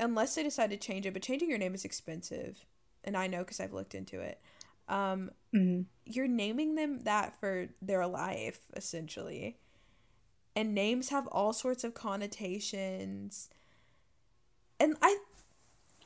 unless 0.00 0.34
they 0.34 0.42
decide 0.42 0.70
to 0.70 0.76
change 0.76 1.06
it, 1.06 1.12
but 1.12 1.22
changing 1.22 1.48
your 1.48 1.58
name 1.58 1.74
is 1.74 1.84
expensive. 1.84 2.66
And 3.04 3.16
I 3.16 3.26
know 3.26 3.38
because 3.38 3.60
I've 3.60 3.72
looked 3.72 3.94
into 3.94 4.20
it. 4.20 4.40
Um, 4.88 5.30
Mhm. 5.52 5.86
you're 6.04 6.28
naming 6.28 6.74
them 6.74 7.00
that 7.00 7.38
for 7.38 7.68
their 7.80 8.06
life, 8.06 8.66
essentially. 8.74 9.58
And 10.56 10.74
names 10.74 11.10
have 11.10 11.28
all 11.28 11.52
sorts 11.52 11.84
of 11.84 11.94
connotations. 11.94 13.48
And 14.80 14.96
I 15.00 15.18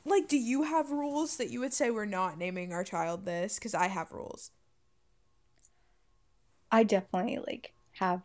like, 0.09 0.27
do 0.27 0.37
you 0.37 0.63
have 0.63 0.91
rules 0.91 1.37
that 1.37 1.49
you 1.49 1.59
would 1.59 1.73
say 1.73 1.89
we're 1.91 2.05
not 2.05 2.37
naming 2.37 2.73
our 2.73 2.83
child 2.83 3.25
this? 3.25 3.55
Because 3.55 3.73
I 3.73 3.87
have 3.87 4.11
rules. 4.11 4.51
i 6.71 6.83
definitely 6.83 7.39
like 7.45 7.73
have 7.93 8.21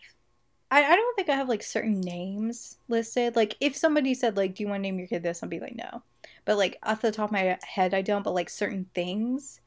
I, 0.70 0.84
I 0.84 0.96
don't 0.96 1.16
think 1.16 1.28
i 1.28 1.36
have 1.36 1.48
like 1.48 1.62
certain 1.62 2.00
names 2.00 2.78
listed 2.88 3.36
like 3.36 3.56
if 3.60 3.76
somebody 3.76 4.14
said 4.14 4.36
like 4.36 4.54
do 4.54 4.62
you 4.62 4.68
want 4.68 4.80
to 4.80 4.82
name 4.82 4.98
your 4.98 5.08
kid 5.08 5.22
this 5.22 5.42
i'd 5.42 5.50
be 5.50 5.60
like 5.60 5.76
no 5.76 6.02
but 6.44 6.58
like 6.58 6.78
off 6.82 7.02
the 7.02 7.12
top 7.12 7.26
of 7.26 7.32
my 7.32 7.58
head 7.64 7.94
i 7.94 8.02
don't 8.02 8.24
but 8.24 8.34
like 8.34 8.50
certain 8.50 8.86
things 8.94 9.60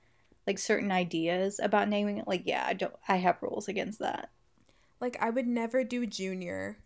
like 0.47 0.59
certain 0.59 0.91
ideas 0.91 1.59
about 1.63 1.89
naming 1.89 2.17
it 2.19 2.27
like 2.27 2.43
yeah 2.45 2.65
i 2.67 2.73
don't 2.73 2.95
i 3.07 3.17
have 3.17 3.41
rules 3.41 3.67
against 3.67 3.99
that 3.99 4.29
Like, 5.01 5.17
I 5.21 5.29
would 5.31 5.47
never 5.47 5.83
do 5.83 6.05
junior 6.07 6.79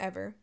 ever. 0.00 0.36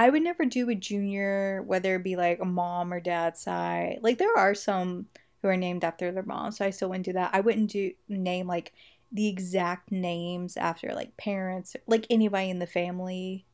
I 0.00 0.08
would 0.10 0.22
never 0.22 0.44
do 0.44 0.68
a 0.70 0.74
junior 0.74 1.62
whether 1.66 1.96
it 1.96 2.04
be 2.04 2.16
like 2.16 2.40
a 2.40 2.44
mom 2.44 2.92
or 2.92 3.00
dad 3.00 3.36
side 3.36 3.98
like 4.02 4.18
there 4.18 4.36
are 4.36 4.54
some 4.54 5.06
who 5.42 5.48
are 5.48 5.56
named 5.56 5.84
after 5.84 6.10
their 6.12 6.22
mom 6.22 6.50
so 6.52 6.64
i 6.64 6.70
still 6.70 6.88
wouldn't 6.88 7.04
do 7.04 7.12
that 7.12 7.30
i 7.32 7.40
wouldn't 7.40 7.70
do 7.70 7.92
name 8.08 8.46
like 8.46 8.72
the 9.12 9.28
exact 9.28 9.90
names 9.90 10.56
after 10.56 10.94
like 10.94 11.16
parents 11.16 11.76
like 11.86 12.06
anybody 12.10 12.48
in 12.50 12.58
the 12.60 12.66
family 12.66 13.44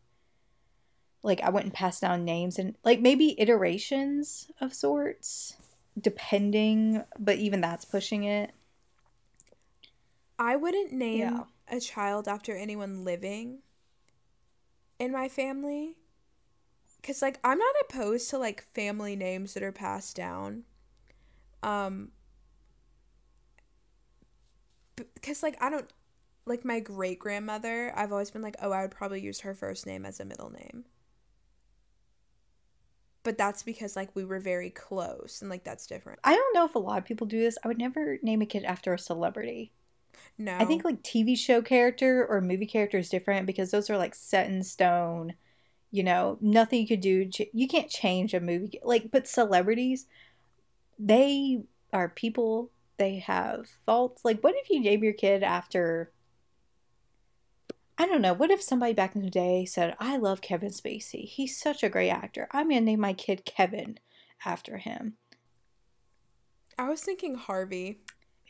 like 1.23 1.41
i 1.43 1.51
wouldn't 1.51 1.75
pass 1.75 1.99
down 2.01 2.25
names 2.25 2.59
and 2.59 2.77
like 2.85 3.01
maybe 3.01 3.35
iterations 3.41 4.51
of 4.61 4.73
sorts 4.75 5.57
depending 6.01 7.03
but 7.19 7.37
even 7.37 7.61
that's 7.61 7.85
pushing 7.85 8.25
it 8.25 8.53
I 10.39 10.57
wouldn't 10.57 10.93
name 10.93 11.21
Yeah. 11.21 11.45
a 11.69 11.81
child 11.81 12.29
after 12.29 12.55
anyone 12.55 13.05
living 13.05 13.63
in 14.99 15.11
my 15.13 15.29
family. 15.31 15.97
Cause 17.07 17.23
like 17.23 17.39
I'm 17.45 17.59
not 17.59 17.75
opposed 17.89 18.31
to 18.31 18.39
like 18.39 18.63
family 18.75 19.15
names 19.15 19.55
that 19.55 19.63
are 19.63 19.73
passed 19.73 20.17
down. 20.17 20.65
Um 21.63 22.11
because 25.15 25.43
like 25.43 25.57
I 25.63 25.71
don't 25.71 25.91
like 26.47 26.65
my 26.65 26.81
great 26.81 27.19
grandmother, 27.19 27.93
I've 27.97 28.13
always 28.13 28.31
been 28.31 28.43
like, 28.43 28.57
oh, 28.63 28.73
I 28.73 28.83
would 28.83 28.91
probably 28.93 29.21
use 29.21 29.41
her 29.41 29.55
first 29.55 29.87
name 29.87 30.05
as 30.07 30.21
a 30.21 30.25
middle 30.25 30.51
name. 30.51 30.85
But 33.23 33.37
that's 33.39 33.63
because 33.63 33.97
like 33.97 34.15
we 34.15 34.25
were 34.25 34.39
very 34.39 34.71
close 34.71 35.41
and 35.43 35.51
like 35.51 35.65
that's 35.65 35.87
different. 35.87 36.21
i 36.25 36.35
don't 36.35 36.55
know 36.55 36.65
if 36.65 36.75
a 36.77 36.79
lot 36.79 36.99
of 36.99 37.05
people 37.05 37.27
do 37.27 37.41
this 37.41 37.59
i 37.65 37.69
would 37.69 37.79
never 37.79 38.19
name 38.23 38.41
a 38.43 38.47
kid 38.47 38.65
after 38.65 38.95
a 38.95 38.99
celebrity 38.99 39.73
No. 40.39 40.57
I 40.59 40.65
think 40.65 40.85
like 40.85 41.03
TV 41.03 41.37
show 41.37 41.63
character 41.63 42.27
or 42.27 42.41
movie 42.41 42.67
character 42.67 42.99
is 42.99 43.09
different 43.09 43.47
because 43.47 43.71
those 43.71 43.91
are 43.91 43.99
like 43.99 44.15
set 44.15 44.49
in 44.49 44.63
stone. 44.63 45.35
You 45.97 46.03
know, 46.03 46.37
nothing 46.43 46.83
you 46.83 46.87
could 46.87 47.01
do. 47.01 47.31
You 47.55 47.67
can't 47.67 47.89
change 47.89 48.35
a 48.35 48.41
movie. 48.41 48.79
Like, 48.85 49.11
but 49.11 49.27
celebrities, 49.27 50.07
they 50.99 51.63
are 51.91 52.11
people. 52.11 52.71
They 52.99 53.21
have 53.21 53.67
faults. 53.87 54.23
Like, 54.23 54.43
what 54.43 54.55
if 54.59 54.69
you 54.69 54.81
name 54.81 55.03
your 55.03 55.15
kid 55.15 55.43
after? 55.43 56.13
I 57.97 58.05
don't 58.05 58.21
know. 58.21 58.35
What 58.35 58.51
if 58.51 58.61
somebody 58.61 58.93
back 58.93 59.17
in 59.17 59.23
the 59.23 59.31
day 59.31 59.65
said, 59.65 59.97
"I 59.99 60.19
love 60.19 60.43
Kevin 60.43 60.69
Spacey. 60.69 61.25
He's 61.25 61.59
such 61.59 61.83
a 61.83 61.89
great 61.89 62.11
actor. 62.11 62.47
I'm 62.51 62.69
gonna 62.69 62.83
name 62.83 63.01
my 63.01 63.15
kid 63.15 63.47
Kevin 63.47 63.99
after 64.45 64.77
him." 64.77 65.17
I 66.79 66.91
was 66.91 67.01
thinking 67.01 67.37
Harvey. 67.37 68.01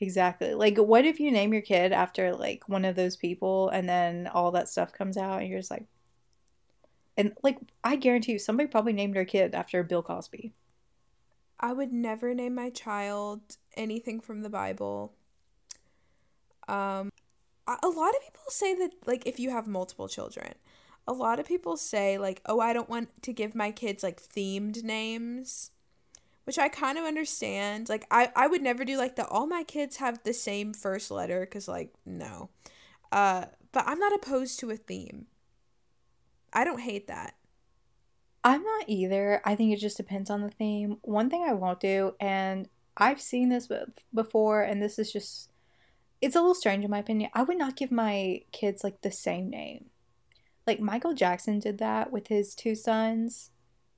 Exactly. 0.01 0.53
Like, 0.53 0.79
what 0.79 1.05
if 1.05 1.21
you 1.21 1.31
name 1.31 1.53
your 1.53 1.63
kid 1.63 1.93
after 1.93 2.35
like 2.35 2.69
one 2.69 2.85
of 2.85 2.97
those 2.97 3.17
people, 3.17 3.69
and 3.69 3.89
then 3.89 4.27
all 4.27 4.51
that 4.51 4.69
stuff 4.69 4.93
comes 4.93 5.17
out, 5.17 5.43
and 5.43 5.49
you're 5.49 5.61
just 5.61 5.71
like, 5.71 5.87
and 7.17 7.33
like, 7.43 7.59
I 7.83 7.97
guarantee 7.97 8.33
you, 8.33 8.39
somebody 8.39 8.69
probably 8.69 8.93
named 8.93 9.15
their 9.15 9.25
kid 9.25 9.55
after 9.55 9.83
Bill 9.83 10.03
Cosby. 10.03 10.53
I 11.59 11.73
would 11.73 11.93
never 11.93 12.35
name 12.35 12.55
my 12.55 12.71
child 12.71 13.41
anything 13.77 14.21
from 14.21 14.43
the 14.43 14.51
Bible. 14.51 15.15
Um, 16.69 17.11
a 17.67 17.89
lot 17.89 18.11
of 18.11 18.23
people 18.23 18.43
say 18.49 18.75
that, 18.75 18.91
like, 19.07 19.27
if 19.27 19.41
you 19.41 19.51
have 19.51 19.67
multiple 19.67 20.09
children, 20.09 20.55
a 21.09 21.13
lot 21.13 21.41
of 21.41 21.47
people 21.47 21.77
say, 21.77 22.19
like, 22.19 22.43
oh, 22.47 22.61
I 22.61 22.73
don't 22.73 22.91
want 22.91 23.23
to 23.23 23.33
give 23.33 23.55
my 23.55 23.71
kids, 23.71 24.03
like, 24.03 24.21
themed 24.21 24.83
names, 24.83 25.71
which 26.45 26.59
I 26.59 26.69
kind 26.69 26.99
of 26.99 27.05
understand. 27.05 27.89
Like, 27.89 28.07
I, 28.11 28.31
I 28.37 28.49
would 28.49 28.63
never 28.63 28.85
do, 28.85 28.99
like, 28.99 29.17
the 29.17 29.27
all 29.27 29.47
my 29.47 29.63
kids 29.63 29.97
have 29.97 30.23
the 30.23 30.35
same 30.35 30.75
first 30.75 31.11
letter, 31.11 31.41
because, 31.41 31.69
like, 31.69 31.95
no. 32.05 32.51
Uh, 33.11 33.47
but 33.73 33.85
I'm 33.87 33.99
not 33.99 34.15
opposed 34.15 34.61
to 34.61 34.71
a 34.71 34.77
theme. 34.77 35.27
I 36.57 36.65
don't 36.65 36.81
hate 36.81 37.07
that. 37.09 37.35
I'm 38.43 38.63
not 38.63 38.85
either. 38.89 39.43
I 39.45 39.55
think 39.55 39.73
it 39.73 39.79
just 39.79 39.99
depends 39.99 40.31
on 40.31 40.41
the 40.41 40.51
theme. 40.51 40.97
One 41.03 41.29
thing 41.29 41.45
I 41.47 41.53
won't 41.53 41.81
do, 41.81 42.15
and 42.19 42.67
I've 42.97 43.21
seen 43.21 43.51
this 43.51 43.69
before, 44.15 44.63
and 44.63 44.81
this 44.81 44.99
is 44.99 45.13
just, 45.13 45.51
it's 46.23 46.35
a 46.35 46.41
little 46.41 46.55
strange 46.55 46.83
in 46.83 46.91
my 46.91 47.01
opinion. 47.01 47.29
I 47.35 47.43
would 47.43 47.59
not 47.59 47.77
give 47.77 47.93
my 47.93 48.41
kids 48.53 48.83
like 48.83 49.03
the 49.03 49.11
same 49.11 49.51
name. 49.51 49.91
Like 50.67 50.81
Michael 50.81 51.13
Jackson 51.13 51.59
did 51.59 51.77
that 51.79 52.11
with 52.11 52.29
his 52.29 52.55
two 52.55 52.75
sons. 52.75 53.51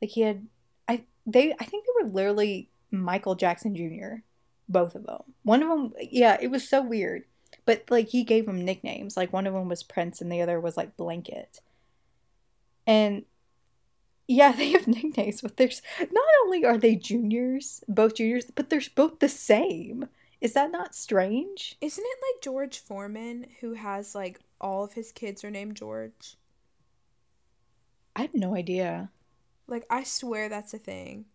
Like 0.02 0.10
he 0.10 0.22
had, 0.22 0.46
I 0.88 1.04
they 1.26 1.52
I 1.52 1.64
think 1.64 1.84
they 1.84 2.02
were 2.02 2.10
literally 2.10 2.70
Michael 2.90 3.36
Jackson 3.36 3.76
Jr. 3.76 4.22
Both 4.68 4.94
of 4.96 5.06
them. 5.06 5.22
One 5.44 5.62
of 5.62 5.68
them, 5.68 5.92
yeah, 6.10 6.36
it 6.40 6.50
was 6.50 6.68
so 6.68 6.82
weird. 6.82 7.22
But 7.64 7.84
like 7.88 8.08
he 8.08 8.24
gave 8.24 8.46
them 8.46 8.64
nicknames. 8.64 9.16
Like 9.16 9.32
one 9.32 9.46
of 9.46 9.54
them 9.54 9.68
was 9.68 9.82
Prince, 9.82 10.20
and 10.20 10.30
the 10.30 10.42
other 10.42 10.60
was 10.60 10.76
like 10.76 10.96
Blanket. 10.96 11.60
And 12.88 13.24
Yeah, 14.28 14.52
they 14.56 14.70
have 14.72 14.86
nicknames, 14.86 15.40
but 15.40 15.56
there's 15.56 15.82
not 15.98 16.24
only 16.44 16.64
are 16.64 16.78
they 16.78 16.94
juniors, 16.96 17.82
both 17.88 18.14
juniors, 18.16 18.46
but 18.54 18.70
they're 18.70 18.82
both 18.94 19.18
the 19.20 19.28
same. 19.28 20.08
Is 20.40 20.52
that 20.54 20.70
not 20.70 20.94
strange? 20.94 21.76
Isn't 21.80 22.04
it 22.06 22.18
like 22.22 22.42
George 22.42 22.78
Foreman 22.78 23.46
who 23.60 23.74
has 23.74 24.14
like 24.14 24.38
all 24.60 24.84
of 24.84 24.92
his 24.92 25.10
kids 25.10 25.42
are 25.42 25.50
named 25.50 25.76
George? 25.76 26.36
I 28.14 28.20
have 28.22 28.34
no 28.34 28.54
idea. 28.54 29.12
Like 29.68 29.86
I 29.88 30.02
swear 30.02 30.48
that's 30.48 30.74
a 30.74 30.78
thing. 30.78 31.26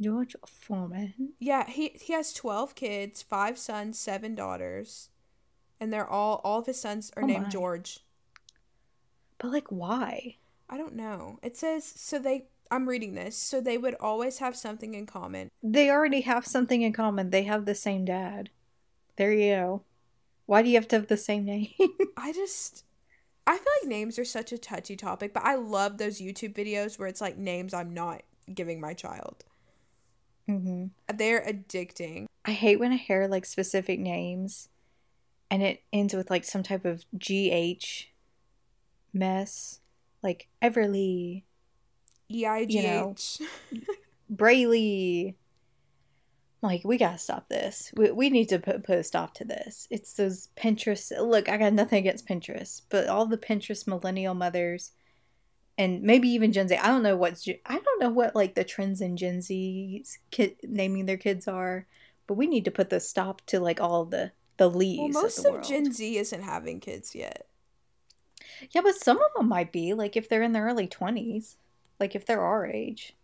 George 0.00 0.36
Foreman. 0.46 1.34
Yeah, 1.38 1.66
he 1.68 1.88
he 2.00 2.12
has 2.14 2.32
12 2.32 2.74
kids, 2.74 3.22
5 3.22 3.58
sons, 3.58 3.98
7 3.98 4.34
daughters. 4.34 5.10
And 5.80 5.92
they're 5.92 6.08
all 6.08 6.40
all 6.44 6.60
of 6.60 6.66
his 6.66 6.80
sons 6.80 7.12
are 7.16 7.22
Oh 7.22 7.26
named 7.26 7.44
my. 7.44 7.50
George. 7.50 8.00
But 9.38 9.52
like 9.52 9.68
why? 9.68 10.36
I 10.68 10.76
don't 10.76 10.94
know. 10.96 11.38
It 11.42 11.56
says 11.56 11.84
so 11.84 12.18
they 12.18 12.46
I'm 12.70 12.88
reading 12.88 13.14
this. 13.14 13.36
So 13.36 13.60
they 13.60 13.78
would 13.78 13.94
always 14.00 14.38
have 14.38 14.56
something 14.56 14.94
in 14.94 15.06
common. 15.06 15.50
They 15.62 15.90
already 15.90 16.22
have 16.22 16.46
something 16.46 16.82
in 16.82 16.92
common. 16.92 17.30
They 17.30 17.44
have 17.44 17.64
the 17.64 17.74
same 17.74 18.04
dad. 18.04 18.50
There 19.16 19.32
you 19.32 19.54
go. 19.54 19.82
Why 20.46 20.62
do 20.62 20.68
you 20.68 20.76
have 20.76 20.88
to 20.88 20.96
have 20.96 21.08
the 21.08 21.16
same 21.16 21.44
name? 21.44 21.68
I 22.16 22.32
just 22.32 22.84
I 23.46 23.56
feel 23.56 23.72
like 23.82 23.88
names 23.88 24.18
are 24.18 24.24
such 24.24 24.52
a 24.52 24.58
touchy 24.58 24.96
topic, 24.96 25.32
but 25.32 25.44
I 25.44 25.54
love 25.54 25.98
those 25.98 26.20
YouTube 26.20 26.54
videos 26.54 26.98
where 26.98 27.08
it's 27.08 27.20
like 27.20 27.36
names 27.36 27.72
I'm 27.72 27.94
not 27.94 28.22
giving 28.52 28.80
my 28.80 28.94
child. 28.94 29.44
hmm 30.46 30.86
They're 31.14 31.44
addicting. 31.44 32.26
I 32.44 32.52
hate 32.52 32.78
when 32.80 32.92
I 32.92 32.96
hear 32.96 33.26
like 33.28 33.44
specific 33.44 34.00
names 34.00 34.68
and 35.50 35.62
it 35.62 35.82
ends 35.92 36.14
with 36.14 36.30
like 36.30 36.44
some 36.44 36.62
type 36.62 36.84
of 36.84 37.04
GH 37.16 38.06
mess. 39.12 39.80
Like 40.22 40.48
Everly, 40.62 41.42
E 42.30 42.46
I 42.46 42.64
G 42.64 42.78
H. 42.78 43.40
Brayley. 44.30 45.36
Like, 46.62 46.82
we 46.84 46.96
gotta 46.96 47.18
stop 47.18 47.48
this. 47.48 47.92
We, 47.96 48.10
we 48.10 48.30
need 48.30 48.48
to 48.48 48.58
put, 48.58 48.82
put 48.82 48.98
a 48.98 49.04
stop 49.04 49.34
to 49.34 49.44
this. 49.44 49.86
It's 49.90 50.14
those 50.14 50.48
Pinterest. 50.56 51.12
Look, 51.16 51.48
I 51.48 51.58
got 51.58 51.74
nothing 51.74 51.98
against 51.98 52.26
Pinterest, 52.26 52.82
but 52.88 53.06
all 53.06 53.26
the 53.26 53.38
Pinterest 53.38 53.86
millennial 53.86 54.34
mothers 54.34 54.92
and 55.78 56.02
maybe 56.02 56.28
even 56.28 56.52
Gen 56.52 56.68
Z. 56.68 56.76
I 56.76 56.88
don't 56.88 57.02
know 57.02 57.16
what's. 57.16 57.46
I 57.66 57.78
don't 57.78 58.00
know 58.00 58.10
what 58.10 58.34
like 58.34 58.54
the 58.54 58.64
trends 58.64 59.00
in 59.00 59.16
Gen 59.16 59.42
Z's 59.42 60.18
kid 60.30 60.56
naming 60.62 61.06
their 61.06 61.16
kids 61.16 61.46
are, 61.46 61.86
but 62.26 62.34
we 62.34 62.46
need 62.46 62.64
to 62.64 62.70
put 62.70 62.90
the 62.90 63.00
stop 63.00 63.42
to 63.46 63.60
like 63.60 63.80
all 63.80 64.04
the 64.04 64.32
the 64.56 64.68
leaves. 64.70 65.14
Well, 65.14 65.24
most 65.24 65.44
of, 65.44 65.56
of. 65.56 65.62
Gen 65.62 65.92
Z 65.92 66.16
isn't 66.16 66.42
having 66.42 66.80
kids 66.80 67.14
yet. 67.14 67.46
Yeah, 68.70 68.82
but 68.82 68.94
some 68.94 69.18
of 69.18 69.32
them 69.36 69.48
might 69.48 69.72
be 69.72 69.94
like 69.94 70.16
if 70.16 70.28
they're 70.28 70.42
in 70.42 70.52
their 70.52 70.64
early 70.64 70.86
twenties, 70.86 71.56
like 72.00 72.14
if 72.14 72.26
they're 72.26 72.40
our 72.40 72.66
age. 72.66 73.14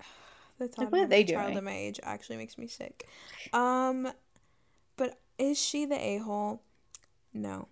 The 0.58 0.68
thought 0.68 0.92
what 0.92 1.00
of 1.00 1.04
are 1.06 1.08
they 1.08 1.22
a 1.22 1.24
child 1.24 1.46
doing? 1.46 1.56
at 1.56 1.64
my 1.64 1.74
age 1.74 2.00
actually 2.02 2.36
makes 2.36 2.58
me 2.58 2.66
sick. 2.66 3.08
Um, 3.54 4.12
but 4.98 5.18
is 5.38 5.58
she 5.58 5.86
the 5.86 5.98
a 5.98 6.18
hole? 6.18 6.60
No. 7.32 7.68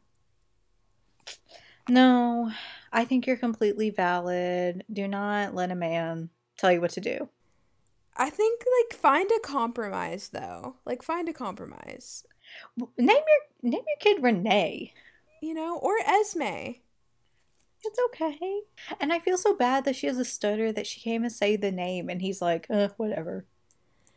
No, 1.86 2.51
I 2.90 3.05
think 3.05 3.27
you're 3.27 3.36
completely 3.36 3.90
valid. 3.90 4.85
Do 4.90 5.06
not 5.06 5.55
let 5.55 5.70
a 5.70 5.74
man 5.74 6.31
tell 6.56 6.73
you 6.73 6.81
what 6.81 6.93
to 6.93 7.01
do. 7.02 7.28
I 8.19 8.31
think 8.31 8.62
like 8.82 8.99
find 8.99 9.31
a 9.31 9.40
compromise 9.40 10.31
though. 10.31 10.77
Like 10.85 11.03
find 11.03 11.28
a 11.28 11.32
compromise. 11.32 12.24
Name 12.77 12.89
your 12.99 13.70
name 13.70 13.82
your 13.86 13.97
kid 14.01 14.23
Renee. 14.23 14.93
You 15.40 15.55
know, 15.55 15.78
or 15.78 15.95
Esme. 16.05 16.74
It's 17.85 17.99
okay. 18.07 18.61
And 19.01 19.12
I 19.12 19.20
feel 19.20 19.39
so 19.39 19.55
bad 19.55 19.85
that 19.85 19.95
she 19.95 20.09
has 20.09 20.19
a 20.19 20.24
stutter 20.24 20.73
that 20.73 20.86
she 20.86 21.01
can't 21.01 21.15
even 21.20 21.31
say 21.31 21.55
the 21.55 21.70
name, 21.70 22.09
and 22.09 22.20
he's 22.20 22.43
like, 22.43 22.66
uh, 22.69 22.89
whatever. 22.97 23.47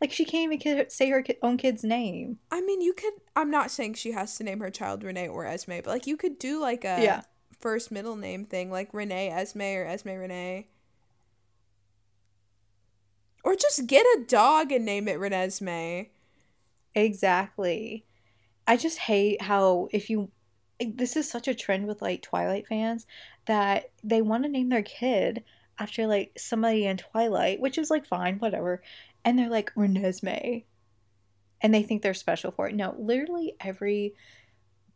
Like 0.00 0.10
she 0.10 0.24
can't 0.24 0.52
even 0.52 0.90
say 0.90 1.10
her 1.10 1.24
own 1.42 1.58
kid's 1.58 1.84
name. 1.84 2.38
I 2.50 2.60
mean, 2.60 2.80
you 2.80 2.92
could. 2.92 3.12
I'm 3.36 3.52
not 3.52 3.70
saying 3.70 3.94
she 3.94 4.10
has 4.10 4.36
to 4.38 4.44
name 4.44 4.58
her 4.58 4.70
child 4.70 5.04
Renee 5.04 5.28
or 5.28 5.46
Esme, 5.46 5.74
but 5.76 5.86
like 5.86 6.08
you 6.08 6.16
could 6.16 6.40
do 6.40 6.60
like 6.60 6.84
a 6.84 7.00
Yeah. 7.00 7.22
first 7.60 7.92
middle 7.92 8.16
name 8.16 8.44
thing, 8.44 8.68
like 8.68 8.92
Renee 8.92 9.30
Esme 9.30 9.60
or 9.62 9.84
Esme 9.84 10.10
Renee. 10.10 10.66
Or 13.44 13.56
just 13.56 13.86
get 13.86 14.06
a 14.06 14.24
dog 14.26 14.70
and 14.72 14.84
name 14.84 15.08
it 15.08 15.18
Renesmee. 15.18 16.10
Exactly. 16.94 18.04
I 18.66 18.76
just 18.76 18.98
hate 18.98 19.42
how 19.42 19.88
if 19.92 20.08
you 20.08 20.30
this 20.80 21.16
is 21.16 21.30
such 21.30 21.46
a 21.48 21.54
trend 21.54 21.86
with 21.86 22.02
like 22.02 22.22
Twilight 22.22 22.66
fans 22.66 23.06
that 23.46 23.90
they 24.02 24.20
want 24.20 24.44
to 24.44 24.48
name 24.48 24.68
their 24.68 24.82
kid 24.82 25.44
after 25.78 26.06
like 26.06 26.32
somebody 26.36 26.86
in 26.86 26.96
Twilight, 26.96 27.60
which 27.60 27.78
is 27.78 27.90
like 27.90 28.06
fine, 28.06 28.38
whatever. 28.38 28.82
And 29.24 29.38
they're 29.38 29.48
like 29.48 29.74
Renesmee. 29.74 30.64
And 31.60 31.72
they 31.72 31.82
think 31.82 32.02
they're 32.02 32.14
special 32.14 32.50
for 32.50 32.68
it. 32.68 32.74
No, 32.74 32.94
literally 32.98 33.54
every 33.60 34.14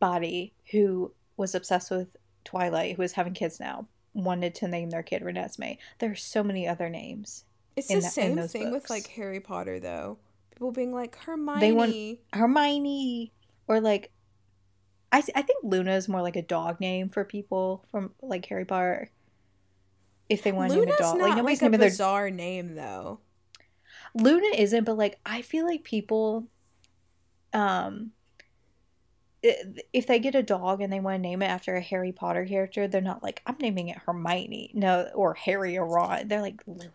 body 0.01 0.53
who 0.73 1.13
was 1.37 1.55
obsessed 1.55 1.91
with 1.91 2.17
Twilight, 2.45 2.97
who 2.97 3.03
is 3.03 3.13
having 3.13 3.35
kids 3.35 3.61
now, 3.61 3.87
wanted 4.15 4.55
to 4.57 4.69
name 4.69 4.91
their 4.91 5.03
kid 5.03 5.23
Renesmee. 5.23 5.79
There 5.99 6.11
are 6.11 6.17
so 6.17 6.43
many 6.43 6.67
other 6.67 6.89
names. 6.89 7.45
It's 7.77 7.89
the 7.89 7.97
the- 7.97 8.01
same 8.03 8.39
thing 8.49 8.71
with 8.73 8.89
like 8.91 9.07
Harry 9.09 9.41
Potter 9.41 9.79
though. 9.79 10.19
People 10.53 10.73
being 10.73 10.93
like 10.93 11.17
Hermione. 11.17 11.61
They 11.61 11.73
want- 11.73 12.19
Hermione 12.33 13.33
or 13.69 13.81
like 13.81 14.11
I 15.13 15.19
I 15.35 15.43
think 15.43 15.63
Luna 15.63 15.93
is 15.95 16.09
more 16.09 16.23
like 16.23 16.37
a 16.37 16.43
dog 16.43 16.81
name 16.81 17.09
for 17.09 17.25
people 17.25 17.85
from 17.91 18.13
like 18.23 18.47
Harry 18.47 18.65
Potter. 18.65 19.11
If 20.29 20.43
they 20.43 20.53
want 20.53 20.73
to 20.73 20.81
name 20.81 20.89
a 20.89 20.97
dog, 20.97 21.19
like 21.21 21.37
nobody's 21.37 21.63
like 21.63 21.73
a 21.73 21.79
their 21.79 21.89
bizarre 21.91 22.31
name 22.31 22.75
though. 22.75 23.21
Luna 24.15 24.49
isn't, 24.57 24.85
but 24.85 24.97
like 24.97 25.21
I 25.25 25.43
feel 25.43 25.67
like 25.67 25.85
people, 25.85 26.49
um, 27.53 28.13
if 29.43 30.07
they 30.07 30.19
get 30.19 30.35
a 30.35 30.43
dog 30.43 30.81
and 30.81 30.93
they 30.93 30.99
want 31.01 31.17
to 31.17 31.19
name 31.23 31.43
it 31.43 31.47
after 31.47 31.77
a 31.77 31.81
Harry 31.81 32.11
Potter 32.13 32.45
character, 32.45 32.89
they're 32.89 33.01
not 33.01 33.23
like 33.23 33.43
I'm 33.47 33.57
naming 33.61 33.89
it 33.89 33.99
Hermione, 33.99 34.73
no, 34.75 35.09
or 35.15 35.35
Harry 35.35 35.79
or 35.79 35.87
Ron. 35.87 36.27
They're 36.29 36.41
like 36.43 36.63
Luna, 36.67 36.91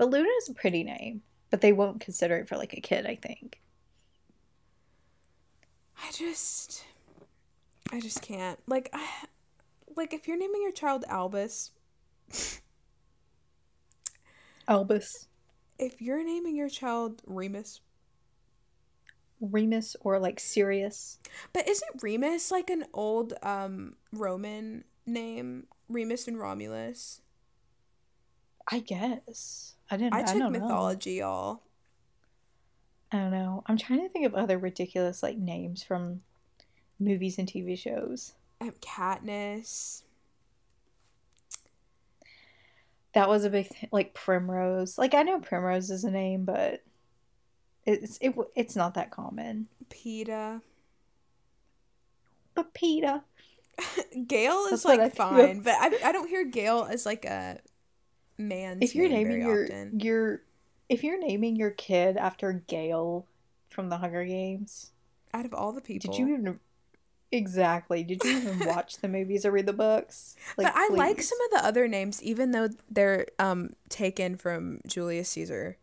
but 0.00 0.08
Luna 0.08 0.30
is 0.38 0.48
a 0.48 0.54
pretty 0.54 0.82
name, 0.82 1.20
but 1.50 1.60
they 1.60 1.74
won't 1.74 2.00
consider 2.00 2.36
it 2.36 2.48
for 2.48 2.56
like 2.56 2.72
a 2.72 2.80
kid. 2.80 3.04
I 3.04 3.16
think. 3.16 3.60
I 6.02 6.10
just 6.10 6.86
I 7.92 8.00
just 8.00 8.22
can't. 8.22 8.58
Like 8.66 8.88
I 8.94 9.06
like 9.94 10.14
if 10.14 10.26
you're 10.26 10.38
naming 10.38 10.62
your 10.62 10.72
child 10.72 11.04
Albus, 11.06 11.72
Albus, 14.68 15.28
if 15.78 16.00
you're 16.00 16.24
naming 16.24 16.56
your 16.56 16.70
child 16.70 17.20
Remus, 17.26 17.82
Remus, 19.38 19.96
or 20.00 20.18
like 20.18 20.40
Sirius. 20.40 21.18
but 21.52 21.68
isn't 21.68 22.02
Remus 22.02 22.50
like 22.50 22.70
an 22.70 22.86
old 22.94 23.34
um 23.42 23.96
Roman 24.14 24.84
name? 25.04 25.66
Remus 25.90 26.26
and 26.26 26.38
Romulus. 26.40 27.20
I 28.66 28.78
guess. 28.78 29.74
I 29.90 29.96
didn't. 29.96 30.14
I 30.14 30.20
I, 30.20 30.22
took 30.22 30.38
don't 30.38 30.52
know. 30.52 30.60
mythology, 30.60 31.14
y'all. 31.14 31.62
I 33.12 33.18
don't 33.18 33.32
know. 33.32 33.64
I'm 33.66 33.76
trying 33.76 34.00
to 34.00 34.08
think 34.08 34.24
of 34.24 34.34
other 34.34 34.56
ridiculous 34.58 35.22
like 35.22 35.36
names 35.36 35.82
from 35.82 36.20
movies 36.98 37.38
and 37.38 37.48
TV 37.48 37.76
shows. 37.76 38.34
Um, 38.60 38.72
Katniss. 38.80 40.02
That 43.14 43.28
was 43.28 43.44
a 43.44 43.50
big 43.50 43.68
like 43.90 44.14
Primrose. 44.14 44.96
Like 44.96 45.14
I 45.14 45.22
know 45.22 45.40
Primrose 45.40 45.90
is 45.90 46.04
a 46.04 46.10
name, 46.10 46.44
but 46.44 46.82
it's 47.84 48.18
it 48.20 48.34
it's 48.54 48.76
not 48.76 48.94
that 48.94 49.10
common. 49.10 49.66
Peeta. 49.88 50.60
But 52.54 52.74
PETA. 52.74 53.22
Gale 54.26 54.66
is 54.66 54.70
That's 54.70 54.84
like 54.84 55.00
I 55.00 55.08
think 55.08 55.12
of. 55.12 55.16
fine, 55.16 55.60
but 55.62 55.74
I, 55.74 56.08
I 56.08 56.12
don't 56.12 56.28
hear 56.28 56.44
Gale 56.44 56.86
as 56.90 57.06
like 57.06 57.24
a 57.24 57.58
man's 58.40 58.82
If 58.82 58.94
you're 58.94 59.08
name 59.08 59.28
naming 59.28 59.42
your 59.46 59.64
often. 59.64 60.00
your 60.00 60.42
if 60.88 61.04
you're 61.04 61.20
naming 61.20 61.56
your 61.56 61.70
kid 61.70 62.16
after 62.16 62.52
Gale 62.66 63.26
from 63.68 63.88
the 63.88 63.98
Hunger 63.98 64.24
Games, 64.24 64.90
Out 65.32 65.46
of 65.46 65.54
all 65.54 65.72
the 65.72 65.80
people, 65.80 66.12
did 66.12 66.18
you 66.18 66.28
even 66.34 66.60
exactly? 67.32 68.02
Did 68.02 68.24
you 68.24 68.30
even 68.38 68.66
watch 68.66 68.96
the 68.98 69.08
movies 69.08 69.44
or 69.46 69.52
read 69.52 69.66
the 69.66 69.72
books? 69.72 70.34
but 70.56 70.72
I 70.74 70.88
like 70.88 71.22
some 71.22 71.38
of 71.46 71.50
the 71.60 71.66
other 71.66 71.86
names, 71.86 72.22
even 72.22 72.50
though 72.50 72.68
they're 72.90 73.26
um 73.38 73.70
taken 73.88 74.36
from 74.36 74.80
Julius 74.86 75.28
Caesar. 75.30 75.76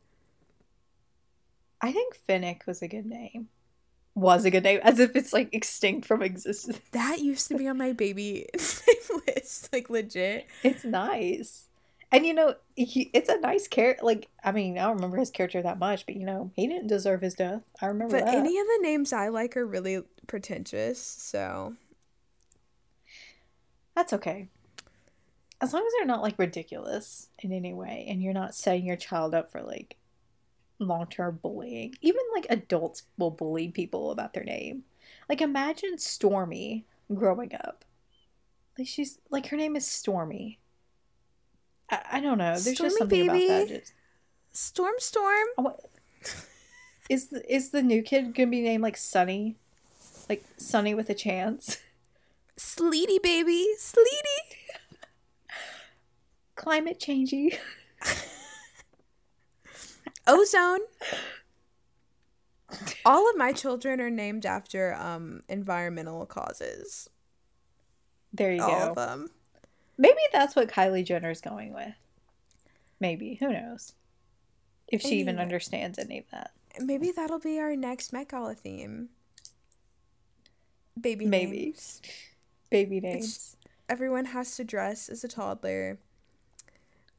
I 1.80 1.92
think 1.92 2.18
Finnick 2.28 2.66
was 2.66 2.82
a 2.82 2.88
good 2.88 3.06
name. 3.06 3.50
Was 4.16 4.46
a 4.46 4.50
good 4.52 4.64
name, 4.64 4.80
as 4.82 4.98
if 5.00 5.16
it's 5.16 5.32
like 5.32 5.50
extinct 5.54 6.08
from 6.08 6.24
existence. 6.24 6.80
That 6.92 7.20
used 7.20 7.48
to 7.50 7.56
be 7.56 7.68
on 7.68 7.78
my 7.78 7.94
baby 7.94 8.48
list, 9.28 9.70
like 9.72 9.90
legit. 9.92 10.48
It's 10.64 10.84
nice. 10.84 11.68
And 12.12 12.26
you 12.26 12.34
know, 12.34 12.56
he, 12.76 13.10
it's 13.14 13.30
a 13.30 13.38
nice 13.40 13.68
character. 13.68 14.06
Like, 14.06 14.30
I 14.44 14.52
mean, 14.54 14.78
I 14.78 14.84
don't 14.84 14.96
remember 14.96 15.18
his 15.18 15.30
character 15.30 15.62
that 15.62 15.78
much, 15.80 16.06
but 16.06 16.16
you 16.16 16.26
know, 16.26 16.52
he 16.56 16.68
didn't 16.68 16.88
deserve 16.88 17.22
his 17.22 17.34
death. 17.34 17.64
I 17.82 17.88
remember 17.88 18.18
But 18.18 18.26
that. 18.26 18.36
any 18.36 18.58
of 18.60 18.66
the 18.66 18.80
names 18.82 19.12
I 19.12 19.28
like 19.28 19.58
are 19.58 19.66
really 19.66 20.04
pretentious, 20.26 21.00
so 21.02 21.76
That's 23.96 24.14
okay. 24.14 24.48
As 25.60 25.74
long 25.74 25.84
as 25.86 25.94
they're 25.98 26.06
not 26.06 26.22
like 26.22 26.38
ridiculous 26.38 27.30
in 27.40 27.52
any 27.52 27.74
way 27.74 28.06
and 28.08 28.22
you're 28.22 28.34
not 28.34 28.54
setting 28.56 28.86
your 28.86 28.96
child 28.96 29.34
up 29.34 29.52
for 29.52 29.62
like 29.62 29.98
long 30.80 31.08
term 31.08 31.40
bullying. 31.42 31.96
Even 32.02 32.22
like 32.34 32.46
adults 32.50 33.04
will 33.18 33.32
bully 33.32 33.70
people 33.70 34.12
about 34.12 34.34
their 34.34 34.44
name. 34.44 34.84
Like 35.28 35.42
imagine 35.42 35.98
Stormy 35.98 36.86
growing 37.14 37.54
up. 37.56 37.86
Like 38.78 38.88
she's 38.88 39.18
like 39.32 39.48
her 39.48 39.58
name 39.58 39.76
is 39.76 39.88
Stormy. 39.88 40.60
I, 41.90 42.00
I 42.14 42.20
don't 42.20 42.38
know. 42.38 42.52
There's 42.58 42.76
Stormy 42.76 42.90
just 42.90 42.98
something 42.98 43.28
baby. 43.28 43.46
about 43.46 43.68
that. 43.68 43.80
Just, 43.80 43.94
Storm, 44.52 44.96
storm. 44.98 45.48
Oh, 45.58 45.76
is 47.10 47.28
the, 47.28 47.54
is 47.54 47.70
the 47.70 47.84
new 47.84 48.02
kid 48.02 48.34
gonna 48.34 48.50
be 48.50 48.62
named 48.62 48.82
like 48.84 48.98
Sunny? 48.98 49.56
Like 50.28 50.44
Sunny 50.58 50.94
with 50.96 51.10
a 51.10 51.14
chance? 51.14 51.78
Sleety, 52.58 53.20
baby. 53.20 53.68
Sleety. 53.78 54.10
Climate 56.56 57.00
changey. 57.00 57.58
Ozone. 60.28 60.80
All 63.06 63.30
of 63.30 63.38
my 63.38 63.54
children 63.54 64.02
are 64.02 64.10
named 64.10 64.46
after 64.46 64.94
um 64.96 65.42
environmental 65.48 66.26
causes. 66.26 67.10
There 68.34 68.52
you 68.52 68.64
All 68.64 68.70
go. 68.70 68.90
of 68.90 68.96
them. 68.96 69.30
Maybe 69.98 70.20
that's 70.32 70.56
what 70.56 70.70
Kylie 70.70 71.04
Jenner 71.06 71.32
is 71.32 71.42
going 71.42 71.74
with. 71.74 71.94
Maybe. 73.00 73.36
Who 73.36 73.52
knows? 73.52 73.94
If 74.88 75.02
she 75.02 75.20
even 75.20 75.40
understands 75.40 75.98
any 76.00 76.20
of 76.20 76.26
that. 76.32 76.52
Maybe 76.80 77.12
that'll 77.12 77.40
be 77.40 77.60
our 77.60 77.76
next 77.76 78.14
Met 78.14 78.30
Gala 78.30 78.54
theme. 78.56 79.10
Baby 81.00 81.26
Maybe. 81.26 81.58
names. 81.66 82.02
Baby 82.70 83.00
names. 83.02 83.56
Everyone 83.90 84.26
has 84.26 84.56
to 84.58 84.64
dress 84.64 85.10
as 85.10 85.24
a 85.24 85.28
toddler. 85.28 85.98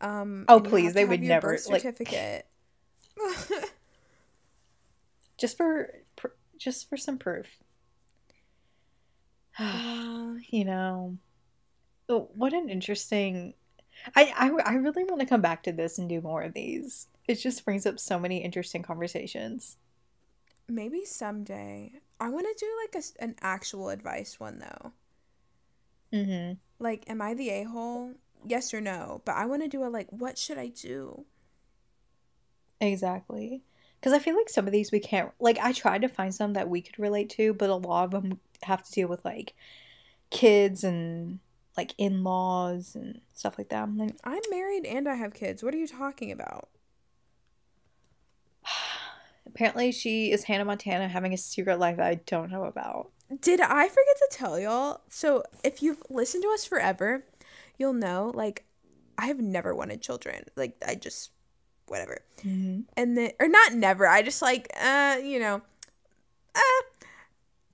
Um, 0.01 0.45
Oh, 0.49 0.61
please, 0.61 0.95
they 0.95 1.05
would 1.05 1.21
never, 1.23 1.49
birth 1.53 1.69
like- 1.69 1.83
certificate. 1.83 2.47
Just 5.37 5.57
for 5.57 5.93
pr- 6.17 6.29
just 6.57 6.89
for 6.89 6.97
some 6.97 7.19
proof. 7.19 7.47
You 10.51 10.65
know. 10.65 11.19
What 12.09 12.53
an 12.53 12.69
interesting 12.69 13.55
I, 14.17 14.33
I 14.37 14.73
I 14.73 14.75
really 14.75 15.05
want 15.05 15.21
to 15.21 15.27
come 15.27 15.41
back 15.43 15.63
to 15.65 15.73
this 15.73 15.99
and 15.99 16.09
do 16.09 16.21
more 16.21 16.43
of 16.43 16.55
these. 16.55 17.09
It 17.27 17.37
just 17.37 17.65
brings 17.65 17.85
up 17.87 17.99
so 17.99 18.19
many 18.19 18.39
interesting 18.39 18.83
conversations. 18.83 19.77
Maybe 20.69 21.05
someday. 21.05 21.93
I 22.21 22.29
want 22.31 22.47
to 22.47 22.65
do 22.65 22.71
like 22.83 23.03
a 23.03 23.23
an 23.23 23.37
actual 23.41 23.89
advice 23.91 24.39
one 24.41 24.59
though. 24.59 24.93
Mm-hmm. 26.13 26.55
Like, 26.79 27.05
am 27.09 27.21
I 27.21 27.35
the 27.35 27.51
a 27.51 27.65
hole? 27.65 28.15
Yes 28.45 28.73
or 28.73 28.81
no? 28.81 29.23
But 29.25 29.37
I 29.37 29.47
want 29.47 29.63
to 29.63 29.69
do 29.69 29.85
a 29.85 29.89
like, 29.89 30.09
what 30.11 30.39
should 30.39 30.59
I 30.59 30.69
do? 30.69 31.27
Exactly. 32.81 33.63
Because 34.01 34.13
I 34.13 34.19
feel 34.21 34.37
like 34.37 34.49
some 34.49 34.67
of 34.67 34.73
these 34.73 34.93
we 34.93 35.01
can't, 35.01 35.33
like, 35.41 35.59
I 35.59 35.73
tried 35.73 36.03
to 36.03 36.09
find 36.09 36.33
some 36.35 36.53
that 36.53 36.69
we 36.69 36.81
could 36.81 36.99
relate 36.99 37.31
to, 37.31 37.53
but 37.53 37.69
a 37.71 37.75
lot 37.75 38.05
of 38.05 38.11
them 38.13 38.39
have 38.63 38.85
to 38.85 38.93
deal 38.93 39.09
with, 39.09 39.25
like, 39.25 39.55
kids 40.31 40.85
and, 40.85 41.41
like, 41.79 41.95
in 41.97 42.25
laws 42.25 42.97
and 42.97 43.21
stuff 43.33 43.57
like 43.57 43.69
that. 43.69 43.85
I'm 43.85 43.97
like, 43.97 44.17
I'm 44.25 44.43
married 44.51 44.85
and 44.85 45.09
I 45.09 45.15
have 45.15 45.33
kids. 45.33 45.63
What 45.63 45.73
are 45.73 45.79
you 45.79 45.87
talking 45.87 46.33
about? 46.33 46.69
apparently 49.47 49.93
she 49.93 50.33
is 50.33 50.45
Hannah 50.45 50.65
Montana 50.65 51.09
having 51.09 51.33
a 51.33 51.37
secret 51.37 51.79
life 51.79 51.97
that 51.99 52.07
I 52.07 52.15
don't 52.27 52.51
know 52.51 52.65
about. 52.65 53.13
Did 53.41 53.61
I 53.61 53.89
forget 53.89 54.17
to 54.17 54.29
tell 54.33 54.59
y'all? 54.59 55.03
So, 55.09 55.45
if 55.63 55.83
you've 55.83 56.03
listened 56.11 56.43
to 56.43 56.51
us 56.51 56.65
forever, 56.65 57.25
you'll 57.77 57.93
know 57.93 58.33
like 58.35 58.65
I 59.17 59.27
have 59.27 59.39
never 59.39 59.75
wanted 59.75 60.03
children. 60.03 60.45
Like 60.57 60.77
I 60.87 60.97
just 60.97 61.31
whatever. 61.87 62.23
Mm-hmm. 62.39 62.81
And 62.97 63.17
then 63.17 63.31
or 63.39 63.47
not 63.47 63.75
never. 63.75 64.09
I 64.09 64.23
just 64.23 64.43
like 64.43 64.69
uh, 64.83 65.19
you 65.23 65.39
know, 65.39 65.63
uh 66.55 66.83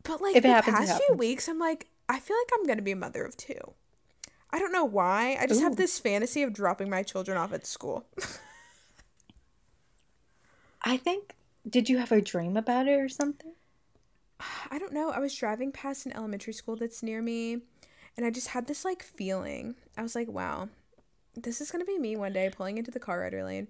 but 0.02 0.20
like 0.20 0.36
If 0.36 0.42
the 0.42 0.48
happens, 0.50 0.76
past 0.76 1.02
few 1.06 1.16
weeks 1.16 1.48
I'm 1.48 1.58
like 1.58 1.86
I 2.08 2.18
feel 2.18 2.36
like 2.36 2.50
I'm 2.58 2.66
going 2.66 2.78
to 2.78 2.82
be 2.82 2.92
a 2.92 2.96
mother 2.96 3.24
of 3.24 3.36
two. 3.36 3.74
I 4.54 4.60
don't 4.60 4.70
know 4.70 4.84
why. 4.84 5.36
I 5.40 5.48
just 5.48 5.62
Ooh. 5.62 5.64
have 5.64 5.74
this 5.74 5.98
fantasy 5.98 6.44
of 6.44 6.52
dropping 6.52 6.88
my 6.88 7.02
children 7.02 7.36
off 7.36 7.52
at 7.52 7.66
school. 7.66 8.06
I 10.84 10.96
think, 10.96 11.34
did 11.68 11.88
you 11.88 11.98
have 11.98 12.12
a 12.12 12.20
dream 12.20 12.56
about 12.56 12.86
it 12.86 13.00
or 13.00 13.08
something? 13.08 13.50
I 14.70 14.78
don't 14.78 14.92
know. 14.92 15.10
I 15.10 15.18
was 15.18 15.34
driving 15.34 15.72
past 15.72 16.06
an 16.06 16.12
elementary 16.12 16.52
school 16.52 16.76
that's 16.76 17.02
near 17.02 17.20
me, 17.20 17.62
and 18.16 18.24
I 18.24 18.30
just 18.30 18.46
had 18.46 18.68
this 18.68 18.84
like 18.84 19.02
feeling. 19.02 19.74
I 19.98 20.02
was 20.02 20.14
like, 20.14 20.28
wow, 20.28 20.68
this 21.34 21.60
is 21.60 21.72
gonna 21.72 21.84
be 21.84 21.98
me 21.98 22.14
one 22.14 22.32
day 22.32 22.48
pulling 22.48 22.78
into 22.78 22.92
the 22.92 23.00
car 23.00 23.22
rider 23.22 23.42
lane. 23.42 23.66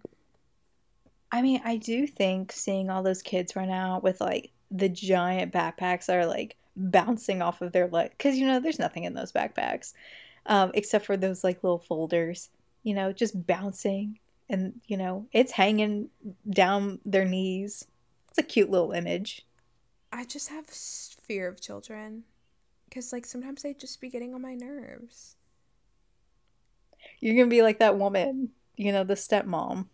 I 1.33 1.41
mean, 1.41 1.63
I 1.65 1.79
do 1.79 2.07
think 2.07 2.53
seeing 2.53 2.91
all 2.91 3.03
those 3.03 3.23
kids 3.23 3.57
run 3.57 3.71
out 3.71 4.03
with 4.03 4.21
like 4.21 4.51
the 4.71 4.91
giant 4.91 5.51
backpacks 5.51 6.13
are 6.13 6.27
like 6.27 6.57
bouncing 6.77 7.41
off 7.41 7.63
of 7.63 7.73
their 7.73 7.89
leg 7.89 8.11
because 8.11 8.37
you 8.37 8.47
know 8.47 8.61
there's 8.61 8.79
nothing 8.79 9.05
in 9.05 9.15
those 9.15 9.33
backpacks 9.33 9.95
um, 10.47 10.71
except 10.75 11.07
for 11.07 11.17
those 11.17 11.43
like 11.45 11.63
little 11.63 11.79
folders, 11.79 12.51
you 12.83 12.95
know, 12.95 13.13
just 13.13 13.47
bouncing 13.47 14.19
and 14.51 14.81
you 14.85 14.97
know 14.97 15.27
it's 15.33 15.53
hanging 15.53 16.11
down 16.49 17.01
their 17.05 17.25
knees. 17.25 17.87
It's 18.29 18.39
a 18.39 18.43
cute 18.43 18.71
little 18.71 18.93
image. 18.93 19.47
I 20.13 20.25
just 20.25 20.49
have 20.49 20.67
fear 20.67 21.49
of 21.49 21.61
children, 21.61 22.25
because 22.89 23.13
like 23.13 23.27
sometimes 23.27 23.63
they 23.63 23.75
just 23.75 24.01
be 24.01 24.09
getting 24.11 24.35
on 24.35 24.43
my 24.43 24.55
nerves. 24.55 25.37
You're 27.21 27.35
gonna 27.37 27.49
be 27.49 27.63
like 27.63 27.79
that 27.79 27.99
woman, 27.99 28.51
you 28.77 28.93
know, 28.93 29.05
the 29.05 29.15
stepmom. 29.15 29.87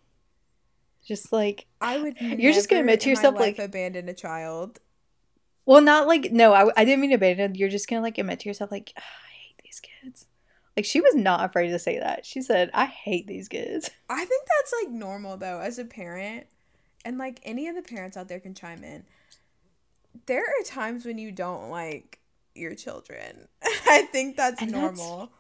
Just 1.05 1.33
like, 1.33 1.67
I 1.81 1.99
would. 1.99 2.21
You're 2.21 2.53
just 2.53 2.69
gonna 2.69 2.81
admit 2.81 3.01
to 3.01 3.09
yourself, 3.11 3.37
like- 3.37 3.59
abandon 3.59 4.09
a 4.09 4.15
child. 4.15 4.81
well, 5.65 5.81
not 5.81 6.07
like 6.07 6.31
no, 6.33 6.53
I, 6.53 6.71
I 6.77 6.85
didn't 6.85 7.01
mean 7.01 7.13
abandon. 7.13 7.55
You're 7.55 7.69
just 7.69 7.89
gonna 7.89 8.03
like 8.03 8.19
admit 8.19 8.41
to 8.41 8.49
yourself, 8.49 8.71
like, 8.71 8.93
"Ah, 8.99 9.03
I 9.03 9.33
hate 9.49 9.61
these 9.65 9.81
kids. 9.81 10.27
Like 10.81 10.87
she 10.87 11.03
was 11.03 11.15
not 11.15 11.45
afraid 11.45 11.69
to 11.73 11.79
say 11.79 11.99
that. 11.99 12.25
She 12.25 12.41
said, 12.41 12.71
I 12.73 12.87
hate 12.87 13.27
these 13.27 13.49
kids. 13.49 13.91
I 14.09 14.25
think 14.25 14.47
that's 14.47 14.73
like 14.83 14.91
normal 14.91 15.37
though 15.37 15.61
as 15.61 15.79
a 15.79 15.85
parent. 15.85 16.47
And 17.05 17.19
like 17.19 17.39
any 17.43 17.69
of 17.69 17.77
the 17.77 17.83
parents 17.83 18.17
out 18.17 18.29
there 18.29 18.41
can 18.41 18.55
chime 18.55 18.83
in. 18.83 19.05
There 20.25 20.41
are 20.43 20.65
times 20.65 21.05
when 21.05 21.19
you 21.19 21.33
don't 21.33 21.69
like 21.69 22.19
your 22.55 22.75
children. 22.75 23.49
I 23.63 24.09
think 24.11 24.39
that's 24.39 24.63
And 24.63 24.73
that's- 24.73 24.97
normal. 24.97 25.31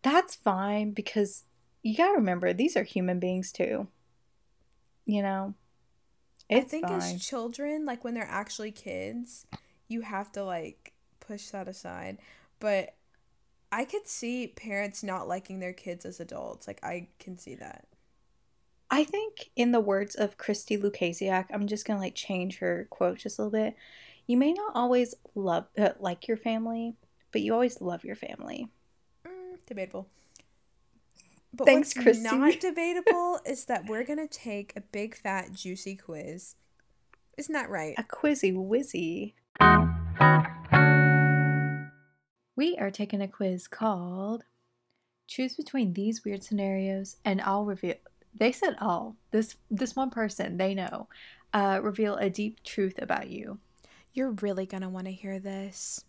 That's 0.00 0.34
fine 0.34 0.92
because 0.92 1.44
you 1.82 1.94
gotta 1.94 2.14
remember 2.14 2.54
these 2.54 2.74
are 2.74 2.84
human 2.84 3.18
beings 3.20 3.52
too. 3.52 3.88
You 5.04 5.20
know, 5.20 5.52
it's 6.48 6.64
I 6.64 6.68
think 6.70 6.86
fine. 6.88 7.02
as 7.02 7.22
children, 7.22 7.84
like 7.84 8.02
when 8.02 8.14
they're 8.14 8.26
actually 8.26 8.72
kids, 8.72 9.46
you 9.88 10.00
have 10.00 10.32
to 10.32 10.42
like 10.42 10.94
push 11.20 11.48
that 11.48 11.68
aside. 11.68 12.16
But 12.60 12.94
I 13.72 13.84
could 13.84 14.06
see 14.06 14.48
parents 14.48 15.02
not 15.02 15.28
liking 15.28 15.58
their 15.58 15.72
kids 15.72 16.04
as 16.04 16.20
adults. 16.20 16.66
Like 16.66 16.82
I 16.82 17.08
can 17.18 17.38
see 17.38 17.54
that. 17.56 17.86
I 18.90 19.02
think, 19.02 19.50
in 19.56 19.72
the 19.72 19.80
words 19.80 20.14
of 20.14 20.36
Christi 20.36 20.76
Lukasiak, 20.76 21.46
I'm 21.52 21.66
just 21.66 21.86
gonna 21.86 21.98
like 21.98 22.14
change 22.14 22.58
her 22.58 22.86
quote 22.90 23.18
just 23.18 23.38
a 23.38 23.42
little 23.42 23.58
bit. 23.58 23.74
You 24.26 24.36
may 24.36 24.52
not 24.52 24.72
always 24.74 25.14
love 25.34 25.66
uh, 25.76 25.90
like 25.98 26.28
your 26.28 26.36
family, 26.36 26.94
but 27.32 27.40
you 27.42 27.52
always 27.52 27.80
love 27.80 28.04
your 28.04 28.16
family. 28.16 28.68
Mm, 29.26 29.58
debatable. 29.66 30.08
But 31.52 31.66
Thanks, 31.66 31.94
what's 31.96 32.02
Christi. 32.02 32.36
not 32.36 32.60
debatable 32.60 33.40
is 33.46 33.64
that 33.66 33.86
we're 33.86 34.04
gonna 34.04 34.28
take 34.28 34.72
a 34.76 34.80
big 34.80 35.16
fat 35.16 35.52
juicy 35.52 35.96
quiz. 35.96 36.54
Isn't 37.36 37.52
that 37.52 37.70
right? 37.70 37.94
A 37.98 38.04
quizzy 38.04 38.54
wizzy. 38.54 39.32
We 42.56 42.76
are 42.76 42.90
taking 42.90 43.20
a 43.20 43.28
quiz 43.28 43.66
called 43.66 44.44
Choose 45.26 45.56
between 45.56 45.94
these 45.94 46.24
weird 46.24 46.42
scenarios 46.42 47.16
and 47.24 47.40
I'll 47.40 47.64
reveal 47.64 47.94
they 48.36 48.52
said 48.52 48.76
all. 48.80 49.16
This 49.30 49.56
this 49.70 49.96
one 49.96 50.10
person, 50.10 50.56
they 50.56 50.74
know. 50.74 51.08
Uh, 51.52 51.80
reveal 51.82 52.16
a 52.16 52.28
deep 52.28 52.62
truth 52.64 53.00
about 53.00 53.30
you. 53.30 53.58
You're 54.12 54.32
really 54.32 54.66
gonna 54.66 54.88
want 54.88 55.06
to 55.06 55.12
hear 55.12 55.38
this. 55.38 56.04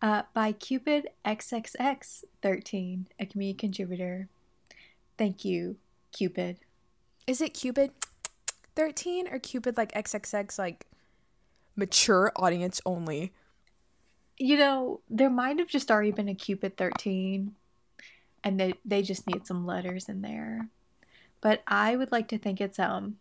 Uh, 0.00 0.22
by 0.32 0.52
Cupid 0.52 1.08
XXX13, 1.24 3.04
a 3.18 3.26
community 3.26 3.56
contributor. 3.56 4.28
Thank 5.16 5.44
you, 5.44 5.76
Cupid. 6.12 6.60
Is 7.26 7.40
it 7.40 7.50
Cupid 7.50 7.90
13 8.76 9.28
or 9.28 9.38
Cupid 9.38 9.76
like 9.76 9.92
XXX 9.92 10.58
like 10.58 10.86
mature 11.76 12.32
audience 12.36 12.80
only? 12.86 13.32
You 14.38 14.56
know, 14.56 15.00
there 15.10 15.30
might 15.30 15.58
have 15.58 15.68
just 15.68 15.90
already 15.90 16.12
been 16.12 16.28
a 16.28 16.34
Cupid 16.34 16.76
13, 16.76 17.54
and 18.44 18.60
they, 18.60 18.74
they 18.84 19.02
just 19.02 19.26
need 19.26 19.46
some 19.46 19.66
letters 19.66 20.08
in 20.08 20.22
there. 20.22 20.68
But 21.40 21.62
I 21.66 21.96
would 21.96 22.12
like 22.12 22.28
to 22.28 22.38
think 22.38 22.60
it's 22.60 22.78
um 22.78 23.16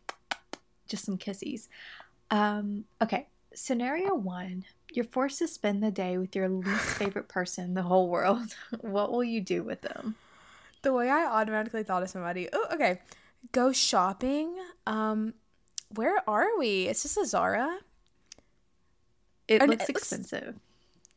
just 0.88 1.06
some 1.06 1.18
kisses. 1.18 1.70
Um, 2.32 2.86
okay, 3.02 3.28
scenario 3.54 4.14
one 4.16 4.66
you're 4.94 5.04
forced 5.06 5.40
to 5.40 5.48
spend 5.48 5.84
the 5.84 5.92
day 5.92 6.18
with 6.18 6.34
your 6.36 6.48
least 6.48 6.80
favorite 6.98 7.28
person 7.28 7.66
in 7.66 7.74
the 7.74 7.82
whole 7.84 8.08
world, 8.08 8.56
what 8.82 9.12
will 9.12 9.24
you 9.24 9.42
do 9.42 9.62
with 9.64 9.82
them? 9.82 10.16
The 10.82 10.94
way 10.94 11.10
I 11.10 11.26
automatically 11.26 11.84
thought 11.84 12.04
of 12.04 12.10
somebody. 12.10 12.48
Oh, 12.54 12.68
okay. 12.74 13.00
Go 13.52 13.74
shopping. 13.74 14.56
Um, 14.86 15.34
where 15.94 16.22
are 16.30 16.58
we? 16.58 16.88
Is 16.88 17.04
this 17.04 17.18
a 17.18 17.26
Zara? 17.26 17.80
It 19.48 19.62
And 19.62 19.72
looks 19.72 19.84
it 19.84 19.90
looks- 19.90 20.02
expensive. 20.14 20.56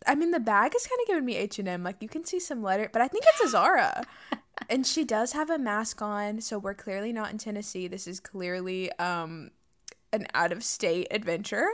I 0.07 0.15
mean, 0.15 0.31
the 0.31 0.41
bag 0.41 0.75
is 0.75 0.87
kind 0.87 1.01
of 1.03 1.07
giving 1.07 1.25
me 1.25 1.37
H 1.37 1.59
and 1.59 1.69
M. 1.69 1.83
Like 1.83 1.97
you 2.01 2.09
can 2.09 2.25
see 2.25 2.41
some 2.41 2.63
letter, 2.63 2.89
but 2.93 3.03
I 3.03 3.09
think 3.09 3.25
it's 3.29 3.41
a 3.45 3.49
Zara. 3.51 4.05
and 4.71 4.87
she 4.87 5.05
does 5.05 5.33
have 5.33 5.51
a 5.51 5.59
mask 5.59 6.01
on, 6.03 6.41
so 6.41 6.59
we're 6.59 6.75
clearly 6.75 7.13
not 7.13 7.31
in 7.31 7.39
Tennessee. 7.39 7.87
This 7.89 8.07
is 8.07 8.19
clearly 8.21 8.91
um 8.99 9.51
an 10.13 10.27
out 10.35 10.53
of 10.53 10.65
state 10.65 11.07
adventure. 11.11 11.69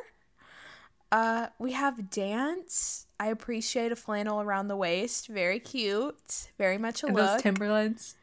Uh, 1.13 1.47
we 1.59 1.73
have 1.73 2.11
dance. 2.11 3.07
I 3.21 3.29
appreciate 3.29 3.93
a 3.93 3.97
flannel 3.97 4.41
around 4.43 4.67
the 4.69 4.77
waist. 4.77 5.29
Very 5.29 5.61
cute. 5.61 6.49
Very 6.59 6.79
much 6.79 7.03
a 7.05 7.07
And 7.07 7.15
look. 7.17 7.27
those 7.35 7.43
Timberlands. 7.43 8.17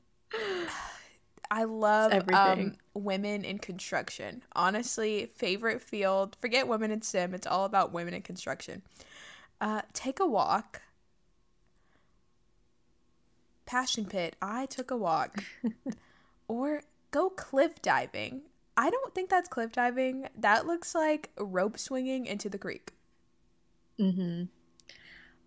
I 1.52 1.64
love 1.66 2.12
everything. 2.12 2.68
um, 2.72 2.76
women 2.94 3.44
in 3.44 3.60
construction. 3.60 4.44
Honestly, 4.56 5.26
favorite 5.26 5.82
field. 5.82 6.38
Forget 6.40 6.68
women 6.68 6.92
in 6.92 7.02
STEM. 7.02 7.34
It's 7.34 7.48
all 7.48 7.66
about 7.66 7.92
women 7.92 8.14
in 8.14 8.22
construction. 8.22 8.82
Uh, 9.60 9.82
take 9.94 10.20
a 10.20 10.28
walk. 10.28 10.82
Passion 13.66 14.06
pit. 14.06 14.36
I 14.42 14.66
took 14.66 14.92
a 14.92 14.98
walk. 14.98 15.44
or 16.48 16.84
go 17.12 17.30
cliff 17.30 17.82
diving. 17.82 18.42
I 18.76 18.90
don't 18.90 19.14
think 19.14 19.30
that's 19.30 19.48
cliff 19.48 19.72
diving. 19.72 20.28
That 20.38 20.66
looks 20.66 20.96
like 20.96 21.32
rope 21.38 21.78
swinging 21.78 22.26
into 22.26 22.50
the 22.50 22.58
creek. 22.58 22.92
Mm-hmm. 24.00 24.46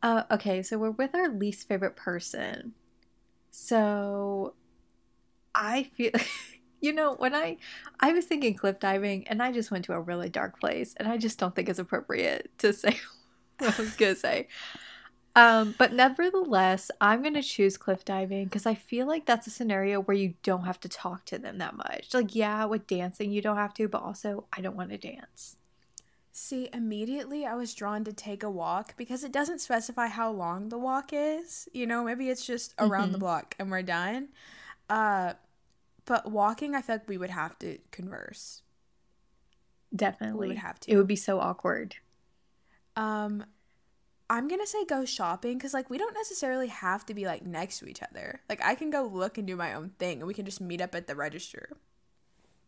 Uh, 0.03 0.23
okay, 0.31 0.63
so 0.63 0.79
we're 0.79 0.91
with 0.91 1.15
our 1.15 1.29
least 1.29 1.67
favorite 1.67 1.97
person. 1.97 2.75
So 3.51 4.55
I 5.55 5.85
feel, 5.85 6.13
you 6.81 6.93
know, 6.93 7.15
when 7.15 7.35
I 7.35 7.59
I 8.01 8.13
was 8.13 8.27
thinking 8.27 8.55
cliff 8.55 8.79
diving, 8.81 9.27
and 9.29 9.43
I 9.43 9.53
just 9.53 9.71
went 9.71 9.85
to 9.87 9.95
a 9.95 10.01
really 10.01 10.29
dark 10.29 10.61
place, 10.61 10.95
and 10.97 11.09
I 11.09 11.17
just 11.19 11.39
don't 11.39 11.55
think 11.55 11.69
it's 11.69 11.79
appropriate 11.79 12.51
to 12.59 12.73
say 12.75 12.99
what 13.59 13.79
I 13.79 13.83
was 13.83 13.97
gonna 13.97 14.15
say. 14.17 14.49
Um, 15.37 15.75
but 15.79 15.93
nevertheless, 15.93 16.91
I'm 17.01 17.23
gonna 17.23 17.43
choose 17.43 17.77
cliff 17.77 18.05
diving 18.05 18.45
because 18.47 18.67
I 18.67 18.75
feel 18.75 19.07
like 19.07 19.27
that's 19.27 19.47
a 19.47 19.51
scenario 19.51 20.01
where 20.01 20.17
you 20.17 20.35
don't 20.43 20.65
have 20.65 20.81
to 20.81 20.89
talk 20.89 21.27
to 21.27 21.39
them 21.39 21.59
that 21.59 21.77
much. 21.77 22.15
Like, 22.15 22.35
yeah, 22.35 22.65
with 22.65 22.87
dancing 22.87 23.33
you 23.33 23.43
don't 23.43 23.57
have 23.59 23.75
to, 23.75 23.89
but 23.89 24.03
also 24.03 24.47
I 24.53 24.63
don't 24.63 24.77
want 24.77 24.91
to 24.91 24.99
dance. 24.99 25.57
See, 26.33 26.69
immediately 26.73 27.47
I 27.47 27.55
was 27.55 27.73
drawn 27.75 28.05
to 28.05 28.13
take 28.13 28.43
a 28.43 28.51
walk 28.51 28.95
because 28.97 29.25
it 29.25 29.33
doesn't 29.33 29.61
specify 29.61 30.09
how 30.09 30.31
long 30.31 30.69
the 30.69 30.79
walk 30.79 31.11
is. 31.13 31.67
You 31.73 31.87
know, 31.87 32.05
maybe 32.05 32.29
it's 32.29 32.45
just 32.47 32.75
around 32.79 33.13
the 33.13 33.19
Mhm. 33.19 33.21
block 33.21 33.55
and 33.59 33.71
we're 33.71 33.83
done. 33.83 34.29
Uh, 34.91 35.35
but 36.07 36.31
walking, 36.31 36.75
I 36.75 36.81
feel 36.83 36.97
like 36.97 37.09
we 37.09 37.19
would 37.19 37.31
have 37.31 37.59
to 37.61 37.79
converse. 37.91 38.63
Definitely, 39.95 40.41
We 40.41 40.49
would 40.49 40.59
have 40.59 40.81
to. 40.81 40.91
It 40.91 40.97
would 40.97 41.07
be 41.07 41.17
so 41.17 41.39
awkward. 41.41 41.97
Um, 42.97 43.45
I'm 44.29 44.49
gonna 44.49 44.67
say 44.67 44.85
go 44.85 45.05
shopping 45.05 45.57
because 45.59 45.73
like 45.75 45.89
we 45.91 45.99
don't 45.99 46.15
necessarily 46.15 46.67
have 46.69 47.07
to 47.07 47.15
be 47.15 47.27
like 47.27 47.45
next 47.47 47.79
to 47.79 47.87
each 47.87 48.03
other. 48.03 48.41
Like 48.49 48.61
I 48.65 48.75
can 48.75 48.91
go 48.91 49.05
look 49.05 49.39
and 49.39 49.47
do 49.47 49.55
my 49.57 49.73
own 49.75 49.91
thing, 49.99 50.19
and 50.19 50.27
we 50.27 50.35
can 50.35 50.45
just 50.45 50.61
meet 50.61 50.81
up 50.81 50.95
at 50.95 51.07
the 51.07 51.15
register. 51.15 51.77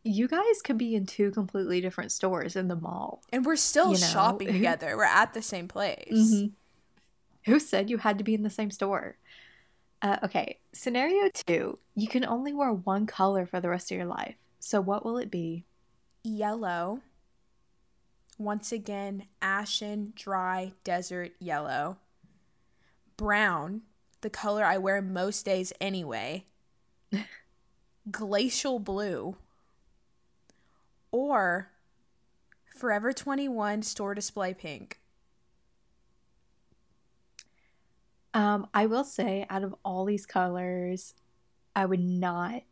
You 0.05 0.28
guys 0.28 0.62
could 0.62 0.78
be 0.78 0.94
in 0.94 1.06
two 1.06 1.31
completely 1.32 1.81
different 1.81 2.12
stores 2.12 2.55
in 2.55 2.69
the 2.69 2.77
mall. 2.77 3.20
And 3.32 3.44
we're 3.44 3.56
still 3.56 3.93
You 3.94 4.01
know. 4.01 4.06
shopping 4.06 4.48
together. 4.52 4.97
We're 4.97 5.05
at 5.05 5.35
the 5.35 5.43
same 5.43 5.66
place. 5.66 6.09
Mhm. 6.12 6.52
Who 7.47 7.59
said 7.59 7.90
you 7.90 7.98
had 7.98 8.16
to 8.19 8.24
be 8.24 8.35
in 8.35 8.43
the 8.43 8.51
same 8.51 8.70
store? 8.70 9.16
Uh, 10.00 10.16
okay, 10.22 10.58
scenario 10.72 11.28
two 11.46 11.78
you 11.94 12.06
can 12.06 12.24
only 12.24 12.52
wear 12.52 12.72
one 12.72 13.06
color 13.06 13.46
for 13.46 13.60
the 13.60 13.68
rest 13.68 13.90
of 13.90 13.96
your 13.96 14.06
life. 14.06 14.36
So, 14.60 14.80
what 14.80 15.04
will 15.04 15.18
it 15.18 15.30
be? 15.30 15.64
yellow. 16.28 17.00
Once 18.38 18.70
again, 18.70 19.26
ashen, 19.42 20.12
dry, 20.14 20.72
desert 20.84 21.32
yellow. 21.40 21.96
Brown, 23.16 23.82
the 24.20 24.30
color 24.30 24.64
I 24.64 24.78
wear 24.78 25.02
most 25.02 25.44
days 25.44 25.72
anyway. 25.80 26.44
Glacial 28.10 28.78
blue. 28.78 29.36
Or 31.10 31.70
Forever 32.76 33.12
21 33.12 33.82
store 33.82 34.14
display 34.14 34.54
pink. 34.54 35.00
Um, 38.39 38.69
I 38.73 38.86
will 38.86 39.02
say, 39.02 39.44
out 39.51 39.65
of 39.65 39.74
all 39.85 40.05
these 40.05 40.24
colors, 40.24 41.12
I 41.74 41.86
would 41.86 41.98
not, 41.98 42.62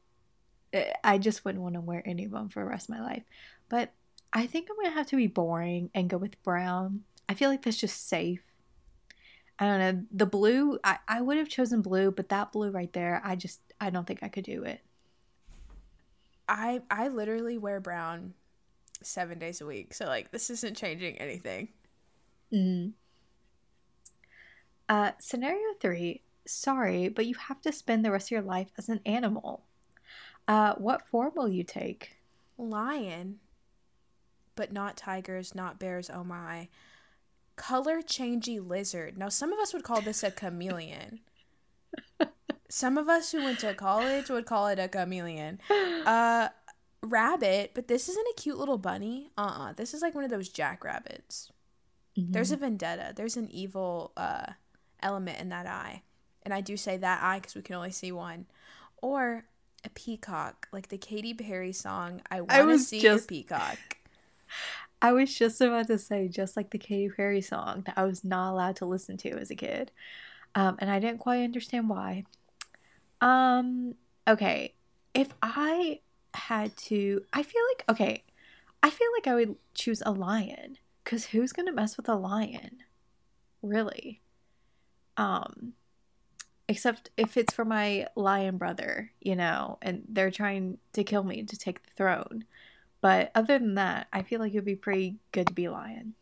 eh, 0.72 0.92
I 1.02 1.18
just 1.18 1.44
wouldn't 1.44 1.60
want 1.60 1.74
to 1.74 1.80
wear 1.80 2.04
any 2.06 2.24
of 2.24 2.30
them 2.30 2.48
for 2.50 2.62
the 2.62 2.70
rest 2.70 2.88
of 2.88 2.94
my 2.94 3.02
life. 3.02 3.24
But 3.68 3.92
I 4.32 4.46
think 4.46 4.68
I'm 4.70 4.76
going 4.76 4.86
to 4.86 4.96
have 4.96 5.08
to 5.08 5.16
be 5.16 5.26
boring 5.26 5.90
and 5.92 6.08
go 6.08 6.18
with 6.18 6.40
brown. 6.44 7.00
I 7.28 7.34
feel 7.34 7.50
like 7.50 7.62
that's 7.62 7.80
just 7.80 8.08
safe. 8.08 8.44
I 9.58 9.64
don't 9.64 9.80
know. 9.80 10.04
The 10.12 10.26
blue, 10.26 10.78
I, 10.84 10.98
I 11.08 11.20
would 11.20 11.36
have 11.36 11.48
chosen 11.48 11.82
blue, 11.82 12.12
but 12.12 12.28
that 12.28 12.52
blue 12.52 12.70
right 12.70 12.92
there, 12.92 13.20
I 13.24 13.34
just, 13.34 13.60
I 13.80 13.90
don't 13.90 14.06
think 14.06 14.22
I 14.22 14.28
could 14.28 14.44
do 14.44 14.62
it. 14.62 14.82
I 16.48 16.82
I 16.88 17.08
literally 17.08 17.58
wear 17.58 17.80
brown 17.80 18.34
7 19.02 19.36
days 19.40 19.60
a 19.60 19.66
week. 19.66 19.94
So 19.94 20.04
like 20.04 20.30
this 20.30 20.48
isn't 20.48 20.76
changing 20.76 21.18
anything. 21.18 21.70
Mm. 22.52 22.92
Uh, 24.88 25.12
scenario 25.18 25.74
three. 25.80 26.22
Sorry, 26.46 27.08
but 27.08 27.26
you 27.26 27.34
have 27.34 27.60
to 27.62 27.72
spend 27.72 28.04
the 28.04 28.10
rest 28.10 28.28
of 28.28 28.30
your 28.32 28.42
life 28.42 28.70
as 28.78 28.88
an 28.88 29.00
animal. 29.04 29.64
Uh, 30.46 30.74
what 30.74 31.06
form 31.06 31.32
will 31.34 31.48
you 31.48 31.64
take? 31.64 32.16
Lion, 32.56 33.40
but 34.54 34.72
not 34.72 34.96
tigers, 34.96 35.54
not 35.54 35.78
bears. 35.78 36.08
Oh 36.08 36.24
my. 36.24 36.68
Color 37.56 38.02
changey 38.02 38.64
lizard. 38.64 39.18
Now, 39.18 39.28
some 39.28 39.52
of 39.52 39.58
us 39.58 39.72
would 39.74 39.82
call 39.82 40.00
this 40.00 40.22
a 40.22 40.30
chameleon. 40.30 41.20
some 42.68 42.96
of 42.98 43.08
us 43.08 43.32
who 43.32 43.42
went 43.42 43.58
to 43.60 43.74
college 43.74 44.28
would 44.28 44.46
call 44.46 44.68
it 44.68 44.78
a 44.78 44.88
chameleon. 44.88 45.58
Uh, 46.04 46.48
rabbit, 47.02 47.72
but 47.74 47.88
this 47.88 48.08
isn't 48.08 48.28
a 48.28 48.40
cute 48.40 48.58
little 48.58 48.78
bunny. 48.78 49.30
Uh 49.36 49.68
uh 49.68 49.72
This 49.72 49.94
is 49.94 50.02
like 50.02 50.14
one 50.14 50.24
of 50.24 50.30
those 50.30 50.48
jackrabbits. 50.48 51.52
There's 52.16 52.50
a 52.50 52.56
vendetta. 52.56 53.12
There's 53.14 53.36
an 53.36 53.50
evil 53.50 54.12
uh, 54.16 54.52
element 55.02 55.40
in 55.40 55.48
that 55.50 55.66
eye. 55.66 56.02
And 56.42 56.54
I 56.54 56.60
do 56.60 56.76
say 56.76 56.96
that 56.96 57.22
eye 57.22 57.38
because 57.38 57.54
we 57.54 57.62
can 57.62 57.74
only 57.76 57.90
see 57.90 58.12
one. 58.12 58.46
Or 59.02 59.44
a 59.84 59.90
peacock, 59.90 60.68
like 60.72 60.88
the 60.88 60.98
Katy 60.98 61.34
Perry 61.34 61.72
song, 61.72 62.22
I 62.30 62.40
Want 62.40 62.70
to 62.70 62.78
See 62.78 63.00
just- 63.00 63.30
Your 63.30 63.42
Peacock. 63.42 63.78
I 65.02 65.12
was 65.12 65.36
just 65.36 65.60
about 65.60 65.88
to 65.88 65.98
say, 65.98 66.26
just 66.26 66.56
like 66.56 66.70
the 66.70 66.78
Katy 66.78 67.10
Perry 67.10 67.42
song 67.42 67.82
that 67.84 67.98
I 67.98 68.04
was 68.04 68.24
not 68.24 68.52
allowed 68.52 68.76
to 68.76 68.86
listen 68.86 69.16
to 69.18 69.30
as 69.32 69.50
a 69.50 69.54
kid. 69.54 69.92
Um, 70.54 70.76
and 70.78 70.90
I 70.90 70.98
didn't 70.98 71.18
quite 71.18 71.44
understand 71.44 71.90
why. 71.90 72.24
Um, 73.20 73.94
okay. 74.26 74.74
If 75.14 75.34
I 75.42 76.00
had 76.32 76.76
to, 76.78 77.22
I 77.32 77.42
feel 77.42 77.60
like, 77.72 77.84
okay, 77.90 78.24
I 78.82 78.88
feel 78.90 79.08
like 79.16 79.26
I 79.26 79.34
would 79.34 79.56
choose 79.74 80.02
a 80.06 80.12
lion. 80.12 80.78
Because 81.04 81.26
who's 81.26 81.52
going 81.52 81.66
to 81.66 81.72
mess 81.72 81.96
with 81.96 82.08
a 82.08 82.14
lion? 82.14 82.78
Really? 83.62 84.22
Um, 85.16 85.72
except 86.68 87.10
if 87.16 87.36
it's 87.36 87.54
for 87.54 87.64
my 87.64 88.06
lion 88.16 88.58
brother, 88.58 89.12
you 89.20 89.36
know, 89.36 89.78
and 89.80 90.04
they're 90.08 90.30
trying 90.30 90.78
to 90.92 91.04
kill 91.04 91.22
me 91.22 91.42
to 91.44 91.56
take 91.56 91.84
the 91.84 91.90
throne. 91.90 92.44
But 93.00 93.30
other 93.34 93.58
than 93.58 93.74
that, 93.74 94.08
I 94.12 94.22
feel 94.22 94.40
like 94.40 94.52
it 94.52 94.56
would 94.56 94.64
be 94.64 94.74
pretty 94.74 95.16
good 95.32 95.46
to 95.48 95.52
be 95.52 95.68
lion. 95.68 96.14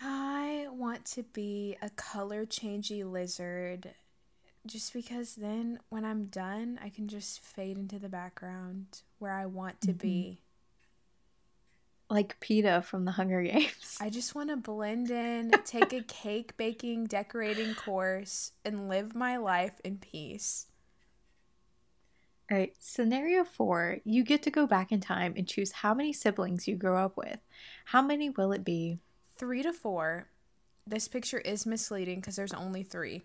I 0.00 0.66
want 0.70 1.04
to 1.06 1.22
be 1.22 1.76
a 1.80 1.90
color 1.90 2.44
changey 2.44 3.08
lizard 3.08 3.94
just 4.66 4.92
because 4.92 5.34
then 5.36 5.78
when 5.88 6.04
I'm 6.04 6.26
done, 6.26 6.78
I 6.82 6.88
can 6.88 7.08
just 7.08 7.40
fade 7.40 7.76
into 7.76 7.98
the 7.98 8.08
background 8.08 9.02
where 9.18 9.32
I 9.32 9.46
want 9.46 9.80
to 9.82 9.92
be. 9.92 10.40
Like 12.12 12.38
Peeta 12.40 12.84
from 12.84 13.06
the 13.06 13.12
Hunger 13.12 13.42
Games. 13.42 13.96
I 13.98 14.10
just 14.10 14.34
want 14.34 14.50
to 14.50 14.56
blend 14.56 15.10
in, 15.10 15.50
take 15.64 15.94
a 15.94 16.02
cake 16.02 16.58
baking, 16.58 17.06
decorating 17.06 17.74
course, 17.74 18.52
and 18.66 18.86
live 18.86 19.14
my 19.14 19.38
life 19.38 19.80
in 19.82 19.96
peace. 19.96 20.66
All 22.50 22.58
right, 22.58 22.74
scenario 22.78 23.44
four 23.44 24.00
you 24.04 24.24
get 24.24 24.42
to 24.42 24.50
go 24.50 24.66
back 24.66 24.92
in 24.92 25.00
time 25.00 25.32
and 25.38 25.48
choose 25.48 25.72
how 25.72 25.94
many 25.94 26.12
siblings 26.12 26.68
you 26.68 26.76
grow 26.76 27.02
up 27.02 27.16
with. 27.16 27.38
How 27.86 28.02
many 28.02 28.28
will 28.28 28.52
it 28.52 28.62
be? 28.62 28.98
Three 29.38 29.62
to 29.62 29.72
four. 29.72 30.28
This 30.86 31.08
picture 31.08 31.38
is 31.38 31.64
misleading 31.64 32.20
because 32.20 32.36
there's 32.36 32.52
only 32.52 32.82
three. 32.82 33.22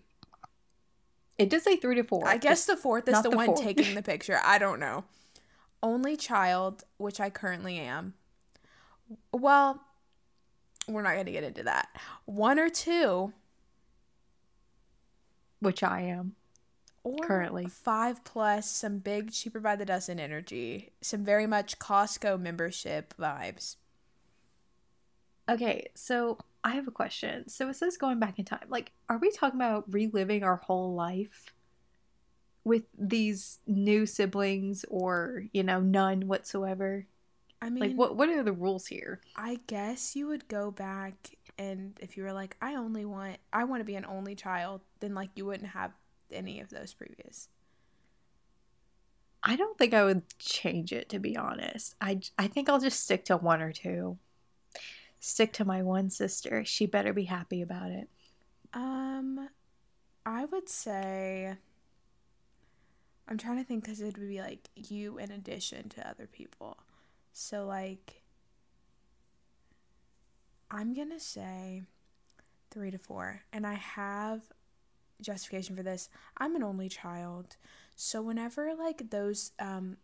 It 1.36 1.50
does 1.50 1.64
say 1.64 1.76
three 1.76 1.96
to 1.96 2.04
four. 2.04 2.26
I 2.26 2.38
guess 2.38 2.64
the 2.64 2.74
fourth 2.74 3.06
is 3.06 3.22
the, 3.22 3.28
the 3.28 3.36
one 3.36 3.48
fourth. 3.48 3.60
taking 3.60 3.94
the 3.94 4.02
picture. 4.14 4.40
I 4.42 4.56
don't 4.56 4.80
know. 4.80 5.04
Only 5.82 6.16
child, 6.16 6.84
which 6.96 7.20
I 7.20 7.28
currently 7.28 7.76
am. 7.76 8.14
Well, 9.32 9.82
we're 10.86 11.02
not 11.02 11.14
going 11.14 11.26
to 11.26 11.32
get 11.32 11.44
into 11.44 11.62
that. 11.64 11.88
One 12.24 12.58
or 12.58 12.68
two, 12.68 13.32
which 15.60 15.82
I 15.82 16.02
am 16.02 16.34
or 17.04 17.18
currently. 17.18 17.66
five 17.66 18.24
plus, 18.24 18.70
some 18.70 18.98
big 18.98 19.32
cheaper 19.32 19.60
by 19.60 19.76
the 19.76 19.84
dozen 19.84 20.18
energy, 20.18 20.92
some 21.00 21.24
very 21.24 21.46
much 21.46 21.78
Costco 21.78 22.40
membership 22.40 23.14
vibes. 23.18 23.76
Okay, 25.48 25.86
so 25.94 26.38
I 26.62 26.72
have 26.72 26.88
a 26.88 26.92
question. 26.92 27.48
So 27.48 27.68
it 27.68 27.76
says 27.76 27.96
going 27.96 28.18
back 28.18 28.38
in 28.38 28.44
time. 28.44 28.66
Like, 28.68 28.92
are 29.08 29.18
we 29.18 29.30
talking 29.30 29.58
about 29.58 29.90
reliving 29.92 30.42
our 30.42 30.56
whole 30.56 30.94
life 30.94 31.54
with 32.64 32.84
these 32.98 33.60
new 33.66 34.04
siblings 34.04 34.84
or, 34.90 35.44
you 35.52 35.62
know, 35.62 35.80
none 35.80 36.26
whatsoever? 36.26 37.06
I 37.60 37.70
mean, 37.70 37.80
Like 37.80 37.96
what 37.96 38.16
what 38.16 38.28
are 38.28 38.42
the 38.42 38.52
rules 38.52 38.86
here? 38.86 39.20
I 39.36 39.60
guess 39.66 40.14
you 40.16 40.26
would 40.26 40.48
go 40.48 40.70
back 40.70 41.36
and 41.58 41.98
if 42.00 42.16
you 42.16 42.22
were 42.22 42.32
like, 42.32 42.56
I 42.60 42.74
only 42.74 43.04
want, 43.04 43.38
I 43.52 43.64
want 43.64 43.80
to 43.80 43.84
be 43.84 43.96
an 43.96 44.04
only 44.06 44.34
child, 44.34 44.82
then 45.00 45.14
like 45.14 45.30
you 45.34 45.44
wouldn't 45.46 45.70
have 45.70 45.92
any 46.30 46.60
of 46.60 46.70
those 46.70 46.94
previous. 46.94 47.48
I 49.42 49.56
don't 49.56 49.76
think 49.78 49.94
I 49.94 50.04
would 50.04 50.22
change 50.38 50.92
it 50.92 51.08
to 51.10 51.18
be 51.18 51.36
honest. 51.36 51.94
I 52.00 52.20
I 52.38 52.46
think 52.48 52.68
I'll 52.68 52.80
just 52.80 53.00
stick 53.00 53.24
to 53.26 53.36
one 53.36 53.62
or 53.62 53.72
two. 53.72 54.18
Stick 55.20 55.52
to 55.54 55.64
my 55.64 55.80
one 55.82 56.10
sister. 56.10 56.64
She 56.64 56.86
better 56.86 57.12
be 57.12 57.24
happy 57.24 57.62
about 57.62 57.90
it. 57.92 58.08
Um, 58.72 59.48
I 60.26 60.44
would 60.46 60.68
say. 60.68 61.56
I'm 63.28 63.38
trying 63.38 63.58
to 63.58 63.64
think 63.64 63.84
because 63.84 64.00
it 64.00 64.06
would 64.06 64.28
be 64.28 64.40
like 64.40 64.70
you 64.74 65.18
in 65.18 65.30
addition 65.30 65.88
to 65.90 66.08
other 66.08 66.26
people. 66.26 66.78
So, 67.32 67.66
like, 67.66 68.22
I'm 70.70 70.94
gonna 70.94 71.20
say 71.20 71.82
three 72.70 72.90
to 72.90 72.98
four. 72.98 73.42
And 73.52 73.66
I 73.66 73.74
have 73.74 74.42
justification 75.20 75.76
for 75.76 75.82
this. 75.82 76.08
I'm 76.36 76.56
an 76.56 76.62
only 76.62 76.88
child. 76.88 77.56
So, 77.96 78.22
whenever 78.22 78.74
like 78.74 79.10
those 79.10 79.52
um, 79.58 79.96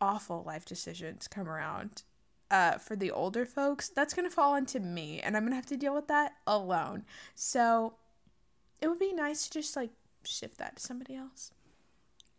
awful 0.00 0.42
life 0.44 0.64
decisions 0.64 1.28
come 1.28 1.48
around, 1.48 2.02
uh, 2.50 2.78
for 2.78 2.96
the 2.96 3.10
older 3.10 3.46
folks, 3.46 3.88
that's 3.88 4.12
gonna 4.12 4.30
fall 4.30 4.54
onto 4.54 4.80
me, 4.80 5.20
and 5.20 5.36
I'm 5.36 5.44
gonna 5.44 5.56
have 5.56 5.66
to 5.66 5.76
deal 5.76 5.94
with 5.94 6.08
that 6.08 6.32
alone. 6.46 7.04
So 7.34 7.94
it 8.80 8.88
would 8.88 8.98
be 8.98 9.12
nice 9.12 9.44
to 9.46 9.50
just 9.52 9.76
like 9.76 9.90
shift 10.24 10.58
that 10.58 10.76
to 10.76 10.82
somebody 10.82 11.14
else. 11.14 11.52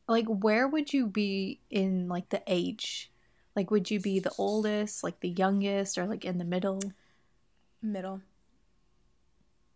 Like 0.07 0.25
where 0.27 0.67
would 0.67 0.91
you 0.91 1.07
be 1.07 1.61
in 1.69 2.07
like 2.09 2.29
the 2.29 2.43
age? 2.47 3.10
Like 3.55 3.69
would 3.71 3.91
you 3.91 3.99
be 3.99 4.19
the 4.19 4.31
oldest, 4.37 5.03
like 5.03 5.19
the 5.19 5.29
youngest 5.29 5.97
or 5.97 6.05
like 6.05 6.25
in 6.25 6.37
the 6.37 6.45
middle? 6.45 6.81
Middle. 7.81 8.21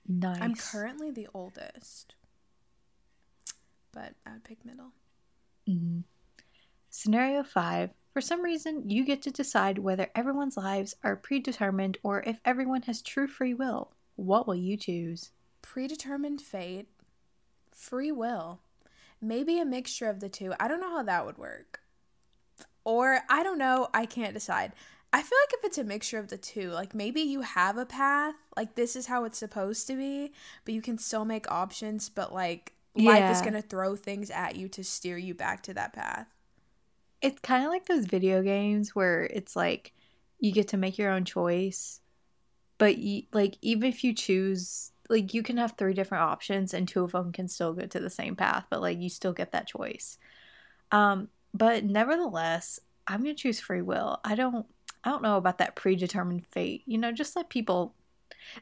Nice. 0.07 0.37
I'm 0.41 0.55
currently 0.55 1.11
the 1.11 1.27
oldest, 1.33 2.15
but 3.91 4.13
I 4.25 4.33
would 4.33 4.43
pick 4.43 4.63
middle. 4.63 4.91
Mhm. 5.67 6.03
Scenario 6.89 7.43
5. 7.43 7.89
For 8.13 8.21
some 8.21 8.41
reason, 8.41 8.89
you 8.89 9.03
get 9.03 9.21
to 9.23 9.31
decide 9.31 9.79
whether 9.79 10.11
everyone's 10.15 10.55
lives 10.55 10.95
are 11.03 11.15
predetermined 11.17 11.97
or 12.03 12.21
if 12.23 12.39
everyone 12.45 12.83
has 12.83 13.01
true 13.01 13.27
free 13.27 13.53
will. 13.53 13.91
What 14.15 14.47
will 14.47 14.55
you 14.55 14.77
choose? 14.77 15.31
Predetermined 15.61 16.41
fate, 16.41 16.87
free 17.71 18.11
will, 18.11 18.61
maybe 19.19 19.59
a 19.59 19.65
mixture 19.65 20.07
of 20.07 20.19
the 20.19 20.29
two. 20.29 20.53
I 20.59 20.67
don't 20.67 20.79
know 20.79 20.91
how 20.91 21.03
that 21.03 21.25
would 21.25 21.37
work. 21.37 21.81
Or 22.85 23.21
I 23.29 23.43
don't 23.43 23.57
know, 23.57 23.89
I 23.93 24.05
can't 24.05 24.33
decide. 24.33 24.71
I 25.11 25.21
feel 25.21 25.37
like 25.43 25.53
if 25.59 25.65
it's 25.65 25.77
a 25.77 25.83
mixture 25.83 26.19
of 26.19 26.27
the 26.27 26.37
two, 26.37 26.71
like 26.71 26.93
maybe 26.93 27.21
you 27.21 27.41
have 27.41 27.77
a 27.77 27.85
path, 27.85 28.35
like 28.55 28.75
this 28.75 28.95
is 28.95 29.07
how 29.07 29.23
it's 29.23 29.37
supposed 29.37 29.87
to 29.87 29.95
be, 29.95 30.31
but 30.63 30.73
you 30.73 30.81
can 30.81 30.97
still 30.97 31.25
make 31.25 31.49
options, 31.51 32.09
but 32.09 32.33
like 32.33 32.73
life 32.95 33.31
is 33.31 33.41
going 33.41 33.53
to 33.53 33.61
throw 33.61 33.95
things 33.95 34.29
at 34.29 34.55
you 34.55 34.67
to 34.69 34.83
steer 34.83 35.17
you 35.17 35.33
back 35.33 35.63
to 35.63 35.73
that 35.73 35.93
path. 35.93 36.27
It's 37.21 37.39
kind 37.39 37.63
of 37.65 37.71
like 37.71 37.85
those 37.85 38.05
video 38.05 38.41
games 38.41 38.93
where 38.95 39.23
it's 39.23 39.55
like 39.55 39.93
you 40.39 40.51
get 40.51 40.67
to 40.69 40.77
make 40.77 40.97
your 40.97 41.11
own 41.11 41.25
choice, 41.25 42.01
but 42.77 42.97
you, 42.97 43.23
like 43.31 43.57
even 43.61 43.89
if 43.89 44.03
you 44.03 44.13
choose 44.13 44.91
like 45.09 45.33
you 45.33 45.43
can 45.43 45.57
have 45.57 45.75
three 45.77 45.93
different 45.93 46.23
options 46.23 46.73
and 46.73 46.87
two 46.87 47.03
of 47.03 47.11
them 47.11 47.31
can 47.31 47.47
still 47.47 47.73
go 47.73 47.85
to 47.85 47.99
the 47.99 48.09
same 48.09 48.35
path, 48.35 48.65
but 48.69 48.81
like 48.81 48.99
you 48.99 49.09
still 49.09 49.33
get 49.33 49.51
that 49.51 49.67
choice. 49.67 50.17
Um, 50.91 51.29
but 51.55 51.85
nevertheless, 51.85 52.81
I'm 53.07 53.21
gonna 53.21 53.33
choose 53.33 53.61
free 53.61 53.81
will. 53.81 54.19
I 54.25 54.35
don't 54.35 54.65
I 55.05 55.09
don't 55.09 55.23
know 55.23 55.37
about 55.37 55.59
that 55.59 55.75
predetermined 55.75 56.45
fate. 56.47 56.83
You 56.85 56.97
know, 56.97 57.13
just 57.13 57.35
let 57.35 57.49
people 57.49 57.95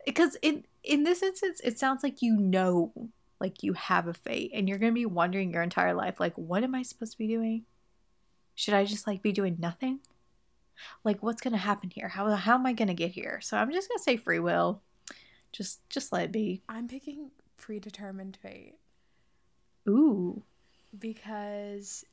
because 0.06 0.38
in 0.44 0.65
in 0.84 1.03
this 1.03 1.24
instance 1.24 1.60
it 1.64 1.80
sounds 1.80 2.03
like 2.03 2.22
you 2.22 2.38
know 2.38 2.94
like 3.40 3.64
you 3.64 3.74
have 3.74 4.07
a 4.07 4.14
fate 4.14 4.52
and 4.53 4.70
you're 4.70 4.78
gonna 4.78 4.91
be 4.91 5.07
wondering 5.07 5.52
your 5.52 5.64
entire 5.64 5.94
life 5.94 6.20
like 6.20 6.38
what 6.38 6.64
am 6.64 6.76
I 6.76 6.84
supposed 6.84 7.14
to 7.14 7.18
be 7.18 7.28
doing? 7.28 7.65
Should 8.53 8.76
I 8.76 8.86
just 8.86 9.07
like 9.07 9.24
be 9.24 9.32
doing 9.32 9.57
nothing? 9.60 9.99
Like 11.03 11.24
what's 11.24 11.41
gonna 11.41 11.57
happen 11.57 11.90
here? 11.90 12.10
How 12.10 12.30
how 12.36 12.53
am 12.53 12.68
I 12.68 12.74
gonna 12.74 12.94
get 12.94 13.11
here? 13.11 13.40
So 13.41 13.57
I'm 13.57 13.72
just 13.72 13.90
gonna 13.90 14.03
say 14.03 14.18
free 14.18 14.40
will. 14.40 14.82
Just 15.52 15.88
just 15.90 16.14
let 16.14 16.26
it 16.26 16.32
be. 16.32 16.61
I'm 16.70 16.88
picking 16.88 17.32
predetermined 17.57 18.38
fate 18.40 18.76
Ooh. 19.90 20.44
because 20.99 22.06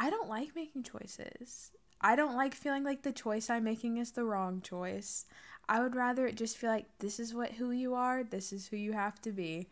I 0.00 0.08
don't 0.08 0.30
like 0.30 0.56
making 0.56 0.82
choices. 0.82 1.72
I 2.00 2.16
don't 2.16 2.34
like 2.34 2.54
feeling 2.54 2.84
like 2.84 3.02
the 3.02 3.12
choice 3.12 3.50
I'm 3.50 3.64
making 3.64 3.98
is 3.98 4.12
the 4.12 4.24
wrong 4.24 4.62
choice. 4.62 5.26
I 5.68 5.82
would 5.82 5.94
rather 5.94 6.26
it 6.26 6.36
just 6.36 6.56
feel 6.56 6.70
like 6.70 6.86
this 7.00 7.20
is 7.20 7.34
what 7.34 7.52
who 7.52 7.70
you 7.70 7.94
are, 7.94 8.24
this 8.24 8.50
is 8.50 8.68
who 8.68 8.78
you 8.78 8.94
have 8.94 9.20
to 9.20 9.30
be. 9.30 9.68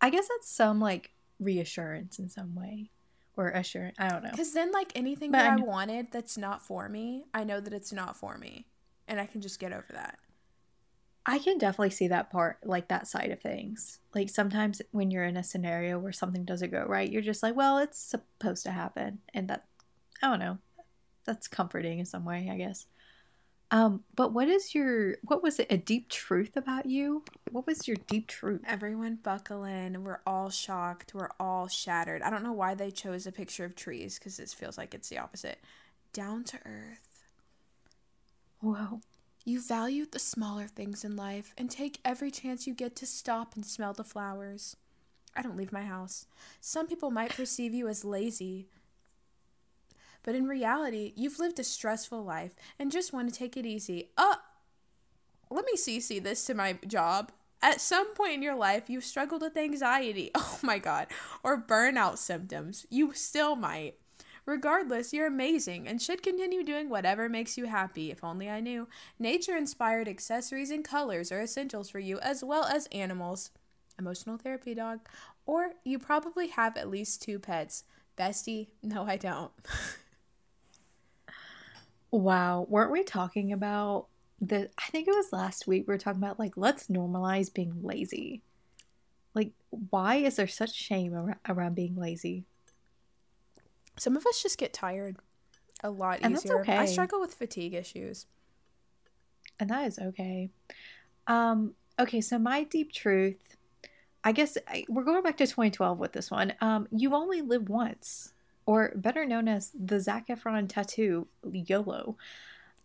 I 0.00 0.10
guess 0.10 0.26
that's 0.26 0.50
some 0.50 0.80
like 0.80 1.12
reassurance 1.38 2.18
in 2.18 2.28
some 2.28 2.56
way. 2.56 2.90
Or 3.36 3.50
assurance. 3.50 3.94
I 4.00 4.08
don't 4.08 4.24
know. 4.24 4.32
Cuz 4.34 4.52
then 4.52 4.72
like 4.72 4.90
anything 4.96 5.30
But 5.30 5.38
that 5.38 5.52
I 5.52 5.62
I 5.62 5.64
wanted 5.64 6.10
that's 6.10 6.36
not 6.36 6.60
for 6.60 6.88
me, 6.88 7.26
I 7.32 7.44
know 7.44 7.60
that 7.60 7.72
it's 7.72 7.92
not 7.92 8.16
for 8.16 8.38
me 8.38 8.66
and 9.06 9.20
I 9.20 9.26
can 9.26 9.40
just 9.40 9.60
get 9.60 9.72
over 9.72 9.86
that. 9.92 10.18
I 11.28 11.38
can 11.38 11.58
definitely 11.58 11.90
see 11.90 12.08
that 12.08 12.30
part, 12.30 12.56
like 12.64 12.88
that 12.88 13.06
side 13.06 13.30
of 13.30 13.42
things. 13.42 13.98
Like 14.14 14.30
sometimes 14.30 14.80
when 14.92 15.10
you're 15.10 15.26
in 15.26 15.36
a 15.36 15.44
scenario 15.44 15.98
where 15.98 16.10
something 16.10 16.46
doesn't 16.46 16.72
go 16.72 16.86
right, 16.88 17.10
you're 17.10 17.20
just 17.20 17.42
like, 17.42 17.54
well, 17.54 17.76
it's 17.76 17.98
supposed 17.98 18.62
to 18.62 18.70
happen. 18.70 19.18
And 19.34 19.46
that, 19.48 19.66
I 20.22 20.30
don't 20.30 20.38
know, 20.38 20.56
that's 21.26 21.46
comforting 21.46 21.98
in 21.98 22.06
some 22.06 22.24
way, 22.24 22.48
I 22.50 22.56
guess. 22.56 22.86
Um, 23.70 24.04
but 24.16 24.32
what 24.32 24.48
is 24.48 24.74
your, 24.74 25.16
what 25.22 25.42
was 25.42 25.58
it, 25.58 25.66
a 25.68 25.76
deep 25.76 26.08
truth 26.08 26.56
about 26.56 26.86
you? 26.86 27.22
What 27.50 27.66
was 27.66 27.86
your 27.86 27.98
deep 28.06 28.26
truth? 28.26 28.62
Everyone 28.66 29.18
buckle 29.22 29.64
in. 29.64 30.04
We're 30.04 30.22
all 30.26 30.48
shocked. 30.48 31.12
We're 31.12 31.28
all 31.38 31.68
shattered. 31.68 32.22
I 32.22 32.30
don't 32.30 32.42
know 32.42 32.54
why 32.54 32.74
they 32.74 32.90
chose 32.90 33.26
a 33.26 33.32
picture 33.32 33.66
of 33.66 33.76
trees 33.76 34.18
because 34.18 34.38
this 34.38 34.54
feels 34.54 34.78
like 34.78 34.94
it's 34.94 35.10
the 35.10 35.18
opposite. 35.18 35.58
Down 36.14 36.42
to 36.44 36.58
earth. 36.64 37.26
Whoa. 38.60 39.02
You 39.48 39.62
value 39.62 40.04
the 40.04 40.18
smaller 40.18 40.66
things 40.66 41.04
in 41.04 41.16
life 41.16 41.54
and 41.56 41.70
take 41.70 42.00
every 42.04 42.30
chance 42.30 42.66
you 42.66 42.74
get 42.74 42.94
to 42.96 43.06
stop 43.06 43.54
and 43.54 43.64
smell 43.64 43.94
the 43.94 44.04
flowers. 44.04 44.76
I 45.34 45.40
don't 45.40 45.56
leave 45.56 45.72
my 45.72 45.84
house. 45.84 46.26
Some 46.60 46.86
people 46.86 47.10
might 47.10 47.34
perceive 47.34 47.72
you 47.72 47.88
as 47.88 48.04
lazy, 48.04 48.66
but 50.22 50.34
in 50.34 50.46
reality, 50.46 51.14
you've 51.16 51.38
lived 51.38 51.58
a 51.58 51.64
stressful 51.64 52.22
life 52.22 52.56
and 52.78 52.92
just 52.92 53.14
want 53.14 53.32
to 53.32 53.34
take 53.34 53.56
it 53.56 53.64
easy. 53.64 54.10
Uh, 54.18 54.34
let 55.48 55.64
me 55.64 55.78
CC 55.78 56.22
this 56.22 56.44
to 56.44 56.52
my 56.52 56.74
job. 56.86 57.32
At 57.62 57.80
some 57.80 58.14
point 58.14 58.34
in 58.34 58.42
your 58.42 58.54
life, 58.54 58.90
you've 58.90 59.02
struggled 59.02 59.40
with 59.40 59.56
anxiety, 59.56 60.30
oh 60.34 60.58
my 60.62 60.78
god, 60.78 61.06
or 61.42 61.58
burnout 61.58 62.18
symptoms. 62.18 62.84
You 62.90 63.14
still 63.14 63.56
might. 63.56 63.94
Regardless, 64.48 65.12
you're 65.12 65.26
amazing 65.26 65.86
and 65.86 66.00
should 66.00 66.22
continue 66.22 66.64
doing 66.64 66.88
whatever 66.88 67.28
makes 67.28 67.58
you 67.58 67.66
happy. 67.66 68.10
If 68.10 68.24
only 68.24 68.48
I 68.48 68.60
knew. 68.60 68.88
Nature 69.18 69.54
inspired 69.54 70.08
accessories 70.08 70.70
and 70.70 70.82
colors 70.82 71.30
are 71.30 71.42
essentials 71.42 71.90
for 71.90 71.98
you, 71.98 72.18
as 72.20 72.42
well 72.42 72.64
as 72.64 72.86
animals. 72.86 73.50
Emotional 73.98 74.38
therapy 74.38 74.74
dog. 74.74 75.00
Or 75.44 75.72
you 75.84 75.98
probably 75.98 76.46
have 76.48 76.78
at 76.78 76.88
least 76.88 77.20
two 77.20 77.38
pets. 77.38 77.84
Bestie, 78.16 78.68
no, 78.82 79.04
I 79.06 79.18
don't. 79.18 79.52
Wow. 82.10 82.66
Weren't 82.70 82.90
we 82.90 83.02
talking 83.02 83.52
about 83.52 84.06
the, 84.40 84.70
I 84.78 84.86
think 84.90 85.08
it 85.08 85.14
was 85.14 85.30
last 85.30 85.66
week, 85.66 85.86
we 85.86 85.92
were 85.92 85.98
talking 85.98 86.22
about 86.22 86.38
like, 86.38 86.56
let's 86.56 86.86
normalize 86.86 87.52
being 87.52 87.82
lazy. 87.82 88.40
Like, 89.34 89.52
why 89.68 90.14
is 90.14 90.36
there 90.36 90.48
such 90.48 90.72
shame 90.72 91.12
ar- 91.12 91.38
around 91.46 91.74
being 91.74 91.96
lazy? 91.96 92.46
Some 93.98 94.16
of 94.16 94.26
us 94.26 94.42
just 94.42 94.58
get 94.58 94.72
tired 94.72 95.16
a 95.82 95.90
lot 95.90 96.20
And 96.22 96.34
that's 96.34 96.44
easier. 96.44 96.64
I 96.68 96.86
struggle 96.86 97.20
with 97.20 97.34
fatigue 97.34 97.74
issues. 97.74 98.26
And 99.60 99.70
that 99.70 99.86
is 99.86 99.98
okay. 99.98 100.50
Um, 101.26 101.74
okay, 101.98 102.20
so 102.20 102.38
my 102.38 102.64
deep 102.64 102.92
truth, 102.92 103.56
I 104.24 104.32
guess 104.32 104.56
I, 104.66 104.84
we're 104.88 105.04
going 105.04 105.22
back 105.22 105.36
to 105.38 105.46
2012 105.46 105.98
with 105.98 106.12
this 106.12 106.30
one. 106.30 106.54
Um, 106.60 106.88
you 106.90 107.14
only 107.14 107.42
live 107.42 107.68
once, 107.68 108.32
or 108.66 108.92
better 108.94 109.24
known 109.24 109.48
as 109.48 109.72
the 109.78 110.00
Zac 110.00 110.28
Efron 110.28 110.68
tattoo, 110.68 111.26
YOLO. 111.50 112.16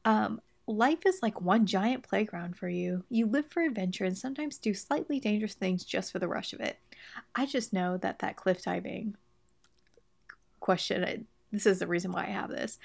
Um, 0.06 0.42
life 0.68 1.06
is 1.06 1.20
like 1.22 1.42
one 1.42 1.66
giant 1.66 2.04
playground 2.04 2.58
for 2.58 2.70
you. 2.70 3.04
You 3.10 3.26
live 3.26 3.48
for 3.48 3.62
adventure 3.62 4.06
and 4.06 4.18
sometimes 4.18 4.58
do 4.58 4.74
slightly 4.74 5.20
dangerous 5.20 5.54
things 5.54 5.84
just 5.84 6.12
for 6.12 6.20
the 6.20 6.28
rush 6.28 6.54
of 6.54 6.60
it. 6.60 6.80
I 7.36 7.46
just 7.46 7.74
know 7.74 7.98
that 7.98 8.20
that 8.20 8.36
cliff 8.36 8.64
diving 8.64 9.16
question, 10.64 11.28
this 11.52 11.66
is 11.66 11.80
the 11.80 11.88
reason 11.88 12.12
why 12.12 12.24
I 12.24 12.32
have 12.32 12.50
this. 12.50 12.80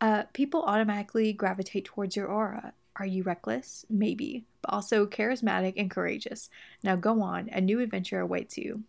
Uh, 0.00 0.24
people 0.32 0.62
automatically 0.62 1.32
gravitate 1.32 1.86
towards 1.86 2.16
your 2.16 2.26
aura. 2.26 2.74
Are 2.96 3.06
you 3.06 3.22
reckless? 3.22 3.86
Maybe, 3.88 4.44
but 4.60 4.72
also 4.72 5.06
charismatic 5.06 5.74
and 5.76 5.90
courageous. 5.90 6.50
Now 6.82 6.96
go 6.96 7.22
on, 7.22 7.48
a 7.50 7.60
new 7.60 7.80
adventure 7.80 8.20
awaits 8.20 8.58
you. 8.58 8.82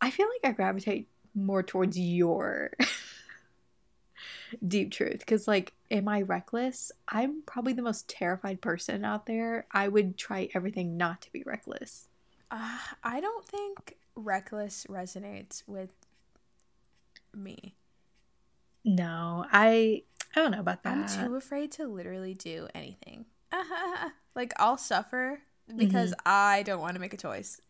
I 0.00 0.10
feel 0.10 0.26
like 0.28 0.50
I 0.50 0.56
gravitate 0.56 1.08
more 1.34 1.62
towards 1.62 1.98
your 1.98 2.72
deep 4.66 4.90
truth 4.90 5.18
because, 5.18 5.46
like, 5.46 5.72
am 5.90 6.08
I 6.08 6.22
reckless? 6.22 6.90
I'm 7.06 7.42
probably 7.42 7.74
the 7.74 7.82
most 7.82 8.08
terrified 8.08 8.62
person 8.62 9.04
out 9.04 9.26
there. 9.26 9.66
I 9.70 9.88
would 9.88 10.16
try 10.16 10.48
everything 10.54 10.96
not 10.96 11.20
to 11.22 11.32
be 11.32 11.42
reckless. 11.44 12.08
Uh, 12.50 12.78
I 13.04 13.20
don't 13.20 13.44
think 13.44 13.98
reckless 14.16 14.86
resonates 14.88 15.62
with 15.66 15.92
me. 17.34 17.74
No, 18.84 19.46
I 19.52 20.02
I 20.34 20.40
don't 20.40 20.52
know 20.52 20.60
about 20.60 20.82
that. 20.84 20.96
I'm 20.96 21.28
too 21.28 21.36
afraid 21.36 21.72
to 21.72 21.86
literally 21.86 22.34
do 22.34 22.68
anything. 22.74 23.26
like 24.34 24.52
I'll 24.56 24.78
suffer 24.78 25.40
because 25.76 26.10
mm-hmm. 26.10 26.28
I 26.28 26.62
don't 26.62 26.80
want 26.80 26.94
to 26.94 27.00
make 27.00 27.14
a 27.14 27.18
choice. 27.18 27.60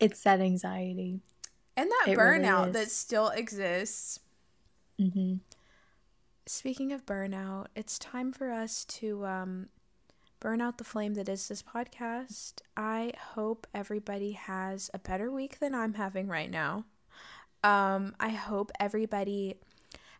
It's 0.00 0.22
that 0.22 0.40
anxiety. 0.40 1.20
And 1.76 1.90
that 1.90 2.12
it 2.12 2.18
burnout 2.18 2.60
really 2.60 2.72
that 2.72 2.90
still 2.90 3.28
exists. 3.28 4.20
Mm-hmm. 5.00 5.36
Speaking 6.46 6.92
of 6.92 7.04
burnout, 7.04 7.66
it's 7.76 7.98
time 7.98 8.32
for 8.32 8.50
us 8.50 8.84
to 8.86 9.26
um, 9.26 9.68
burn 10.40 10.60
out 10.60 10.78
the 10.78 10.84
flame 10.84 11.14
that 11.14 11.28
is 11.28 11.48
this 11.48 11.62
podcast. 11.62 12.54
I 12.76 13.12
hope 13.34 13.66
everybody 13.74 14.32
has 14.32 14.90
a 14.94 14.98
better 14.98 15.30
week 15.30 15.58
than 15.58 15.74
I'm 15.74 15.94
having 15.94 16.26
right 16.26 16.50
now. 16.50 16.84
Um, 17.64 18.14
I 18.20 18.30
hope 18.30 18.70
everybody 18.78 19.56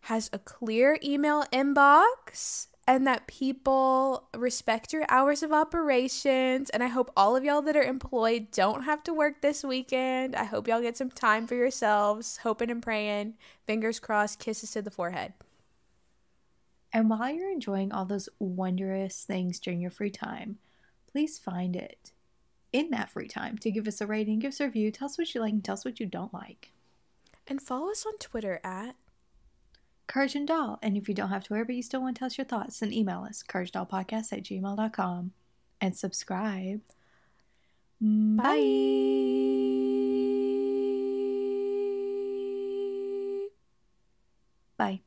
has 0.02 0.31
a 0.32 0.39
clear 0.39 0.98
email 1.02 1.44
inbox 1.52 2.69
and 2.86 3.06
that 3.06 3.27
people 3.27 4.28
respect 4.35 4.94
your 4.94 5.05
hours 5.10 5.43
of 5.43 5.52
operations. 5.52 6.70
And 6.70 6.82
I 6.82 6.86
hope 6.86 7.12
all 7.15 7.36
of 7.36 7.44
y'all 7.44 7.60
that 7.62 7.77
are 7.77 7.82
employed 7.82 8.51
don't 8.51 8.85
have 8.85 9.02
to 9.05 9.12
work 9.12 9.43
this 9.43 9.62
weekend. 9.62 10.35
I 10.35 10.44
hope 10.44 10.66
y'all 10.66 10.81
get 10.81 10.97
some 10.97 11.10
time 11.10 11.47
for 11.47 11.55
yourselves, 11.55 12.39
hoping 12.39 12.70
and 12.70 12.82
praying. 12.82 13.35
Fingers 13.66 14.01
crossed, 14.01 14.39
kisses 14.39 14.70
to 14.70 14.81
the 14.81 14.90
forehead. 14.90 15.35
And 16.94 17.10
while 17.10 17.31
you're 17.31 17.52
enjoying 17.52 17.93
all 17.93 18.06
those 18.06 18.31
wondrous 18.39 19.23
things 19.23 19.60
during 19.60 19.82
your 19.82 19.90
free 19.90 20.10
time, 20.10 20.56
please 21.12 21.39
find 21.39 21.77
it 21.77 22.12
in 22.73 22.89
that 22.90 23.10
free 23.10 23.28
time 23.28 23.59
to 23.59 23.70
give 23.70 23.86
us 23.86 24.01
a 24.01 24.06
rating, 24.06 24.39
give 24.39 24.52
us 24.52 24.60
a 24.60 24.65
review, 24.65 24.90
tell 24.90 25.06
us 25.06 25.19
what 25.19 25.35
you 25.35 25.43
like, 25.43 25.52
and 25.52 25.62
tell 25.62 25.74
us 25.74 25.85
what 25.85 26.01
you 26.01 26.06
don't 26.06 26.32
like. 26.32 26.73
And 27.48 27.62
follow 27.62 27.90
us 27.90 28.04
on 28.06 28.18
Twitter 28.18 28.60
at 28.62 28.94
Courage 30.06 30.34
and 30.34 30.46
Doll. 30.46 30.78
And 30.82 30.96
if 30.96 31.08
you 31.08 31.14
don't 31.14 31.30
have 31.30 31.44
Twitter 31.44 31.64
but 31.64 31.74
you 31.74 31.82
still 31.82 32.02
want 32.02 32.16
to 32.16 32.18
tell 32.18 32.26
us 32.26 32.36
your 32.36 32.44
thoughts, 32.44 32.80
then 32.80 32.92
email 32.92 33.24
us, 33.28 33.42
couragedollpodcast 33.42 34.32
at 34.32 34.42
gmail.com 34.42 35.32
and 35.80 35.96
subscribe. 35.96 36.80
Bye. 38.00 38.48
Bye. 44.76 45.00